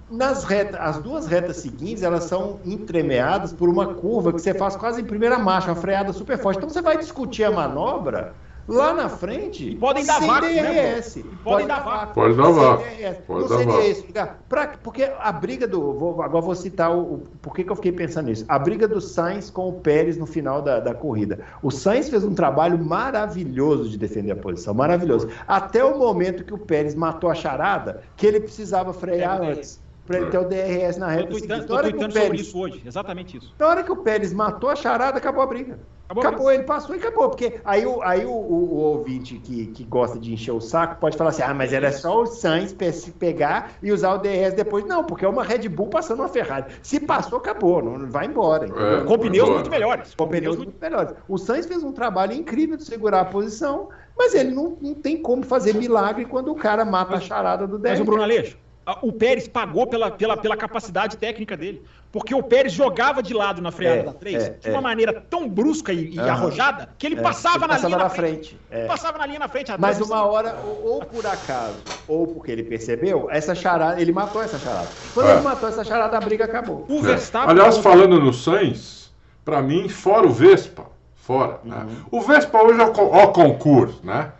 Nas 0.09 0.43
retas, 0.43 0.79
as 0.81 0.97
duas 0.97 1.27
retas 1.27 1.57
seguintes, 1.57 2.01
elas 2.01 2.23
são 2.23 2.59
entremeadas 2.65 3.53
por 3.53 3.69
uma 3.69 3.93
curva 3.93 4.33
que 4.33 4.41
você 4.41 4.55
faz 4.55 4.75
quase 4.75 5.01
em 5.01 5.05
primeira 5.05 5.37
marcha, 5.37 5.69
uma 5.69 5.75
freada 5.75 6.11
super 6.11 6.35
forte. 6.39 6.57
Então 6.57 6.67
você 6.67 6.81
vai 6.81 6.97
discutir 6.97 7.43
a 7.43 7.51
manobra 7.51 8.33
lá 8.69 8.93
na 8.93 9.09
frente. 9.09 9.75
Podem 9.75 10.05
dar 10.05 10.19
vácuo, 10.19 10.47
DRS. 10.47 11.15
Né, 11.17 11.23
podem 11.43 11.67
dar 11.67 11.83
vácuo. 11.83 12.13
Pode 12.13 12.35
dar 12.35 12.51
vácuo. 12.51 12.85
Pode 13.27 13.41
não 13.41 13.49
dar 13.49 13.57
seria 13.57 13.89
esse 13.89 14.07
lugar. 14.07 14.39
Pra, 14.47 14.67
porque 14.81 15.11
a 15.19 15.31
briga 15.31 15.67
do. 15.67 15.93
Vou, 15.93 16.21
agora 16.21 16.45
vou 16.45 16.55
citar 16.55 16.95
o, 16.95 16.99
o. 16.99 17.23
Por 17.41 17.55
que, 17.55 17.63
que 17.63 17.71
eu 17.71 17.75
fiquei 17.75 17.91
pensando 17.91 18.27
nisso? 18.27 18.45
A 18.47 18.59
briga 18.59 18.87
do 18.87 19.01
Sainz 19.01 19.49
com 19.49 19.69
o 19.69 19.73
Pérez 19.73 20.17
no 20.17 20.25
final 20.25 20.61
da, 20.61 20.79
da 20.79 20.93
corrida. 20.93 21.39
O 21.61 21.71
Sainz 21.71 22.09
fez 22.09 22.23
um 22.23 22.33
trabalho 22.33 22.77
maravilhoso 22.77 23.89
de 23.89 23.97
defender 23.97 24.31
a 24.31 24.35
posição. 24.35 24.73
Maravilhoso. 24.73 25.29
Até 25.47 25.83
o 25.83 25.97
momento 25.97 26.43
que 26.43 26.53
o 26.53 26.57
Pérez 26.57 26.95
matou 26.95 27.29
a 27.29 27.35
charada, 27.35 28.03
que 28.15 28.25
ele 28.25 28.39
precisava 28.39 28.93
frear 28.93 29.43
é, 29.43 29.51
antes 29.51 29.81
para 30.09 30.17
ele 30.17 30.31
ter 30.31 30.39
o 30.39 30.45
DRS 30.45 30.97
na 30.97 31.07
reta. 31.07 31.37
Estou 31.37 31.77
tweetando 31.77 32.11
sobre 32.11 32.37
isso 32.37 32.57
hoje, 32.57 32.81
exatamente 32.83 33.37
isso. 33.37 33.53
Na 33.59 33.67
hora 33.67 33.83
que 33.83 33.91
o 33.91 33.97
Pérez 33.97 34.33
matou 34.33 34.67
a 34.67 34.75
charada, 34.75 35.19
acabou 35.19 35.43
a 35.43 35.45
briga. 35.45 35.77
Acabou, 36.09 36.27
acabou 36.27 36.51
ele 36.51 36.63
passou 36.63 36.95
e 36.95 36.97
acabou. 36.97 37.29
Porque 37.29 37.61
aí, 37.63 37.85
o, 37.85 38.01
aí 38.01 38.25
o, 38.25 38.31
o, 38.31 38.73
o, 38.73 38.77
ouvinte 38.77 39.37
que, 39.37 39.67
que 39.67 39.83
gosta 39.83 40.17
de 40.17 40.33
encher 40.33 40.51
o 40.51 40.59
saco 40.59 40.99
pode 40.99 41.15
falar 41.15 41.29
assim: 41.29 41.43
ah, 41.43 41.53
mas 41.53 41.71
era 41.71 41.91
só 41.91 42.23
o 42.23 42.25
Sainz 42.25 42.75
pegar 43.19 43.73
e 43.83 43.91
usar 43.91 44.15
o 44.15 44.17
DRS 44.17 44.55
depois. 44.55 44.83
Não, 44.85 45.03
porque 45.03 45.23
é 45.23 45.29
uma 45.29 45.43
Red 45.43 45.69
Bull 45.69 45.87
passando 45.87 46.21
uma 46.21 46.27
Ferrari. 46.27 46.65
Se 46.81 46.99
passou, 46.99 47.37
acabou, 47.37 47.83
não 47.83 48.09
vai 48.09 48.25
embora. 48.25 48.65
É, 48.65 49.03
com 49.03 49.19
pneus 49.19 49.35
embora. 49.35 49.53
muito 49.53 49.69
melhores. 49.69 50.15
Com 50.15 50.27
pneus 50.27 50.57
muito 50.57 50.73
melhores. 50.81 51.13
O 51.27 51.37
Sainz 51.37 51.67
fez 51.67 51.83
um 51.83 51.91
trabalho 51.91 52.33
incrível 52.33 52.75
de 52.75 52.85
segurar 52.85 53.21
a 53.21 53.25
posição, 53.25 53.89
mas 54.17 54.33
ele 54.33 54.49
não, 54.49 54.75
não 54.81 54.95
tem 54.95 55.21
como 55.21 55.43
fazer 55.43 55.75
milagre 55.75 56.25
quando 56.25 56.51
o 56.51 56.55
cara 56.55 56.83
mata 56.83 57.17
a 57.17 57.19
charada 57.19 57.67
do 57.67 57.77
DRS. 57.77 57.91
Mas 57.91 57.99
o 57.99 58.05
Bruno 58.05 58.23
Aleixo, 58.23 58.57
o 59.01 59.11
Pérez 59.11 59.47
pagou 59.47 59.87
pela, 59.87 60.11
pela, 60.11 60.37
pela 60.37 60.57
capacidade 60.57 61.17
técnica 61.17 61.55
dele. 61.57 61.83
Porque 62.11 62.33
o 62.33 62.41
Pérez 62.41 62.73
jogava 62.73 63.21
de 63.21 63.33
lado 63.33 63.61
na 63.61 63.71
freada 63.71 63.99
é, 63.99 64.03
da 64.03 64.13
3 64.13 64.43
é, 64.43 64.49
de 64.49 64.69
uma 64.69 64.79
é. 64.79 64.81
maneira 64.81 65.23
tão 65.29 65.47
brusca 65.47 65.93
e, 65.93 66.15
e 66.15 66.19
arrojada 66.19 66.89
que 66.97 67.05
ele 67.05 67.19
é, 67.19 67.21
passava, 67.21 67.67
na 67.67 67.75
passava 67.75 67.87
linha 67.87 67.97
na 67.99 68.09
frente. 68.09 68.49
frente. 68.49 68.59
É. 68.71 68.85
Passava 68.87 69.17
na 69.19 69.25
linha 69.27 69.39
na 69.39 69.47
frente. 69.47 69.71
Mas 69.77 70.01
uma 70.01 70.25
hora, 70.25 70.55
ou, 70.83 71.01
por 71.01 71.25
acaso, 71.25 71.75
ou 72.07 72.25
porque 72.25 72.51
ele 72.51 72.63
percebeu, 72.63 73.27
essa 73.29 73.53
charada, 73.53 74.01
ele 74.01 74.11
matou 74.11 74.41
essa 74.41 74.57
charada. 74.57 74.87
Quando 75.13 75.29
ele 75.29 75.41
matou 75.41 75.69
essa 75.69 75.83
charada, 75.83 76.17
a 76.17 76.19
briga 76.19 76.45
acabou. 76.45 76.85
O 76.89 76.99
Verstappen, 77.01 77.51
Aliás, 77.51 77.77
falando 77.77 78.19
no 78.19 78.33
Sainz, 78.33 79.13
para 79.45 79.61
mim, 79.61 79.87
fora 79.87 80.25
o 80.25 80.31
Vespa, 80.31 80.87
fora. 81.15 81.59
Né? 81.63 81.75
Uhum. 81.75 81.83
Né? 81.83 81.95
O 82.09 82.21
Vespa 82.21 82.63
hoje 82.63 82.81
é 82.81 82.85
o, 82.85 82.89
o 82.89 83.27
concurso, 83.27 83.99
né? 84.03 84.31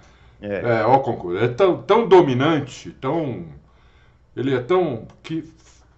É. 0.41 0.81
é, 0.81 0.85
o 0.87 0.99
concurso. 1.01 1.37
É 1.37 1.47
tão, 1.49 1.83
tão 1.83 2.07
dominante, 2.07 2.89
tão 2.99 3.45
ele 4.39 4.55
é 4.55 4.59
tão. 4.61 5.07
que 5.21 5.43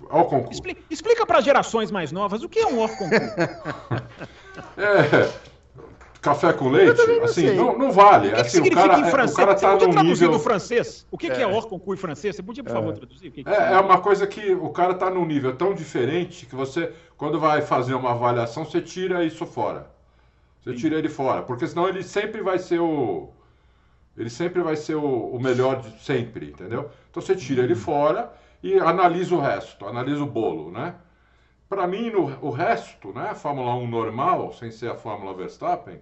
ao 0.09 0.25
concurso. 0.25 0.53
Explica, 0.53 0.81
explica 0.89 1.25
para 1.25 1.41
gerações 1.41 1.91
mais 1.91 2.11
novas 2.11 2.43
o 2.43 2.49
que 2.49 2.59
é 2.59 2.67
um 2.67 2.77
concurso. 2.87 3.13
é. 4.77 5.51
Café 6.21 6.53
com 6.53 6.69
leite, 6.69 7.01
assim, 7.23 7.55
não, 7.55 7.75
não 7.75 7.91
vale. 7.91 8.27
O 8.27 8.35
que, 8.35 8.41
assim, 8.41 8.61
que 8.61 8.69
o 8.69 8.73
cara, 8.73 8.99
em 8.99 9.09
francês? 9.09 9.33
O 9.33 9.39
cara 9.39 9.55
tá 9.55 9.75
Você 9.75 10.03
nível... 10.03 10.31
do 10.31 10.39
francês? 10.39 11.07
O 11.09 11.17
que 11.17 11.25
é, 11.25 11.29
que 11.31 11.41
é 11.41 11.47
em 11.47 11.97
francês? 11.97 12.35
Você 12.35 12.43
podia, 12.43 12.63
por 12.63 12.71
favor, 12.71 12.93
é. 12.93 12.97
traduzir? 12.97 13.29
O 13.29 13.31
que 13.31 13.43
que 13.43 13.49
é, 13.49 13.73
é 13.73 13.79
uma 13.79 13.97
coisa 13.97 14.27
que 14.27 14.53
o 14.53 14.69
cara 14.69 14.93
tá 14.93 15.09
num 15.09 15.25
nível 15.25 15.55
tão 15.55 15.73
diferente 15.73 16.45
que 16.45 16.53
você, 16.55 16.93
quando 17.17 17.39
vai 17.39 17.63
fazer 17.63 17.95
uma 17.95 18.11
avaliação, 18.11 18.63
você 18.63 18.79
tira 18.79 19.25
isso 19.25 19.47
fora. 19.47 19.89
Você 20.63 20.73
Sim. 20.73 20.77
tira 20.77 20.99
ele 20.99 21.09
fora, 21.09 21.41
porque 21.41 21.65
senão 21.65 21.89
ele 21.89 22.03
sempre 22.03 22.41
vai 22.43 22.59
ser 22.59 22.79
o. 22.79 23.29
Ele 24.17 24.29
sempre 24.29 24.61
vai 24.61 24.75
ser 24.75 24.95
o, 24.95 25.05
o 25.05 25.39
melhor 25.39 25.81
de 25.81 25.99
sempre, 26.01 26.47
entendeu? 26.47 26.89
Então 27.09 27.21
você 27.21 27.35
tira 27.35 27.63
ele 27.63 27.75
fora 27.75 28.31
e 28.61 28.77
analisa 28.79 29.35
o 29.35 29.39
resto, 29.39 29.85
analisa 29.85 30.23
o 30.23 30.27
bolo, 30.27 30.71
né? 30.71 30.95
Para 31.69 31.87
mim, 31.87 32.09
no, 32.09 32.23
o 32.45 32.49
resto, 32.49 33.13
né, 33.13 33.29
a 33.29 33.35
Fórmula 33.35 33.73
1 33.75 33.87
normal, 33.87 34.51
sem 34.51 34.69
ser 34.69 34.91
a 34.91 34.95
Fórmula 34.95 35.33
Verstappen, 35.33 36.01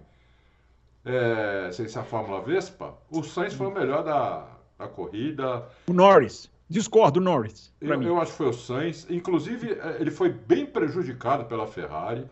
é, 1.04 1.70
sem 1.72 1.88
ser 1.88 2.00
a 2.00 2.04
Fórmula 2.04 2.40
Vespa, 2.42 2.94
o 3.10 3.22
Sainz 3.22 3.54
foi 3.54 3.66
o 3.66 3.70
melhor 3.70 4.02
da, 4.02 4.46
da 4.78 4.88
corrida. 4.88 5.64
O 5.86 5.92
Norris. 5.92 6.50
Discordo 6.68 7.18
do 7.18 7.24
Norris. 7.24 7.72
Eu, 7.80 8.00
eu, 8.00 8.20
acho 8.20 8.30
que 8.30 8.36
foi 8.36 8.48
o 8.48 8.52
Sainz. 8.52 9.06
Inclusive, 9.10 9.72
é, 9.72 9.96
ele 9.98 10.10
foi 10.10 10.28
bem 10.30 10.64
prejudicado 10.64 11.44
pela 11.46 11.66
Ferrari. 11.66 12.24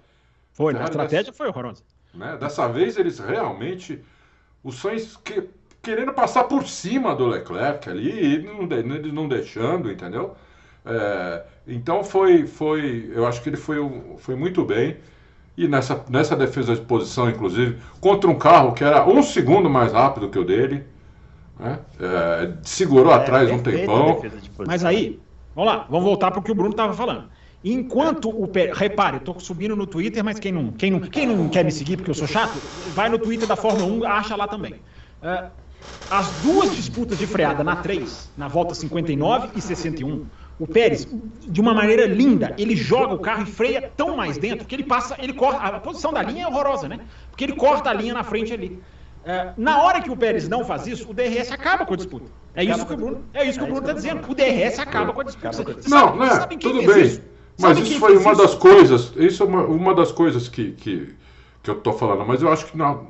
Foi, 0.53 0.74
a, 0.74 0.81
a 0.81 0.85
estratégia 0.85 1.24
dessa, 1.24 1.33
foi 1.33 1.49
horrorosa. 1.49 1.83
Né, 2.14 2.37
dessa 2.37 2.68
vez, 2.68 2.97
eles 2.97 3.18
realmente. 3.18 4.05
O 4.62 4.70
Sainz 4.70 5.16
que, 5.16 5.49
querendo 5.83 6.12
passar 6.12 6.45
por 6.45 6.66
cima 6.66 7.14
do 7.14 7.26
Leclerc 7.26 7.89
ali 7.89 8.37
e 8.37 8.43
não, 8.43 8.66
de, 8.66 9.12
não 9.12 9.29
deixando, 9.29 9.91
entendeu? 9.91 10.35
É, 10.85 11.43
então 11.66 12.03
foi, 12.03 12.47
foi, 12.47 13.11
eu 13.14 13.26
acho 13.26 13.43
que 13.43 13.49
ele 13.49 13.57
foi, 13.57 13.79
foi 14.18 14.35
muito 14.35 14.64
bem 14.64 14.97
e 15.57 15.66
nessa, 15.66 16.05
nessa 16.09 16.37
defesa 16.37 16.76
de 16.76 16.81
posição, 16.83 17.29
inclusive, 17.29 17.79
contra 18.01 18.31
um 18.31 18.39
carro 18.39 18.72
que 18.72 18.85
era 18.85 19.05
um 19.05 19.22
segundo 19.22 19.68
mais 19.68 19.93
rápido 19.93 20.29
que 20.29 20.39
o 20.39 20.45
dele, 20.45 20.85
né? 21.59 21.81
é, 22.01 22.53
segurou 22.62 23.12
é, 23.12 23.16
atrás 23.16 23.51
um 23.51 23.59
tempão. 23.59 24.22
Mas 24.64 24.85
aí, 24.85 25.18
vamos 25.57 25.72
lá, 25.72 25.87
vamos 25.91 26.05
voltar 26.05 26.31
para 26.31 26.39
o 26.39 26.43
que 26.45 26.53
o 26.53 26.55
Bruno 26.55 26.70
estava 26.70 26.95
falando. 26.95 27.24
Enquanto 27.64 28.31
o 28.31 28.47
Pérez. 28.47 28.79
Repare, 28.79 29.16
eu 29.16 29.20
tô 29.20 29.41
subindo 29.41 29.74
no 29.74 29.85
Twitter, 29.85 30.22
mas 30.22 30.39
quem 30.39 30.53
não, 30.53 30.70
quem, 30.70 30.93
não, 30.93 31.01
quem 31.01 31.26
não 31.26 31.49
quer 31.49 31.64
me 31.64 31.72
seguir 31.72 31.97
porque 31.97 32.11
eu 32.12 32.14
sou 32.14 32.29
chato, 32.29 32.57
vai 32.95 33.09
no 33.09 33.18
Twitter 33.18 33.49
da 33.49 33.57
Fórmula 33.57 33.85
1, 33.85 34.07
acha 34.07 34.37
lá 34.37 34.47
também. 34.47 34.74
Uh, 35.20 35.51
as 36.11 36.31
duas 36.43 36.74
disputas 36.74 37.18
de 37.18 37.26
freada 37.26 37.62
na 37.62 37.76
3, 37.76 38.33
na 38.37 38.49
volta 38.49 38.74
59 38.74 39.51
e 39.55 39.61
61, 39.61 40.26
o 40.59 40.66
Pérez, 40.66 41.07
de 41.47 41.61
uma 41.61 41.72
maneira 41.72 42.07
linda, 42.07 42.55
ele 42.59 42.74
joga 42.74 43.14
o 43.14 43.18
carro 43.18 43.43
e 43.43 43.47
freia 43.47 43.93
tão 43.97 44.16
mais 44.16 44.39
dentro 44.39 44.66
que 44.66 44.74
ele 44.74 44.83
passa, 44.83 45.16
ele 45.18 45.33
corta. 45.33 45.61
A 45.61 45.79
posição 45.79 46.12
da 46.12 46.22
linha 46.22 46.45
é 46.45 46.49
horrorosa, 46.49 46.89
né? 46.89 47.01
Porque 47.31 47.45
ele 47.45 47.55
corta 47.55 47.91
a 47.91 47.93
linha 47.93 48.14
na 48.14 48.24
frente 48.24 48.53
ali. 48.53 48.83
É, 49.24 49.53
na 49.57 49.83
hora 49.83 50.01
que 50.01 50.11
o 50.11 50.16
Pérez 50.16 50.49
não 50.49 50.64
faz 50.64 50.87
isso, 50.87 51.11
o 51.11 51.14
DRS 51.14 51.53
acaba 51.53 51.85
com 51.85 51.95
a 51.95 51.97
disputa. 51.97 52.31
É 52.55 52.64
isso 52.64 52.87
que 52.87 52.93
o 52.95 52.97
Bruno, 52.97 53.24
é 53.35 53.47
isso 53.47 53.59
que 53.59 53.64
o 53.64 53.68
Bruno 53.68 53.83
está 53.83 53.93
dizendo. 53.93 54.29
O 54.29 54.35
DRS 54.35 54.79
acaba 54.79 55.12
com 55.12 55.20
a 55.20 55.24
disputa. 55.24 55.76
Não, 55.89 56.16
né? 56.16 56.47
Tudo 56.59 56.83
bem. 56.85 57.03
Isso? 57.03 57.22
Mas 57.61 57.79
isso 57.79 57.99
foi 57.99 58.16
uma 58.16 58.35
das 58.35 58.55
coisas. 58.55 59.12
Isso 59.16 59.43
é 59.43 59.47
uma, 59.47 59.62
uma 59.64 59.95
das 59.95 60.11
coisas 60.11 60.49
que, 60.49 60.72
que, 60.72 61.14
que 61.62 61.70
eu 61.70 61.76
tô 61.76 61.93
falando. 61.93 62.26
Mas 62.26 62.41
eu 62.43 62.51
acho 62.51 62.66
que 62.66 62.76
não, 62.76 63.09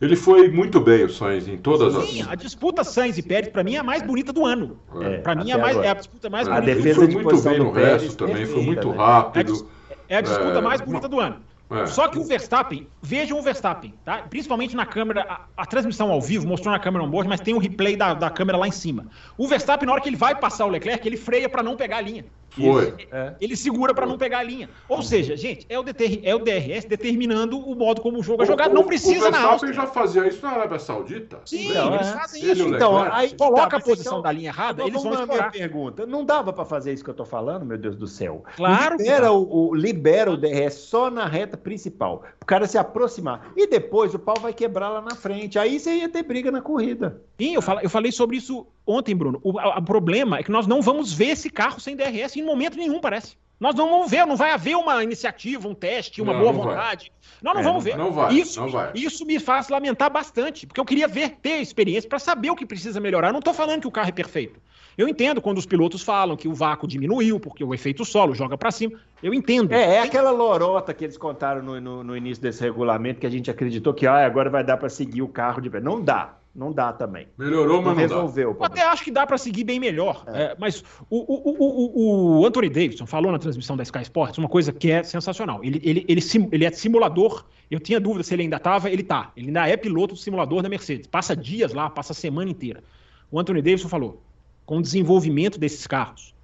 ele 0.00 0.16
foi 0.16 0.50
muito 0.50 0.80
bem, 0.80 1.04
o 1.04 1.10
Sainz, 1.10 1.46
em 1.46 1.58
todas 1.58 1.92
Sim, 2.08 2.22
as. 2.22 2.28
a 2.28 2.34
disputa 2.34 2.82
Sainz 2.82 3.18
e 3.18 3.22
Pérez, 3.22 3.50
para 3.50 3.62
mim, 3.62 3.74
é 3.74 3.78
a 3.78 3.82
mais 3.82 4.02
bonita 4.02 4.32
do 4.32 4.46
ano. 4.46 4.78
É, 5.00 5.18
para 5.18 5.34
mim, 5.34 5.50
é 5.50 5.54
a, 5.54 5.58
mais, 5.58 5.76
é 5.76 5.88
a 5.88 5.94
disputa 5.94 6.30
mais 6.30 6.48
a 6.48 6.54
bonita 6.54 6.74
defesa 6.74 6.94
foi 6.96 7.08
de 7.08 7.14
muito 7.14 7.42
bem 7.42 7.58
no 7.58 7.70
resto 7.70 8.16
também, 8.16 8.46
foi 8.46 8.62
muito 8.62 8.88
né? 8.88 8.96
rápido. 8.96 9.68
É 10.08 10.16
a, 10.16 10.20
disputa 10.22 10.58
é, 10.58 10.60
mais 10.60 10.80
bonita 10.80 11.06
do 11.06 11.20
ano. 11.20 11.36
É. 11.70 11.86
Só 11.86 12.08
que 12.08 12.18
o 12.18 12.24
Verstappen, 12.24 12.88
vejam 13.00 13.38
o 13.38 13.42
Verstappen, 13.42 13.94
tá? 14.04 14.22
Principalmente 14.28 14.74
na 14.74 14.84
câmera, 14.84 15.22
a, 15.22 15.62
a, 15.62 15.66
transmissão 15.66 16.10
ao 16.10 16.20
vivo 16.20 16.48
mostrou 16.48 16.72
na 16.72 16.80
câmera 16.80 17.04
on-board, 17.04 17.28
mas 17.28 17.40
tem 17.40 17.54
o 17.54 17.58
replay 17.58 17.94
da, 17.94 18.12
da 18.12 18.28
câmera 18.28 18.58
lá 18.58 18.66
em 18.66 18.72
cima. 18.72 19.06
O 19.38 19.46
Verstappen, 19.46 19.86
na 19.86 19.92
hora 19.92 20.02
que 20.02 20.08
ele 20.08 20.16
vai 20.16 20.34
passar 20.34 20.66
o 20.66 20.68
Leclerc, 20.68 21.06
ele 21.06 21.16
freia 21.16 21.48
para 21.48 21.62
não 21.62 21.76
pegar 21.76 21.98
a 21.98 22.00
linha. 22.00 22.24
Foi. 22.50 22.94
É. 23.12 23.34
Ele 23.40 23.56
segura 23.56 23.94
para 23.94 24.06
não 24.06 24.18
pegar 24.18 24.38
a 24.38 24.42
linha. 24.42 24.68
Ou 24.88 25.02
seja, 25.02 25.36
gente, 25.36 25.66
é 25.68 25.78
o, 25.78 25.82
DTR, 25.82 26.20
é 26.22 26.34
o 26.34 26.38
DRS 26.38 26.84
determinando 26.84 27.58
o 27.58 27.74
modo 27.74 28.00
como 28.00 28.18
o 28.18 28.22
jogo 28.22 28.42
é 28.42 28.46
jogado. 28.46 28.74
Não 28.74 28.84
precisa 28.84 29.28
o 29.28 29.30
na 29.30 29.38
Verstappen 29.38 29.72
já 29.72 29.86
fazia 29.86 30.26
isso 30.26 30.42
na 30.42 30.52
Arábia 30.52 30.78
Saudita. 30.78 31.40
Sim, 31.44 31.72
não, 31.72 31.94
eles 31.94 32.08
é. 32.08 32.12
fazem 32.12 32.50
isso. 32.50 32.68
Então, 32.68 32.98
aí 33.12 33.34
coloca 33.36 33.70
tá, 33.70 33.76
a 33.76 33.80
posição 33.80 34.14
então, 34.14 34.22
da 34.22 34.32
linha 34.32 34.48
errada, 34.48 34.82
eles 34.82 35.02
vão 35.02 35.12
explorar. 35.12 35.50
Pergunta. 35.50 36.06
Não 36.06 36.24
dava 36.24 36.52
para 36.52 36.64
fazer 36.64 36.92
isso 36.92 37.04
que 37.04 37.10
eu 37.10 37.14
tô 37.14 37.24
falando, 37.24 37.64
meu 37.64 37.78
Deus 37.78 37.96
do 37.96 38.06
céu. 38.06 38.44
Claro. 38.56 38.96
Libera, 38.96 39.32
o, 39.32 39.68
o, 39.68 39.74
libera 39.74 40.30
o 40.30 40.36
DRS 40.36 40.74
só 40.74 41.10
na 41.10 41.26
reta 41.26 41.56
principal. 41.56 42.24
O 42.40 42.44
cara 42.44 42.66
se 42.66 42.78
aproximar. 42.78 43.52
E 43.56 43.66
depois 43.66 44.14
o 44.14 44.18
pau 44.18 44.36
vai 44.40 44.52
quebrar 44.52 44.88
lá 44.88 45.00
na 45.00 45.14
frente. 45.14 45.58
Aí 45.58 45.78
você 45.78 45.94
ia 45.96 46.08
ter 46.08 46.22
briga 46.22 46.50
na 46.50 46.60
corrida. 46.60 47.20
Sim, 47.38 47.54
eu, 47.54 47.62
eu 47.82 47.90
falei 47.90 48.12
sobre 48.12 48.36
isso 48.36 48.66
ontem, 48.86 49.14
Bruno. 49.14 49.40
O, 49.42 49.58
o, 49.58 49.82
problema 49.82 50.38
é 50.38 50.42
que 50.42 50.50
nós 50.50 50.66
não 50.66 50.82
vamos 50.82 51.12
ver 51.12 51.28
esse 51.28 51.48
carro 51.48 51.80
sem 51.80 51.96
DRS 51.96 52.36
em 52.40 52.44
momento 52.44 52.76
nenhum, 52.76 53.00
parece. 53.00 53.36
Nós 53.60 53.74
não 53.74 53.90
vamos 53.90 54.10
ver, 54.10 54.26
não 54.26 54.36
vai 54.36 54.52
haver 54.52 54.74
uma 54.74 55.04
iniciativa, 55.04 55.68
um 55.68 55.74
teste, 55.74 56.22
uma 56.22 56.32
não, 56.32 56.40
boa 56.40 56.52
não 56.52 56.62
vontade. 56.62 57.12
Vai. 57.12 57.30
Nós 57.42 57.54
não 57.54 57.60
é, 57.60 57.64
vamos 57.64 57.84
ver. 57.84 57.96
Não 57.96 58.10
vai, 58.10 58.34
isso, 58.34 58.58
não 58.58 58.70
vai. 58.70 58.90
isso 58.94 59.26
me 59.26 59.38
faz 59.38 59.68
lamentar 59.68 60.10
bastante, 60.10 60.66
porque 60.66 60.80
eu 60.80 60.84
queria 60.84 61.06
ver, 61.06 61.36
ter 61.42 61.60
experiência 61.60 62.08
para 62.08 62.18
saber 62.18 62.50
o 62.50 62.56
que 62.56 62.64
precisa 62.64 62.98
melhorar. 62.98 63.28
Eu 63.28 63.32
não 63.32 63.38
estou 63.40 63.52
falando 63.52 63.82
que 63.82 63.86
o 63.86 63.90
carro 63.90 64.08
é 64.08 64.12
perfeito. 64.12 64.58
Eu 64.96 65.06
entendo 65.08 65.40
quando 65.40 65.58
os 65.58 65.66
pilotos 65.66 66.02
falam 66.02 66.36
que 66.36 66.48
o 66.48 66.54
vácuo 66.54 66.86
diminuiu, 66.86 67.38
porque 67.38 67.62
o 67.62 67.74
efeito 67.74 68.04
solo 68.04 68.34
joga 68.34 68.56
para 68.56 68.70
cima. 68.70 68.98
Eu 69.22 69.32
entendo. 69.34 69.72
É, 69.72 69.96
é 69.96 70.02
aquela 70.02 70.30
lorota 70.30 70.92
que 70.94 71.04
eles 71.04 71.18
contaram 71.18 71.62
no, 71.62 71.80
no, 71.80 72.04
no, 72.04 72.16
início 72.16 72.42
desse 72.42 72.62
regulamento 72.62 73.20
que 73.20 73.26
a 73.26 73.30
gente 73.30 73.50
acreditou 73.50 73.92
que 73.94 74.06
ah, 74.06 74.24
agora 74.24 74.50
vai 74.50 74.64
dar 74.64 74.78
para 74.78 74.88
seguir 74.88 75.22
o 75.22 75.28
carro 75.28 75.60
de 75.60 75.68
pé. 75.68 75.80
Não 75.80 76.02
dá. 76.02 76.34
Não 76.54 76.72
dá 76.72 76.92
também. 76.92 77.28
Melhorou, 77.38 77.80
mas 77.80 77.84
não, 77.84 77.94
não 77.94 78.00
resolveu. 78.00 78.54
Dá. 78.54 78.66
Até 78.66 78.82
acho 78.82 79.04
que 79.04 79.10
dá 79.10 79.26
para 79.26 79.38
seguir 79.38 79.64
bem 79.64 79.78
melhor. 79.78 80.24
É. 80.26 80.42
É, 80.42 80.56
mas 80.58 80.82
o, 81.08 81.18
o, 81.18 81.56
o, 81.58 82.40
o, 82.40 82.46
Anthony 82.46 82.68
Davidson 82.68 83.06
falou 83.06 83.30
na 83.30 83.38
transmissão 83.38 83.76
da 83.76 83.82
Sky 83.82 84.02
Sports 84.02 84.36
uma 84.36 84.48
coisa 84.48 84.72
que 84.72 84.90
é 84.90 85.02
sensacional. 85.02 85.62
Ele, 85.62 85.80
ele, 85.84 86.04
ele, 86.08 86.20
ele 86.50 86.64
é 86.64 86.70
simulador. 86.70 87.44
Eu 87.70 87.78
tinha 87.78 88.00
dúvida 88.00 88.24
se 88.24 88.34
ele 88.34 88.42
ainda 88.42 88.56
estava. 88.56 88.90
Ele 88.90 89.02
tá. 89.02 89.30
Ele 89.36 89.46
ainda 89.46 89.68
é 89.68 89.76
piloto 89.76 90.14
do 90.14 90.20
simulador 90.20 90.60
da 90.62 90.68
Mercedes. 90.68 91.06
Passa 91.06 91.36
dias 91.36 91.72
lá, 91.72 91.88
passa 91.88 92.12
a 92.12 92.16
semana 92.16 92.50
inteira. 92.50 92.82
O 93.30 93.38
Anthony 93.38 93.62
Davidson 93.62 93.88
falou: 93.88 94.20
com 94.66 94.78
o 94.78 94.82
desenvolvimento 94.82 95.58
desses 95.58 95.86
carros, 95.86 96.34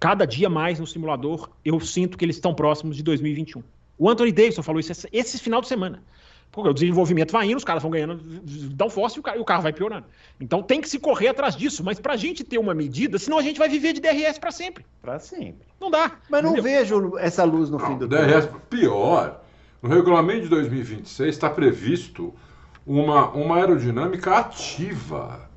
cada 0.00 0.24
dia 0.24 0.50
mais 0.50 0.80
no 0.80 0.86
simulador, 0.86 1.48
eu 1.64 1.78
sinto 1.78 2.18
que 2.18 2.24
eles 2.24 2.36
estão 2.36 2.52
próximos 2.52 2.96
de 2.96 3.04
2021. 3.04 3.62
O 3.96 4.10
Anthony 4.10 4.32
Davidson 4.32 4.62
falou 4.62 4.80
isso 4.80 4.90
esse, 4.90 5.08
esse 5.12 5.38
final 5.38 5.60
de 5.60 5.68
semana. 5.68 6.02
Porque 6.54 6.70
o 6.70 6.72
desenvolvimento 6.72 7.32
vai 7.32 7.50
indo, 7.50 7.56
os 7.56 7.64
caras 7.64 7.82
vão 7.82 7.90
ganhando 7.90 8.20
downforce 8.76 9.16
e 9.16 9.20
o 9.20 9.22
carro, 9.24 9.38
e 9.38 9.40
o 9.40 9.44
carro 9.44 9.62
vai 9.62 9.72
piorando. 9.72 10.06
Então 10.40 10.62
tem 10.62 10.80
que 10.80 10.88
se 10.88 11.00
correr 11.00 11.26
atrás 11.26 11.56
disso. 11.56 11.82
Mas 11.82 11.98
para 11.98 12.12
a 12.12 12.16
gente 12.16 12.44
ter 12.44 12.58
uma 12.58 12.72
medida, 12.72 13.18
senão 13.18 13.38
a 13.38 13.42
gente 13.42 13.58
vai 13.58 13.68
viver 13.68 13.92
de 13.92 14.00
DRS 14.00 14.38
para 14.38 14.52
sempre. 14.52 14.86
Para 15.02 15.18
sempre. 15.18 15.66
Não 15.80 15.90
dá. 15.90 16.12
Mas 16.30 16.44
não 16.44 16.52
entendeu? 16.52 16.78
vejo 16.78 17.18
essa 17.18 17.42
luz 17.42 17.70
no 17.70 17.78
não, 17.78 17.86
fim 17.86 17.98
do 17.98 18.06
DRS, 18.06 18.48
pior. 18.70 19.42
No 19.82 19.88
regulamento 19.88 20.42
de 20.42 20.48
2026 20.48 21.28
está 21.28 21.50
previsto 21.50 22.32
uma, 22.86 23.30
uma 23.30 23.56
aerodinâmica 23.56 24.36
ativa, 24.36 25.50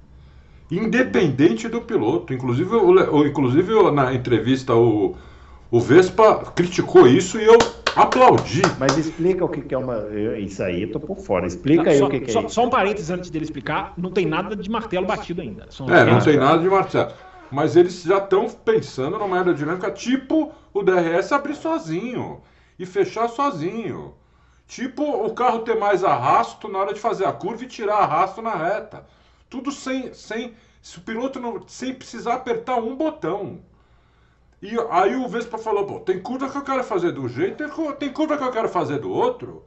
independente 0.71 1.67
do 1.67 1.79
piloto. 1.79 2.33
Inclusive, 2.33 2.75
o, 2.75 3.23
inclusive 3.23 3.91
na 3.91 4.15
entrevista, 4.15 4.73
o, 4.73 5.15
o 5.69 5.79
Vespa 5.79 6.37
criticou 6.55 7.05
isso 7.05 7.39
e 7.39 7.45
eu 7.45 7.59
aplaudi. 7.97 8.61
Mas 8.79 8.97
explica 8.97 9.43
o 9.43 9.49
que, 9.49 9.73
é 9.73 9.77
uma. 9.77 10.07
Isso 10.37 10.61
aí, 10.63 10.83
eu 10.83 10.91
tô 10.91 10.99
por 10.99 11.17
fora. 11.17 11.47
Explica 11.47 11.89
aí 11.89 11.97
só, 11.97 12.05
o 12.05 12.09
que, 12.09 12.19
que 12.21 12.31
só, 12.31 12.41
é. 12.41 12.49
Só 12.49 12.65
um 12.65 12.69
parênteses 12.69 13.09
antes 13.09 13.29
dele 13.29 13.45
explicar: 13.45 13.93
não 13.97 14.11
tem 14.11 14.25
nada 14.25 14.55
de 14.55 14.69
martelo 14.69 15.05
batido 15.05 15.41
ainda. 15.41 15.67
São 15.69 15.89
é, 15.89 16.05
não 16.05 16.19
tem 16.19 16.37
nada 16.37 16.59
de 16.59 16.69
martelo. 16.69 17.11
Mas 17.51 17.75
eles 17.75 18.03
já 18.03 18.17
estão 18.17 18.49
pensando 18.49 19.17
numa 19.17 19.37
aerodinâmica 19.37 19.89
tipo 19.89 20.51
o 20.73 20.83
DRS 20.83 21.31
abrir 21.31 21.55
sozinho 21.55 22.41
e 22.77 22.85
fechar 22.85 23.29
sozinho. 23.29 24.13
Tipo 24.67 25.03
o 25.25 25.33
carro 25.33 25.59
ter 25.59 25.75
mais 25.75 26.03
arrasto 26.03 26.67
na 26.67 26.77
hora 26.79 26.93
de 26.93 26.99
fazer 26.99 27.25
a 27.25 27.31
curva 27.31 27.63
e 27.63 27.67
tirar 27.67 27.99
arrasto 27.99 28.41
na 28.41 28.53
reta. 28.53 29.05
Tudo 29.49 29.71
sem. 29.71 30.13
sem 30.13 30.53
se 30.81 30.97
o 30.97 31.01
piloto 31.01 31.39
não. 31.39 31.61
sem 31.67 31.93
precisar 31.93 32.35
apertar 32.35 32.75
um 32.75 32.95
botão. 32.95 33.59
E 34.61 34.75
aí 34.89 35.15
o 35.15 35.27
Vespa 35.27 35.57
falou, 35.57 35.85
pô, 35.85 35.99
tem 35.99 36.19
curva 36.19 36.49
que 36.49 36.57
eu 36.57 36.63
quero 36.63 36.83
fazer 36.83 37.11
do 37.11 37.27
jeito, 37.27 37.63
tem 37.99 38.11
curva 38.11 38.37
que 38.37 38.43
eu 38.43 38.51
quero 38.51 38.67
fazer 38.69 38.99
do 38.99 39.11
outro. 39.11 39.63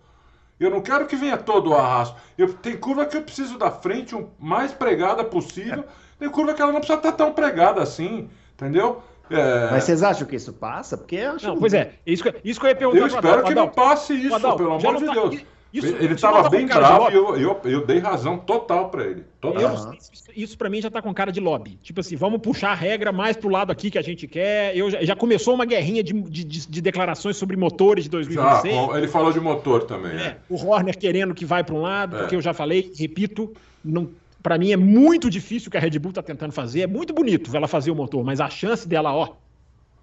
Eu 0.59 0.69
não 0.69 0.83
quero 0.83 1.07
que 1.07 1.17
venha 1.17 1.39
todo 1.39 1.71
o 1.71 1.75
arrasto. 1.75 2.17
Eu, 2.37 2.53
tem 2.53 2.77
curva 2.77 3.07
que 3.07 3.17
eu 3.17 3.23
preciso 3.23 3.57
da 3.57 3.71
frente 3.71 4.15
o 4.15 4.29
mais 4.39 4.73
pregada 4.73 5.25
possível. 5.25 5.85
Tem 6.19 6.29
curva 6.29 6.53
que 6.53 6.61
ela 6.61 6.73
não 6.73 6.81
precisa 6.81 6.99
estar 6.99 7.13
tão 7.13 7.33
pregada 7.33 7.83
assim, 7.83 8.29
entendeu? 8.53 9.03
É... 9.31 9.71
Mas 9.71 9.85
vocês 9.85 10.03
acham 10.03 10.27
que 10.27 10.37
isso 10.37 10.53
passa? 10.53 10.99
Porque 10.99 11.17
eu 11.17 11.33
acho 11.33 11.47
não, 11.47 11.59
Pois 11.59 11.73
é, 11.73 11.95
isso 12.05 12.23
que, 12.23 12.35
isso 12.45 12.61
que 12.61 12.67
eu 12.67 12.71
ia 12.71 12.77
perguntar. 12.77 12.99
Eu 12.99 13.07
espero 13.07 13.45
que 13.45 13.55
não 13.55 13.69
passe 13.69 14.13
isso, 14.13 14.35
Adalto, 14.35 14.59
pelo 14.59 14.75
amor 14.75 14.97
de 14.97 15.07
tá, 15.07 15.13
Deus. 15.13 15.45
Isso, 15.73 15.87
ele 15.87 16.15
estava 16.15 16.43
tá 16.43 16.49
bem 16.49 16.67
bravo 16.67 17.11
e 17.11 17.15
eu, 17.15 17.37
eu, 17.37 17.61
eu, 17.65 17.87
dei 17.87 17.99
razão 17.99 18.39
total 18.39 18.91
para 18.91 19.05
ele. 19.05 19.25
Total. 19.41 19.63
Eu, 19.63 19.95
isso, 19.95 20.25
isso 20.35 20.59
para 20.59 20.69
mim 20.69 20.81
já 20.81 20.89
está 20.89 21.01
com 21.01 21.15
cara 21.15 21.31
de 21.31 21.39
lobby. 21.39 21.79
Tipo 21.83 22.01
assim, 22.01 22.17
vamos 22.17 22.41
puxar 22.41 22.73
a 22.73 22.75
regra 22.75 23.13
mais 23.13 23.37
pro 23.37 23.49
lado 23.49 23.71
aqui 23.71 23.91
que 23.91 23.99
a 23.99 24.03
gente 24.03 24.27
quer. 24.27 24.77
Eu, 24.77 24.91
já, 24.91 25.03
já 25.05 25.17
começou 25.17 25.55
uma 25.55 25.65
guerrinha 25.65 26.03
de, 26.03 26.13
de, 26.13 26.45
de, 26.45 26.81
declarações 26.81 27.37
sobre 27.37 27.57
motores 27.57 28.05
de 28.05 28.11
2026. 28.11 28.75
Já, 28.75 28.99
ele 28.99 29.09
falou 29.09 29.33
de 29.33 29.39
motor 29.39 29.85
também. 29.85 30.13
É, 30.13 30.23
é. 30.23 30.37
O 30.49 30.57
Horner 30.57 30.99
querendo 30.99 31.35
que 31.35 31.45
vai 31.45 31.63
para 31.63 31.75
um 31.75 31.83
lado, 31.83 32.17
é. 32.17 32.21
porque 32.21 32.35
eu 32.35 32.43
já 32.43 32.53
falei, 32.53 32.93
repito, 32.99 33.53
não, 33.85 34.11
para 34.43 34.59
mim 34.59 34.73
é 34.73 34.77
muito 34.77 35.31
difícil 35.31 35.69
o 35.69 35.71
que 35.71 35.77
a 35.77 35.81
Red 35.81 35.99
Bull 35.99 36.11
está 36.11 36.23
tentando 36.23 36.53
fazer. 36.53 36.81
É 36.83 36.87
muito 36.87 37.13
bonito 37.15 37.55
ela 37.57 37.69
fazer 37.69 37.91
o 37.91 37.95
motor, 37.95 38.25
mas 38.25 38.41
a 38.41 38.51
chance 38.51 38.89
dela, 38.89 39.15
ó, 39.15 39.35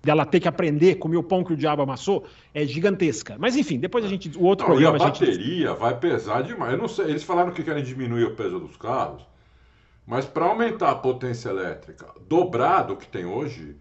dela 0.02 0.26
ter 0.26 0.40
que 0.40 0.48
aprender 0.48 0.96
comer 0.96 1.18
o 1.18 1.24
pão 1.24 1.44
que 1.44 1.54
o 1.54 1.58
diabo 1.58 1.82
amassou 1.82 2.26
é 2.54 2.66
gigantesca. 2.66 3.36
Mas 3.40 3.56
enfim, 3.56 3.80
depois 3.80 4.06
a 4.06 4.08
gente. 4.08 4.38
O 4.38 4.44
outro 4.44 4.68
não, 4.68 4.76
programa. 4.76 4.98
E 4.98 5.02
a 5.02 5.06
bateria 5.06 5.68
gente... 5.68 5.80
vai 5.80 5.98
pesar 5.98 6.42
demais. 6.44 6.74
Eu 6.74 6.78
não 6.78 6.88
sei, 6.88 7.06
eles 7.06 7.24
falaram 7.24 7.52
que 7.52 7.64
querem 7.64 7.84
diminuir 7.84 8.26
o 8.26 8.36
peso 8.36 8.60
dos 8.60 8.78
carros, 8.78 9.22
mas 10.06 10.26
para 10.26 10.46
aumentar 10.46 10.92
a 10.92 10.96
potência 10.96 11.50
elétrica 11.50 12.06
dobrado 12.28 12.96
que 12.96 13.08
tem 13.08 13.26
hoje, 13.26 13.76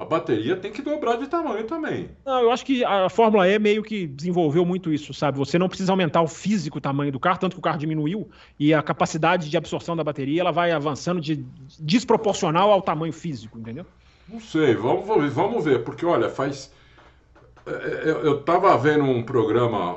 a 0.00 0.04
bateria 0.06 0.56
tem 0.56 0.72
que 0.72 0.80
dobrar 0.80 1.18
de 1.18 1.26
tamanho 1.26 1.64
também. 1.64 2.08
Não, 2.24 2.40
eu 2.40 2.50
acho 2.50 2.64
que 2.64 2.82
a 2.82 3.10
Fórmula 3.10 3.46
E 3.46 3.58
meio 3.58 3.82
que 3.82 4.06
desenvolveu 4.06 4.64
muito 4.64 4.90
isso, 4.90 5.12
sabe? 5.12 5.36
Você 5.36 5.58
não 5.58 5.68
precisa 5.68 5.92
aumentar 5.92 6.22
o 6.22 6.26
físico 6.26 6.78
o 6.78 6.80
tamanho 6.80 7.12
do 7.12 7.20
carro, 7.20 7.38
tanto 7.38 7.52
que 7.52 7.58
o 7.58 7.62
carro 7.62 7.76
diminuiu 7.76 8.26
e 8.58 8.72
a 8.72 8.82
capacidade 8.82 9.50
de 9.50 9.56
absorção 9.58 9.94
da 9.94 10.02
bateria 10.02 10.40
ela 10.40 10.52
vai 10.52 10.72
avançando 10.72 11.20
de 11.20 11.44
desproporcional 11.78 12.72
ao 12.72 12.80
tamanho 12.80 13.12
físico, 13.12 13.58
entendeu? 13.58 13.84
Não 14.32 14.38
sei, 14.38 14.76
vamos, 14.76 15.32
vamos 15.34 15.64
ver, 15.64 15.82
porque 15.82 16.06
olha, 16.06 16.28
faz. 16.28 16.72
É, 17.66 17.70
é, 17.72 18.10
eu 18.10 18.38
estava 18.38 18.76
vendo 18.78 19.02
um 19.02 19.24
programa 19.24 19.96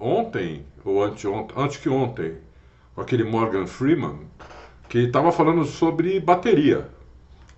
ontem, 0.00 0.64
ou 0.82 1.04
anteontem, 1.04 1.54
antes 1.62 1.76
que 1.76 1.90
ontem, 1.90 2.38
com 2.94 3.02
aquele 3.02 3.24
Morgan 3.24 3.66
Freeman, 3.66 4.20
que 4.88 5.00
estava 5.00 5.30
falando 5.30 5.66
sobre 5.66 6.18
bateria. 6.18 6.88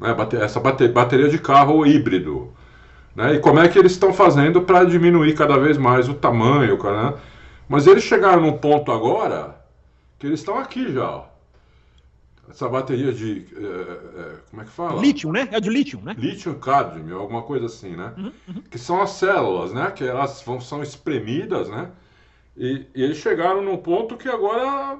Né, 0.00 0.08
essa 0.42 0.58
bateria 0.58 1.28
de 1.28 1.38
carro 1.38 1.86
híbrido. 1.86 2.52
Né, 3.14 3.34
e 3.34 3.38
como 3.38 3.60
é 3.60 3.68
que 3.68 3.78
eles 3.78 3.92
estão 3.92 4.12
fazendo 4.12 4.62
para 4.62 4.84
diminuir 4.84 5.34
cada 5.36 5.56
vez 5.56 5.78
mais 5.78 6.08
o 6.08 6.14
tamanho. 6.14 6.76
Né? 6.76 7.14
Mas 7.68 7.86
eles 7.86 8.02
chegaram 8.02 8.42
num 8.42 8.58
ponto 8.58 8.90
agora 8.90 9.64
que 10.18 10.26
eles 10.26 10.40
estão 10.40 10.58
aqui 10.58 10.92
já 10.92 11.24
essa 12.48 12.68
bateria 12.68 13.12
de. 13.12 13.46
É, 13.54 14.20
é, 14.20 14.36
como 14.50 14.62
é 14.62 14.64
que 14.64 14.70
fala? 14.70 15.00
Lítio, 15.00 15.32
né? 15.32 15.48
É 15.50 15.60
de 15.60 15.68
lítio, 15.68 16.00
né? 16.02 16.14
Lítio 16.16 16.54
cadmio, 16.56 17.18
alguma 17.18 17.42
coisa 17.42 17.66
assim, 17.66 17.96
né? 17.96 18.12
Uhum, 18.16 18.32
uhum. 18.48 18.62
Que 18.70 18.78
são 18.78 19.00
as 19.02 19.10
células, 19.10 19.72
né? 19.72 19.90
Que 19.90 20.04
elas 20.04 20.42
vão, 20.42 20.60
são 20.60 20.82
espremidas, 20.82 21.68
né? 21.68 21.90
E, 22.56 22.86
e 22.94 23.02
eles 23.02 23.18
chegaram 23.18 23.62
num 23.62 23.76
ponto 23.76 24.16
que 24.16 24.28
agora 24.28 24.98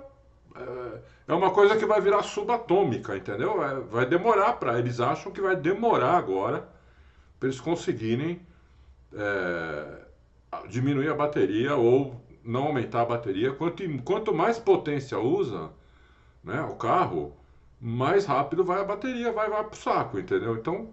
é, 0.57 0.99
é 1.29 1.35
uma 1.35 1.51
coisa 1.51 1.77
que 1.77 1.87
vai 1.87 2.01
virar 2.01 2.23
subatômica, 2.23 3.17
entendeu? 3.17 3.63
É, 3.63 3.81
vai 3.81 4.07
demorar 4.07 4.55
para. 4.55 4.79
Eles 4.79 5.01
acham 5.01 5.33
que 5.33 5.41
vai 5.41 5.57
demorar 5.57 6.17
agora 6.17 6.69
para 7.39 7.49
eles 7.49 7.61
conseguirem 7.61 8.41
é, 9.13 9.85
diminuir 10.69 11.09
a 11.09 11.15
bateria 11.15 11.77
ou 11.77 12.21
não 12.45 12.65
aumentar 12.65 13.03
a 13.03 13.07
bateria. 13.07 13.53
Quanto, 13.53 13.83
quanto 14.03 14.35
mais 14.35 14.59
potência 14.59 15.19
usa 15.19 15.71
né, 16.47 16.63
o 16.63 16.77
carro, 16.77 17.33
mais 17.81 18.25
rápido 18.25 18.65
vai 18.65 18.81
a 18.81 18.85
bateria, 18.85 19.33
vai, 19.33 19.51
vai 19.51 19.65
pro 19.65 19.77
saco, 19.77 20.19
entendeu? 20.19 20.57
Então, 20.57 20.89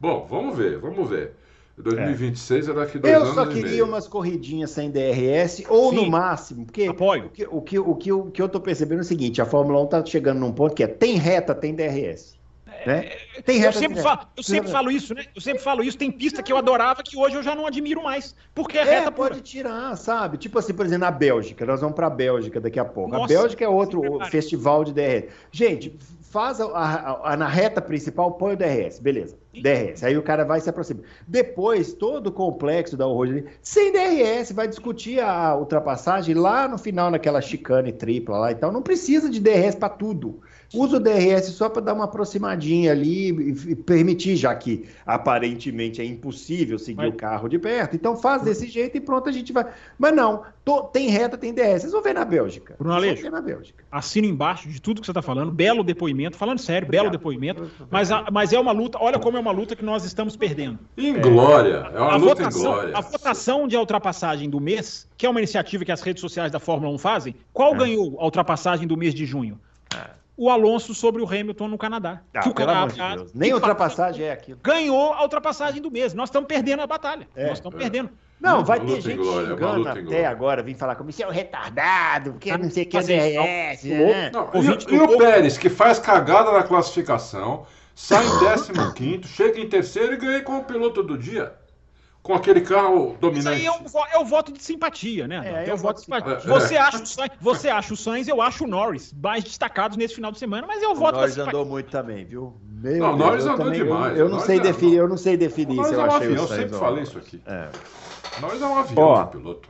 bom, 0.00 0.26
vamos 0.28 0.56
ver, 0.56 0.78
vamos 0.78 1.08
ver. 1.08 1.34
2026 1.76 2.68
é, 2.68 2.70
é 2.70 2.74
daqui 2.74 2.98
dois 2.98 3.14
eu 3.14 3.20
anos. 3.20 3.36
Eu 3.36 3.44
só 3.44 3.50
queria 3.50 3.84
umas 3.84 4.08
corridinhas 4.08 4.70
sem 4.70 4.90
DRS, 4.90 5.62
ou 5.68 5.90
Sim. 5.90 5.96
no 5.96 6.10
máximo, 6.10 6.64
porque 6.64 6.84
Apoio. 6.84 7.26
O, 7.26 7.28
que, 7.28 7.46
o, 7.46 7.62
que, 7.62 7.78
o, 7.78 7.94
que, 7.94 8.12
o 8.12 8.24
que 8.30 8.42
eu 8.42 8.48
tô 8.48 8.60
percebendo 8.60 8.98
é 8.98 9.02
o 9.02 9.04
seguinte: 9.04 9.40
a 9.40 9.46
Fórmula 9.46 9.80
1 9.82 9.86
tá 9.86 10.04
chegando 10.04 10.40
num 10.40 10.52
ponto 10.52 10.74
que 10.74 10.82
é 10.82 10.88
tem 10.88 11.16
reta, 11.16 11.54
tem 11.54 11.74
DRS. 11.74 12.37
Né? 12.86 13.10
Tem 13.44 13.60
eu 13.60 13.72
sempre, 13.72 14.00
falo, 14.00 14.20
eu 14.36 14.42
sempre 14.42 14.70
falo 14.70 14.90
isso, 14.90 15.14
né? 15.14 15.24
Eu 15.34 15.40
sempre 15.40 15.62
falo 15.62 15.82
isso. 15.82 15.98
Tem 15.98 16.10
pista 16.10 16.42
que 16.42 16.52
eu 16.52 16.56
adorava 16.56 17.02
que 17.02 17.16
hoje 17.16 17.36
eu 17.36 17.42
já 17.42 17.54
não 17.54 17.66
admiro 17.66 18.02
mais. 18.02 18.34
Porque 18.54 18.78
é, 18.78 18.82
é 18.82 18.84
reta 18.84 19.12
pode 19.12 19.30
pura. 19.34 19.42
tirar, 19.42 19.96
sabe? 19.96 20.36
Tipo 20.36 20.58
assim, 20.58 20.72
por 20.72 20.86
exemplo, 20.86 21.04
na 21.04 21.10
Bélgica. 21.10 21.64
Nós 21.66 21.80
vamos 21.80 21.96
para 21.96 22.06
a 22.06 22.10
Bélgica 22.10 22.60
daqui 22.60 22.78
a 22.78 22.84
pouco. 22.84 23.10
Nossa, 23.10 23.24
a 23.24 23.26
Bélgica 23.26 23.64
é 23.64 23.68
outro 23.68 24.02
festival 24.30 24.84
de 24.84 24.92
DRS. 24.92 25.28
Gente, 25.50 25.98
faz 26.30 26.60
a, 26.60 26.66
a, 26.66 27.32
a, 27.32 27.36
na 27.36 27.48
reta 27.48 27.80
principal, 27.80 28.32
põe 28.32 28.54
o 28.54 28.56
DRS, 28.56 28.98
beleza. 28.98 29.36
DRS. 29.52 30.04
Aí 30.04 30.16
o 30.16 30.22
cara 30.22 30.44
vai 30.44 30.60
se 30.60 30.68
aproximar. 30.68 31.02
Depois, 31.26 31.92
todo 31.92 32.28
o 32.28 32.32
complexo 32.32 32.96
da 32.96 33.06
Horror 33.06 33.44
sem 33.62 33.92
DRS, 33.92 34.52
vai 34.52 34.68
discutir 34.68 35.20
a 35.20 35.56
ultrapassagem 35.56 36.34
lá 36.34 36.68
no 36.68 36.78
final, 36.78 37.10
naquela 37.10 37.40
chicane 37.40 37.92
tripla 37.92 38.38
lá 38.38 38.52
e 38.52 38.54
tal. 38.54 38.70
Não 38.70 38.82
precisa 38.82 39.28
de 39.28 39.40
DRS 39.40 39.74
para 39.74 39.88
tudo. 39.88 40.40
Usa 40.74 40.98
o 40.98 41.00
DRS 41.00 41.46
só 41.46 41.68
para 41.68 41.80
dar 41.80 41.94
uma 41.94 42.04
aproximadinha 42.04 42.92
ali 42.92 43.28
e 43.28 43.74
permitir, 43.74 44.36
já 44.36 44.54
que 44.54 44.86
aparentemente 45.06 46.02
é 46.02 46.04
impossível 46.04 46.78
seguir 46.78 46.98
Mas... 46.98 47.14
o 47.14 47.16
carro 47.16 47.48
de 47.48 47.58
perto. 47.58 47.96
Então 47.96 48.16
faz 48.16 48.42
desse 48.42 48.66
jeito 48.66 48.96
e 48.96 49.00
pronto, 49.00 49.28
a 49.30 49.32
gente 49.32 49.50
vai. 49.50 49.66
Mas 49.98 50.14
não, 50.14 50.42
tô, 50.64 50.82
tem 50.82 51.08
reta, 51.08 51.38
tem 51.38 51.54
DRS. 51.54 51.80
Vocês 51.80 51.92
vão 51.92 52.02
ver 52.02 52.12
na 52.12 52.24
Bélgica. 52.24 52.76
Bruno 52.78 52.94
Aleixo, 52.94 53.30
na 53.30 53.40
Bélgica. 53.40 53.82
assino 53.90 54.26
embaixo 54.26 54.68
de 54.68 54.80
tudo 54.80 55.00
que 55.00 55.06
você 55.06 55.10
está 55.10 55.22
falando. 55.22 55.50
Belo 55.50 55.82
depoimento, 55.82 56.36
falando 56.36 56.58
sério, 56.58 56.86
Obrigado. 56.86 57.04
belo 57.04 57.16
depoimento. 57.16 57.70
Mas, 57.90 58.12
a, 58.12 58.26
mas 58.30 58.52
é 58.52 58.60
uma 58.60 58.72
luta, 58.72 58.98
olha 59.00 59.18
como 59.18 59.38
é 59.38 59.40
uma 59.40 59.52
luta 59.52 59.74
que 59.74 59.84
nós 59.84 60.04
estamos 60.04 60.36
perdendo. 60.36 60.78
Em 60.98 61.16
é, 61.16 61.18
glória, 61.18 61.90
é 61.94 61.98
uma 61.98 62.16
luta 62.16 62.34
votação, 62.42 62.60
em 62.60 62.64
glória. 62.64 62.96
A 62.96 63.00
votação 63.00 63.68
de 63.68 63.74
ultrapassagem 63.74 64.50
do 64.50 64.60
mês, 64.60 65.08
que 65.16 65.24
é 65.24 65.30
uma 65.30 65.40
iniciativa 65.40 65.82
que 65.82 65.92
as 65.92 66.02
redes 66.02 66.20
sociais 66.20 66.52
da 66.52 66.60
Fórmula 66.60 66.92
1 66.94 66.98
fazem, 66.98 67.34
qual 67.54 67.74
é. 67.74 67.78
ganhou 67.78 68.20
a 68.20 68.24
ultrapassagem 68.24 68.86
do 68.86 68.98
mês 68.98 69.14
de 69.14 69.24
junho? 69.24 69.58
É. 69.96 70.17
o 70.38 70.48
Alonso 70.48 70.94
sobre 70.94 71.20
o 71.20 71.26
Hamilton 71.26 71.66
no 71.66 71.76
Canadá. 71.76 72.22
Ah, 72.32 72.40
que 72.40 72.48
o 72.48 72.54
pelo 72.54 72.70
amor 72.70 72.92
de 72.92 72.96
Canadá 72.96 73.16
Deus. 73.16 73.34
Nem 73.34 73.52
ultrapassagem 73.52 74.24
é 74.24 74.30
aquilo. 74.30 74.60
ganhou 74.62 75.12
a 75.12 75.22
ultrapassagem 75.24 75.82
do 75.82 75.90
mês. 75.90 76.14
Nós 76.14 76.28
estamos 76.28 76.46
perdendo 76.46 76.80
a 76.80 76.86
batalha. 76.86 77.28
É. 77.34 77.48
Nós 77.48 77.58
estamos 77.58 77.76
perdendo. 77.76 78.08
Não, 78.40 78.64
vai 78.64 78.78
ter 78.78 79.00
gente 79.00 79.16
glória, 79.16 79.48
xingando 79.48 79.88
até 79.88 80.00
glória. 80.00 80.30
agora, 80.30 80.62
vir 80.62 80.74
falar 80.74 80.94
como 80.94 81.10
isso 81.10 81.20
é 81.20 81.26
um 81.26 81.30
retardado, 81.32 82.30
porque 82.32 82.56
não 82.56 82.70
sei 82.70 82.84
o 82.84 82.86
que 82.86 82.96
é 82.96 83.02
DRS, 83.02 83.84
né? 83.84 84.30
Não, 84.32 84.48
O 84.54 84.62
e, 84.62 84.66
e 84.66 84.70
o 85.00 85.06
povo- 85.08 85.18
Pérez, 85.18 85.58
que 85.58 85.68
faz 85.68 85.98
cagada 85.98 86.52
na 86.52 86.62
classificação, 86.62 87.66
sai 87.96 88.24
em 88.24 88.92
15, 88.94 89.24
chega 89.24 89.58
em 89.58 89.68
terceiro 89.68 90.12
e 90.12 90.16
ganha 90.18 90.40
com 90.42 90.56
o 90.58 90.62
piloto 90.62 91.02
do 91.02 91.18
dia. 91.18 91.52
Com 92.28 92.34
aquele 92.34 92.60
carro 92.60 93.08
Isso 93.12 93.16
dominante. 93.22 93.48
aí 93.60 93.64
é, 93.64 93.72
um, 93.72 93.84
vo- 93.84 94.06
é 94.12 94.18
o 94.18 94.24
voto 94.26 94.52
de 94.52 94.62
simpatia, 94.62 95.26
né? 95.26 95.40
É, 95.42 95.64
É, 95.64 95.68
é 95.70 95.72
o 95.72 95.76
o 95.76 95.78
voto 95.78 95.96
de 95.96 96.02
simpatia. 96.04 96.38
simpatia. 96.40 96.60
Você, 96.60 96.76
acha 96.76 97.02
o 97.02 97.06
Sainz, 97.06 97.32
você 97.40 97.68
acha 97.70 97.94
o 97.94 97.96
Sainz, 97.96 98.28
eu 98.28 98.42
acho 98.42 98.64
o 98.64 98.66
Norris 98.66 99.14
mais 99.14 99.42
destacados 99.44 99.96
nesse 99.96 100.14
final 100.14 100.30
de 100.30 100.38
semana, 100.38 100.66
mas 100.66 100.82
é 100.82 100.86
o 100.86 100.90
O 100.92 100.94
voto 100.94 101.12
da 101.12 101.18
Norris 101.20 101.34
simpatia. 101.34 101.58
andou 101.58 101.70
muito 101.70 101.90
também, 101.90 102.26
viu? 102.26 102.52
Meu 102.70 102.98
Não, 102.98 103.14
o 103.14 103.16
Norris 103.16 103.44
andou 103.46 103.56
também- 103.64 103.82
demais. 103.82 104.12
Eu, 104.12 104.18
eu 104.18 104.26
O 104.26 104.28
não 104.28 104.34
Norris 104.36 104.46
sei 104.46 104.58
é- 104.58 104.60
definir, 104.60 104.96
eu 104.98 105.08
não 105.08 105.16
sei 105.16 105.34
O 105.34 105.38
definir 105.38 105.74
Norris 105.76 105.88
se 105.88 105.94
é 105.94 105.96
eu 105.96 106.00
um 106.02 106.04
achei 106.06 106.16
avião, 106.26 106.32
o 106.32 106.44
eu 106.44 106.48
Sainz 106.48 106.62
sempre 106.64 106.78
falei 106.78 107.02
isso 107.04 107.18
aqui. 107.18 107.42
É. 107.46 107.68
Nós 108.42 108.60
é 108.62 108.66
um 108.66 108.76
avião, 108.78 109.04
Ó. 109.06 109.24
de 109.24 109.30
piloto. 109.30 109.68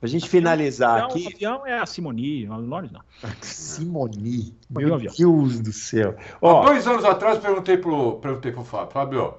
Pra 0.00 0.08
gente 0.08 0.28
finalizar 0.30 0.92
Avião- 0.92 1.08
aqui, 1.10 1.26
avião 1.34 1.66
é 1.66 1.78
a 1.78 1.84
Simoni, 1.84 2.48
o 2.48 2.56
Norris 2.56 2.90
não. 2.90 3.02
Simoni, 3.42 4.54
Avião, 4.74 4.88
meu 4.88 4.94
avião. 4.94 5.12
Deus 5.14 5.60
do 5.60 5.72
céu. 5.74 6.14
Há 6.18 6.36
Ó, 6.40 6.64
dois 6.64 6.86
anos 6.86 7.04
atrás 7.04 7.36
eu 7.36 7.42
perguntei 7.42 7.76
pro, 7.76 8.14
perguntei 8.14 8.50
pro 8.50 8.64
Fábio, 8.64 8.90
Fábio, 8.92 9.34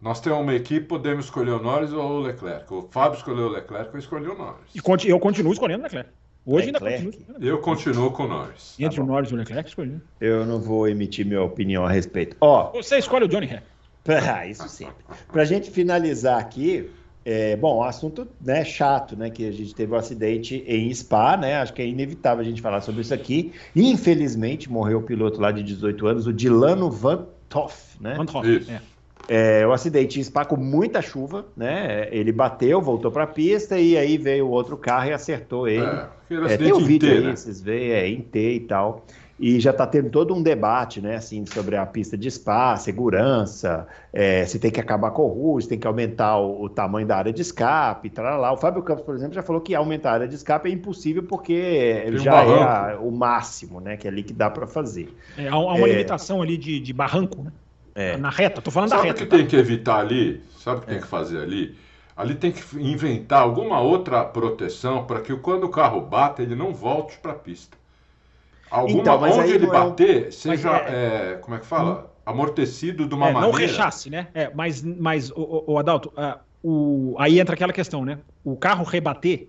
nós 0.00 0.20
temos 0.20 0.38
uma 0.40 0.54
equipe, 0.54 0.86
podemos 0.86 1.24
escolher 1.26 1.50
o 1.52 1.62
Norris 1.62 1.92
ou 1.92 2.18
o 2.18 2.20
Leclerc. 2.20 2.72
O 2.72 2.88
Fábio 2.90 3.16
escolheu 3.16 3.46
o 3.46 3.50
Leclerc, 3.50 3.90
eu 3.92 3.98
escolhi 3.98 4.28
o 4.28 4.36
Norris. 4.38 4.74
E 4.74 4.80
conti- 4.80 5.08
eu 5.08 5.18
continuo 5.18 5.52
escolhendo 5.52 5.80
o 5.80 5.84
Leclerc. 5.84 6.10
Hoje 6.46 6.66
ainda 6.66 6.78
Leclerc. 6.78 7.04
continuo 7.04 7.20
escolhendo. 7.20 7.46
Eu 7.46 7.58
continuo 7.58 8.10
com 8.12 8.22
o 8.22 8.28
Norris. 8.28 8.74
Entre 8.78 8.96
Tá 8.96 9.02
o. 9.02 9.06
Norris 9.06 9.30
e 9.30 9.34
o 9.34 9.36
Leclerc, 9.36 9.68
escolhi. 9.68 10.00
eu 10.20 10.46
não 10.46 10.60
vou 10.60 10.88
emitir 10.88 11.26
minha 11.26 11.42
opinião 11.42 11.84
a 11.84 11.90
respeito. 11.90 12.36
Ó, 12.40 12.70
Você 12.72 12.96
escolhe 12.98 13.24
o 13.24 13.28
Johnny 13.28 13.46
Heck. 13.46 13.62
Ah, 14.34 14.46
isso 14.46 14.66
sempre. 14.68 14.94
Pra 15.30 15.44
gente 15.44 15.70
finalizar 15.70 16.38
aqui, 16.40 16.88
é, 17.26 17.54
bom, 17.56 17.82
assunto 17.82 18.26
né, 18.40 18.64
chato, 18.64 19.14
né? 19.14 19.28
Que 19.28 19.46
a 19.46 19.52
gente 19.52 19.74
teve 19.74 19.92
um 19.92 19.96
acidente 19.96 20.64
em 20.66 20.94
Spa, 20.94 21.36
né? 21.36 21.56
Acho 21.56 21.74
que 21.74 21.82
é 21.82 21.86
inevitável 21.86 22.40
a 22.40 22.44
gente 22.48 22.62
falar 22.62 22.80
sobre 22.80 23.02
isso 23.02 23.12
aqui. 23.12 23.52
Infelizmente, 23.76 24.70
morreu 24.70 25.00
o 25.00 25.02
piloto 25.02 25.38
lá 25.38 25.50
de 25.52 25.62
18 25.62 26.06
anos, 26.06 26.26
o 26.26 26.32
Dilano 26.32 26.90
Van 26.90 27.26
Toff, 27.50 28.00
né? 28.00 28.14
Van 28.14 28.24
Hoff, 28.38 28.48
Isso. 28.48 28.70
é. 28.70 28.80
É, 29.28 29.66
o 29.66 29.72
acidente 29.72 30.18
em 30.18 30.24
Spa 30.24 30.44
com 30.44 30.56
muita 30.56 31.02
chuva, 31.02 31.44
né? 31.56 32.08
Ele 32.10 32.32
bateu, 32.32 32.80
voltou 32.80 33.10
para 33.10 33.24
a 33.24 33.26
pista 33.26 33.78
e 33.78 33.96
aí 33.96 34.16
veio 34.16 34.46
o 34.46 34.50
outro 34.50 34.76
carro 34.76 35.08
e 35.10 35.12
acertou 35.12 35.68
ele. 35.68 35.84
É, 35.84 36.08
É, 36.54 36.56
tem 36.56 36.72
o 36.72 36.78
vídeo 36.80 37.06
inteiro, 37.08 37.18
aí, 37.20 37.26
né? 37.26 37.36
vocês 37.36 37.60
veem, 37.60 37.90
é, 37.92 38.08
em 38.08 38.20
T 38.22 38.52
e 38.54 38.60
tal. 38.60 39.04
E 39.40 39.60
já 39.60 39.70
está 39.70 39.86
tendo 39.86 40.10
todo 40.10 40.34
um 40.34 40.42
debate, 40.42 41.00
né, 41.00 41.14
assim, 41.14 41.46
sobre 41.46 41.76
a 41.76 41.86
pista 41.86 42.18
de 42.18 42.28
spa, 42.28 42.74
segurança, 42.76 43.86
é, 44.12 44.44
se 44.44 44.58
tem 44.58 44.68
que 44.70 44.80
acabar 44.80 45.12
com 45.12 45.22
o 45.22 45.28
RUS, 45.28 45.64
se 45.64 45.70
tem 45.70 45.78
que 45.78 45.86
aumentar 45.86 46.38
o, 46.38 46.64
o 46.64 46.68
tamanho 46.68 47.06
da 47.06 47.16
área 47.18 47.32
de 47.32 47.40
escape, 47.42 48.10
lá. 48.16 48.52
O 48.52 48.56
Fábio 48.56 48.82
Campos, 48.82 49.04
por 49.04 49.14
exemplo, 49.14 49.34
já 49.34 49.42
falou 49.42 49.60
que 49.62 49.74
aumentar 49.76 50.10
a 50.10 50.14
área 50.14 50.28
de 50.28 50.34
escape 50.34 50.68
é 50.68 50.72
impossível 50.72 51.22
porque 51.22 52.00
Tem 52.04 52.14
um 52.14 52.18
já 52.18 52.32
é 52.42 52.46
barranco. 52.46 52.62
a- 52.64 52.98
o 53.00 53.12
máximo, 53.12 53.80
né, 53.80 53.96
que 53.96 54.08
é 54.08 54.10
ali 54.10 54.22
que 54.24 54.32
dá 54.32 54.50
para 54.50 54.66
fazer. 54.66 55.14
É, 55.36 55.46
há 55.48 55.54
há 55.54 55.58
uma 55.58 55.86
É. 55.86 55.92
limitação 55.92 56.42
ali 56.42 56.56
de, 56.56 56.80
de 56.80 56.92
barranco, 56.92 57.42
né? 57.42 57.52
É. 58.00 58.16
Na 58.16 58.30
reta, 58.30 58.62
tô 58.62 58.70
falando 58.70 58.90
da 58.90 58.96
Sabe 58.96 59.02
o 59.02 59.04
reta. 59.06 59.24
que 59.24 59.26
tá? 59.26 59.36
tem 59.36 59.46
que 59.46 59.56
evitar 59.56 59.98
ali? 60.00 60.42
Sabe 60.56 60.78
o 60.78 60.80
que 60.82 60.86
É. 60.86 60.90
tem 60.90 61.00
que 61.00 61.06
fazer 61.06 61.40
ali? 61.42 61.76
Ali 62.16 62.34
tem 62.34 62.52
que 62.52 62.60
inventar 62.78 63.42
alguma 63.42 63.80
outra 63.80 64.24
proteção 64.24 65.06
para 65.06 65.20
que 65.20 65.34
quando 65.36 65.64
o 65.64 65.70
carro 65.70 66.00
bata, 66.00 66.42
ele 66.42 66.54
não 66.56 66.74
volte 66.74 67.18
para 67.18 67.32
a 67.32 67.34
pista. 67.34 67.76
Alguma, 68.70 69.00
Então, 69.00 69.20
onde 69.22 69.50
ele 69.52 69.66
não 69.66 69.74
é 69.74 69.78
bater, 69.80 70.32
seja, 70.32 70.70
Mas 70.70 70.92
é, 70.92 71.36
como 71.36 71.56
é 71.56 71.60
que 71.60 71.66
fala? 71.66 72.12
Amortecido 72.26 73.06
de 73.08 73.14
uma 73.14 73.28
É, 73.28 73.32
não 73.32 73.40
maneira. 73.40 73.58
rechace, 73.58 74.10
né? 74.10 74.28
É, 74.34 74.50
mas, 74.54 74.82
mas 74.82 75.30
o, 75.30 75.34
o- 75.40 75.72
o 75.72 75.78
Adalto, 75.78 76.12
ah, 76.16 76.40
o, 76.62 77.14
aí 77.18 77.40
entra 77.40 77.54
aquela 77.54 77.72
questão, 77.72 78.04
né? 78.04 78.18
O 78.44 78.56
carro 78.56 78.84
rebater 78.84 79.48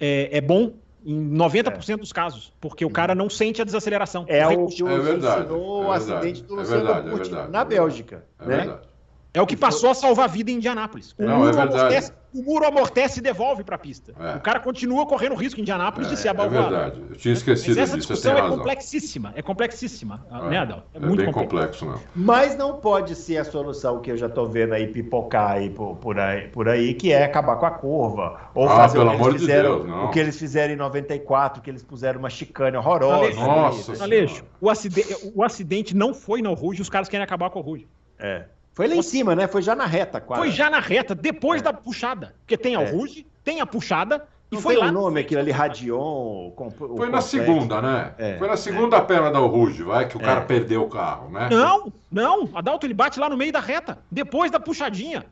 é, 0.00 0.38
é 0.38 0.40
bom 0.40 0.74
em 1.04 1.34
90% 1.34 1.98
dos 1.98 2.12
casos, 2.12 2.52
porque 2.60 2.84
o 2.84 2.90
cara 2.90 3.14
não 3.14 3.28
sente 3.28 3.60
a 3.60 3.64
desaceleração. 3.64 4.24
É 4.28 4.46
o 4.46 4.66
que 4.66 4.82
É 4.82 4.84
nos 4.96 5.04
verdade, 5.04 5.40
ensinou 5.42 5.82
é 5.82 5.86
o 5.86 5.90
verdade, 5.92 6.12
acidente 6.12 6.42
do 6.42 6.54
é 6.54 6.56
Luciano 6.58 6.80
é 6.80 6.84
verdade, 6.84 7.06
na 7.06 7.12
é 7.12 7.40
verdade. 7.40 7.68
Bélgica, 7.68 8.24
É 8.38 8.46
né? 8.46 8.56
verdade. 8.56 8.91
É 9.34 9.40
o 9.40 9.46
que 9.46 9.56
passou 9.56 9.88
a 9.90 9.94
salvar 9.94 10.26
a 10.26 10.28
vida 10.28 10.50
em 10.50 10.56
Indianápolis. 10.56 11.14
O, 11.18 11.22
Não, 11.22 11.38
muro, 11.38 11.48
é 11.48 11.52
verdade. 11.52 11.78
amortece, 11.78 12.12
o 12.34 12.42
muro 12.42 12.66
amortece 12.66 13.18
e 13.18 13.22
devolve 13.22 13.64
para 13.64 13.76
a 13.76 13.78
pista. 13.78 14.12
É. 14.20 14.36
O 14.36 14.40
cara 14.40 14.60
continua 14.60 15.06
correndo 15.06 15.34
risco 15.34 15.58
em 15.58 15.62
Indianápolis 15.62 16.10
de 16.10 16.18
ser 16.18 16.28
É, 16.28 16.30
é 16.32 16.34
verdade. 16.34 17.00
Eu 17.08 17.16
tinha 17.16 17.32
Mas 17.32 17.38
esquecido 17.38 17.78
essa 17.80 17.96
disso, 17.96 18.08
você 18.08 18.22
tem 18.28 18.32
discussão 18.32 18.32
é 18.36 18.40
razão. 18.42 18.58
complexíssima, 18.58 19.32
é 19.34 19.40
complexíssima, 19.40 20.26
né, 20.50 20.58
Adalto? 20.58 20.84
É, 20.92 20.98
bem 21.00 21.32
complexo, 21.32 21.86
não. 21.86 21.98
Mas 22.14 22.58
não 22.58 22.76
pode 22.76 23.14
ser 23.14 23.38
a 23.38 23.44
solução 23.44 24.02
que 24.02 24.10
eu 24.10 24.18
já 24.18 24.26
estou 24.26 24.46
vendo 24.46 24.74
aí 24.74 24.86
pipocar 24.88 25.52
aí 25.52 25.70
por, 25.70 25.96
por 25.96 26.20
aí, 26.20 26.48
por 26.48 26.68
aí, 26.68 26.92
que 26.92 27.10
é 27.10 27.24
acabar 27.24 27.56
com 27.56 27.64
a 27.64 27.70
curva. 27.70 28.38
Ou 28.54 28.68
Ah, 28.68 28.76
fazer 28.76 28.98
o 28.98 29.00
pelo 29.00 29.10
que, 29.12 29.16
amor 29.16 29.28
eles 29.30 29.40
de 29.40 29.46
fizeram, 29.46 29.76
Deus, 29.76 29.88
não. 29.88 30.04
o 30.04 30.10
que 30.10 30.18
eles 30.18 30.38
fizeram 30.38 30.74
em 30.74 30.76
94, 30.76 31.62
que 31.62 31.70
eles 31.70 31.82
puseram 31.82 32.18
uma 32.18 32.28
chicane 32.28 32.76
horrorosa. 32.76 33.14
Aleixo, 33.14 33.40
ali, 33.40 33.48
Nossa? 33.48 34.04
Aleixo, 34.04 34.44
o 34.60 34.68
acidente, 34.68 35.16
o 35.34 35.42
acidente 35.42 35.96
não 35.96 36.12
foi 36.12 36.42
no 36.42 36.52
Ruge, 36.52 36.82
os 36.82 36.90
caras 36.90 37.08
querem 37.08 37.24
acabar 37.24 37.48
com 37.48 37.60
o 37.60 37.62
Ruge. 37.62 37.88
É. 38.18 38.44
Foi 38.74 38.88
lá 38.88 38.94
em 38.94 39.02
cima, 39.02 39.34
né? 39.36 39.46
Foi 39.46 39.60
já 39.62 39.74
na 39.74 39.86
reta, 39.86 40.20
quase. 40.20 40.42
Foi 40.42 40.50
já 40.50 40.70
na 40.70 40.80
reta, 40.80 41.14
depois 41.14 41.60
da 41.60 41.72
puxada. 41.72 42.34
Porque 42.40 42.56
tem 42.56 42.74
a 42.76 42.82
É. 42.82 42.90
Ruge, 42.90 43.26
tem 43.44 43.60
a 43.60 43.66
puxada, 43.66 44.24
e 44.50 44.54
Não 44.54 44.62
foi 44.62 44.74
tem 44.74 44.82
lá. 44.84 44.88
o 44.90 44.92
nome, 44.92 45.20
aquilo 45.20 45.40
ali, 45.40 45.50
Radion. 45.50 46.50
comp- 46.56 46.76
Foi 46.96 47.08
na 47.10 47.20
segunda, 47.20 47.82
né? 47.82 48.12
É. 48.18 48.38
Foi 48.38 48.48
na 48.48 48.56
segunda 48.56 49.00
perna 49.02 49.30
da 49.30 49.38
Ruge, 49.38 49.82
vai, 49.82 50.08
que 50.08 50.16
o 50.16 50.20
cara 50.20 50.40
É. 50.40 50.44
perdeu 50.44 50.82
o 50.82 50.88
carro, 50.88 51.30
né? 51.30 51.48
Não, 51.50 51.92
não, 52.10 52.48
Adalto 52.54 52.86
ele 52.86 52.94
bate 52.94 53.18
lá 53.20 53.28
no 53.28 53.36
meio 53.36 53.52
da 53.52 53.60
reta, 53.60 53.98
depois 54.10 54.50
da 54.50 54.58
puxadinha. 54.60 55.24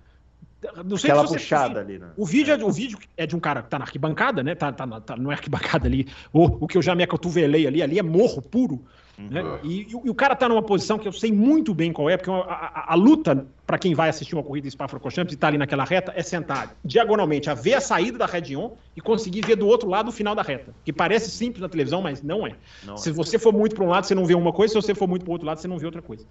Não 0.84 0.98
sei 0.98 1.10
Aquela 1.10 1.26
se 1.26 1.32
você- 1.32 1.38
puxada 1.38 1.80
ali, 1.80 1.98
né? 1.98 2.08
O 2.18 2.26
vídeo, 2.26 2.52
é, 2.52 2.62
o 2.62 2.70
vídeo 2.70 2.98
é 3.16 3.26
de 3.26 3.34
um 3.34 3.40
cara 3.40 3.62
que 3.62 3.70
tá 3.70 3.78
na 3.78 3.84
arquibancada, 3.86 4.42
né? 4.42 4.54
Tá, 4.54 4.70
tá, 4.70 4.84
na- 4.84 5.00
tá, 5.00 5.16
não 5.16 5.30
é 5.32 5.34
arquibancada 5.34 5.86
ali. 5.88 6.06
O, 6.30 6.64
o 6.64 6.66
que 6.68 6.76
eu 6.76 6.82
já 6.82 6.94
me 6.94 7.02
acotovelei 7.02 7.66
ali, 7.66 7.82
ali 7.82 7.98
é 7.98 8.02
morro 8.02 8.42
puro. 8.42 8.84
Né? 9.28 9.42
Uhum. 9.42 9.58
E, 9.64 9.86
e 9.90 9.94
o- 9.94 10.02
e 10.06 10.10
o 10.10 10.14
cara 10.14 10.34
tá 10.34 10.48
numa 10.48 10.62
posição 10.62 10.98
que 10.98 11.06
eu 11.06 11.12
sei 11.12 11.30
muito 11.32 11.74
bem 11.74 11.92
qual 11.92 12.08
é, 12.08 12.16
porque 12.16 12.30
a, 12.30 12.34
a- 12.36 12.84
a 12.92 12.94
luta, 12.94 13.46
para 13.66 13.78
quem 13.78 13.94
vai 13.94 14.08
assistir 14.08 14.34
uma 14.34 14.42
corrida 14.42 14.70
Spa-Francorchamps 14.70 15.34
e 15.34 15.36
tá 15.36 15.48
ali 15.48 15.58
naquela 15.58 15.84
reta, 15.84 16.12
é 16.16 16.22
sentar 16.22 16.74
diagonalmente 16.84 17.50
a 17.50 17.54
ver 17.54 17.74
a 17.74 17.80
saída 17.80 18.16
da 18.18 18.26
Redion 18.26 18.70
e 18.96 19.00
conseguir 19.00 19.42
ver 19.44 19.56
do 19.56 19.66
outro 19.66 19.88
lado 19.88 20.08
o 20.08 20.12
final 20.12 20.34
da 20.34 20.42
reta. 20.42 20.74
Que 20.84 20.92
parece 20.92 21.30
simples 21.30 21.60
na 21.60 21.68
televisão, 21.68 22.00
mas 22.00 22.22
não 22.22 22.46
é. 22.46 22.54
Não 22.84 22.96
se 22.96 23.10
é. 23.10 23.12
você 23.12 23.38
for 23.38 23.52
muito 23.52 23.74
para 23.74 23.84
um 23.84 23.88
lado, 23.88 24.06
você 24.06 24.14
não 24.14 24.24
vê 24.24 24.34
uma 24.34 24.52
coisa, 24.52 24.72
se 24.72 24.80
você 24.80 24.94
for 24.94 25.06
muito 25.08 25.24
para 25.24 25.32
outro 25.32 25.46
lado, 25.46 25.58
você 25.60 25.68
não 25.68 25.78
vê 25.78 25.86
outra 25.86 26.00
coisa. 26.00 26.24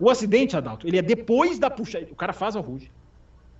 O 0.00 0.08
acidente, 0.08 0.56
Adalto, 0.56 0.86
ele 0.86 0.98
é 0.98 1.02
depois 1.02 1.58
da 1.58 1.68
puxada. 1.68 2.06
O 2.10 2.16
cara 2.16 2.32
faz 2.32 2.56
a 2.56 2.60
ruge. 2.60 2.90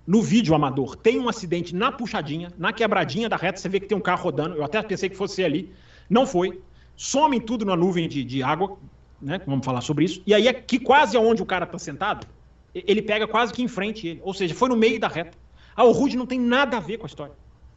No 0.05 0.21
vídeo 0.21 0.53
amador, 0.53 0.95
tem 0.97 1.17
um 1.19 1.29
acidente 1.29 1.73
na 1.73 1.89
puxadinha, 1.91 2.49
na 2.57 2.73
quebradinha 2.73 3.29
da 3.29 3.37
reta, 3.37 3.59
você 3.59 3.69
vê 3.69 3.79
que 3.79 3.87
tem 3.87 3.97
um 3.97 4.01
carro 4.01 4.23
rodando. 4.23 4.55
Eu 4.55 4.63
até 4.63 4.81
pensei 4.81 5.07
que 5.09 5.15
fosse 5.15 5.43
ali. 5.43 5.71
Não 6.09 6.25
foi. 6.27 6.59
Somem 6.95 7.39
tudo 7.39 7.65
na 7.65 7.75
nuvem 7.75 8.07
de, 8.07 8.23
de 8.23 8.43
água, 8.43 8.77
né? 9.21 9.39
Vamos 9.45 9.65
falar 9.65 9.81
sobre 9.81 10.05
isso. 10.05 10.21
E 10.25 10.33
aí 10.33 10.47
é 10.47 10.53
que 10.53 10.79
quase 10.79 11.17
aonde 11.17 11.41
o 11.41 11.45
cara 11.45 11.65
tá 11.65 11.77
sentado, 11.79 12.27
ele 12.73 13.01
pega 13.01 13.27
quase 13.27 13.53
que 13.53 13.61
em 13.61 13.67
frente 13.67 14.07
ele. 14.07 14.21
Ou 14.23 14.33
seja, 14.33 14.53
foi 14.53 14.69
no 14.69 14.75
meio 14.75 14.99
da 14.99 15.07
reta. 15.07 15.37
Ah, 15.75 15.83
o 15.83 15.91
Rude 15.91 16.15
não 16.17 16.25
tem 16.25 16.39
nada 16.39 16.77
a 16.77 16.79
ver 16.79 16.97
com 16.97 17.05
a 17.05 17.07
história. 17.07 17.33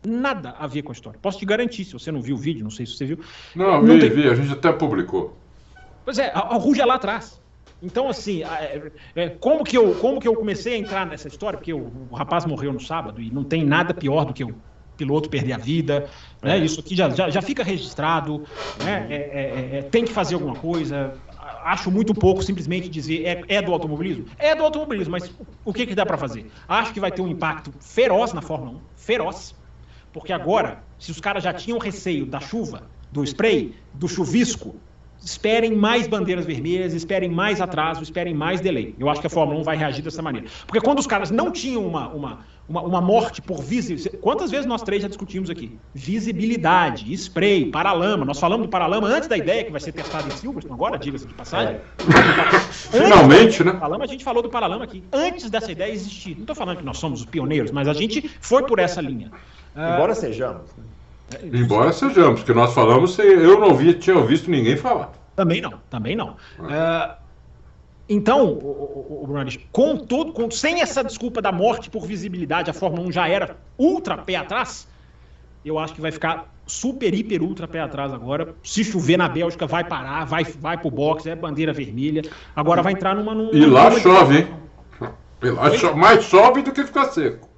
Nada 0.07 0.55
a 0.59 0.67
ver 0.67 0.83
com 0.83 0.91
a 0.91 0.93
história. 0.93 1.19
Posso 1.21 1.39
te 1.39 1.47
garantir, 1.47 1.85
se 1.85 1.93
você 1.93 2.13
não 2.13 2.21
viu 2.21 2.37
o 2.37 2.39
vídeo, 2.39 2.63
não 2.63 2.71
sei 2.71 2.87
se 2.87 2.97
você 2.97 3.05
viu. 3.07 3.19
Não, 3.55 3.83
Não 3.83 3.95
vi, 3.95 4.01
tem- 4.01 4.11
vi, 4.11 4.29
a 4.29 4.35
gente 4.35 4.53
até 4.53 4.73
publicou. 4.73 5.37
Pois 6.05 6.19
é, 6.19 6.31
a, 6.33 6.41
a 6.41 6.55
Ruge 6.57 6.81
é 6.81 6.85
lá 6.85 6.95
atrás. 6.95 7.41
Então, 7.83 8.09
assim, 8.09 8.43
é, 8.43 8.93
é, 9.15 9.29
como, 9.31 9.65
que 9.65 9.77
eu, 9.77 9.95
como 9.97 10.21
que 10.21 10.29
eu 10.29 10.35
comecei 10.35 10.75
a 10.75 10.79
entrar 10.79 11.07
nessa 11.07 11.29
história? 11.29 11.59
Porque 11.59 11.73
o, 11.73 12.09
o 12.11 12.15
rapaz 12.15 12.45
morreu 12.47 12.73
no 12.73 12.81
sábado 12.81 13.21
e 13.21 13.31
não 13.31 13.45
tem 13.45 13.65
nada 13.65 13.93
pior 13.93 14.25
do 14.25 14.33
que 14.33 14.45
o 14.45 14.63
piloto 14.97 15.29
perder 15.29 15.53
a 15.53 15.59
vida. 15.59 16.09
Né? 16.43 16.59
Isso 16.59 16.81
aqui 16.81 16.95
já, 16.95 17.09
já, 17.11 17.31
já 17.31 17.43
fica 17.43 17.63
registrado. 17.63 18.45
Né? 18.83 19.07
É, 19.11 19.15
é, 19.15 19.79
é, 19.79 19.83
tem 19.83 20.05
que 20.05 20.13
fazer 20.13 20.35
alguma 20.35 20.55
coisa. 20.55 21.15
Acho 21.65 21.91
muito 21.91 22.15
pouco 22.15 22.43
simplesmente 22.43 22.89
dizer 22.89 23.25
é, 23.25 23.45
é 23.49 23.63
do 23.63 23.73
automobilismo. 23.73 24.27
É 24.39 24.55
do 24.55 24.63
automobilismo, 24.63 25.13
mas 25.13 25.31
o 25.65 25.73
que, 25.73 25.87
que 25.87 25.95
dá 25.95 26.07
para 26.07 26.17
fazer? 26.17 26.47
Acho 26.69 26.93
que 26.93 27.01
vai 27.01 27.11
ter 27.11 27.23
um 27.23 27.29
impacto 27.29 27.73
feroz 27.81 28.33
na 28.33 28.43
Fórmula 28.43 28.73
1. 28.73 28.81
Feroz. 28.97 29.55
Porque 30.13 30.33
agora, 30.33 30.83
se 30.99 31.11
os 31.11 31.21
caras 31.21 31.45
já 31.45 31.53
tinham 31.53 31.79
receio 31.79 32.25
da 32.25 32.41
chuva, 32.41 32.85
do 33.13 33.23
spray, 33.23 33.75
do 33.93 34.09
chuvisco, 34.09 34.77
esperem 35.21 35.75
mais 35.75 36.07
bandeiras 36.07 36.45
vermelhas, 36.45 36.95
esperem 36.95 37.31
mais 37.31 37.61
atraso, 37.61 38.03
esperem 38.03 38.35
mais 38.35 38.61
delay. 38.61 38.95
Eu 38.99 39.09
acho 39.09 39.21
que 39.21 39.27
a 39.27 39.31
Fórmula 39.31 39.61
1 39.61 39.63
vai 39.63 39.77
reagir 39.77 40.03
dessa 40.03 40.23
maneira. 40.23 40.47
Porque 40.67 40.81
quando 40.81 41.01
os 41.01 41.07
caras 41.07 41.31
não 41.31 41.51
tinham 41.51 41.87
uma, 41.87 42.09
uma, 42.09 42.47
uma, 42.69 42.83
uma 42.83 43.01
morte 43.01 43.41
por 43.41 43.63
visibilidade. 43.63 44.17
Quantas 44.19 44.51
vezes 44.51 44.67
nós 44.67 44.83
três 44.83 45.03
já 45.03 45.09
discutimos 45.09 45.51
aqui? 45.51 45.79
Visibilidade, 45.95 47.13
spray, 47.15 47.71
paralama. 47.71 48.25
Nós 48.25 48.39
falamos 48.39 48.67
do 48.67 48.71
paralama 48.71 49.07
antes 49.09 49.29
da 49.29 49.37
ideia 49.37 49.65
que 49.65 49.71
vai 49.71 49.81
ser 49.81 49.93
testado 49.93 50.29
em 50.29 50.37
Silverstone, 50.37 50.75
agora, 50.75 50.99
diga-se 50.99 51.27
de 51.27 51.35
passagem. 51.35 51.81
Finalmente, 52.71 53.63
né? 53.63 53.73
Paralama, 53.73 54.05
a 54.05 54.09
gente 54.09 54.25
falou 54.25 54.43
do 54.43 54.49
Paralama 54.49 54.85
aqui, 54.85 55.03
antes 55.13 55.51
dessa 55.51 55.71
ideia 55.71 55.93
existir. 55.93 56.35
Não 56.35 56.43
estou 56.43 56.57
falando 56.57 56.79
que 56.79 56.85
nós 56.85 56.99
somos 56.99 57.21
os 57.21 57.27
pioneiros, 57.27 57.71
mas 57.71 57.89
a 57.89 57.93
gente 57.93 58.29
foi 58.41 58.65
por 58.65 58.79
essa 58.79 59.01
linha. 59.01 59.31
Embora 59.75 60.15
sejamos. 60.15 60.71
né? 60.77 60.85
Embora 61.53 61.93
sejamos, 61.93 62.43
que 62.43 62.55
nós 62.55 62.73
falamos, 62.73 63.19
eu 63.19 63.59
não 63.59 63.75
vi, 63.75 63.95
tinha 63.95 64.21
visto 64.25 64.51
ninguém 64.51 64.77
falar. 64.77 65.13
Também 65.35 65.61
não, 65.61 65.75
também 65.91 66.17
não. 66.17 66.37
Uh, 66.59 67.15
então, 68.09 68.47
o, 68.53 69.23
o, 69.23 69.27
Bruno, 69.27 69.51
com 69.73 69.97
todo, 69.97 70.33
com, 70.33 70.51
sem 70.51 70.81
essa 70.81 71.03
desculpa 71.03 71.43
da 71.43 71.51
morte 71.51 71.91
por 71.91 72.07
visibilidade, 72.07 72.71
a 72.71 72.75
Fórmula 72.75 73.09
1 73.09 73.13
já 73.13 73.29
era 73.29 73.57
ultra 73.77 74.17
pé 74.17 74.37
atrás, 74.37 74.87
eu 75.65 75.79
acho 75.79 75.95
que 75.95 76.01
vai 76.01 76.13
ficar 76.13 76.55
super, 76.65 77.13
hiper, 77.13 77.43
ultra 77.43 77.67
pé 77.67 77.81
atrás 77.81 78.13
agora. 78.13 78.55
Se 78.63 78.85
chover 78.85 79.17
na 79.17 79.29
Bélgica, 79.29 79.67
vai 79.67 79.83
parar, 79.83 80.25
vai, 80.25 80.45
vai 80.45 80.79
pro 80.79 80.91
box, 80.91 81.27
é 81.27 81.35
bandeira 81.35 81.73
vermelha. 81.73 82.23
Agora 82.55 82.83
vai 82.83 82.93
entrar 82.93 83.15
numa. 83.17 83.35
numa 83.35 83.53
e 83.53 83.67
lá 83.67 83.91
chove, 83.99 84.39
hein? 84.39 84.49
E 85.43 85.51
lá 85.51 85.71
chove, 85.73 85.99
mais 85.99 86.25
chove 86.25 86.63
do 86.63 86.73
que 86.73 86.85
ficar 86.85 87.07
seco. 87.07 87.49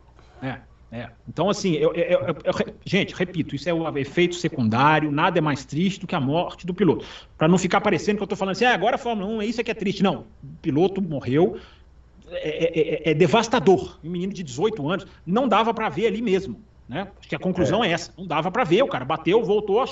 É. 0.42 0.67
É. 0.90 1.10
Então, 1.28 1.50
assim, 1.50 1.74
eu, 1.74 1.92
eu, 1.92 2.20
eu, 2.44 2.74
gente, 2.84 3.14
repito, 3.14 3.54
isso 3.54 3.68
é 3.68 3.74
um 3.74 3.96
efeito 3.98 4.34
secundário, 4.34 5.10
nada 5.10 5.38
é 5.38 5.40
mais 5.40 5.64
triste 5.64 6.00
do 6.00 6.06
que 6.06 6.14
a 6.14 6.20
morte 6.20 6.66
do 6.66 6.72
piloto. 6.72 7.04
Para 7.36 7.46
não 7.46 7.58
ficar 7.58 7.80
parecendo 7.80 8.16
que 8.16 8.22
eu 8.22 8.24
estou 8.26 8.38
falando 8.38 8.52
assim, 8.52 8.64
ah, 8.64 8.72
agora 8.72 8.96
a 8.96 8.98
Fórmula 8.98 9.28
1 9.34 9.42
é 9.42 9.46
isso 9.46 9.62
que 9.62 9.70
é 9.70 9.74
triste. 9.74 10.02
Não, 10.02 10.24
o 10.42 10.56
piloto 10.62 11.02
morreu, 11.02 11.58
é, 12.30 12.48
é, 12.48 12.80
é, 12.80 13.10
é 13.10 13.14
devastador. 13.14 13.98
Um 14.02 14.08
menino 14.08 14.32
de 14.32 14.42
18 14.42 14.88
anos, 14.88 15.06
não 15.26 15.46
dava 15.46 15.74
para 15.74 15.90
ver 15.90 16.06
ali 16.06 16.22
mesmo. 16.22 16.58
Né? 16.88 17.06
Acho 17.18 17.28
que 17.28 17.36
a 17.36 17.38
conclusão 17.38 17.84
é, 17.84 17.88
é 17.88 17.92
essa. 17.92 18.10
Não 18.16 18.26
dava 18.26 18.50
para 18.50 18.64
ver, 18.64 18.82
o 18.82 18.88
cara 18.88 19.04
bateu, 19.04 19.44
voltou. 19.44 19.84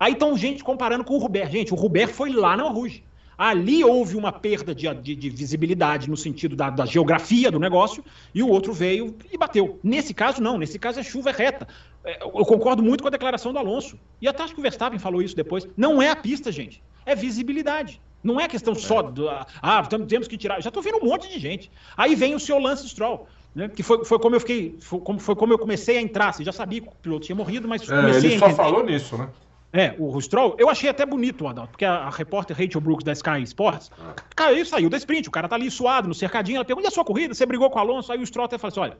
Aí 0.00 0.14
estão 0.14 0.36
gente 0.36 0.64
comparando 0.64 1.04
com 1.04 1.14
o 1.14 1.18
Rubert. 1.18 1.50
Gente, 1.50 1.74
o 1.74 1.76
Rubert 1.76 2.08
foi 2.08 2.32
lá 2.32 2.56
na 2.56 2.64
Rouge. 2.64 3.04
Ali 3.38 3.84
houve 3.84 4.16
uma 4.16 4.32
perda 4.32 4.74
de, 4.74 4.92
de, 4.94 5.14
de 5.14 5.30
visibilidade 5.30 6.10
no 6.10 6.16
sentido 6.16 6.56
da, 6.56 6.70
da, 6.70 6.84
geografia 6.84 7.52
do 7.52 7.60
negócio 7.60 8.04
e 8.34 8.42
o 8.42 8.48
outro 8.48 8.72
veio 8.72 9.16
e 9.32 9.38
bateu. 9.38 9.78
Nesse 9.80 10.12
caso, 10.12 10.42
não. 10.42 10.58
Nesse 10.58 10.76
caso, 10.76 10.98
é 10.98 11.04
chuva 11.04 11.30
reta. 11.30 11.68
É, 12.04 12.20
eu 12.20 12.44
concordo 12.44 12.82
muito 12.82 13.00
com 13.00 13.06
a 13.06 13.12
declaração 13.12 13.52
do 13.52 13.58
Alonso. 13.60 13.96
E 14.20 14.26
até 14.26 14.42
acho 14.42 14.54
que 14.54 14.58
o 14.58 14.62
Verstappen 14.62 14.98
falou 14.98 15.22
isso 15.22 15.36
depois. 15.36 15.68
Não 15.76 16.02
é 16.02 16.10
a 16.10 16.16
pista, 16.16 16.50
gente. 16.50 16.82
É 17.06 17.14
visibilidade. 17.14 18.00
Não 18.24 18.40
é 18.40 18.48
questão 18.48 18.74
só 18.74 19.02
do. 19.02 19.28
Ah, 19.28 19.86
temos 20.08 20.26
que 20.26 20.36
tirar. 20.36 20.60
Já 20.60 20.70
estou 20.70 20.82
vendo 20.82 20.98
um 20.98 21.06
monte 21.06 21.28
de 21.28 21.38
gente. 21.38 21.70
Aí 21.96 22.16
vem 22.16 22.34
o 22.34 22.40
seu 22.40 22.58
Lance 22.58 22.88
Stroll. 22.88 23.28
Né? 23.54 23.68
Que 23.68 23.84
foi, 23.84 24.04
foi 24.04 24.18
como 24.18 24.34
eu 24.34 24.40
fiquei. 24.40 24.76
Foi 24.80 25.00
como, 25.00 25.20
foi 25.20 25.36
como 25.36 25.52
eu 25.52 25.58
comecei 25.58 25.96
a 25.96 26.02
entrar. 26.02 26.32
Você 26.32 26.42
já 26.42 26.52
sabia 26.52 26.80
que 26.80 26.88
o 26.88 26.92
piloto 27.00 27.26
tinha 27.26 27.36
morrido, 27.36 27.68
mas 27.68 27.82
é, 27.82 27.86
comecei 27.86 28.30
ele 28.32 28.38
só 28.40 28.50
falou 28.50 28.84
nisso, 28.84 29.16
né? 29.16 29.28
É, 29.72 29.94
o 29.98 30.18
Stroll, 30.20 30.56
eu 30.58 30.70
achei 30.70 30.88
até 30.88 31.04
bonito, 31.04 31.46
Adalto, 31.46 31.72
porque 31.72 31.84
a, 31.84 31.96
a, 31.96 32.10
repórter 32.10 32.56
Rachel 32.56 32.80
Brooks 32.80 33.04
da 33.04 33.12
Sky 33.12 33.42
Sports 33.42 33.90
ah. 34.00 34.14
caiu, 34.34 34.64
saiu 34.64 34.88
da 34.88 34.96
sprint, 34.96 35.28
o 35.28 35.30
cara 35.30 35.46
tá 35.46 35.56
ali 35.56 35.70
suado, 35.70 36.08
no 36.08 36.14
cercadinho, 36.14 36.56
ela 36.56 36.64
pergunta, 36.64 36.86
e 36.86 36.88
a 36.88 36.90
sua 36.90 37.04
corrida? 37.04 37.34
Você 37.34 37.44
brigou 37.44 37.68
com 37.68 37.78
o 37.78 37.82
Alonso? 37.82 38.10
Aí 38.10 38.18
o 38.18 38.26
Stroll 38.26 38.46
até 38.46 38.56
falou 38.56 38.70
assim, 38.70 38.80
olha, 38.80 38.98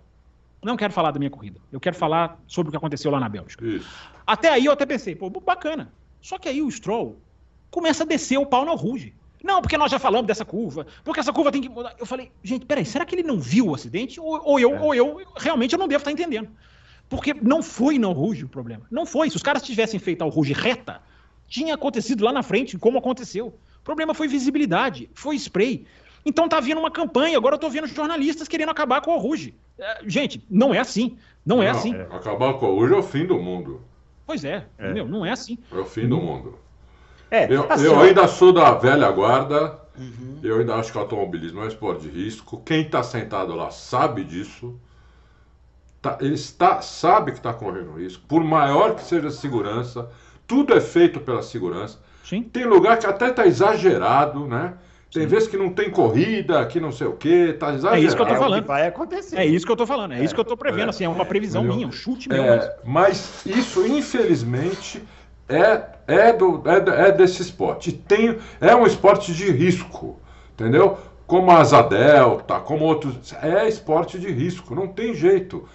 não 0.62 0.76
quero 0.76 0.92
falar 0.92 1.10
da 1.10 1.18
minha 1.18 1.30
corrida, 1.30 1.58
eu 1.72 1.80
quero 1.80 1.96
falar 1.96 2.38
sobre 2.46 2.68
o 2.68 2.70
que 2.70 2.76
aconteceu 2.76 3.10
lá 3.10 3.18
na 3.18 3.30
Bélgica. 3.30 3.64
Isso. 3.64 3.88
Até 4.26 4.50
aí 4.50 4.66
eu 4.66 4.72
até 4.72 4.84
pensei, 4.84 5.16
pô, 5.16 5.30
bacana. 5.30 5.90
Só 6.20 6.36
que 6.36 6.48
aí 6.48 6.60
o 6.60 6.70
Stroll 6.70 7.18
começa 7.70 8.04
a 8.04 8.06
descer 8.06 8.36
o 8.36 8.44
pau 8.44 8.64
na 8.66 8.72
Ruge. 8.72 9.14
Não, 9.42 9.62
porque 9.62 9.78
nós 9.78 9.90
já 9.90 9.98
falamos 9.98 10.26
dessa 10.26 10.44
curva, 10.44 10.86
porque 11.04 11.20
essa 11.20 11.32
curva 11.32 11.52
tem 11.52 11.62
que 11.62 11.68
mudar. 11.68 11.94
Eu 11.98 12.04
falei, 12.04 12.30
gente, 12.42 12.66
peraí, 12.66 12.84
será 12.84 13.06
que 13.06 13.14
ele 13.14 13.22
não 13.22 13.40
viu 13.40 13.68
o 13.68 13.74
acidente? 13.74 14.20
Ou, 14.20 14.40
ou 14.44 14.60
eu, 14.60 14.74
é. 14.74 14.80
ou 14.80 14.94
eu, 14.94 15.22
realmente 15.36 15.72
eu 15.72 15.78
não 15.78 15.88
devo 15.88 16.00
estar 16.00 16.10
entendendo. 16.10 16.50
Porque 17.08 17.34
não 17.34 17.62
foi 17.62 17.98
no 17.98 18.12
Ruge 18.12 18.44
o 18.44 18.48
problema. 18.48 18.86
Não 18.90 19.06
foi. 19.06 19.30
Se 19.30 19.36
os 19.36 19.42
caras 19.42 19.62
tivessem 19.62 19.98
feito 19.98 20.22
a 20.22 20.28
Ruge 20.28 20.52
reta, 20.52 21.00
tinha 21.46 21.74
acontecido 21.74 22.24
lá 22.24 22.32
na 22.32 22.42
frente, 22.42 22.78
como 22.78 22.98
aconteceu. 22.98 23.46
O 23.80 23.84
problema 23.84 24.12
foi 24.12 24.28
visibilidade, 24.28 25.08
foi 25.14 25.36
spray. 25.36 25.86
Então 26.24 26.48
tá 26.48 26.60
vindo 26.60 26.78
uma 26.78 26.90
campanha, 26.90 27.38
agora 27.38 27.54
eu 27.54 27.58
tô 27.58 27.70
vendo 27.70 27.86
jornalistas 27.86 28.46
querendo 28.46 28.70
acabar 28.70 29.00
com 29.00 29.14
o 29.14 29.18
Ruge. 29.18 29.54
É, 29.78 30.00
gente, 30.06 30.44
não 30.50 30.74
é 30.74 30.78
assim. 30.78 31.16
Não, 31.44 31.56
é 31.56 31.58
não 31.60 31.62
é 31.62 31.70
assim. 31.70 31.94
É, 31.94 32.02
acabar 32.02 32.54
com 32.54 32.66
o 32.66 32.78
Ruge 32.78 32.92
é 32.92 32.96
o 32.98 33.02
fim 33.02 33.24
do 33.24 33.38
mundo. 33.38 33.80
Pois 34.26 34.44
é, 34.44 34.66
é. 34.76 34.92
Meu, 34.92 35.08
não 35.08 35.24
é 35.24 35.30
assim. 35.30 35.56
É 35.72 35.76
o 35.76 35.86
fim 35.86 36.06
do 36.06 36.18
mundo. 36.18 36.58
É, 37.30 37.50
eu, 37.50 37.70
assim, 37.70 37.84
eu 37.84 37.98
ainda 38.00 38.26
sou 38.26 38.52
da 38.52 38.72
velha 38.74 39.10
guarda, 39.10 39.78
uhum. 39.98 40.38
eu 40.42 40.58
ainda 40.58 40.74
acho 40.74 40.92
que 40.92 40.98
o 40.98 41.00
automobilismo 41.00 41.60
é 41.60 41.64
um 41.64 41.68
esporte 41.68 42.02
de 42.02 42.08
risco. 42.08 42.60
Quem 42.64 42.82
está 42.82 43.02
sentado 43.02 43.54
lá 43.54 43.70
sabe 43.70 44.24
disso. 44.24 44.78
Tá, 46.00 46.16
ele 46.20 46.34
está, 46.34 46.80
sabe 46.80 47.32
que 47.32 47.38
está 47.38 47.52
correndo 47.52 47.98
risco. 47.98 48.22
Por 48.28 48.42
maior 48.44 48.94
que 48.94 49.02
seja 49.02 49.28
a 49.28 49.32
segurança, 49.32 50.08
tudo 50.46 50.72
é 50.74 50.80
feito 50.80 51.20
pela 51.20 51.42
segurança. 51.42 51.98
Sim. 52.24 52.42
Tem 52.42 52.64
lugar 52.64 52.98
que 52.98 53.06
até 53.06 53.30
está 53.30 53.46
exagerado, 53.46 54.46
né? 54.46 54.74
Tem 55.12 55.22
Sim. 55.22 55.28
vezes 55.28 55.48
que 55.48 55.56
não 55.56 55.70
tem 55.70 55.90
corrida, 55.90 56.64
que 56.66 56.78
não 56.78 56.92
sei 56.92 57.06
o 57.06 57.14
quê, 57.14 57.56
tá 57.58 57.68
exagerado. 57.68 57.96
É 57.96 58.00
isso 58.00 58.14
que 58.14 58.22
eu 58.22 58.26
tô 58.26 58.36
falando. 58.36 58.62
É 58.62 58.66
vai 58.66 58.86
acontecer. 58.86 59.36
É 59.36 59.46
isso 59.46 59.64
que 59.64 59.72
eu 59.72 59.76
tô 59.76 59.86
falando, 59.86 60.12
é, 60.12 60.20
é 60.20 60.24
isso 60.24 60.34
que 60.34 60.40
eu 60.40 60.44
tô 60.44 60.56
prevendo, 60.56 60.88
é, 60.88 60.90
assim, 60.90 61.04
é 61.04 61.08
uma 61.08 61.24
previsão 61.24 61.64
minha, 61.64 61.86
um 61.86 61.92
chute 61.92 62.28
meu. 62.28 62.44
É, 62.44 62.76
mas 62.84 63.42
isso, 63.46 63.86
infelizmente, 63.86 65.02
é, 65.48 65.82
é, 66.06 66.32
do, 66.32 66.62
é, 66.66 67.08
é 67.08 67.12
desse 67.12 67.40
esporte. 67.40 67.90
Tem, 67.90 68.38
é 68.60 68.76
um 68.76 68.86
esporte 68.86 69.32
de 69.32 69.50
risco, 69.50 70.20
entendeu? 70.52 70.98
Como 71.26 71.50
a 71.50 71.60
Asa 71.60 71.82
Delta, 71.82 72.60
como 72.60 72.84
outros. 72.84 73.34
É 73.42 73.66
esporte 73.66 74.18
de 74.18 74.30
risco, 74.30 74.74
não 74.74 74.88
tem 74.88 75.14
jeito. 75.14 75.66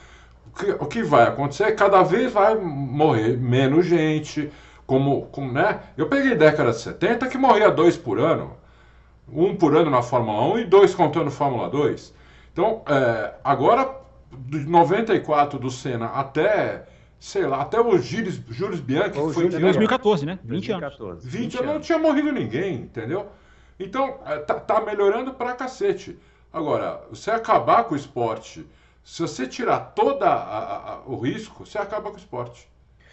O 0.53 0.55
que, 0.55 0.71
o 0.71 0.85
que 0.85 1.03
vai 1.03 1.23
acontecer 1.23 1.63
é 1.63 1.71
que 1.71 1.77
cada 1.77 2.03
vez 2.03 2.31
vai 2.31 2.53
morrer 2.55 3.35
menos 3.37 3.87
gente, 3.87 4.51
como, 4.85 5.23
como, 5.27 5.51
né? 5.51 5.79
Eu 5.97 6.07
peguei 6.07 6.35
década 6.35 6.69
de 6.69 6.77
70 6.77 7.27
que 7.27 7.39
morria 7.39 7.71
dois 7.71 7.97
por 7.97 8.19
ano. 8.19 8.55
Um 9.27 9.55
por 9.55 9.75
ano 9.75 9.89
na 9.89 10.03
Fórmula 10.03 10.53
1 10.53 10.59
e 10.59 10.65
dois 10.65 10.93
contando 10.93 11.31
Fórmula 11.31 11.69
2. 11.69 12.13
Então, 12.51 12.83
é, 12.87 13.33
agora, 13.43 13.97
de 14.31 14.59
94 14.59 15.57
do 15.57 15.71
Senna 15.71 16.05
até, 16.07 16.85
sei 17.19 17.47
lá, 17.47 17.61
até 17.61 17.81
o 17.81 17.97
Gilles, 17.97 18.39
Jules 18.47 18.79
Bianchi, 18.79 19.11
que 19.11 19.33
foi... 19.33 19.49
2014, 19.49 20.25
né? 20.25 20.39
20 20.43 20.67
2014, 20.67 21.11
anos. 21.11 21.25
20, 21.25 21.41
20 21.41 21.57
anos. 21.57 21.73
não 21.73 21.79
tinha 21.81 21.97
morrido 21.97 22.31
ninguém, 22.31 22.75
entendeu? 22.75 23.27
Então, 23.79 24.19
é, 24.23 24.37
tá, 24.37 24.55
tá 24.55 24.81
melhorando 24.81 25.33
pra 25.33 25.53
cacete. 25.53 26.19
Agora, 26.51 27.01
você 27.09 27.31
acabar 27.31 27.85
com 27.85 27.95
o 27.95 27.97
esporte, 27.97 28.63
se 29.03 29.21
você 29.21 29.47
tirar 29.47 29.79
todo 29.93 30.23
o 31.05 31.17
risco, 31.17 31.65
você 31.65 31.77
acaba 31.77 32.09
com 32.09 32.15
o 32.15 32.19
esporte. 32.19 32.69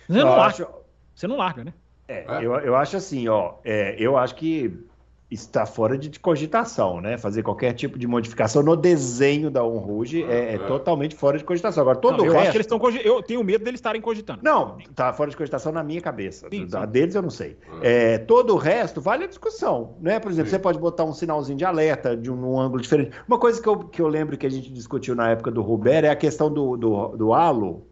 Você 0.08 0.24
não, 0.24 0.40
acho... 0.40 0.66
Você 1.14 1.26
não 1.26 1.36
larga, 1.36 1.64
né? 1.64 1.74
É, 2.08 2.24
é? 2.28 2.44
Eu, 2.44 2.54
eu 2.54 2.76
acho 2.76 2.96
assim, 2.96 3.28
ó, 3.28 3.54
é, 3.64 3.94
eu 3.98 4.16
acho 4.16 4.34
que 4.34 4.86
está 5.30 5.64
fora 5.64 5.96
de 5.96 6.18
cogitação, 6.18 7.00
né? 7.00 7.16
Fazer 7.16 7.42
qualquer 7.42 7.72
tipo 7.72 7.96
de 7.96 8.06
modificação 8.06 8.62
no 8.62 8.74
desenho 8.74 9.48
da 9.48 9.62
Onruge 9.64 10.24
é, 10.24 10.26
é, 10.26 10.54
é, 10.54 10.58
totalmente 10.58 11.14
fora 11.14 11.38
de 11.38 11.44
cogitação. 11.44 11.82
Agora, 11.82 11.96
todo 11.96 12.18
não, 12.18 12.26
eu 12.26 12.32
resto... 12.32 12.42
acho 12.42 12.50
que 12.50 12.56
eles 12.56 12.66
estão 12.66 12.90
Eu 13.04 13.22
tenho 13.22 13.44
medo 13.44 13.64
deles 13.64 13.78
estarem 13.78 14.00
cogitando. 14.00 14.40
Não, 14.42 14.78
tá 14.94 15.12
fora 15.12 15.30
de 15.30 15.36
cogitação 15.36 15.70
na 15.70 15.84
minha 15.84 16.00
cabeça. 16.00 16.48
Sim, 16.50 16.66
da 16.66 16.80
sim. 16.80 16.88
deles 16.88 17.14
eu 17.14 17.22
não 17.22 17.30
sei. 17.30 17.56
É. 17.80 18.14
é, 18.14 18.18
todo 18.18 18.54
o 18.54 18.56
resto 18.56 19.00
vale 19.00 19.24
a 19.24 19.28
discussão, 19.28 19.94
né? 20.00 20.18
Por 20.18 20.32
exemplo, 20.32 20.50
sim. 20.50 20.56
você 20.56 20.58
pode 20.58 20.78
botar 20.78 21.04
um 21.04 21.14
sinalzinho 21.14 21.56
de 21.56 21.64
alerta 21.64 22.16
de 22.16 22.30
um, 22.30 22.54
um, 22.54 22.60
ângulo 22.60 22.82
diferente. 22.82 23.12
Uma 23.28 23.38
coisa 23.38 23.62
que 23.62 23.68
eu, 23.68 23.78
que 23.78 24.02
eu 24.02 24.08
lembro 24.08 24.36
que 24.36 24.46
a 24.46 24.50
gente 24.50 24.72
discutiu 24.72 25.14
na 25.14 25.30
época 25.30 25.52
do 25.52 25.62
Ruber 25.62 26.04
é 26.04 26.08
a 26.08 26.16
questão 26.16 26.52
do, 26.52 26.76
do, 26.76 27.08
do 27.16 27.32
halo, 27.32 27.86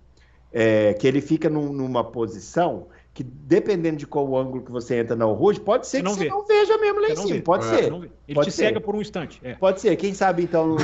é, 0.53 0.93
que 0.95 1.07
ele 1.07 1.21
fica 1.21 1.49
num, 1.49 1.73
numa 1.73 2.03
posição 2.03 2.89
que 3.19 3.25
dependendo 3.25 3.97
de 3.97 4.07
qual 4.07 4.37
ângulo 4.37 4.65
que 4.65 4.71
você 4.71 4.95
entra 4.95 5.17
na 5.17 5.25
Rouge, 5.25 5.59
pode 5.59 5.89
ser 5.89 6.05
você 6.05 6.27
que 6.27 6.29
você 6.29 6.29
não 6.29 6.47
veja 6.47 6.79
mesmo 6.79 7.01
lá 7.01 7.09
em 7.09 7.17
cima. 7.17 7.41
Pode 7.41 7.67
é, 7.67 7.83
ser. 7.83 8.11
Ele 8.29 8.35
pode 8.35 8.51
te 8.51 8.55
ser. 8.55 8.67
cega 8.67 8.79
por 8.79 8.95
um 8.95 9.01
instante. 9.01 9.41
É. 9.43 9.55
Pode 9.55 9.81
ser. 9.81 9.97
Quem 9.97 10.13
sabe, 10.13 10.43
então, 10.43 10.77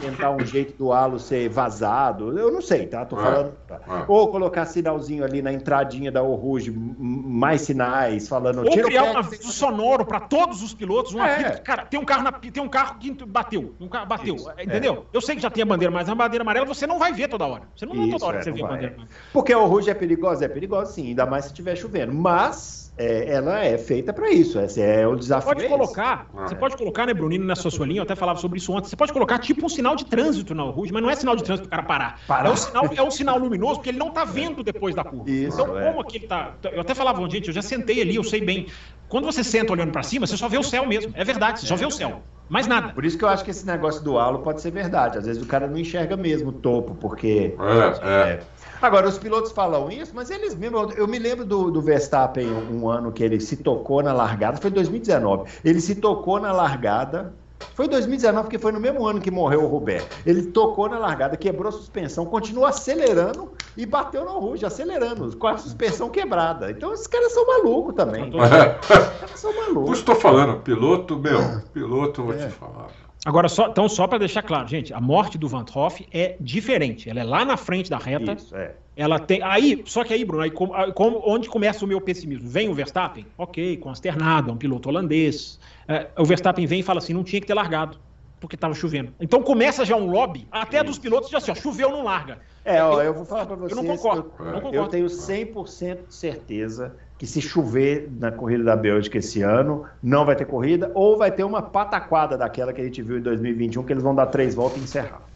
tentar 0.00 0.30
um 0.30 0.46
jeito 0.46 0.78
do 0.78 0.92
halo 0.92 1.18
ser 1.18 1.48
vazado. 1.48 2.38
Eu 2.38 2.52
não 2.52 2.62
sei, 2.62 2.86
tá? 2.86 3.04
Tô 3.04 3.18
é, 3.18 3.22
falando. 3.22 3.52
Tá. 3.66 3.80
É. 3.84 4.04
Ou 4.06 4.28
colocar 4.28 4.64
sinalzinho 4.64 5.24
ali 5.24 5.42
na 5.42 5.52
entradinha 5.52 6.12
da 6.12 6.20
Rouge, 6.20 6.70
mais 6.70 7.62
sinais, 7.62 8.28
falando. 8.28 8.64
Ou 8.64 8.70
criar 8.70 9.04
um 9.04 9.18
aviso 9.18 9.50
sonoro 9.50 10.06
para 10.06 10.20
todos 10.20 10.62
os 10.62 10.72
pilotos. 10.72 11.12
Um 11.14 11.20
é. 11.20 11.58
cara, 11.58 11.84
tem 11.84 11.98
um 11.98 12.04
carro, 12.04 12.22
na, 12.22 12.30
tem 12.30 12.62
um 12.62 12.68
carro 12.68 12.96
que 13.00 13.12
bateu. 13.26 13.74
Um 13.80 13.88
carro 13.88 14.06
bateu. 14.06 14.36
Isso, 14.36 14.48
entendeu? 14.52 15.04
Eu 15.12 15.20
sei 15.20 15.34
que 15.34 15.42
já 15.42 15.50
tem 15.50 15.64
a 15.64 15.66
bandeira, 15.66 15.92
mas 15.92 16.08
a 16.08 16.14
bandeira 16.14 16.42
amarela 16.42 16.64
você 16.64 16.86
não 16.86 17.00
vai 17.00 17.12
ver 17.12 17.28
toda 17.28 17.44
hora. 17.44 17.64
Você 17.74 17.86
não 17.86 17.96
vai 17.96 18.08
toda 18.08 18.24
hora 18.24 18.38
que 18.38 18.44
você 18.44 18.52
vê 18.52 18.62
a 18.62 18.68
bandeira. 18.68 18.96
Porque 19.32 19.52
a 19.52 19.58
Rouge 19.58 19.90
é 19.90 19.94
perigosa? 19.94 20.44
É 20.44 20.48
perigosa, 20.48 20.92
sim. 20.92 21.08
Ainda 21.08 21.26
mais 21.26 21.46
se 21.46 21.50
estiver 21.50 21.74
chovendo. 21.74 22.14
Mas 22.14 22.87
é, 22.98 23.32
ela 23.32 23.64
é 23.64 23.78
feita 23.78 24.12
para 24.12 24.30
isso. 24.30 24.58
Esse 24.58 24.82
é 24.82 25.06
o 25.06 25.14
desafio. 25.14 25.48
Você 25.48 25.54
pode 25.54 25.64
é 25.66 25.68
colocar, 25.68 26.26
você 26.34 26.54
pode 26.54 26.76
colocar, 26.76 27.06
né, 27.06 27.14
Brunino, 27.14 27.44
na 27.44 27.54
sua 27.54 27.86
linha, 27.86 28.00
eu 28.00 28.02
até 28.02 28.16
falava 28.16 28.38
sobre 28.40 28.58
isso 28.58 28.72
ontem. 28.72 28.88
Você 28.88 28.96
pode 28.96 29.12
colocar 29.12 29.38
tipo 29.38 29.64
um 29.64 29.68
sinal 29.68 29.94
de 29.94 30.04
trânsito 30.04 30.54
na 30.54 30.64
Rouge, 30.64 30.92
mas 30.92 31.02
não 31.02 31.08
é 31.08 31.14
sinal 31.14 31.36
de 31.36 31.44
trânsito 31.44 31.68
para 31.68 31.80
o 31.82 31.86
cara 31.86 31.98
parar. 31.98 32.20
parar. 32.26 32.48
É, 32.48 32.52
um 32.52 32.56
sinal, 32.56 32.90
é 32.96 33.02
um 33.02 33.10
sinal 33.10 33.38
luminoso 33.38 33.76
porque 33.76 33.90
ele 33.90 33.98
não 33.98 34.08
está 34.08 34.24
vendo 34.24 34.62
depois 34.62 34.94
da 34.94 35.04
curva. 35.04 35.30
Isso, 35.30 35.60
então, 35.60 35.78
é. 35.78 35.86
como 35.86 36.00
aqui 36.00 36.16
ele 36.16 36.26
tá. 36.26 36.54
Eu 36.72 36.80
até 36.80 36.94
falava, 36.94 37.20
gente, 37.30 37.48
eu 37.48 37.54
já 37.54 37.62
sentei 37.62 38.02
ali, 38.02 38.16
eu 38.16 38.24
sei 38.24 38.40
bem. 38.40 38.66
Quando 39.08 39.24
você 39.24 39.44
senta 39.44 39.72
olhando 39.72 39.92
para 39.92 40.02
cima, 40.02 40.26
você 40.26 40.36
só 40.36 40.48
vê 40.48 40.58
o 40.58 40.62
céu 40.62 40.86
mesmo. 40.86 41.12
É 41.14 41.24
verdade, 41.24 41.60
você 41.60 41.66
só 41.66 41.76
vê 41.76 41.86
o 41.86 41.90
céu. 41.90 42.22
Mais 42.48 42.66
nada. 42.66 42.92
Por 42.94 43.04
isso 43.04 43.18
que 43.18 43.24
eu 43.24 43.28
acho 43.28 43.44
que 43.44 43.50
esse 43.50 43.66
negócio 43.66 44.02
do 44.02 44.18
halo 44.18 44.38
pode 44.38 44.62
ser 44.62 44.70
verdade. 44.70 45.18
Às 45.18 45.26
vezes 45.26 45.42
o 45.42 45.46
cara 45.46 45.66
não 45.66 45.78
enxerga 45.78 46.16
mesmo 46.16 46.48
o 46.48 46.52
topo, 46.52 46.94
porque. 46.94 47.54
É, 48.02 48.32
é. 48.32 48.40
É 48.80 48.86
Agora, 48.86 49.08
os 49.08 49.18
pilotos 49.18 49.52
falam 49.52 49.90
isso, 49.90 50.12
mas 50.14 50.30
eles 50.30 50.54
mesmo. 50.54 50.78
Eu 50.92 51.06
me 51.06 51.18
lembro 51.18 51.44
do, 51.44 51.70
do 51.70 51.80
Verstappen 51.80 52.46
um 52.70 52.88
ano 52.88 53.12
que 53.12 53.22
ele 53.22 53.40
se 53.40 53.56
tocou 53.56 54.02
na 54.02 54.12
largada, 54.12 54.56
foi 54.58 54.70
em 54.70 54.74
2019. 54.74 55.50
Ele 55.64 55.80
se 55.80 55.96
tocou 55.96 56.40
na 56.40 56.52
largada 56.52 57.32
Foi 57.74 57.88
2019, 57.88 58.44
porque 58.44 58.58
foi 58.58 58.72
no 58.72 58.80
mesmo 58.80 59.06
ano 59.06 59.20
que 59.20 59.30
morreu 59.30 59.64
o 59.64 59.66
Roberto. 59.66 60.16
Ele 60.24 60.42
tocou 60.46 60.88
na 60.88 60.98
largada, 60.98 61.36
quebrou 61.36 61.68
a 61.68 61.72
suspensão, 61.72 62.24
continuou 62.24 62.66
acelerando 62.66 63.52
e 63.76 63.84
bateu 63.84 64.24
no 64.24 64.38
Ruge, 64.38 64.64
acelerando, 64.64 65.36
com 65.36 65.46
a 65.46 65.58
suspensão 65.58 66.08
quebrada. 66.08 66.70
Então 66.70 66.92
esses 66.92 67.06
caras 67.06 67.32
são 67.32 67.46
malucos 67.46 67.94
também. 67.94 68.30
Os 68.30 68.86
caras 69.18 69.40
são 69.40 69.54
malucos. 69.54 69.98
Estou 69.98 70.14
falando, 70.14 70.60
piloto, 70.60 71.18
meu, 71.18 71.40
piloto, 71.72 72.22
vou 72.24 72.34
é. 72.34 72.46
te 72.46 72.48
falar. 72.50 72.88
Agora, 73.28 73.46
só, 73.46 73.68
então, 73.68 73.86
só 73.90 74.06
para 74.06 74.16
deixar 74.16 74.40
claro, 74.40 74.66
gente, 74.66 74.94
a 74.94 74.98
morte 75.02 75.36
do 75.36 75.46
Van 75.46 75.62
Hoff 75.74 76.08
é 76.10 76.36
diferente. 76.40 77.10
Ela 77.10 77.20
é 77.20 77.24
lá 77.24 77.44
na 77.44 77.58
frente 77.58 77.90
da 77.90 77.98
reta. 77.98 78.32
Isso, 78.32 78.56
é. 78.56 78.74
Ela 78.96 79.18
tem. 79.18 79.42
Aí, 79.42 79.82
só 79.84 80.02
que 80.02 80.14
aí, 80.14 80.24
Bruno, 80.24 80.44
aí, 80.44 80.50
como, 80.50 81.22
onde 81.26 81.46
começa 81.46 81.84
o 81.84 81.88
meu 81.88 82.00
pessimismo? 82.00 82.48
Vem 82.48 82.70
o 82.70 82.74
Verstappen? 82.74 83.26
Ok, 83.36 83.76
consternado, 83.76 84.48
é 84.48 84.54
um 84.54 84.56
piloto 84.56 84.88
holandês. 84.88 85.60
É, 85.86 86.06
o 86.16 86.24
Verstappen 86.24 86.64
vem 86.64 86.80
e 86.80 86.82
fala 86.82 87.00
assim: 87.00 87.12
não 87.12 87.22
tinha 87.22 87.38
que 87.38 87.46
ter 87.46 87.52
largado, 87.52 87.98
porque 88.40 88.56
estava 88.56 88.72
chovendo. 88.72 89.12
Então 89.20 89.42
começa 89.42 89.84
já 89.84 89.94
um 89.94 90.10
lobby, 90.10 90.48
até 90.50 90.82
dos 90.82 90.98
pilotos, 90.98 91.28
já 91.28 91.36
assim, 91.36 91.50
ó, 91.50 91.54
choveu, 91.54 91.90
não 91.90 92.04
larga. 92.04 92.38
É, 92.64 92.82
ó, 92.82 92.94
eu, 92.94 93.08
eu 93.08 93.14
vou 93.14 93.26
falar 93.26 93.44
para 93.44 93.56
vocês. 93.56 93.76
Eu 93.76 93.84
não 93.84 93.94
concordo. 93.94 94.32
Eu, 94.38 94.44
não 94.46 94.52
concordo. 94.54 94.74
eu 94.74 94.88
tenho 94.88 95.06
100% 95.06 96.06
de 96.06 96.14
certeza 96.14 96.96
que 97.18 97.26
se 97.26 97.42
chover 97.42 98.08
na 98.18 98.30
corrida 98.30 98.62
da 98.62 98.76
Bélgica 98.76 99.18
esse 99.18 99.42
ano, 99.42 99.84
não 100.00 100.24
vai 100.24 100.36
ter 100.36 100.44
corrida, 100.44 100.90
ou 100.94 101.18
vai 101.18 101.32
ter 101.32 101.42
uma 101.42 101.60
pataquada 101.60 102.38
daquela 102.38 102.72
que 102.72 102.80
a 102.80 102.84
gente 102.84 103.02
viu 103.02 103.18
em 103.18 103.20
2021, 103.20 103.82
que 103.82 103.92
eles 103.92 104.04
vão 104.04 104.14
dar 104.14 104.26
três 104.26 104.54
voltas 104.54 104.80
e 104.80 104.84
encerrar. 104.84 105.28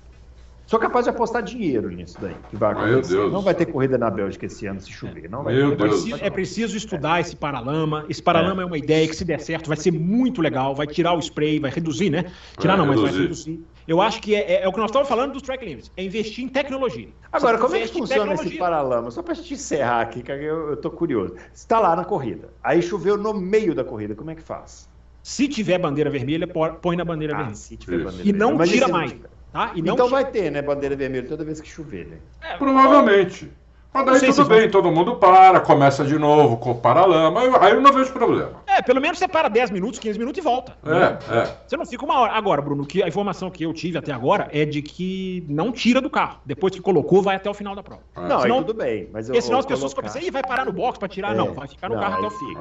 Sou 0.65 0.79
capaz 0.79 1.05
de 1.05 1.11
apostar 1.11 1.43
dinheiro 1.43 1.91
nisso 1.91 2.17
daí, 2.21 2.35
que 2.49 2.57
vai 2.57 2.73
acontecer. 2.73 3.17
Não 3.31 3.43
vai 3.43 3.53
ter 3.53 3.67
corrida 3.67 3.99
na 3.99 4.09
Bélgica 4.09 4.47
esse 4.47 4.65
ano 4.65 4.81
se 4.81 4.91
chover. 4.91 5.29
Não 5.29 5.43
vai 5.43 5.55
Meu 5.55 5.77
ter. 5.77 5.89
Deus. 5.89 6.11
É 6.23 6.31
preciso 6.31 6.77
estudar 6.77 7.19
é. 7.19 7.21
esse 7.21 7.37
paralama. 7.37 8.07
Esse 8.09 8.23
paralama 8.23 8.63
é. 8.63 8.65
é. 8.65 8.67
uma 8.67 8.79
ideia 8.79 9.07
que, 9.07 9.15
se 9.15 9.25
der 9.25 9.41
certo, 9.41 9.67
vai 9.67 9.77
ser 9.77 9.91
muito 9.91 10.41
legal. 10.41 10.75
Vai 10.75 10.87
tirar 10.87 11.13
o 11.13 11.19
spray, 11.19 11.59
vai 11.59 11.71
reduzir, 11.71 12.09
né? 12.09 12.25
Tirar 12.59 12.79
não, 12.79 12.87
mas 12.87 12.97
reduzir. 12.97 13.13
vai 13.13 13.23
reduzir. 13.23 13.61
Eu 13.87 14.01
acho 14.01 14.21
que 14.21 14.35
é, 14.35 14.53
é, 14.53 14.63
é, 14.63 14.69
o 14.69 14.73
que 14.73 14.79
nós 14.79 14.91
estamos 14.91 15.09
falando 15.09 15.33
dos 15.33 15.43
track 15.43 15.65
limits. 15.65 15.91
É 15.97 16.05
investir 16.05 16.45
em 16.45 16.49
tecnologia. 16.49 17.09
Agora, 17.33 17.59
como 17.59 17.75
é 17.75 17.81
que 17.81 17.89
funciona 17.89 18.35
esse 18.35 18.57
paralama? 18.57 19.11
Só 19.11 19.23
para 19.23 19.33
a 19.33 19.37
gente 19.37 19.55
encerrar 19.55 20.03
aqui, 20.03 20.23
que 20.23 20.31
eu, 20.31 20.75
estou 20.75 20.91
curioso. 20.91 21.35
Você 21.35 21.51
está 21.53 21.79
lá 21.79 21.97
na 21.97 22.05
corrida. 22.05 22.49
Aí 22.63 22.83
choveu 22.83 23.17
no 23.17 23.35
meio 23.35 23.75
da 23.75 23.85
corrida. 23.85 24.15
Como 24.15 24.31
é 24.31 24.35
que 24.35 24.43
faz? 24.43 24.89
Se 25.23 25.49
tiver 25.49 25.79
bandeira 25.79 26.11
vermelha, 26.11 26.47
põe 26.47 26.97
na 26.97 27.05
bandeira 27.05 27.35
ah, 27.35 27.37
vermelha. 27.39 27.57
Se 27.57 27.77
tiver 27.77 28.05
bandeira 28.05 28.29
e 28.29 28.33
não 28.33 28.59
tira 28.59 28.89
mais. 28.89 29.15
Tá? 29.53 29.73
então 29.77 30.09
vai 30.09 30.25
ter, 30.31 30.51
né, 30.51 30.63
bandeira 30.63 30.97
vermelha 30.97 31.29
toda 31.29 31.45
vez 31.45 31.61
que 31.61 31.69
chover, 31.69 32.07
né? 32.07 32.17
É, 32.41 32.57
Provavelmente. 32.57 33.51
Mas 33.93 34.23
daí 34.23 34.32
tudo 34.32 34.44
bem, 34.47 34.70
todo 34.70 34.90
mundo 34.90 35.16
para, 35.16 35.60
começa 35.60 36.02
de 36.02 36.19
novo 36.19 36.56
com 36.56 36.74
paralama, 36.74 37.43
aí 37.60 37.73
eu 37.73 37.81
não 37.81 37.93
vejo 37.93 38.10
problema. 38.10 38.62
É, 38.66 38.81
pelo 38.81 39.02
menos 39.02 39.19
você 39.19 39.28
para 39.28 39.48
10 39.48 39.70
minutos, 39.70 39.98
15 39.98 40.19
minutos 40.19 40.39
e 40.39 40.40
volta. 40.40 40.74
É, 40.82 40.90
né? 40.90 41.19
é. 41.31 41.56
Você 41.66 41.77
não 41.77 41.85
fica 41.85 42.02
uma 42.02 42.19
hora. 42.19 42.32
Agora, 42.32 42.62
Bruno, 42.62 42.86
que 42.86 43.02
a 43.02 43.09
informação 43.09 43.51
que 43.51 43.64
eu 43.64 43.73
tive 43.74 43.98
até 43.98 44.10
agora 44.10 44.48
é 44.51 44.64
de 44.64 44.81
que 44.81 45.44
não 45.47 45.70
tira 45.70 46.01
do 46.01 46.09
carro. 46.09 46.39
Depois 46.47 46.74
que 46.74 46.81
colocou, 46.81 47.20
vai 47.20 47.36
até 47.36 47.51
o 47.51 47.55
final 47.55 47.74
da 47.77 47.82
prova. 47.82 48.01
É. 48.16 48.20
Não, 48.20 48.40
senão, 48.40 48.59
aí 48.59 48.64
tudo 48.64 48.78
bem. 48.78 49.10
Mas 49.12 49.28
eu, 49.28 49.35
porque 49.35 49.43
senão 49.43 49.59
as 49.59 49.66
pessoas 49.66 49.93
colocar... 49.93 50.10
começam, 50.10 50.32
vai 50.32 50.43
parar 50.43 50.64
no 50.64 50.73
box 50.73 50.98
para 50.98 51.09
tirar. 51.09 51.32
É. 51.32 51.35
Não, 51.35 51.52
vai 51.52 51.69
ficar 51.69 51.90
no 51.90 51.97
não, 51.97 52.02
carro 52.02 52.14
até 52.14 52.27
o 52.27 52.31
fim. 52.31 52.56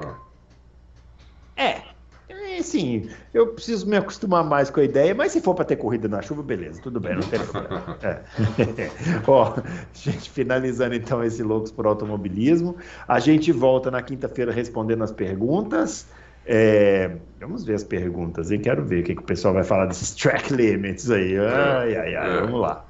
É, 1.56 1.82
é, 2.32 2.62
sim, 2.62 3.10
eu 3.34 3.48
preciso 3.48 3.88
me 3.88 3.98
acostumar 3.98 4.44
mais 4.44 4.70
com 4.70 4.80
a 4.80 4.84
ideia, 4.84 5.14
mas 5.14 5.32
se 5.32 5.42
for 5.42 5.54
para 5.54 5.66
ter 5.66 5.76
corrida 5.76 6.08
na 6.08 6.22
chuva, 6.22 6.42
beleza, 6.42 6.82
tudo 6.82 7.00
bem, 7.00 7.16
não 7.16 7.22
tem 7.22 7.40
problema. 7.40 7.98
É. 8.04 8.22
Ó, 9.28 9.58
gente, 9.94 10.30
finalizando 10.30 10.96
então 10.96 11.24
esse 11.24 11.44
Loucos 11.44 11.72
por 11.72 11.86
Automobilismo, 11.86 12.76
a 13.08 13.20
gente 13.20 13.52
volta 13.52 13.92
na 13.92 14.02
quinta-feira 14.02 14.52
respondendo 14.52 15.04
as 15.04 15.12
perguntas. 15.12 16.08
É, 16.46 17.18
vamos 17.40 17.64
ver 17.64 17.76
as 17.76 17.84
perguntas, 17.84 18.52
hein? 18.52 18.60
Quero 18.60 18.84
ver 18.84 19.02
o 19.02 19.04
que, 19.04 19.16
que 19.16 19.22
o 19.22 19.26
pessoal 19.26 19.54
vai 19.54 19.64
falar 19.64 19.86
desses 19.86 20.16
track 20.16 20.52
limits 20.54 21.10
aí. 21.10 21.38
Ai, 21.38 21.96
ai, 21.96 22.16
ai, 22.16 22.38
é. 22.38 22.42
vamos 22.42 22.60
lá. 22.60 22.86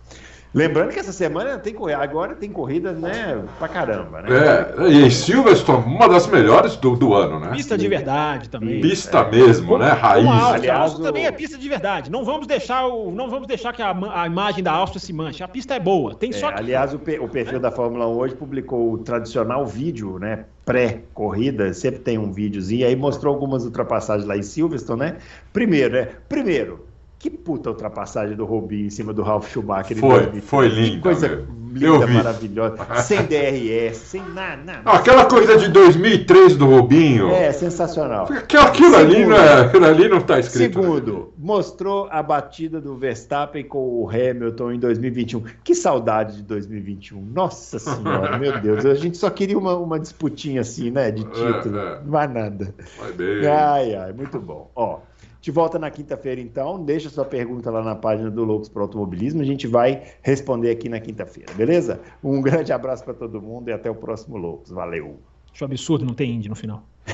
Lembrando 0.54 0.92
que 0.92 1.00
essa 1.00 1.14
semana 1.14 1.58
tem 1.58 1.74
corrida, 1.74 2.00
agora 2.00 2.36
tem 2.36 2.50
corrida, 2.52 2.92
né, 2.92 3.42
pra 3.58 3.70
caramba, 3.70 4.22
né? 4.22 4.30
É, 4.30 4.88
e 4.90 5.10
Silverstone, 5.10 5.86
uma 5.86 6.10
das 6.10 6.28
melhores 6.28 6.76
do, 6.76 6.94
do 6.98 7.14
ano, 7.14 7.40
né? 7.40 7.52
Pista 7.52 7.78
de 7.78 7.88
verdade 7.88 8.50
também. 8.50 8.82
Pista 8.82 9.20
é. 9.20 9.32
mesmo, 9.32 9.78
né? 9.78 9.92
Raiz. 9.92 10.28
Áustria, 10.28 10.56
Aliás, 10.56 10.94
o... 10.96 11.04
também 11.04 11.26
é 11.26 11.32
pista 11.32 11.58
de 11.58 11.70
verdade. 11.70 12.12
Não 12.12 12.26
vamos 12.26 12.48
deixar, 12.48 12.86
o, 12.86 13.12
não 13.12 13.30
vamos 13.30 13.48
deixar 13.48 13.72
que 13.72 13.82
a, 13.82 13.96
a 14.14 14.28
imagem 14.28 14.62
da 14.62 14.74
Áustria 14.74 15.00
se 15.00 15.14
manche. 15.14 15.42
A 15.42 15.48
pista 15.48 15.74
é 15.76 15.80
boa. 15.80 16.16
Tem 16.16 16.32
é, 16.32 16.34
só 16.34 16.52
que... 16.52 16.60
Aliás, 16.60 16.94
o, 16.94 16.98
o 16.98 17.30
perfil 17.30 17.60
da 17.60 17.72
Fórmula 17.72 18.06
1 18.08 18.18
hoje 18.18 18.36
publicou 18.36 18.92
o 18.92 18.98
tradicional 18.98 19.66
vídeo, 19.66 20.20
né? 20.20 20.44
Pré-corrida, 20.66 21.74
sempre 21.74 22.02
tem 22.02 22.18
um 22.18 22.32
videozinho, 22.32 22.86
aí 22.86 22.96
mostrou 22.96 23.34
algumas 23.34 23.64
ultrapassagens 23.64 24.28
lá 24.28 24.36
em 24.36 24.44
Silverstone, 24.44 25.00
né? 25.00 25.18
Primeiro, 25.54 25.94
né? 25.94 26.10
Primeiro, 26.28 26.91
que 27.22 27.30
puta 27.30 27.70
ultrapassagem 27.70 28.36
do 28.36 28.46
Robinho 28.46 28.88
em 28.88 28.90
cima 28.90 29.14
do 29.14 29.22
Ralf 29.22 29.48
Schumacher. 29.52 29.96
Foi, 29.98 30.42
foi 30.42 30.68
lindo. 30.68 30.96
Que 30.96 31.02
coisa 31.02 31.46
linda, 31.72 32.08
maravilhosa. 32.08 32.78
sem 33.04 33.24
DRS, 33.26 33.98
sem 33.98 34.24
nada. 34.34 34.64
nada. 34.64 34.90
Aquela 34.90 35.26
coisa 35.26 35.56
de 35.56 35.70
2003 35.70 36.56
do 36.56 36.66
Robinho. 36.66 37.30
É, 37.30 37.52
sensacional. 37.52 38.26
Aquilo, 38.26 38.64
aquilo 38.64 38.96
ali, 38.96 39.24
não 39.24 39.36
é, 39.36 39.62
aquilo 39.62 39.86
ali 39.86 40.10
não 40.10 40.18
está 40.18 40.40
escrito. 40.40 40.82
Segundo, 40.82 41.32
mostrou 41.38 42.08
a 42.10 42.24
batida 42.24 42.82
do 42.82 42.96
Verstappen 42.98 43.66
com 43.66 44.02
o 44.02 44.10
Hamilton 44.10 44.72
em 44.72 44.80
2021. 44.80 45.44
Que 45.64 45.76
saudade 45.76 46.38
de 46.38 46.42
2021. 46.42 47.22
Nossa 47.22 47.78
Senhora, 47.78 48.40
meu 48.40 48.60
Deus. 48.60 48.84
A 48.84 48.96
gente 48.96 49.18
só 49.18 49.30
queria 49.30 49.60
uma, 49.60 49.76
uma 49.76 50.00
disputinha 50.00 50.62
assim, 50.62 50.90
né, 50.90 51.12
de 51.12 51.22
é, 51.22 51.26
título. 51.26 51.78
É, 51.78 51.94
é. 51.94 52.00
Não 52.04 52.12
vai 52.12 52.28
nada. 52.28 52.74
Vai 53.00 53.12
bem. 53.12 53.46
Ai, 53.46 53.94
ai, 53.94 54.12
muito 54.12 54.40
bom. 54.40 54.72
Ó. 54.76 55.00
Te 55.42 55.50
volta 55.50 55.80
na 55.80 55.90
quinta-feira, 55.90 56.40
então. 56.40 56.84
Deixa 56.84 57.10
sua 57.10 57.26
pergunta 57.26 57.72
lá 57.72 57.84
na 57.84 57.96
página 57.96 58.30
do 58.30 58.44
Loucos 58.44 58.70
para 58.70 58.84
Automobilismo. 58.84 59.42
A 59.42 59.46
gente 59.46 59.66
vai 59.66 60.04
responder 60.22 60.70
aqui 60.70 60.88
na 60.88 61.00
quinta-feira, 61.00 61.52
beleza? 61.56 62.00
Um 62.24 62.40
grande 62.42 62.72
abraço 62.72 63.04
para 63.04 63.16
todo 63.16 63.42
mundo 63.42 63.68
e 63.70 63.74
até 63.74 63.90
o 63.90 63.96
próximo 63.96 64.38
Loucos. 64.38 64.70
Valeu. 64.70 65.20
Acho 65.52 65.66
absurdo 65.66 66.06
não 66.06 66.14
ter 66.14 66.26
Indy 66.26 66.48
no 66.48 66.56
final. 66.56 66.84